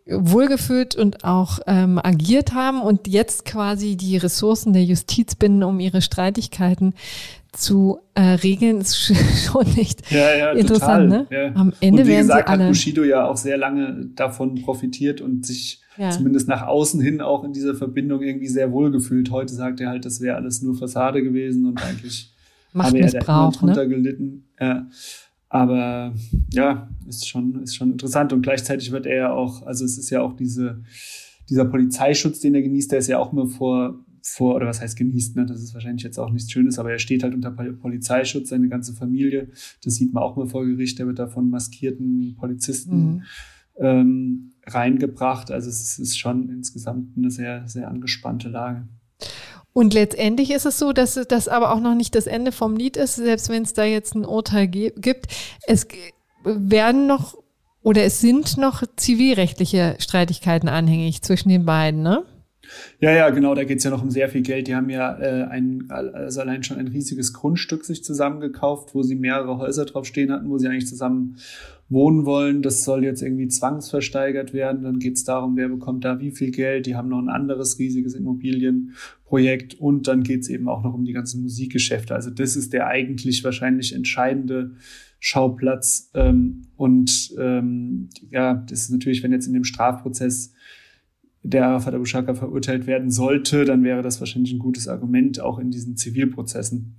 wohlgefühlt 0.07 0.95
und 0.95 1.23
auch 1.23 1.59
ähm, 1.67 1.99
agiert 2.01 2.53
haben 2.53 2.81
und 2.81 3.07
jetzt 3.07 3.45
quasi 3.45 3.95
die 3.95 4.17
Ressourcen 4.17 4.73
der 4.73 4.83
Justiz 4.83 5.35
binden, 5.35 5.63
um 5.63 5.79
ihre 5.79 6.01
Streitigkeiten 6.01 6.93
zu 7.51 7.99
äh, 8.15 8.21
regeln, 8.21 8.79
ist 8.81 8.97
schon 9.45 9.67
nicht 9.75 10.09
ja, 10.11 10.35
ja, 10.35 10.51
interessant. 10.51 10.79
Total, 10.79 11.07
ne? 11.07 11.27
Ja. 11.29 11.55
Am 11.55 11.73
Ende 11.81 12.01
und 12.01 12.07
wie 12.07 12.11
werden 12.11 12.27
gesagt, 12.27 12.47
sie 12.47 12.53
alle 12.53 12.63
hat 12.63 12.69
Bushido 12.69 13.03
ja 13.03 13.27
auch 13.27 13.37
sehr 13.37 13.57
lange 13.57 14.07
davon 14.15 14.55
profitiert 14.61 15.21
und 15.21 15.45
sich 15.45 15.80
ja. 15.97 16.09
zumindest 16.11 16.47
nach 16.47 16.67
außen 16.67 17.01
hin 17.01 17.21
auch 17.21 17.43
in 17.43 17.53
dieser 17.53 17.75
Verbindung 17.75 18.21
irgendwie 18.21 18.47
sehr 18.47 18.71
wohl 18.71 18.91
gefühlt. 18.91 19.31
Heute 19.31 19.53
sagt 19.53 19.79
er 19.81 19.89
halt, 19.89 20.05
das 20.05 20.21
wäre 20.21 20.35
alles 20.35 20.61
nur 20.61 20.75
Fassade 20.75 21.23
gewesen 21.23 21.65
und 21.65 21.83
eigentlich 21.83 22.33
habe 22.73 22.99
er 22.99 23.11
da 23.11 23.45
ne? 23.45 23.51
drunter 23.51 23.83
ne? 23.83 23.89
gelitten. 23.89 24.43
Ja. 24.59 24.87
Aber 25.49 26.13
ja, 26.53 26.89
ist 27.07 27.27
schon, 27.27 27.61
ist 27.61 27.75
schon 27.75 27.91
interessant. 27.91 28.31
Und 28.31 28.41
gleichzeitig 28.41 28.91
wird 28.91 29.05
er 29.05 29.15
ja 29.15 29.33
auch, 29.33 29.63
also 29.63 29.83
es 29.83 29.97
ist 29.97 30.09
ja 30.09 30.21
auch 30.21 30.33
diese, 30.33 30.81
dieser 31.49 31.65
Polizeischutz, 31.65 32.39
den 32.39 32.55
er 32.55 32.61
genießt, 32.61 32.91
der 32.91 32.99
ist 32.99 33.07
ja 33.07 33.19
auch 33.19 33.33
immer 33.33 33.47
vor, 33.47 33.99
vor, 34.23 34.55
oder 34.55 34.67
was 34.67 34.79
heißt 34.79 34.97
genießt, 34.97 35.35
ne? 35.35 35.45
Das 35.45 35.61
ist 35.61 35.73
wahrscheinlich 35.73 36.03
jetzt 36.03 36.19
auch 36.19 36.31
nichts 36.31 36.51
Schönes, 36.51 36.79
aber 36.79 36.91
er 36.91 36.99
steht 36.99 37.23
halt 37.23 37.33
unter 37.33 37.51
Polizeischutz, 37.51 38.49
seine 38.49 38.69
ganze 38.69 38.93
Familie. 38.93 39.49
Das 39.83 39.95
sieht 39.95 40.13
man 40.13 40.23
auch 40.23 40.37
mal 40.37 40.47
vor 40.47 40.65
Gericht, 40.65 40.99
der 40.99 41.07
wird 41.07 41.19
da 41.19 41.27
von 41.27 41.49
maskierten 41.49 42.35
Polizisten 42.37 42.95
mhm. 42.95 43.23
ähm, 43.77 44.50
reingebracht. 44.67 45.51
Also 45.51 45.69
es 45.69 45.99
ist 45.99 46.17
schon 46.17 46.49
insgesamt 46.49 47.17
eine 47.17 47.31
sehr, 47.31 47.67
sehr 47.67 47.87
angespannte 47.87 48.49
Lage. 48.49 48.87
Und 49.73 49.93
letztendlich 49.93 50.51
ist 50.51 50.65
es 50.65 50.77
so, 50.77 50.91
dass 50.91 51.13
das 51.27 51.47
aber 51.47 51.73
auch 51.73 51.79
noch 51.79 51.95
nicht 51.95 52.15
das 52.15 52.27
Ende 52.27 52.51
vom 52.51 52.75
Lied 52.75 52.97
ist, 52.97 53.15
selbst 53.15 53.49
wenn 53.49 53.63
es 53.63 53.73
da 53.73 53.85
jetzt 53.85 54.15
ein 54.15 54.25
Urteil 54.25 54.67
gibt. 54.67 55.27
Es 55.65 55.87
werden 56.43 57.07
noch 57.07 57.37
oder 57.83 58.03
es 58.03 58.19
sind 58.19 58.57
noch 58.57 58.83
zivilrechtliche 58.95 59.95
Streitigkeiten 59.99 60.69
anhängig 60.69 61.21
zwischen 61.23 61.49
den 61.49 61.65
beiden, 61.65 62.03
ne? 62.03 62.25
Ja, 62.99 63.11
ja, 63.11 63.29
genau, 63.31 63.53
da 63.55 63.63
geht's 63.63 63.83
ja 63.83 63.89
noch 63.89 64.03
um 64.03 64.11
sehr 64.11 64.29
viel 64.29 64.43
Geld. 64.43 64.67
Die 64.67 64.75
haben 64.75 64.89
ja 64.89 65.17
äh, 65.19 65.43
ein, 65.43 65.87
also 65.89 66.41
allein 66.41 66.63
schon 66.63 66.77
ein 66.77 66.87
riesiges 66.87 67.33
Grundstück 67.33 67.83
sich 67.83 68.03
zusammengekauft, 68.03 68.95
wo 68.95 69.01
sie 69.03 69.15
mehrere 69.15 69.57
Häuser 69.57 69.85
drauf 69.85 70.05
stehen 70.05 70.31
hatten, 70.31 70.49
wo 70.49 70.57
sie 70.57 70.67
eigentlich 70.67 70.87
zusammen 70.87 71.37
wohnen 71.91 72.25
wollen. 72.25 72.61
Das 72.61 72.83
soll 72.83 73.03
jetzt 73.03 73.21
irgendwie 73.21 73.49
zwangsversteigert 73.49 74.53
werden. 74.53 74.81
Dann 74.83 74.99
geht's 74.99 75.23
darum, 75.23 75.57
wer 75.57 75.69
bekommt 75.69 76.05
da 76.05 76.19
wie 76.19 76.31
viel 76.31 76.51
Geld. 76.51 76.85
Die 76.85 76.95
haben 76.95 77.09
noch 77.09 77.19
ein 77.19 77.29
anderes 77.29 77.77
riesiges 77.77 78.15
Immobilienprojekt 78.15 79.75
und 79.75 80.07
dann 80.07 80.23
geht's 80.23 80.47
eben 80.47 80.69
auch 80.69 80.83
noch 80.83 80.93
um 80.93 81.03
die 81.03 81.13
ganzen 81.13 81.41
Musikgeschäfte. 81.41 82.15
Also 82.15 82.31
das 82.31 82.55
ist 82.55 82.73
der 82.73 82.87
eigentlich 82.87 83.43
wahrscheinlich 83.43 83.93
entscheidende 83.93 84.71
Schauplatz. 85.19 86.09
Ähm, 86.13 86.63
und 86.77 87.35
ähm, 87.37 88.09
ja, 88.31 88.53
das 88.53 88.83
ist 88.83 88.91
natürlich, 88.91 89.21
wenn 89.21 89.33
jetzt 89.33 89.47
in 89.47 89.53
dem 89.53 89.65
Strafprozess 89.65 90.53
der 91.43 91.65
Arafat 91.65 91.93
Abu 91.93 92.05
Shaka 92.05 92.33
verurteilt 92.35 92.87
werden 92.87 93.11
sollte, 93.11 93.65
dann 93.65 93.83
wäre 93.83 94.01
das 94.01 94.19
wahrscheinlich 94.19 94.53
ein 94.53 94.59
gutes 94.59 94.87
Argument 94.87 95.39
auch 95.41 95.59
in 95.59 95.71
diesen 95.71 95.97
Zivilprozessen. 95.97 96.95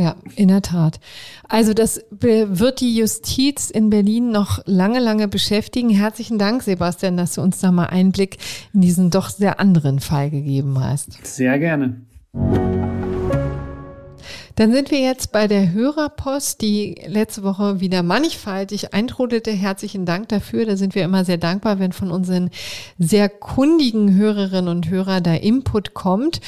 Ja, 0.00 0.14
in 0.36 0.46
der 0.46 0.62
Tat. 0.62 1.00
Also 1.48 1.74
das 1.74 2.00
wird 2.10 2.80
die 2.80 2.96
Justiz 2.96 3.68
in 3.68 3.90
Berlin 3.90 4.30
noch 4.30 4.60
lange, 4.64 5.00
lange 5.00 5.26
beschäftigen. 5.26 5.90
Herzlichen 5.90 6.38
Dank, 6.38 6.62
Sebastian, 6.62 7.16
dass 7.16 7.34
du 7.34 7.40
uns 7.40 7.58
da 7.58 7.72
mal 7.72 7.86
Einblick 7.86 8.38
in 8.72 8.80
diesen 8.80 9.10
doch 9.10 9.28
sehr 9.28 9.58
anderen 9.58 9.98
Fall 9.98 10.30
gegeben 10.30 10.78
hast. 10.78 11.26
Sehr 11.26 11.58
gerne. 11.58 12.00
Dann 14.54 14.72
sind 14.72 14.92
wir 14.92 15.00
jetzt 15.00 15.32
bei 15.32 15.48
der 15.48 15.72
Hörerpost, 15.72 16.60
die 16.60 17.00
letzte 17.06 17.42
Woche 17.42 17.80
wieder 17.80 18.04
mannigfaltig 18.04 18.94
eintrudelte. 18.94 19.50
Herzlichen 19.50 20.04
Dank 20.04 20.28
dafür. 20.28 20.64
Da 20.64 20.76
sind 20.76 20.94
wir 20.94 21.02
immer 21.02 21.24
sehr 21.24 21.38
dankbar, 21.38 21.80
wenn 21.80 21.92
von 21.92 22.12
unseren 22.12 22.50
sehr 22.98 23.28
kundigen 23.28 24.14
Hörerinnen 24.14 24.68
und 24.68 24.90
Hörern 24.90 25.24
da 25.24 25.34
Input 25.34 25.94
kommt. 25.94 26.40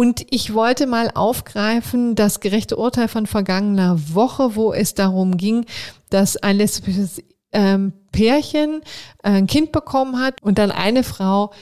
Und 0.00 0.24
ich 0.30 0.54
wollte 0.54 0.86
mal 0.86 1.10
aufgreifen 1.12 2.14
das 2.14 2.40
gerechte 2.40 2.78
Urteil 2.78 3.06
von 3.06 3.26
vergangener 3.26 4.14
Woche, 4.14 4.56
wo 4.56 4.72
es 4.72 4.94
darum 4.94 5.36
ging, 5.36 5.66
dass 6.08 6.38
ein 6.38 6.56
lesbisches 6.56 7.22
ähm, 7.52 7.92
Pärchen 8.10 8.80
ein 9.22 9.46
Kind 9.46 9.72
bekommen 9.72 10.18
hat 10.18 10.42
und 10.42 10.56
dann 10.56 10.70
eine 10.70 11.02
Frau 11.02 11.52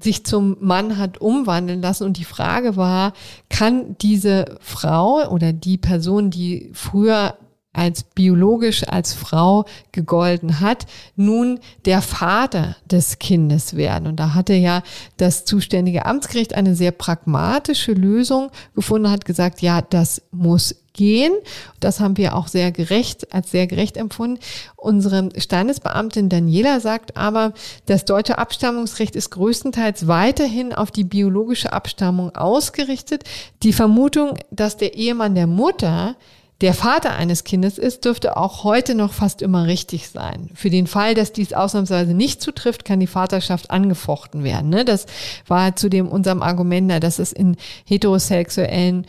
sich 0.00 0.24
zum 0.24 0.58
Mann 0.60 0.96
hat 0.96 1.20
umwandeln 1.20 1.82
lassen. 1.82 2.04
Und 2.04 2.18
die 2.18 2.24
Frage 2.24 2.76
war, 2.76 3.14
kann 3.48 3.96
diese 3.98 4.58
Frau 4.60 5.28
oder 5.28 5.52
die 5.52 5.76
Person, 5.76 6.30
die 6.30 6.70
früher 6.74 7.36
als 7.72 8.04
biologisch 8.04 8.86
als 8.86 9.14
Frau 9.14 9.64
gegolten 9.92 10.60
hat, 10.60 10.86
nun 11.16 11.58
der 11.84 12.02
Vater 12.02 12.76
des 12.90 13.18
Kindes 13.18 13.76
werden. 13.76 14.06
Und 14.06 14.16
da 14.16 14.34
hatte 14.34 14.54
ja 14.54 14.82
das 15.16 15.44
zuständige 15.44 16.04
Amtsgericht 16.04 16.54
eine 16.54 16.74
sehr 16.74 16.92
pragmatische 16.92 17.92
Lösung 17.92 18.50
gefunden, 18.74 19.10
hat 19.10 19.24
gesagt, 19.24 19.62
ja, 19.62 19.80
das 19.80 20.22
muss 20.30 20.76
gehen. 20.92 21.32
Das 21.80 22.00
haben 22.00 22.16
wir 22.18 22.36
auch 22.36 22.48
sehr 22.48 22.70
gerecht, 22.72 23.32
als 23.32 23.50
sehr 23.50 23.66
gerecht 23.66 23.96
empfunden. 23.96 24.38
Unsere 24.76 25.30
Standesbeamtin 25.36 26.28
Daniela 26.28 26.80
sagt 26.80 27.16
aber, 27.16 27.54
das 27.86 28.04
deutsche 28.04 28.38
Abstammungsrecht 28.38 29.16
ist 29.16 29.30
größtenteils 29.30 30.06
weiterhin 30.06 30.74
auf 30.74 30.90
die 30.90 31.04
biologische 31.04 31.72
Abstammung 31.72 32.34
ausgerichtet. 32.34 33.24
Die 33.62 33.72
Vermutung, 33.72 34.34
dass 34.50 34.76
der 34.76 34.94
Ehemann 34.94 35.34
der 35.34 35.46
Mutter 35.46 36.16
der 36.62 36.74
Vater 36.74 37.14
eines 37.16 37.42
Kindes 37.42 37.76
ist, 37.76 38.04
dürfte 38.04 38.36
auch 38.36 38.62
heute 38.62 38.94
noch 38.94 39.12
fast 39.12 39.42
immer 39.42 39.66
richtig 39.66 40.08
sein. 40.08 40.48
Für 40.54 40.70
den 40.70 40.86
Fall, 40.86 41.14
dass 41.14 41.32
dies 41.32 41.52
ausnahmsweise 41.52 42.14
nicht 42.14 42.40
zutrifft, 42.40 42.84
kann 42.84 43.00
die 43.00 43.08
Vaterschaft 43.08 43.70
angefochten 43.72 44.44
werden. 44.44 44.70
Ne? 44.70 44.84
Das 44.84 45.06
war 45.48 45.74
zudem 45.74 46.08
unserem 46.08 46.40
Argument, 46.40 47.02
dass 47.02 47.18
es 47.18 47.32
in 47.32 47.56
heterosexuellen 47.84 49.06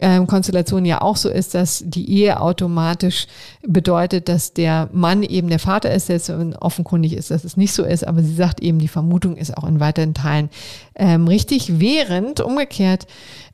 ähm, 0.00 0.26
Konstellationen 0.26 0.86
ja 0.86 1.02
auch 1.02 1.16
so 1.16 1.28
ist, 1.28 1.54
dass 1.54 1.82
die 1.86 2.10
Ehe 2.10 2.40
automatisch 2.40 3.26
bedeutet, 3.66 4.28
dass 4.28 4.54
der 4.54 4.88
Mann 4.92 5.22
eben 5.22 5.48
der 5.48 5.58
Vater 5.58 5.92
ist, 5.92 6.06
selbst 6.06 6.30
wenn 6.30 6.56
offenkundig 6.56 7.12
ist, 7.12 7.30
dass 7.30 7.44
es 7.44 7.56
nicht 7.56 7.72
so 7.72 7.84
ist. 7.84 8.06
Aber 8.06 8.22
sie 8.22 8.34
sagt 8.34 8.60
eben, 8.60 8.78
die 8.78 8.88
Vermutung 8.88 9.36
ist 9.36 9.56
auch 9.56 9.64
in 9.64 9.78
weiteren 9.78 10.14
Teilen 10.14 10.48
ähm, 10.96 11.28
richtig, 11.28 11.80
während 11.80 12.40
umgekehrt 12.40 13.06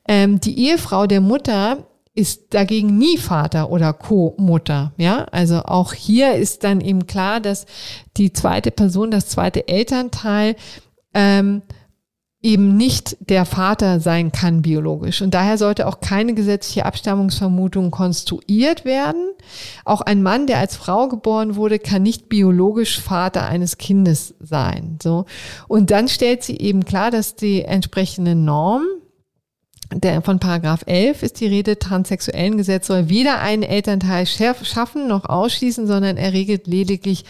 ähm, 0.09 0.41
die 0.41 0.59
Ehefrau 0.67 1.07
der 1.07 1.21
Mutter 1.21 1.79
ist 2.15 2.53
dagegen 2.55 2.99
nie 2.99 3.19
Vater 3.19 3.71
oder 3.71 3.93
Co-Mutter. 3.93 4.93
Ja, 4.97 5.25
also 5.31 5.63
auch 5.63 5.93
hier 5.93 6.35
ist 6.35 6.65
dann 6.65 6.81
eben 6.81 7.07
klar, 7.07 7.41
dass 7.41 7.67
die 8.17 8.33
zweite 8.33 8.71
Person, 8.71 9.11
das 9.11 9.29
zweite 9.29 9.69
Elternteil 9.69 10.57
ähm, 11.15 11.63
eben 12.43 12.77
nicht 12.77 13.17
der 13.29 13.45
Vater 13.45 14.01
sein 14.01 14.33
kann 14.33 14.63
biologisch. 14.63 15.21
Und 15.21 15.35
daher 15.35 15.59
sollte 15.59 15.87
auch 15.87 16.01
keine 16.01 16.33
gesetzliche 16.35 16.87
Abstammungsvermutung 16.87 17.91
konstruiert 17.91 18.85
werden. 18.85 19.33
Auch 19.85 20.01
ein 20.01 20.23
Mann, 20.23 20.47
der 20.47 20.59
als 20.59 20.75
Frau 20.75 21.09
geboren 21.09 21.57
wurde, 21.57 21.79
kann 21.79 22.03
nicht 22.03 22.29
biologisch 22.31 22.99
Vater 22.99 23.47
eines 23.47 23.77
Kindes 23.77 24.35
sein. 24.41 24.99
So. 25.03 25.27
Und 25.69 25.91
dann 25.91 26.09
stellt 26.09 26.43
sie 26.43 26.57
eben 26.57 26.85
klar, 26.85 27.11
dass 27.11 27.37
die 27.37 27.63
entsprechende 27.63 28.35
Norm, 28.35 28.85
der, 29.93 30.23
von 30.23 30.39
Paragraph 30.39 30.83
11 30.87 31.23
ist 31.23 31.41
die 31.41 31.47
Rede, 31.47 31.79
transsexuellen 31.79 32.57
Gesetz 32.57 32.87
soll 32.87 33.09
weder 33.09 33.41
einen 33.41 33.63
Elternteil 33.63 34.27
schaffen 34.27 35.09
noch 35.09 35.25
ausschließen, 35.29 35.87
sondern 35.87 36.17
er 36.17 36.33
regelt 36.33 36.67
lediglich, 36.67 37.25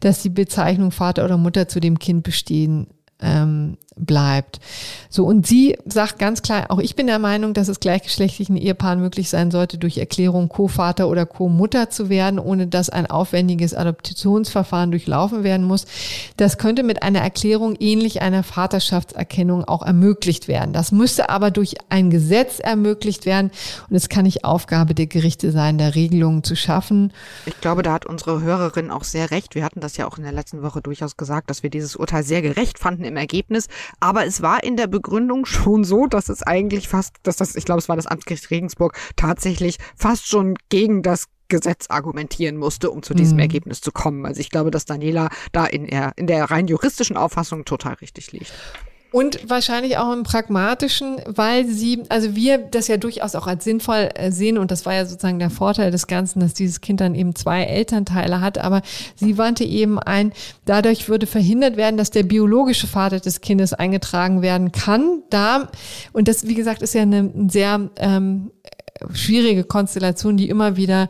dass 0.00 0.22
die 0.22 0.28
Bezeichnung 0.28 0.90
Vater 0.90 1.24
oder 1.24 1.38
Mutter 1.38 1.68
zu 1.68 1.80
dem 1.80 1.98
Kind 1.98 2.22
bestehen 2.22 2.88
ähm, 3.22 3.76
bleibt. 3.96 4.60
So, 5.10 5.24
und 5.24 5.46
sie 5.46 5.76
sagt 5.84 6.18
ganz 6.18 6.42
klar, 6.42 6.66
auch 6.70 6.78
ich 6.78 6.96
bin 6.96 7.06
der 7.06 7.18
Meinung, 7.18 7.54
dass 7.54 7.68
es 7.68 7.80
gleichgeschlechtlichen 7.80 8.56
Ehepaaren 8.56 9.00
möglich 9.00 9.28
sein 9.28 9.50
sollte, 9.50 9.78
durch 9.78 9.98
Erklärung 9.98 10.48
Co-Vater 10.48 11.08
oder 11.08 11.26
Co-Mutter 11.26 11.90
zu 11.90 12.08
werden, 12.08 12.38
ohne 12.38 12.66
dass 12.66 12.88
ein 12.88 13.06
aufwendiges 13.06 13.74
Adoptionsverfahren 13.74 14.90
durchlaufen 14.90 15.44
werden 15.44 15.66
muss. 15.66 15.86
Das 16.36 16.58
könnte 16.58 16.82
mit 16.82 17.02
einer 17.02 17.20
Erklärung 17.20 17.76
ähnlich 17.78 18.22
einer 18.22 18.42
Vaterschaftserkennung 18.42 19.64
auch 19.64 19.82
ermöglicht 19.82 20.48
werden. 20.48 20.72
Das 20.72 20.92
müsste 20.92 21.28
aber 21.28 21.50
durch 21.50 21.76
ein 21.90 22.10
Gesetz 22.10 22.58
ermöglicht 22.58 23.26
werden 23.26 23.50
und 23.90 23.96
es 23.96 24.08
kann 24.08 24.24
nicht 24.24 24.44
Aufgabe 24.44 24.94
der 24.94 25.06
Gerichte 25.06 25.52
sein, 25.52 25.78
da 25.78 25.88
Regelungen 25.88 26.44
zu 26.44 26.56
schaffen. 26.56 27.12
Ich 27.46 27.60
glaube, 27.60 27.82
da 27.82 27.92
hat 27.92 28.06
unsere 28.06 28.40
Hörerin 28.40 28.90
auch 28.90 29.04
sehr 29.04 29.30
recht. 29.30 29.54
Wir 29.54 29.64
hatten 29.64 29.80
das 29.80 29.96
ja 29.96 30.06
auch 30.06 30.16
in 30.16 30.24
der 30.24 30.32
letzten 30.32 30.62
Woche 30.62 30.80
durchaus 30.80 31.16
gesagt, 31.16 31.50
dass 31.50 31.62
wir 31.62 31.70
dieses 31.70 31.96
Urteil 31.96 32.22
sehr 32.22 32.42
gerecht 32.42 32.78
fanden 32.78 33.04
im 33.12 33.16
Ergebnis. 33.16 33.68
Aber 34.00 34.26
es 34.26 34.42
war 34.42 34.64
in 34.64 34.76
der 34.76 34.86
Begründung 34.86 35.46
schon 35.46 35.84
so, 35.84 36.06
dass 36.06 36.28
es 36.28 36.42
eigentlich 36.42 36.88
fast, 36.88 37.14
dass 37.22 37.36
das, 37.36 37.54
ich 37.54 37.64
glaube, 37.64 37.78
es 37.78 37.88
war 37.88 37.96
das 37.96 38.06
Amtsgericht 38.06 38.50
Regensburg, 38.50 38.98
tatsächlich 39.16 39.78
fast 39.96 40.26
schon 40.26 40.56
gegen 40.68 41.02
das 41.02 41.26
Gesetz 41.48 41.86
argumentieren 41.90 42.56
musste, 42.56 42.90
um 42.90 43.02
zu 43.02 43.12
diesem 43.12 43.36
mhm. 43.36 43.42
Ergebnis 43.42 43.82
zu 43.82 43.92
kommen. 43.92 44.24
Also 44.24 44.40
ich 44.40 44.48
glaube, 44.48 44.70
dass 44.70 44.86
Daniela 44.86 45.28
da 45.52 45.66
in 45.66 45.86
der, 45.86 46.12
in 46.16 46.26
der 46.26 46.44
rein 46.50 46.66
juristischen 46.66 47.16
Auffassung 47.16 47.66
total 47.66 47.94
richtig 47.94 48.32
liegt. 48.32 48.52
Und 49.12 49.48
wahrscheinlich 49.48 49.98
auch 49.98 50.12
im 50.12 50.22
pragmatischen, 50.22 51.18
weil 51.26 51.66
sie, 51.66 52.02
also 52.08 52.34
wir 52.34 52.58
das 52.58 52.88
ja 52.88 52.96
durchaus 52.96 53.34
auch 53.34 53.46
als 53.46 53.62
sinnvoll 53.62 54.08
äh, 54.14 54.32
sehen 54.32 54.56
und 54.56 54.70
das 54.70 54.86
war 54.86 54.94
ja 54.94 55.04
sozusagen 55.04 55.38
der 55.38 55.50
Vorteil 55.50 55.90
des 55.90 56.06
Ganzen, 56.06 56.40
dass 56.40 56.54
dieses 56.54 56.80
Kind 56.80 57.00
dann 57.02 57.14
eben 57.14 57.34
zwei 57.34 57.64
Elternteile 57.64 58.40
hat, 58.40 58.56
aber 58.56 58.80
sie 59.14 59.36
wandte 59.36 59.64
eben 59.64 59.98
ein, 59.98 60.32
dadurch 60.64 61.10
würde 61.10 61.26
verhindert 61.26 61.76
werden, 61.76 61.98
dass 61.98 62.10
der 62.10 62.22
biologische 62.22 62.86
Vater 62.86 63.20
des 63.20 63.42
Kindes 63.42 63.74
eingetragen 63.74 64.40
werden 64.40 64.72
kann. 64.72 65.22
Da, 65.28 65.68
und 66.12 66.26
das, 66.26 66.46
wie 66.46 66.54
gesagt, 66.54 66.80
ist 66.80 66.94
ja 66.94 67.02
eine 67.02 67.30
sehr 67.48 67.90
ähm, 67.96 68.50
schwierige 69.12 69.64
Konstellation, 69.64 70.36
die 70.36 70.48
immer 70.48 70.76
wieder 70.76 71.08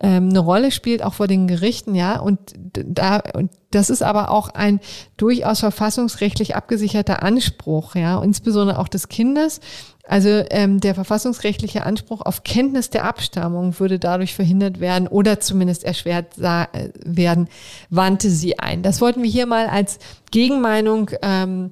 ähm, 0.00 0.30
eine 0.30 0.40
Rolle 0.40 0.70
spielt, 0.70 1.02
auch 1.02 1.14
vor 1.14 1.28
den 1.28 1.46
Gerichten, 1.46 1.94
ja. 1.94 2.18
Und 2.18 2.38
da, 2.72 3.22
und 3.34 3.52
das 3.70 3.88
ist 3.88 4.02
aber 4.02 4.30
auch 4.30 4.48
ein 4.48 4.80
durchaus 5.16 5.60
verfassungsrechtlich 5.60 6.56
abgesicherter 6.56 7.22
Anspruch, 7.22 7.94
ja, 7.94 8.20
insbesondere 8.22 8.78
auch 8.78 8.88
des 8.88 9.08
Kindes. 9.08 9.60
Also 10.04 10.28
ähm, 10.50 10.80
der 10.80 10.96
verfassungsrechtliche 10.96 11.86
Anspruch 11.86 12.22
auf 12.22 12.42
Kenntnis 12.42 12.90
der 12.90 13.04
Abstammung 13.04 13.78
würde 13.78 14.00
dadurch 14.00 14.34
verhindert 14.34 14.80
werden 14.80 15.06
oder 15.06 15.38
zumindest 15.38 15.84
erschwert 15.84 16.38
werden, 16.38 17.48
wandte 17.88 18.28
sie 18.28 18.58
ein. 18.58 18.82
Das 18.82 19.00
wollten 19.00 19.22
wir 19.22 19.30
hier 19.30 19.46
mal 19.46 19.68
als 19.68 20.00
Gegenmeinung 20.32 21.10
ähm, 21.22 21.70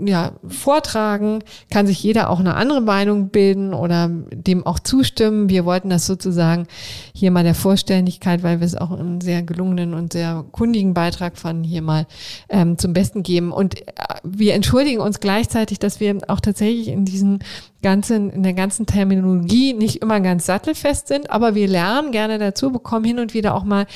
ja, 0.00 0.32
vortragen, 0.46 1.40
kann 1.70 1.86
sich 1.86 2.02
jeder 2.02 2.30
auch 2.30 2.40
eine 2.40 2.54
andere 2.54 2.80
Meinung 2.80 3.28
bilden 3.28 3.74
oder 3.74 4.08
dem 4.10 4.66
auch 4.66 4.78
zustimmen. 4.78 5.48
Wir 5.48 5.64
wollten 5.64 5.90
das 5.90 6.06
sozusagen 6.06 6.66
hier 7.12 7.30
mal 7.30 7.44
der 7.44 7.54
Vorstelligkeit, 7.54 8.42
weil 8.42 8.60
wir 8.60 8.66
es 8.66 8.76
auch 8.76 8.90
einen 8.90 9.20
sehr 9.20 9.42
gelungenen 9.42 9.94
und 9.94 10.12
sehr 10.12 10.44
kundigen 10.52 10.94
Beitrag 10.94 11.36
fanden, 11.36 11.64
hier 11.64 11.82
mal 11.82 12.06
ähm, 12.48 12.78
zum 12.78 12.92
Besten 12.92 13.22
geben. 13.22 13.52
Und 13.52 13.78
äh, 13.78 13.92
wir 14.22 14.54
entschuldigen 14.54 15.00
uns 15.00 15.20
gleichzeitig, 15.20 15.78
dass 15.78 16.00
wir 16.00 16.18
auch 16.28 16.40
tatsächlich 16.40 16.88
in 16.88 17.04
diesen 17.04 17.40
ganzen, 17.82 18.30
in 18.30 18.42
der 18.42 18.54
ganzen 18.54 18.86
Terminologie 18.86 19.74
nicht 19.74 20.02
immer 20.02 20.20
ganz 20.20 20.46
sattelfest 20.46 21.08
sind, 21.08 21.30
aber 21.30 21.54
wir 21.54 21.68
lernen 21.68 22.12
gerne 22.12 22.38
dazu, 22.38 22.72
bekommen 22.72 23.04
hin 23.04 23.18
und 23.18 23.34
wieder 23.34 23.54
auch 23.54 23.64
mal 23.64 23.86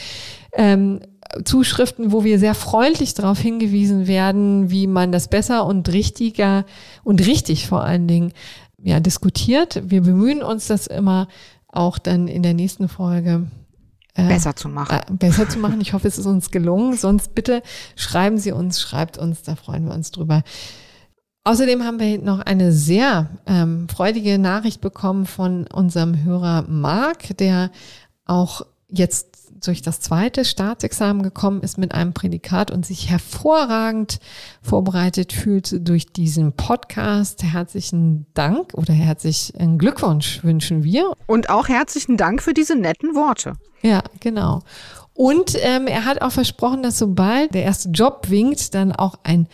ähm, 0.53 1.01
Zuschriften, 1.45 2.13
wo 2.13 2.25
wir 2.25 2.39
sehr 2.39 2.55
freundlich 2.55 3.15
darauf 3.15 3.39
hingewiesen 3.39 4.07
werden, 4.07 4.71
wie 4.71 4.87
man 4.87 5.13
das 5.13 5.29
besser 5.29 5.65
und 5.67 5.89
richtiger 5.91 6.65
und 7.05 7.25
richtig 7.27 7.69
vor 7.69 7.83
allen 7.83 8.09
Dingen 8.09 8.33
ja, 8.83 9.01
diskutiert. 9.01 9.83
Wir 9.85 10.03
bemühen 10.03 10.43
uns 10.43 10.67
das 10.67 10.87
immer 10.87 11.29
auch 11.69 11.99
dann 11.99 12.29
in 12.29 12.43
der 12.43 12.55
nächsten 12.55 12.89
Folge 12.89 13.47
äh, 14.15 14.27
besser 14.27 14.57
zu 14.57 14.69
machen. 14.69 14.97
Äh, 14.97 15.13
besser 15.13 15.49
zu 15.49 15.59
machen. 15.59 15.81
Ich 15.81 15.93
hoffe, 15.93 16.09
es 16.09 16.19
ist 16.19 16.27
uns 16.27 16.51
gelungen. 16.51 16.97
Sonst 16.97 17.35
bitte 17.35 17.63
schreiben 17.97 18.39
Sie 18.39 18.53
uns, 18.53 18.81
schreibt 18.81 19.19
uns, 19.19 19.43
da 19.43 19.55
freuen 19.55 19.87
wir 19.87 19.95
uns 19.95 20.11
drüber. 20.11 20.43
Außerdem 21.45 21.85
haben 21.85 22.01
wir 22.01 22.19
noch 22.19 22.41
eine 22.41 22.73
sehr 22.73 23.31
ähm, 23.47 23.89
freudige 23.89 24.39
Nachricht 24.39 24.81
bekommen 24.81 25.27
von 25.27 25.67
unserem 25.69 26.23
Hörer 26.23 26.65
Marc, 26.69 27.37
der 27.39 27.71
auch 28.27 28.63
jetzt 28.89 29.30
durch 29.67 29.83
das 29.83 30.01
zweite 30.01 30.45
Staatsexamen 30.45 31.23
gekommen 31.23 31.63
ist 31.63 31.79
mit 31.79 31.95
einem 31.95 32.13
Prädikat 32.13 32.71
und 32.71 32.87
sich 32.87 33.11
hervorragend 33.11 34.19
vorbereitet 34.63 35.33
fühlt 35.33 35.87
durch 35.89 36.07
diesen 36.07 36.53
Podcast. 36.53 37.43
Herzlichen 37.43 38.27
Dank 38.35 38.75
oder 38.75 38.93
herzlichen 38.93 39.79
Glückwunsch 39.79 40.43
wünschen 40.43 40.85
wir. 40.85 41.13
Und 41.27 41.51
auch 41.51 41.69
herzlichen 41.69 42.17
Dank 42.17 42.43
für 42.43 42.55
diese 42.55 42.77
netten 42.77 43.15
Worte. 43.15 43.55
Ja, 43.83 44.03
genau. 44.21 44.63
Und 45.15 45.57
ähm, 45.63 45.87
er 45.87 46.05
hat 46.07 46.23
auch 46.23 46.33
versprochen, 46.33 46.83
dass 46.83 46.99
sobald 46.99 47.55
der 47.55 47.65
erste 47.65 47.91
Job 47.91 48.31
winkt, 48.31 48.75
dann 48.75 48.93
auch 48.93 49.17
ein 49.23 49.49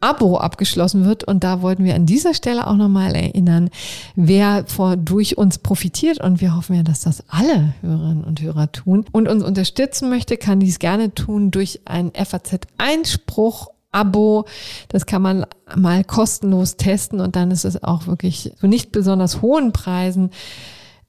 Abo 0.00 0.38
abgeschlossen 0.38 1.04
wird. 1.04 1.24
Und 1.24 1.44
da 1.44 1.62
wollten 1.62 1.84
wir 1.84 1.94
an 1.94 2.06
dieser 2.06 2.34
Stelle 2.34 2.66
auch 2.66 2.76
nochmal 2.76 3.14
erinnern, 3.14 3.70
wer 4.14 4.64
vor, 4.66 4.96
durch 4.96 5.38
uns 5.38 5.58
profitiert. 5.58 6.20
Und 6.20 6.40
wir 6.40 6.56
hoffen 6.56 6.76
ja, 6.76 6.82
dass 6.82 7.00
das 7.00 7.24
alle 7.28 7.74
Hörerinnen 7.80 8.24
und 8.24 8.40
Hörer 8.40 8.72
tun 8.72 9.04
und 9.12 9.28
uns 9.28 9.42
unterstützen 9.42 10.08
möchte, 10.08 10.36
kann 10.36 10.60
dies 10.60 10.78
gerne 10.78 11.14
tun 11.14 11.50
durch 11.50 11.80
einen 11.84 12.12
FAZ-Einspruch 12.12 13.68
Abo. 13.92 14.44
Das 14.88 15.06
kann 15.06 15.22
man 15.22 15.46
mal 15.74 16.04
kostenlos 16.04 16.76
testen 16.76 17.20
und 17.20 17.34
dann 17.34 17.50
ist 17.50 17.64
es 17.64 17.82
auch 17.82 18.06
wirklich 18.06 18.52
zu 18.60 18.66
nicht 18.66 18.92
besonders 18.92 19.40
hohen 19.40 19.72
Preisen 19.72 20.30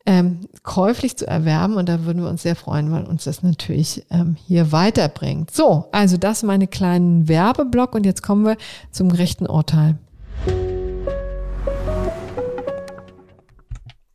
ähm, 0.08 0.40
käuflich 0.64 1.18
zu 1.18 1.28
erwerben. 1.28 1.76
Und 1.76 1.88
da 1.90 2.06
würden 2.06 2.24
wir 2.24 2.30
uns 2.30 2.42
sehr 2.42 2.56
freuen, 2.56 2.92
weil 2.92 3.04
uns 3.04 3.26
das 3.26 3.44
natürlich 3.44 4.06
ähm, 4.10 4.38
hier 4.48 4.72
weiterbringt. 4.72 5.52
So, 5.52 5.86
also 5.92 6.18
das 6.18 6.42
meine 6.42 6.68
kleinen 6.68 7.28
Werbeblock 7.28 7.94
und 7.94 8.06
jetzt 8.06 8.24
kommen 8.24 8.46
wir 8.46 8.58
zum 8.92 9.10
gerechten 9.10 9.46
Urteil. 9.46 10.00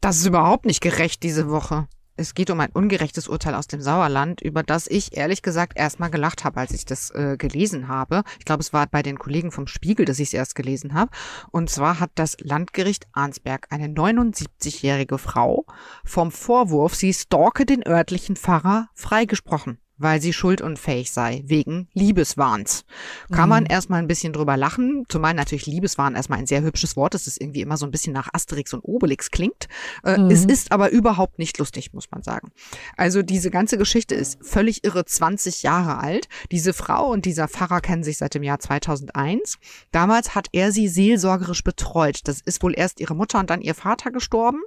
Das 0.00 0.16
ist 0.16 0.26
überhaupt 0.26 0.64
nicht 0.64 0.80
gerecht 0.80 1.22
diese 1.22 1.48
Woche. 1.48 1.86
Es 2.14 2.34
geht 2.34 2.50
um 2.50 2.60
ein 2.60 2.70
ungerechtes 2.70 3.26
Urteil 3.26 3.54
aus 3.54 3.68
dem 3.68 3.80
Sauerland, 3.80 4.42
über 4.42 4.62
das 4.62 4.86
ich 4.86 5.16
ehrlich 5.16 5.42
gesagt 5.42 5.78
erstmal 5.78 6.10
gelacht 6.10 6.44
habe, 6.44 6.60
als 6.60 6.72
ich 6.72 6.84
das 6.84 7.10
äh, 7.10 7.36
gelesen 7.38 7.88
habe. 7.88 8.22
Ich 8.38 8.44
glaube, 8.44 8.60
es 8.60 8.72
war 8.72 8.86
bei 8.86 9.02
den 9.02 9.18
Kollegen 9.18 9.50
vom 9.50 9.66
Spiegel, 9.66 10.04
dass 10.04 10.18
ich 10.18 10.28
es 10.28 10.34
erst 10.34 10.54
gelesen 10.54 10.92
habe. 10.92 11.10
Und 11.50 11.70
zwar 11.70 12.00
hat 12.00 12.10
das 12.14 12.36
Landgericht 12.40 13.06
Arnsberg 13.12 13.66
eine 13.70 13.86
79-jährige 13.86 15.16
Frau 15.16 15.64
vom 16.04 16.30
Vorwurf, 16.30 16.94
sie 16.94 17.14
stalke 17.14 17.64
den 17.64 17.86
örtlichen 17.86 18.36
Pfarrer 18.36 18.88
freigesprochen 18.94 19.78
weil 20.02 20.20
sie 20.20 20.32
schuldunfähig 20.32 21.10
sei, 21.10 21.42
wegen 21.46 21.88
Liebeswahns. 21.94 22.84
Kann 23.30 23.44
mhm. 23.44 23.48
man 23.48 23.66
erstmal 23.66 24.00
ein 24.00 24.08
bisschen 24.08 24.32
drüber 24.32 24.56
lachen, 24.56 25.04
zumal 25.08 25.34
natürlich 25.34 25.66
Liebeswahn 25.66 26.14
erstmal 26.14 26.38
ein 26.38 26.46
sehr 26.46 26.62
hübsches 26.62 26.96
Wort 26.96 27.14
ist, 27.14 27.26
das 27.26 27.36
irgendwie 27.36 27.60
immer 27.60 27.76
so 27.76 27.86
ein 27.86 27.90
bisschen 27.90 28.12
nach 28.12 28.28
Asterix 28.32 28.72
und 28.74 28.80
Obelix 28.80 29.30
klingt. 29.30 29.68
Äh, 30.04 30.18
mhm. 30.18 30.30
Es 30.30 30.44
ist 30.44 30.72
aber 30.72 30.90
überhaupt 30.90 31.38
nicht 31.38 31.58
lustig, 31.58 31.92
muss 31.92 32.10
man 32.10 32.22
sagen. 32.22 32.52
Also 32.96 33.22
diese 33.22 33.50
ganze 33.50 33.78
Geschichte 33.78 34.14
ist 34.14 34.38
völlig 34.42 34.84
irre 34.84 35.04
20 35.04 35.62
Jahre 35.62 35.98
alt. 35.98 36.28
Diese 36.50 36.72
Frau 36.72 37.10
und 37.10 37.24
dieser 37.24 37.48
Pfarrer 37.48 37.80
kennen 37.80 38.04
sich 38.04 38.18
seit 38.18 38.34
dem 38.34 38.42
Jahr 38.42 38.58
2001. 38.58 39.58
Damals 39.90 40.34
hat 40.34 40.48
er 40.52 40.72
sie 40.72 40.88
seelsorgerisch 40.88 41.64
betreut. 41.64 42.20
Das 42.24 42.40
ist 42.40 42.62
wohl 42.62 42.74
erst 42.76 43.00
ihre 43.00 43.14
Mutter 43.14 43.38
und 43.38 43.50
dann 43.50 43.60
ihr 43.60 43.74
Vater 43.74 44.10
gestorben. 44.10 44.60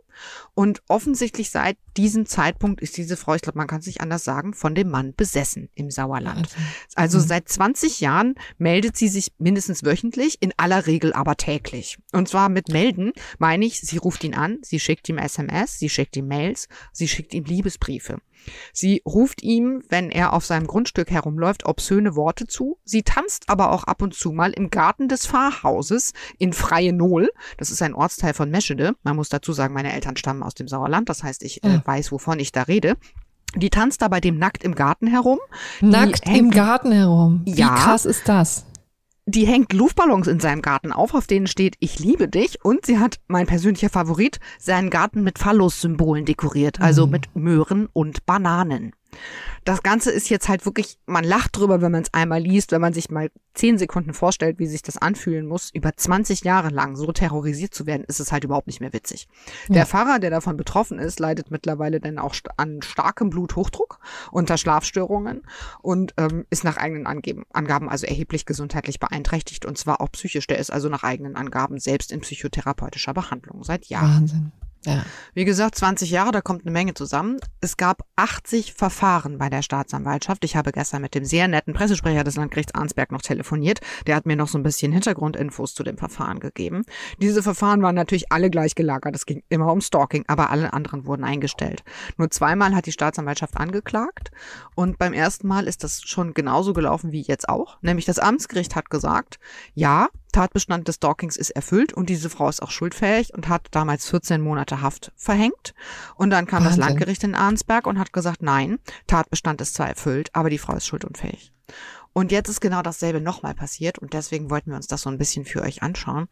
Und 0.54 0.82
offensichtlich 0.88 1.50
seit 1.50 1.78
diesem 1.98 2.26
Zeitpunkt 2.26 2.82
ist 2.82 2.98
diese 2.98 3.18
Frau, 3.18 3.36
ich 3.36 3.42
glaube, 3.42 3.58
man 3.58 3.68
kann 3.68 3.80
es 3.80 3.88
nicht 3.88 4.02
anders 4.02 4.24
sagen, 4.24 4.54
von 4.54 4.76
dem 4.76 4.90
Mann 4.90 5.14
besessen 5.16 5.70
im 5.76 5.92
Sauerland. 5.92 6.50
Also 6.96 7.20
mhm. 7.20 7.24
seit 7.24 7.50
20 7.50 8.02
Jahren 8.02 8.36
meldet 8.58 8.98
sie 8.98 9.08
sich 9.08 9.34
mindestens 9.38 9.84
wöchentlich, 9.84 10.42
in 10.42 10.54
aller 10.58 10.88
Regel 10.88 11.14
aber 11.14 11.36
täglich. 11.38 11.98
Und 12.12 12.28
zwar 12.28 12.50
mit 12.50 12.70
melden 12.70 13.12
meine 13.38 13.66
ich, 13.66 13.82
sie 13.82 13.98
ruft 13.98 14.24
ihn 14.24 14.36
an, 14.36 14.60
sie 14.62 14.80
schickt 14.80 15.10
ihm 15.10 15.18
SMS, 15.18 15.80
sie 15.80 15.90
schickt 15.90 16.16
ihm 16.18 16.28
Mails, 16.28 16.68
sie 16.92 17.08
schickt 17.08 17.34
ihm 17.34 17.44
Liebesbriefe. 17.46 18.20
Sie 18.74 19.02
ruft 19.06 19.44
ihm, 19.44 19.84
wenn 19.90 20.12
er 20.12 20.34
auf 20.34 20.46
seinem 20.46 20.68
Grundstück 20.68 21.12
herumläuft, 21.12 21.66
obszöne 21.66 22.16
Worte 22.16 22.48
zu. 22.48 22.78
Sie 22.84 23.04
tanzt 23.04 23.50
aber 23.50 23.72
auch 23.72 23.84
ab 23.86 24.02
und 24.02 24.14
zu 24.14 24.32
mal 24.32 24.52
im 24.52 24.70
Garten 24.70 25.08
des 25.08 25.28
Pfarrhauses 25.28 26.14
in 26.38 26.54
Freie 26.54 26.94
Nohl. 26.94 27.30
Das 27.58 27.72
ist 27.72 27.82
ein 27.82 27.94
Ortsteil 27.94 28.34
von 28.34 28.50
Meschede. 28.50 28.96
Man 29.04 29.16
muss 29.16 29.30
dazu 29.30 29.54
sagen, 29.54 29.74
meine 29.74 29.94
Eltern 29.94 30.18
stammen 30.18 30.44
aus 30.44 30.54
dem 30.54 30.68
Sauerland. 30.68 31.10
Das 31.10 31.24
heißt, 31.24 31.44
ich 31.44 31.64
äh, 31.64 31.80
weiß, 31.84 32.12
wovon 32.12 32.40
ich 32.40 32.52
da 32.52 32.64
rede. 32.64 32.96
Die 33.56 33.70
tanzt 33.70 34.02
da 34.02 34.08
bei 34.10 34.20
dem 34.20 34.38
nackt 34.38 34.64
im 34.64 34.76
Garten 34.76 35.08
herum. 35.08 35.40
Nackt 35.82 36.28
im 36.28 36.52
Garten 36.52 36.92
herum. 36.92 37.42
Wie 37.46 37.54
ja, 37.54 37.76
krass 37.76 38.06
ist 38.06 38.28
das? 38.28 38.66
Die 39.26 39.46
hängt 39.46 39.74
Luftballons 39.74 40.28
in 40.28 40.40
seinem 40.40 40.62
Garten 40.62 40.92
auf, 40.92 41.14
auf 41.14 41.26
denen 41.26 41.48
steht 41.48 41.76
Ich 41.80 42.00
liebe 42.00 42.28
dich. 42.28 42.64
Und 42.64 42.86
sie 42.86 43.00
hat, 43.00 43.20
mein 43.28 43.48
persönlicher 43.48 43.90
Favorit, 43.90 44.40
seinen 44.60 44.90
Garten 44.90 45.24
mit 45.24 45.40
Phallus-Symbolen 45.40 46.26
dekoriert, 46.26 46.80
also 46.80 47.06
mhm. 47.06 47.12
mit 47.12 47.36
Möhren 47.36 47.88
und 47.92 48.26
Bananen. 48.26 48.94
Das 49.64 49.82
Ganze 49.82 50.12
ist 50.12 50.30
jetzt 50.30 50.48
halt 50.48 50.66
wirklich, 50.66 51.00
man 51.06 51.24
lacht 51.24 51.58
drüber, 51.58 51.82
wenn 51.82 51.92
man 51.92 52.04
es 52.04 52.14
einmal 52.14 52.42
liest, 52.42 52.72
wenn 52.72 52.82
man 52.82 52.94
sich 52.94 53.10
mal 53.10 53.32
zehn 53.56 53.78
Sekunden 53.78 54.14
vorstellt, 54.14 54.60
wie 54.60 54.68
sich 54.68 54.82
das 54.84 54.98
anfühlen 54.98 55.48
muss, 55.48 55.72
über 55.74 55.96
20 55.96 56.44
Jahre 56.44 56.70
lang 56.70 56.96
so 56.96 57.12
terrorisiert 57.12 57.74
zu 57.74 57.86
werden, 57.86 58.04
ist 58.04 58.20
es 58.20 58.32
halt 58.32 58.44
überhaupt 58.44 58.68
nicht 58.68 58.82
mehr 58.82 58.94
witzig. 58.94 59.28
Ja. 59.68 59.76
Der 59.76 59.86
Fahrer, 59.86 60.20
der 60.20 60.30
davon 60.30 60.58
betroffen 60.58 61.00
ist, 61.00 61.20
leidet 61.20 61.52
mittlerweile 61.52 62.00
dann 62.00 62.20
auch 62.20 62.36
an 62.58 62.82
starkem 62.82 63.30
Bluthochdruck, 63.30 64.00
unter 64.32 64.58
Schlafstörungen 64.58 65.42
und 65.82 66.14
ähm, 66.18 66.46
ist 66.50 66.64
nach 66.64 66.78
eigenen 66.78 67.08
Angeben, 67.08 67.46
Angaben 67.54 67.90
also 67.90 68.06
erheblich 68.06 68.46
gesundheitlich 68.46 69.00
beeinträchtigt 69.00 69.66
und 69.66 69.78
zwar 69.78 70.02
auch 70.02 70.12
psychisch. 70.12 70.48
Der 70.48 70.60
ist 70.60 70.72
also 70.72 70.90
nach 70.90 71.04
eigenen 71.04 71.36
Angaben 71.36 71.80
selbst 71.80 72.12
in 72.12 72.22
psychotherapeutischer 72.22 73.14
Behandlung 73.14 73.64
seit 73.64 73.86
Jahren. 73.86 74.22
Wahnsinn. 74.22 74.52
Ja. 74.86 75.04
Wie 75.34 75.46
gesagt, 75.46 75.76
20 75.76 76.12
Jahre, 76.12 76.32
da 76.32 76.42
kommt 76.42 76.62
eine 76.64 76.72
Menge 76.72 76.94
zusammen. 76.94 77.40
Es 77.60 77.76
gab 77.76 78.06
80 78.16 78.74
Verfahren 78.74 79.38
bei 79.38 79.50
der 79.50 79.62
Staatsanwaltschaft. 79.62 80.46
Ich 80.46 80.56
habe 80.56 80.72
gestern 80.72 81.02
mit 81.02 81.16
dem 81.16 81.26
sehr 81.26 81.48
netten 81.48 81.74
Pressesprecher 81.74 82.24
des 82.24 82.36
Landgerichts 82.36 82.76
Arnsberg 82.76 83.12
noch 83.12 83.22
telefoniert. 83.22 83.80
Der 84.06 84.16
hat 84.16 84.26
mir 84.26 84.36
noch 84.36 84.48
so 84.48 84.58
ein 84.58 84.64
bisschen 84.64 84.92
Hintergrundinfos 84.92 85.74
zu 85.74 85.84
dem 85.84 85.98
Verfahren 85.98 86.40
gegeben. 86.40 86.86
Diese 87.20 87.42
Verfahren 87.42 87.82
waren 87.82 87.96
natürlich 87.96 88.32
alle 88.32 88.50
gleich 88.50 88.76
gelagert. 88.76 89.16
Es 89.16 89.26
ging 89.26 89.44
immer 89.50 89.72
um 89.72 89.82
Stalking, 89.82 90.24
aber 90.28 90.52
alle 90.52 90.74
anderen 90.74 91.06
wurden 91.06 91.24
eingestellt. 91.24 91.84
Nur 92.18 92.30
zweimal 92.30 92.76
hat 92.76 92.86
die 92.86 92.92
Staatsanwaltschaft 92.92 93.58
angeklagt 93.58 94.32
und 94.76 94.98
beim 94.98 95.14
ersten 95.14 95.48
Mal 95.48 95.68
ist 95.68 95.84
das 95.84 96.04
schon 96.04 96.34
genauso 96.34 96.74
gelaufen 96.74 97.12
wie 97.12 97.22
jetzt 97.22 97.50
auch. 97.50 97.78
Nämlich 97.82 98.06
das 98.06 98.20
Amtsgericht 98.20 98.76
hat 98.76 98.90
gesagt, 98.90 99.40
ja, 99.74 100.10
Tatbestand 100.36 100.86
des 100.90 100.96
Stalkings 100.96 101.38
ist 101.38 101.52
erfüllt 101.52 101.94
und 101.94 102.10
diese 102.10 102.30
Frau 102.30 102.50
ist 102.50 102.62
auch 102.62 102.70
schuldfähig 102.70 103.34
und 103.34 103.48
hat 103.48 103.68
damals 103.72 104.10
14 104.10 104.42
Monate 104.42 104.82
Haft 104.82 105.14
verhängt. 105.16 105.74
Und 106.16 106.30
dann 106.30 106.46
kam 106.46 106.66
Wahnsinn. 106.66 106.82
das 106.82 106.90
Landgericht 106.90 107.24
in 107.24 107.36
Arnsberg 107.36 107.88
und 107.88 107.98
hat 107.98 108.12
gesagt, 108.12 108.42
nein, 108.42 108.80
Tatbestand 109.08 109.62
ist 109.62 109.76
zwar 109.76 109.88
erfüllt, 109.88 110.30
aber 110.34 110.50
die 110.50 110.58
Frau 110.58 110.76
ist 110.76 110.88
schuldunfähig. 110.88 111.54
Und 112.18 112.32
jetzt 112.32 112.48
ist 112.48 112.62
genau 112.62 112.82
dasselbe 112.82 113.20
nochmal 113.20 113.54
passiert 113.54 114.00
und 114.00 114.14
deswegen 114.14 114.50
wollten 114.50 114.70
wir 114.70 114.78
uns 114.78 114.88
das 114.88 115.02
so 115.02 115.10
ein 115.10 115.18
bisschen 115.18 115.44
für 115.44 115.62
euch 115.62 115.84
anschauen. 115.84 116.30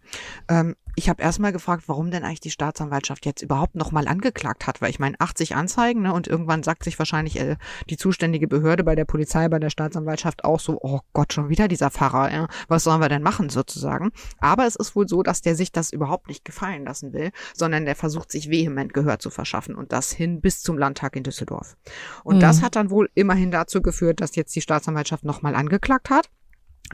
Ähm, 0.47 0.77
ich 0.95 1.09
habe 1.09 1.21
erstmal 1.21 1.51
gefragt, 1.51 1.83
warum 1.87 2.09
denn 2.09 2.23
eigentlich 2.23 2.39
die 2.39 2.51
Staatsanwaltschaft 2.51 3.25
jetzt 3.25 3.41
überhaupt 3.41 3.75
nochmal 3.75 4.07
angeklagt 4.07 4.65
hat, 4.65 4.79
weil 4.79 4.91
ich 4.91 4.99
meine 4.99 5.19
80 5.19 5.57
Anzeigen 5.57 6.03
ne, 6.03 6.13
und 6.13 6.29
irgendwann 6.29 6.63
sagt 6.63 6.85
sich 6.85 6.97
wahrscheinlich 6.99 7.37
äh, 7.37 7.57
die 7.89 7.97
zuständige 7.97 8.47
Behörde 8.47 8.85
bei 8.85 8.95
der 8.95 9.03
Polizei, 9.03 9.49
bei 9.49 9.59
der 9.59 9.71
Staatsanwaltschaft 9.71 10.45
auch 10.45 10.61
so, 10.61 10.79
oh 10.81 11.01
Gott, 11.11 11.33
schon 11.33 11.49
wieder 11.49 11.67
dieser 11.67 11.91
Pfarrer, 11.91 12.31
ja, 12.31 12.47
was 12.69 12.85
sollen 12.85 13.01
wir 13.01 13.09
denn 13.09 13.21
machen 13.21 13.49
sozusagen. 13.49 14.11
Aber 14.39 14.65
es 14.65 14.77
ist 14.77 14.95
wohl 14.95 15.09
so, 15.09 15.21
dass 15.21 15.41
der 15.41 15.55
sich 15.55 15.73
das 15.73 15.91
überhaupt 15.91 16.29
nicht 16.29 16.45
gefallen 16.45 16.85
lassen 16.85 17.11
will, 17.11 17.31
sondern 17.53 17.83
der 17.83 17.97
versucht 17.97 18.31
sich 18.31 18.49
vehement 18.49 18.93
Gehör 18.93 19.19
zu 19.19 19.29
verschaffen 19.29 19.75
und 19.75 19.91
das 19.91 20.13
hin 20.13 20.39
bis 20.39 20.61
zum 20.61 20.77
Landtag 20.77 21.17
in 21.17 21.23
Düsseldorf. 21.23 21.75
Und 22.23 22.37
mhm. 22.37 22.41
das 22.41 22.61
hat 22.61 22.77
dann 22.77 22.89
wohl 22.89 23.09
immerhin 23.15 23.51
dazu 23.51 23.81
geführt, 23.81 24.21
dass 24.21 24.37
jetzt 24.37 24.55
die 24.55 24.61
Staatsanwaltschaft 24.61 25.25
nochmal 25.25 25.55
angeklagt 25.55 25.72
angeklagt 25.73 26.09
hat. 26.09 26.29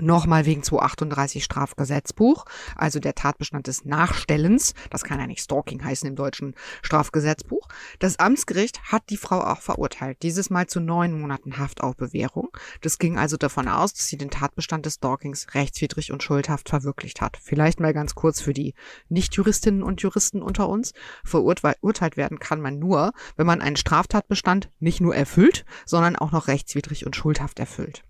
Nochmal 0.02 0.46
wegen 0.46 0.64
238 0.64 1.44
Strafgesetzbuch, 1.44 2.46
also 2.78 3.00
der 3.00 3.16
Tatbestand 3.16 3.68
des 3.68 3.84
Nachstellens. 3.84 4.74
Das 4.90 5.04
kann 5.04 5.20
ja 5.20 5.28
nicht 5.28 5.42
Stalking 5.42 5.84
heißen 5.84 6.08
im 6.08 6.16
deutschen 6.16 6.56
Strafgesetzbuch. 6.82 7.68
Das 7.98 8.18
Amtsgericht 8.18 8.82
hat 8.94 9.04
die 9.10 9.18
Frau 9.18 9.42
auch 9.42 9.60
verurteilt, 9.60 10.24
dieses 10.24 10.50
Mal 10.50 10.68
zu 10.68 10.80
neun 10.80 11.20
Monaten 11.20 11.58
Haft 11.58 11.82
auf 11.82 11.98
Bewährung. 11.98 12.48
Das 12.80 12.98
ging 12.98 13.18
also 13.18 13.36
davon 13.36 13.68
aus, 13.68 13.94
dass 13.94 14.08
sie 14.08 14.18
den 14.18 14.30
Tatbestand 14.30 14.86
des 14.86 14.96
Stalkings 14.96 15.48
rechtswidrig 15.54 16.14
und 16.14 16.24
schuldhaft 16.24 16.70
verwirklicht 16.70 17.20
hat. 17.20 17.38
Vielleicht 17.42 17.82
mal 17.82 17.94
ganz 17.94 18.16
kurz 18.16 18.40
für 18.40 18.54
die 18.54 18.76
Nicht-Juristinnen 19.10 19.84
und 19.84 20.02
Juristen 20.02 20.42
unter 20.42 20.70
uns. 20.70 20.94
Verurteilt 21.26 22.16
werden 22.16 22.40
kann 22.40 22.62
man 22.62 22.80
nur, 22.80 23.12
wenn 23.36 23.48
man 23.48 23.60
einen 23.60 23.76
Straftatbestand 23.76 24.70
nicht 24.80 25.02
nur 25.02 25.14
erfüllt, 25.14 25.66
sondern 25.86 26.16
auch 26.16 26.32
noch 26.32 26.48
rechtswidrig 26.48 27.06
und 27.06 27.18
schuldhaft 27.18 27.60
erfüllt. 27.60 28.04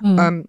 Mhm. 0.00 0.18
Ähm, 0.18 0.46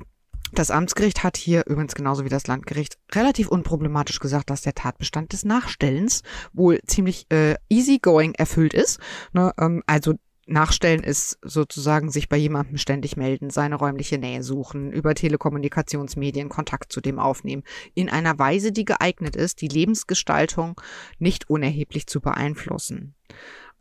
das 0.53 0.69
Amtsgericht 0.69 1.23
hat 1.23 1.35
hier 1.35 1.63
übrigens 1.65 1.95
genauso 1.95 2.25
wie 2.25 2.29
das 2.29 2.45
Landgericht 2.45 2.99
relativ 3.13 3.47
unproblematisch 3.47 4.19
gesagt, 4.19 4.51
dass 4.51 4.61
der 4.61 4.75
Tatbestand 4.75 5.33
des 5.33 5.45
Nachstellens 5.45 6.21
wohl 6.53 6.79
ziemlich 6.85 7.25
äh, 7.31 7.55
easygoing 7.69 8.35
erfüllt 8.35 8.75
ist. 8.75 8.99
Ne? 9.33 9.51
Ähm, 9.57 9.81
also 9.87 10.13
Nachstellen 10.45 11.03
ist 11.03 11.39
sozusagen 11.41 12.11
sich 12.11 12.27
bei 12.27 12.35
jemandem 12.35 12.77
ständig 12.77 13.15
melden, 13.15 13.49
seine 13.49 13.75
räumliche 13.75 14.17
Nähe 14.17 14.43
suchen, 14.43 14.91
über 14.91 15.15
Telekommunikationsmedien 15.15 16.49
Kontakt 16.49 16.91
zu 16.91 16.99
dem 16.99 17.17
aufnehmen, 17.17 17.63
in 17.93 18.09
einer 18.09 18.37
Weise, 18.37 18.71
die 18.71 18.85
geeignet 18.85 19.35
ist, 19.35 19.61
die 19.61 19.69
Lebensgestaltung 19.69 20.79
nicht 21.17 21.49
unerheblich 21.49 22.07
zu 22.07 22.19
beeinflussen. 22.19 23.15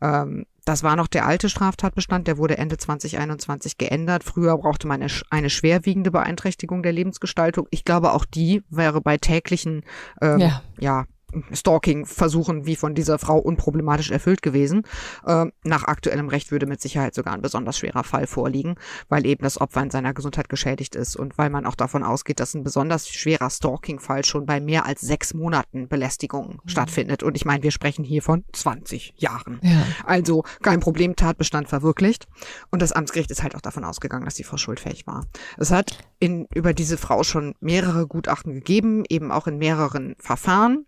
Ähm, 0.03 0.45
das 0.65 0.83
war 0.83 0.95
noch 0.95 1.07
der 1.07 1.25
alte 1.25 1.49
Straftatbestand, 1.49 2.27
der 2.27 2.37
wurde 2.37 2.57
Ende 2.57 2.77
2021 2.77 3.77
geändert. 3.77 4.23
Früher 4.23 4.57
brauchte 4.57 4.87
man 4.87 5.05
eine, 5.29 5.49
schwerwiegende 5.49 6.11
Beeinträchtigung 6.11 6.83
der 6.83 6.93
Lebensgestaltung. 6.93 7.67
Ich 7.71 7.83
glaube, 7.83 8.13
auch 8.13 8.25
die 8.25 8.63
wäre 8.69 9.01
bei 9.01 9.17
täglichen 9.17 9.83
ähm, 10.21 10.39
ja. 10.39 10.61
ja 10.79 11.05
Stalking-Versuchen 11.51 12.65
wie 12.65 12.75
von 12.75 12.95
dieser 12.95 13.19
Frau 13.19 13.37
unproblematisch 13.37 14.11
erfüllt 14.11 14.41
gewesen. 14.41 14.83
Äh, 15.25 15.45
nach 15.63 15.85
aktuellem 15.85 16.29
Recht 16.29 16.51
würde 16.51 16.65
mit 16.65 16.81
Sicherheit 16.81 17.15
sogar 17.15 17.33
ein 17.33 17.41
besonders 17.41 17.77
schwerer 17.77 18.03
Fall 18.03 18.27
vorliegen, 18.27 18.75
weil 19.09 19.25
eben 19.25 19.43
das 19.43 19.59
Opfer 19.59 19.81
in 19.81 19.91
seiner 19.91 20.13
Gesundheit 20.13 20.49
geschädigt 20.49 20.95
ist 20.95 21.15
und 21.15 21.37
weil 21.37 21.49
man 21.49 21.65
auch 21.65 21.75
davon 21.75 22.03
ausgeht, 22.03 22.39
dass 22.39 22.53
ein 22.53 22.63
besonders 22.63 23.07
schwerer 23.09 23.49
Stalking-Fall 23.49 24.25
schon 24.25 24.45
bei 24.45 24.59
mehr 24.59 24.85
als 24.85 25.01
sechs 25.01 25.33
Monaten 25.33 25.87
Belästigung 25.87 26.59
mhm. 26.63 26.69
stattfindet. 26.69 27.23
Und 27.23 27.35
ich 27.35 27.45
meine, 27.45 27.63
wir 27.63 27.71
sprechen 27.71 28.03
hier 28.03 28.21
von 28.21 28.43
20 28.53 29.13
Jahren. 29.17 29.59
Ja. 29.61 29.85
Also 30.05 30.43
kein 30.61 30.79
Problem, 30.79 31.15
Tatbestand 31.15 31.67
verwirklicht. 31.69 32.27
Und 32.71 32.81
das 32.81 32.91
Amtsgericht 32.91 33.31
ist 33.31 33.43
halt 33.43 33.55
auch 33.55 33.61
davon 33.61 33.83
ausgegangen, 33.83 34.25
dass 34.25 34.35
die 34.35 34.43
Frau 34.43 34.57
schuldfähig 34.57 35.07
war. 35.07 35.25
Es 35.57 35.71
hat 35.71 35.97
in, 36.19 36.47
über 36.53 36.73
diese 36.73 36.97
Frau 36.97 37.23
schon 37.23 37.55
mehrere 37.59 38.07
Gutachten 38.07 38.53
gegeben, 38.53 39.03
eben 39.09 39.31
auch 39.31 39.47
in 39.47 39.57
mehreren 39.57 40.15
Verfahren 40.19 40.85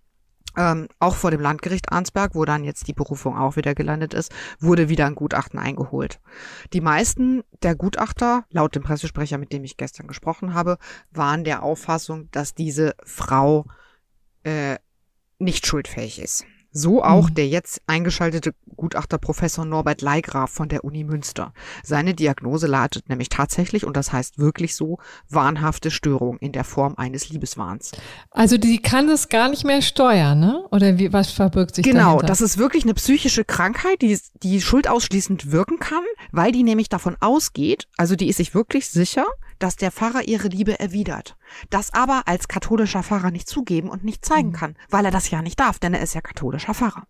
ähm, 0.58 0.88
auch 1.00 1.16
vor 1.16 1.32
dem 1.32 1.42
Landgericht 1.42 1.92
Arnsberg, 1.92 2.36
wo 2.36 2.46
dann 2.46 2.64
jetzt 2.64 2.88
die 2.88 2.94
Berufung 2.94 3.38
auch 3.38 3.56
wieder 3.56 3.76
gelandet 3.76 4.14
ist, 4.14 4.34
wurde 4.60 4.90
wieder 4.90 5.06
ein 5.06 5.16
Gutachten 5.16 5.60
eingeholt. 5.60 6.20
Die 6.74 6.82
meisten 6.82 7.44
der 7.64 7.76
Gutachter, 7.76 8.46
laut 8.52 8.76
dem 8.76 8.84
Pressesprecher, 8.84 9.38
mit 9.38 9.52
dem 9.52 9.64
ich 9.64 9.78
gestern 9.78 10.08
gesprochen 10.08 10.54
habe, 10.54 10.78
waren 11.12 11.44
der 11.44 11.64
Auffassung, 11.64 12.30
dass 12.32 12.54
diese 12.54 12.96
Frau 13.04 13.66
äh, 14.44 14.78
nicht 15.40 15.66
schuldfähig 15.66 16.20
ist. 16.20 16.46
So 16.78 17.02
auch 17.02 17.30
mhm. 17.30 17.36
der 17.36 17.48
jetzt 17.48 17.82
eingeschaltete 17.88 18.54
Gutachter 18.76 19.18
Professor 19.18 19.64
Norbert 19.64 20.02
Leigraf 20.02 20.52
von 20.52 20.68
der 20.68 20.84
Uni 20.84 21.06
Münster. 21.06 21.54
Seine 21.84 22.14
Diagnose 22.14 22.68
lautet 22.68 23.08
nämlich 23.08 23.30
tatsächlich, 23.30 23.86
und 23.86 23.96
das 23.96 24.12
heißt 24.12 24.40
wirklich 24.40 24.76
so, 24.76 24.98
wahnhafte 25.30 25.90
Störung 25.90 26.38
in 26.40 26.52
der 26.52 26.66
Form 26.66 26.96
eines 26.98 27.30
Liebeswahns. 27.30 27.94
Also 28.30 28.58
die 28.58 28.82
kann 28.82 29.08
das 29.08 29.30
gar 29.30 29.48
nicht 29.48 29.64
mehr 29.64 29.82
steuern, 29.82 30.42
ne? 30.42 30.66
Oder 30.72 31.00
wie, 31.00 31.14
was 31.14 31.32
verbirgt 31.32 31.76
sich 31.76 31.86
Genau, 31.86 32.16
dahinter? 32.16 32.28
das 32.28 32.42
ist 32.42 32.58
wirklich 32.58 32.84
eine 32.84 32.94
psychische 32.94 33.46
Krankheit, 33.46 34.02
die, 34.02 34.20
die 34.44 34.60
schuldausschließend 34.60 35.54
wirken 35.54 35.80
kann, 35.80 36.04
weil 36.34 36.52
die 36.52 36.64
nämlich 36.64 36.90
davon 36.90 37.16
ausgeht, 37.22 37.88
also 37.96 38.18
die 38.18 38.28
ist 38.28 38.36
sich 38.38 38.54
wirklich 38.54 38.90
sicher, 38.90 39.26
dass 39.60 39.76
der 39.76 39.92
Pfarrer 39.92 40.28
ihre 40.28 40.48
Liebe 40.48 40.80
erwidert. 40.80 41.36
Das 41.70 41.94
aber 41.94 42.24
als 42.28 42.48
katholischer 42.48 43.04
Pfarrer 43.04 43.32
nicht 43.32 43.48
zugeben 43.48 43.90
und 43.90 44.04
nicht 44.04 44.26
zeigen 44.26 44.50
mhm. 44.50 44.54
kann, 44.54 44.76
weil 44.90 45.06
er 45.06 45.12
das 45.12 45.30
ja 45.30 45.42
nicht 45.42 45.60
darf, 45.60 45.80
denn 45.80 45.94
er 45.94 46.02
ist 46.02 46.16
ja 46.16 46.22
katholischer 46.22 46.74
Pfarrer. 46.74 47.08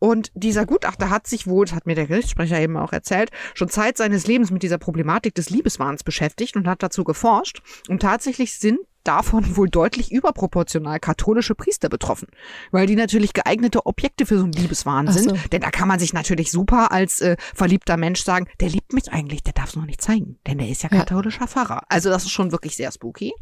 Und 0.00 0.32
dieser 0.34 0.66
Gutachter 0.66 1.10
hat 1.10 1.28
sich 1.28 1.46
wohl, 1.46 1.66
das 1.66 1.74
hat 1.74 1.86
mir 1.86 1.94
der 1.94 2.06
Gerichtssprecher 2.06 2.58
eben 2.58 2.76
auch 2.76 2.92
erzählt, 2.92 3.30
schon 3.54 3.68
Zeit 3.68 3.96
seines 3.96 4.26
Lebens 4.26 4.50
mit 4.50 4.64
dieser 4.64 4.78
Problematik 4.78 5.36
des 5.36 5.50
Liebeswahns 5.50 6.02
beschäftigt 6.02 6.56
und 6.56 6.66
hat 6.66 6.82
dazu 6.82 7.04
geforscht. 7.04 7.62
Und 7.88 8.02
tatsächlich 8.02 8.58
sind 8.58 8.80
davon 9.04 9.56
wohl 9.56 9.68
deutlich 9.68 10.12
überproportional 10.12 11.00
katholische 11.00 11.54
Priester 11.54 11.88
betroffen, 11.88 12.28
weil 12.70 12.86
die 12.86 12.96
natürlich 12.96 13.32
geeignete 13.32 13.86
Objekte 13.86 14.26
für 14.26 14.38
so 14.38 14.44
einen 14.44 14.52
Liebeswahn 14.52 15.06
so. 15.08 15.18
sind. 15.18 15.52
Denn 15.52 15.60
da 15.60 15.70
kann 15.70 15.88
man 15.88 15.98
sich 15.98 16.12
natürlich 16.12 16.50
super 16.50 16.92
als 16.92 17.20
äh, 17.20 17.36
verliebter 17.54 17.96
Mensch 17.96 18.22
sagen, 18.22 18.46
der 18.60 18.68
liebt 18.68 18.92
mich 18.92 19.10
eigentlich, 19.10 19.42
der 19.42 19.52
darf 19.52 19.70
es 19.70 19.76
noch 19.76 19.86
nicht 19.86 20.00
zeigen, 20.00 20.38
denn 20.46 20.58
der 20.58 20.68
ist 20.68 20.82
ja 20.82 20.88
katholischer 20.88 21.42
ja. 21.42 21.46
Pfarrer. 21.46 21.82
Also 21.88 22.10
das 22.10 22.24
ist 22.24 22.30
schon 22.30 22.52
wirklich 22.52 22.76
sehr 22.76 22.92
spooky. 22.92 23.32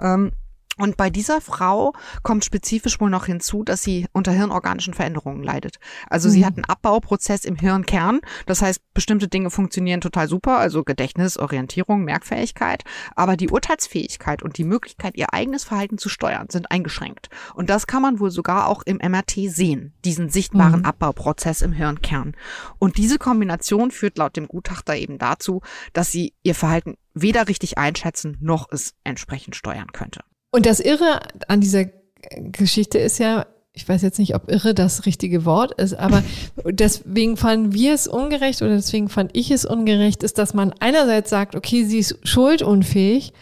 Ähm, 0.00 0.32
und 0.78 0.96
bei 0.96 1.10
dieser 1.10 1.40
Frau 1.42 1.92
kommt 2.22 2.44
spezifisch 2.44 2.98
wohl 2.98 3.10
noch 3.10 3.26
hinzu, 3.26 3.62
dass 3.62 3.82
sie 3.82 4.06
unter 4.12 4.32
hirnorganischen 4.32 4.94
Veränderungen 4.94 5.42
leidet. 5.42 5.78
Also 6.08 6.28
mhm. 6.28 6.32
sie 6.32 6.46
hat 6.46 6.56
einen 6.56 6.64
Abbauprozess 6.64 7.44
im 7.44 7.56
Hirnkern. 7.56 8.20
Das 8.46 8.62
heißt, 8.62 8.80
bestimmte 8.94 9.28
Dinge 9.28 9.50
funktionieren 9.50 10.00
total 10.00 10.28
super, 10.28 10.56
also 10.58 10.82
Gedächtnis, 10.82 11.36
Orientierung, 11.36 12.04
Merkfähigkeit. 12.04 12.84
Aber 13.14 13.36
die 13.36 13.50
Urteilsfähigkeit 13.50 14.42
und 14.42 14.56
die 14.56 14.64
Möglichkeit, 14.64 15.16
ihr 15.16 15.34
eigenes 15.34 15.64
Verhalten 15.64 15.98
zu 15.98 16.08
steuern, 16.08 16.48
sind 16.50 16.70
eingeschränkt. 16.70 17.28
Und 17.54 17.68
das 17.68 17.86
kann 17.86 18.00
man 18.00 18.18
wohl 18.18 18.30
sogar 18.30 18.68
auch 18.68 18.82
im 18.82 18.96
MRT 18.96 19.50
sehen, 19.50 19.92
diesen 20.06 20.30
sichtbaren 20.30 20.80
mhm. 20.80 20.86
Abbauprozess 20.86 21.60
im 21.60 21.72
Hirnkern. 21.72 22.34
Und 22.78 22.96
diese 22.96 23.18
Kombination 23.18 23.90
führt 23.90 24.16
laut 24.16 24.36
dem 24.36 24.48
Gutachter 24.48 24.96
eben 24.96 25.18
dazu, 25.18 25.60
dass 25.92 26.10
sie 26.10 26.32
ihr 26.42 26.54
Verhalten 26.54 26.96
weder 27.12 27.48
richtig 27.48 27.76
einschätzen 27.76 28.38
noch 28.40 28.68
es 28.70 28.94
entsprechend 29.04 29.54
steuern 29.54 29.92
könnte. 29.92 30.20
Und 30.52 30.66
das 30.66 30.80
Irre 30.80 31.20
an 31.48 31.60
dieser 31.60 31.86
Geschichte 32.30 32.98
ist 32.98 33.18
ja, 33.18 33.46
ich 33.72 33.88
weiß 33.88 34.02
jetzt 34.02 34.18
nicht, 34.18 34.34
ob 34.34 34.50
irre 34.50 34.74
das 34.74 35.06
richtige 35.06 35.46
Wort 35.46 35.72
ist, 35.80 35.94
aber 35.94 36.22
deswegen 36.64 37.36
fanden 37.36 37.72
wir 37.72 37.94
es 37.94 38.06
ungerecht 38.06 38.60
oder 38.62 38.76
deswegen 38.76 39.08
fand 39.08 39.34
ich 39.34 39.50
es 39.50 39.64
ungerecht, 39.64 40.22
ist, 40.22 40.38
dass 40.38 40.54
man 40.54 40.74
einerseits 40.78 41.30
sagt, 41.30 41.56
okay, 41.56 41.84
sie 41.84 41.98
ist 41.98 42.18
schuldunfähig, 42.22 43.32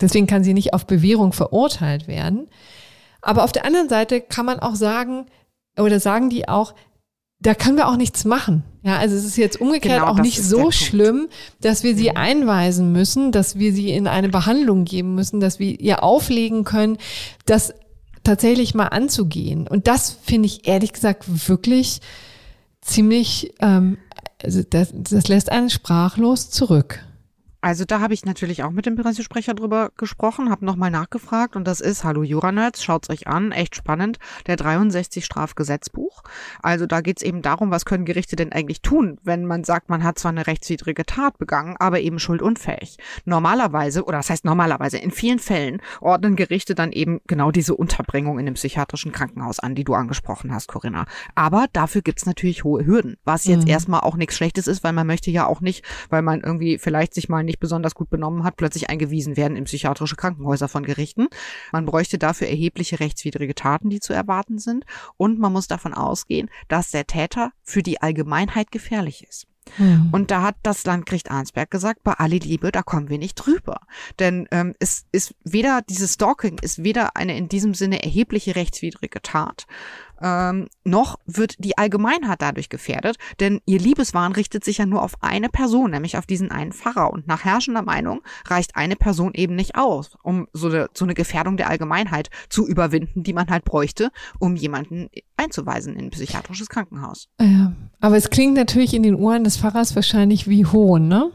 deswegen 0.00 0.26
kann 0.26 0.44
sie 0.44 0.54
nicht 0.54 0.74
auf 0.74 0.86
Bewährung 0.86 1.32
verurteilt 1.32 2.06
werden. 2.06 2.48
Aber 3.22 3.44
auf 3.44 3.52
der 3.52 3.64
anderen 3.64 3.88
Seite 3.88 4.20
kann 4.20 4.44
man 4.44 4.60
auch 4.60 4.74
sagen, 4.74 5.26
oder 5.78 5.98
sagen 5.98 6.28
die 6.28 6.46
auch, 6.46 6.74
da 7.38 7.54
können 7.54 7.78
wir 7.78 7.88
auch 7.88 7.96
nichts 7.96 8.24
machen. 8.24 8.64
Ja, 8.84 8.96
also 8.98 9.14
es 9.14 9.24
ist 9.24 9.36
jetzt 9.36 9.60
umgekehrt 9.60 10.00
genau, 10.00 10.12
auch 10.12 10.18
nicht 10.18 10.42
so 10.42 10.72
schlimm, 10.72 11.28
dass 11.60 11.84
wir 11.84 11.96
sie 11.96 12.10
mhm. 12.10 12.16
einweisen 12.16 12.90
müssen, 12.90 13.30
dass 13.30 13.58
wir 13.58 13.72
sie 13.72 13.90
in 13.90 14.08
eine 14.08 14.28
Behandlung 14.28 14.84
geben 14.84 15.14
müssen, 15.14 15.38
dass 15.38 15.60
wir 15.60 15.78
ihr 15.78 16.02
auflegen 16.02 16.64
können, 16.64 16.98
das 17.46 17.74
tatsächlich 18.24 18.74
mal 18.74 18.88
anzugehen. 18.88 19.68
Und 19.68 19.86
das 19.86 20.10
finde 20.10 20.46
ich 20.46 20.66
ehrlich 20.66 20.92
gesagt 20.92 21.48
wirklich 21.48 22.00
ziemlich, 22.80 23.54
ähm, 23.60 23.98
also 24.42 24.62
das, 24.68 24.92
das 24.92 25.28
lässt 25.28 25.50
einen 25.50 25.70
sprachlos 25.70 26.50
zurück. 26.50 27.00
Also 27.64 27.84
da 27.84 28.00
habe 28.00 28.12
ich 28.12 28.24
natürlich 28.24 28.64
auch 28.64 28.72
mit 28.72 28.86
dem 28.86 28.96
Pressesprecher 28.96 29.54
drüber 29.54 29.92
gesprochen, 29.96 30.50
habe 30.50 30.64
nochmal 30.64 30.90
nachgefragt 30.90 31.54
und 31.54 31.64
das 31.64 31.80
ist, 31.80 32.02
hallo 32.02 32.24
Juranerds, 32.24 32.82
schaut's 32.82 33.08
euch 33.08 33.28
an, 33.28 33.52
echt 33.52 33.76
spannend, 33.76 34.18
der 34.48 34.56
63 34.56 35.24
Strafgesetzbuch. 35.24 36.24
Also 36.60 36.86
da 36.86 37.00
geht's 37.02 37.22
eben 37.22 37.40
darum, 37.40 37.70
was 37.70 37.84
können 37.84 38.04
Gerichte 38.04 38.34
denn 38.34 38.50
eigentlich 38.50 38.82
tun, 38.82 39.20
wenn 39.22 39.46
man 39.46 39.62
sagt, 39.62 39.90
man 39.90 40.02
hat 40.02 40.18
zwar 40.18 40.32
eine 40.32 40.48
rechtswidrige 40.48 41.06
Tat 41.06 41.38
begangen, 41.38 41.76
aber 41.78 42.00
eben 42.00 42.18
schuldunfähig. 42.18 42.98
Normalerweise, 43.26 44.06
oder 44.06 44.18
das 44.18 44.30
heißt 44.30 44.44
normalerweise, 44.44 44.98
in 44.98 45.12
vielen 45.12 45.38
Fällen 45.38 45.80
ordnen 46.00 46.34
Gerichte 46.34 46.74
dann 46.74 46.90
eben 46.90 47.20
genau 47.28 47.52
diese 47.52 47.76
Unterbringung 47.76 48.40
in 48.40 48.46
einem 48.48 48.54
psychiatrischen 48.54 49.12
Krankenhaus 49.12 49.60
an, 49.60 49.76
die 49.76 49.84
du 49.84 49.94
angesprochen 49.94 50.52
hast, 50.52 50.66
Corinna. 50.66 51.06
Aber 51.36 51.66
dafür 51.72 52.02
gibt's 52.02 52.26
natürlich 52.26 52.64
hohe 52.64 52.84
Hürden, 52.84 53.18
was 53.24 53.44
jetzt 53.44 53.66
mhm. 53.66 53.70
erstmal 53.70 54.00
auch 54.00 54.16
nichts 54.16 54.34
Schlechtes 54.34 54.66
ist, 54.66 54.82
weil 54.82 54.92
man 54.92 55.06
möchte 55.06 55.30
ja 55.30 55.46
auch 55.46 55.60
nicht, 55.60 55.84
weil 56.10 56.22
man 56.22 56.40
irgendwie 56.40 56.78
vielleicht 56.78 57.14
sich 57.14 57.28
mal 57.28 57.44
nicht 57.44 57.51
besonders 57.58 57.94
gut 57.94 58.10
benommen 58.10 58.44
hat, 58.44 58.56
plötzlich 58.56 58.90
eingewiesen 58.90 59.36
werden 59.36 59.56
in 59.56 59.64
psychiatrische 59.64 60.16
Krankenhäuser 60.16 60.68
von 60.68 60.84
Gerichten. 60.84 61.28
Man 61.72 61.86
bräuchte 61.86 62.18
dafür 62.18 62.48
erhebliche 62.48 63.00
rechtswidrige 63.00 63.54
Taten, 63.54 63.90
die 63.90 64.00
zu 64.00 64.12
erwarten 64.12 64.58
sind. 64.58 64.84
Und 65.16 65.38
man 65.38 65.52
muss 65.52 65.66
davon 65.66 65.94
ausgehen, 65.94 66.50
dass 66.68 66.90
der 66.90 67.06
Täter 67.06 67.52
für 67.62 67.82
die 67.82 68.00
Allgemeinheit 68.00 68.70
gefährlich 68.70 69.26
ist. 69.28 69.46
Hm. 69.76 70.08
Und 70.12 70.30
da 70.30 70.42
hat 70.42 70.56
das 70.62 70.84
Landgericht 70.84 71.30
Arnsberg 71.30 71.70
gesagt, 71.70 72.02
bei 72.02 72.12
alle 72.14 72.36
Liebe, 72.36 72.72
da 72.72 72.82
kommen 72.82 73.08
wir 73.08 73.18
nicht 73.18 73.36
drüber. 73.36 73.80
Denn 74.18 74.48
ähm, 74.50 74.74
es 74.80 75.06
ist 75.12 75.34
weder, 75.44 75.82
dieses 75.88 76.14
Stalking 76.14 76.58
ist 76.60 76.82
weder 76.82 77.16
eine 77.16 77.36
in 77.36 77.48
diesem 77.48 77.74
Sinne 77.74 78.02
erhebliche 78.02 78.56
rechtswidrige 78.56 79.22
Tat, 79.22 79.66
ähm, 80.22 80.68
noch 80.84 81.18
wird 81.26 81.56
die 81.58 81.76
Allgemeinheit 81.76 82.40
dadurch 82.40 82.68
gefährdet, 82.68 83.16
denn 83.40 83.60
ihr 83.66 83.78
Liebeswahn 83.78 84.32
richtet 84.32 84.64
sich 84.64 84.78
ja 84.78 84.86
nur 84.86 85.02
auf 85.02 85.14
eine 85.20 85.48
Person, 85.48 85.90
nämlich 85.90 86.16
auf 86.16 86.26
diesen 86.26 86.50
einen 86.50 86.72
Pfarrer. 86.72 87.12
Und 87.12 87.26
nach 87.26 87.44
herrschender 87.44 87.82
Meinung 87.82 88.22
reicht 88.46 88.76
eine 88.76 88.96
Person 88.96 89.32
eben 89.34 89.54
nicht 89.54 89.76
aus, 89.76 90.16
um 90.22 90.48
so 90.52 90.68
eine, 90.68 90.88
so 90.94 91.04
eine 91.04 91.14
Gefährdung 91.14 91.56
der 91.56 91.68
Allgemeinheit 91.68 92.30
zu 92.48 92.66
überwinden, 92.66 93.22
die 93.22 93.32
man 93.32 93.48
halt 93.48 93.64
bräuchte, 93.64 94.10
um 94.38 94.56
jemanden 94.56 95.08
einzuweisen 95.36 95.94
in 95.96 96.06
ein 96.06 96.10
psychiatrisches 96.10 96.68
Krankenhaus. 96.68 97.28
Ja, 97.40 97.72
aber 98.00 98.16
es 98.16 98.30
klingt 98.30 98.54
natürlich 98.54 98.94
in 98.94 99.02
den 99.02 99.14
Ohren 99.14 99.44
des 99.44 99.56
Pfarrers 99.56 99.94
wahrscheinlich 99.96 100.48
wie 100.48 100.66
Hohn, 100.66 101.08
ne? 101.08 101.32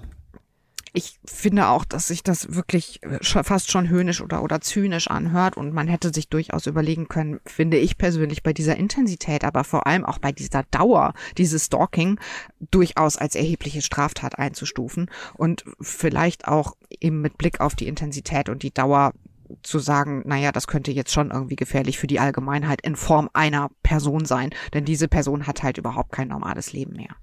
Ich 0.97 1.19
finde 1.25 1.67
auch, 1.67 1.85
dass 1.85 2.07
sich 2.07 2.23
das 2.23 2.55
wirklich 2.55 3.03
äh, 3.03 3.19
fast 3.21 3.69
schon 3.69 3.87
höhnisch 3.87 4.19
oder, 4.19 4.41
oder 4.41 4.61
zynisch 4.61 5.07
anhört 5.07 5.55
und 5.55 5.71
man 5.71 5.87
hätte 5.87 6.11
sich 6.11 6.27
durchaus 6.27 6.65
überlegen 6.65 7.07
können, 7.07 7.39
finde 7.45 7.77
ich 7.77 7.99
persönlich 7.99 8.41
bei 8.41 8.51
dieser 8.51 8.75
Intensität, 8.77 9.43
aber 9.43 9.63
vor 9.63 9.85
allem 9.85 10.03
auch 10.03 10.17
bei 10.17 10.31
dieser 10.31 10.63
Dauer, 10.71 11.13
dieses 11.37 11.65
Stalking 11.67 12.19
durchaus 12.71 13.15
als 13.15 13.35
erhebliche 13.35 13.83
Straftat 13.83 14.39
einzustufen 14.39 15.11
und 15.35 15.65
vielleicht 15.79 16.47
auch 16.47 16.75
eben 16.99 17.21
mit 17.21 17.37
Blick 17.37 17.61
auf 17.61 17.75
die 17.75 17.87
Intensität 17.87 18.49
und 18.49 18.63
die 18.63 18.73
Dauer 18.73 19.13
zu 19.61 19.77
sagen, 19.77 20.23
naja, 20.25 20.51
das 20.51 20.65
könnte 20.65 20.91
jetzt 20.91 21.13
schon 21.13 21.29
irgendwie 21.29 21.55
gefährlich 21.55 21.99
für 21.99 22.07
die 22.07 22.19
Allgemeinheit 22.19 22.81
in 22.81 22.95
Form 22.95 23.29
einer 23.33 23.69
Person 23.83 24.25
sein, 24.25 24.49
denn 24.73 24.83
diese 24.83 25.07
Person 25.07 25.45
hat 25.45 25.61
halt 25.61 25.77
überhaupt 25.77 26.11
kein 26.11 26.29
normales 26.29 26.73
Leben 26.73 26.93
mehr. 26.93 27.15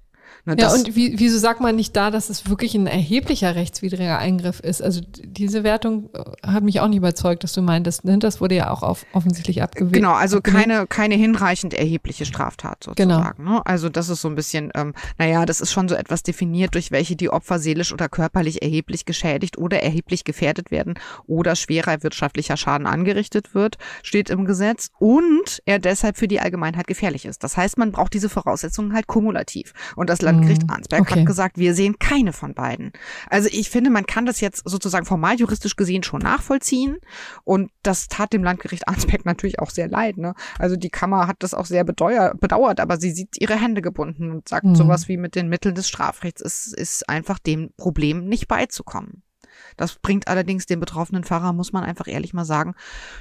Ne, 0.45 0.55
ja, 0.59 0.71
und 0.71 0.95
wie, 0.95 1.17
wieso 1.17 1.39
sagt 1.39 1.59
man 1.59 1.75
nicht 1.75 1.95
da, 1.95 2.11
dass 2.11 2.29
es 2.29 2.47
wirklich 2.47 2.75
ein 2.75 2.85
erheblicher 2.85 3.55
rechtswidriger 3.55 4.19
Eingriff 4.19 4.59
ist? 4.59 4.81
Also 4.81 5.01
diese 5.23 5.63
Wertung 5.63 6.11
äh, 6.13 6.47
hat 6.47 6.63
mich 6.63 6.81
auch 6.81 6.87
nicht 6.87 6.97
überzeugt, 6.97 7.43
dass 7.43 7.53
du 7.53 7.63
meintest. 7.63 8.05
Ne? 8.05 8.19
Das 8.19 8.41
wurde 8.41 8.53
ja 8.53 8.69
auch 8.69 8.83
auf, 8.83 9.07
offensichtlich 9.13 9.63
abgewählt. 9.63 9.93
Genau, 9.93 10.13
also 10.13 10.41
keine, 10.41 10.85
keine 10.85 11.15
hinreichend 11.15 11.73
erhebliche 11.73 12.25
Straftat 12.25 12.83
sozusagen. 12.83 13.37
Genau. 13.37 13.55
Ne? 13.55 13.65
Also 13.65 13.89
das 13.89 14.09
ist 14.09 14.21
so 14.21 14.27
ein 14.27 14.35
bisschen, 14.35 14.71
ähm, 14.75 14.93
naja, 15.17 15.47
das 15.47 15.61
ist 15.61 15.71
schon 15.71 15.89
so 15.89 15.95
etwas 15.95 16.21
definiert, 16.21 16.75
durch 16.75 16.91
welche 16.91 17.15
die 17.15 17.31
Opfer 17.31 17.57
seelisch 17.57 17.91
oder 17.91 18.07
körperlich 18.07 18.61
erheblich 18.61 19.05
geschädigt 19.05 19.57
oder 19.57 19.81
erheblich 19.81 20.25
gefährdet 20.25 20.69
werden 20.69 20.93
oder 21.25 21.55
schwerer 21.55 22.03
wirtschaftlicher 22.03 22.55
Schaden 22.55 22.85
angerichtet 22.85 23.55
wird, 23.55 23.77
steht 24.03 24.29
im 24.29 24.45
Gesetz 24.45 24.91
und 24.99 25.63
er 25.65 25.79
deshalb 25.79 26.17
für 26.17 26.27
die 26.27 26.39
Allgemeinheit 26.39 26.85
gefährlich 26.85 27.25
ist. 27.25 27.43
Das 27.43 27.57
heißt, 27.57 27.79
man 27.79 27.91
braucht 27.91 28.13
diese 28.13 28.29
Voraussetzungen 28.29 28.93
halt 28.93 29.07
kumulativ. 29.07 29.73
Und 29.95 30.11
das 30.11 30.21
Landgericht 30.35 30.63
mhm. 30.63 30.69
Arnsberg 30.69 31.01
okay. 31.01 31.19
hat 31.19 31.25
gesagt, 31.25 31.57
wir 31.57 31.73
sehen 31.73 31.97
keine 31.99 32.33
von 32.33 32.53
beiden. 32.53 32.91
Also 33.29 33.49
ich 33.51 33.69
finde, 33.69 33.89
man 33.89 34.05
kann 34.05 34.25
das 34.25 34.41
jetzt 34.41 34.63
sozusagen 34.65 35.05
formal 35.05 35.35
juristisch 35.35 35.75
gesehen 35.75 36.03
schon 36.03 36.21
nachvollziehen. 36.21 36.97
Und 37.43 37.71
das 37.83 38.07
tat 38.07 38.33
dem 38.33 38.43
Landgericht 38.43 38.87
Arnsberg 38.87 39.25
natürlich 39.25 39.59
auch 39.59 39.69
sehr 39.69 39.87
leid. 39.87 40.17
Ne? 40.17 40.33
Also 40.59 40.75
die 40.75 40.89
Kammer 40.89 41.27
hat 41.27 41.37
das 41.39 41.53
auch 41.53 41.65
sehr 41.65 41.83
bedauert, 41.83 42.79
aber 42.79 42.99
sie 42.99 43.11
sieht 43.11 43.39
ihre 43.39 43.59
Hände 43.59 43.81
gebunden 43.81 44.31
und 44.31 44.47
sagt 44.47 44.65
mhm. 44.65 44.75
sowas 44.75 45.07
wie 45.07 45.17
mit 45.17 45.35
den 45.35 45.49
Mitteln 45.49 45.75
des 45.75 45.87
Strafrechts 45.87 46.41
ist, 46.41 46.73
ist 46.73 47.09
einfach 47.09 47.39
dem 47.39 47.71
Problem 47.77 48.25
nicht 48.25 48.47
beizukommen. 48.47 49.24
Das 49.77 49.95
bringt 49.95 50.27
allerdings 50.27 50.65
dem 50.65 50.79
betroffenen 50.79 51.23
Pfarrer, 51.23 51.53
muss 51.53 51.73
man 51.73 51.83
einfach 51.83 52.07
ehrlich 52.07 52.33
mal 52.33 52.45
sagen, 52.45 52.75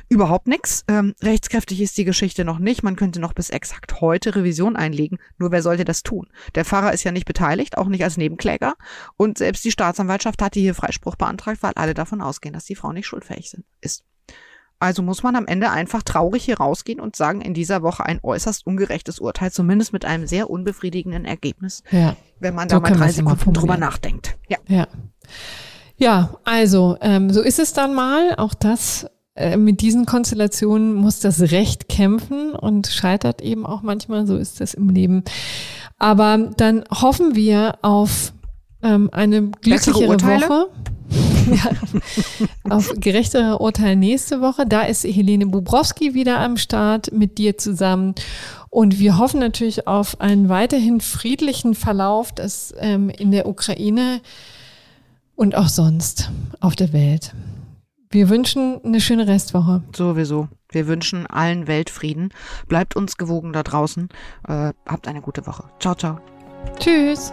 überhaupt 0.08 0.46
nichts. 0.46 0.84
Ähm, 0.88 1.14
rechtskräftig 1.22 1.80
ist 1.80 1.96
die 1.98 2.04
Geschichte 2.04 2.44
noch 2.44 2.58
nicht. 2.58 2.82
Man 2.82 2.96
könnte 2.96 3.20
noch 3.20 3.32
bis 3.32 3.50
exakt 3.50 4.00
heute 4.00 4.36
Revision 4.36 4.76
einlegen. 4.76 5.18
Nur 5.38 5.50
wer 5.50 5.62
sollte 5.62 5.84
das 5.84 6.02
tun? 6.02 6.28
Der 6.54 6.64
Pfarrer 6.64 6.92
ist 6.92 7.04
ja 7.04 7.12
nicht 7.12 7.26
beteiligt, 7.26 7.78
auch 7.78 7.88
nicht 7.88 8.04
als 8.04 8.16
Nebenkläger. 8.16 8.74
Und 9.16 9.38
selbst 9.38 9.64
die 9.64 9.72
Staatsanwaltschaft 9.72 10.42
hatte 10.42 10.60
hier 10.60 10.74
Freispruch 10.74 11.16
beantragt, 11.16 11.62
weil 11.62 11.72
alle 11.74 11.94
davon 11.94 12.20
ausgehen, 12.20 12.52
dass 12.52 12.64
die 12.64 12.76
Frau 12.76 12.92
nicht 12.92 13.06
schuldfähig 13.06 13.50
sind, 13.50 13.64
ist. 13.80 14.04
Also 14.80 15.02
muss 15.02 15.22
man 15.22 15.36
am 15.36 15.46
Ende 15.46 15.70
einfach 15.70 16.02
traurig 16.02 16.44
hier 16.44 16.58
rausgehen 16.58 17.00
und 17.00 17.16
sagen, 17.16 17.40
in 17.40 17.54
dieser 17.54 17.82
Woche 17.82 18.04
ein 18.04 18.20
äußerst 18.22 18.66
ungerechtes 18.66 19.18
Urteil, 19.18 19.50
zumindest 19.50 19.92
mit 19.92 20.04
einem 20.04 20.26
sehr 20.26 20.50
unbefriedigenden 20.50 21.24
Ergebnis, 21.24 21.82
ja. 21.90 22.16
wenn 22.40 22.54
man 22.54 22.68
so 22.68 22.76
da 22.76 22.80
mal 22.80 22.92
drei 22.92 23.10
Sekunden 23.10 23.54
drüber 23.54 23.76
nachdenkt. 23.76 24.36
Ja. 24.48 24.58
ja. 24.68 24.86
Ja, 25.96 26.30
also 26.44 26.96
ähm, 27.00 27.30
so 27.30 27.40
ist 27.40 27.58
es 27.58 27.72
dann 27.72 27.94
mal. 27.94 28.34
Auch 28.36 28.54
das 28.54 29.06
äh, 29.36 29.56
mit 29.56 29.80
diesen 29.80 30.06
Konstellationen 30.06 30.94
muss 30.94 31.20
das 31.20 31.40
Recht 31.40 31.88
kämpfen 31.88 32.52
und 32.52 32.86
scheitert 32.88 33.40
eben 33.42 33.64
auch 33.66 33.82
manchmal. 33.82 34.26
So 34.26 34.36
ist 34.36 34.60
das 34.60 34.74
im 34.74 34.88
Leben. 34.88 35.24
Aber 35.98 36.50
dann 36.56 36.84
hoffen 36.90 37.34
wir 37.34 37.78
auf 37.82 38.32
ähm, 38.82 39.08
eine 39.12 39.50
glücklichere 39.50 40.20
Woche. 40.20 40.68
ja, 41.50 41.70
auf 42.70 42.92
gerechtere 42.96 43.58
Urteil 43.58 43.96
nächste 43.96 44.40
Woche. 44.40 44.66
Da 44.66 44.82
ist 44.82 45.04
Helene 45.04 45.46
Bubrowski 45.46 46.14
wieder 46.14 46.40
am 46.40 46.56
Start 46.56 47.12
mit 47.12 47.38
dir 47.38 47.56
zusammen. 47.58 48.14
Und 48.70 48.98
wir 48.98 49.18
hoffen 49.18 49.38
natürlich 49.38 49.86
auf 49.86 50.20
einen 50.20 50.48
weiterhin 50.48 51.00
friedlichen 51.00 51.74
Verlauf 51.74 52.32
des, 52.32 52.74
ähm, 52.78 53.08
in 53.10 53.30
der 53.30 53.46
Ukraine 53.46 54.20
und 55.36 55.56
auch 55.56 55.68
sonst 55.68 56.30
auf 56.60 56.76
der 56.76 56.92
Welt. 56.92 57.34
Wir 58.10 58.28
wünschen 58.28 58.80
eine 58.84 59.00
schöne 59.00 59.26
Restwoche. 59.26 59.82
Sowieso. 59.94 60.48
Wir 60.70 60.86
wünschen 60.86 61.26
allen 61.26 61.66
Weltfrieden. 61.66 62.32
Bleibt 62.68 62.94
uns 62.94 63.16
gewogen 63.16 63.52
da 63.52 63.62
draußen. 63.62 64.08
Äh, 64.46 64.72
habt 64.86 65.08
eine 65.08 65.20
gute 65.20 65.46
Woche. 65.46 65.64
Ciao, 65.80 65.94
ciao. 65.94 66.20
Tschüss. 66.78 67.32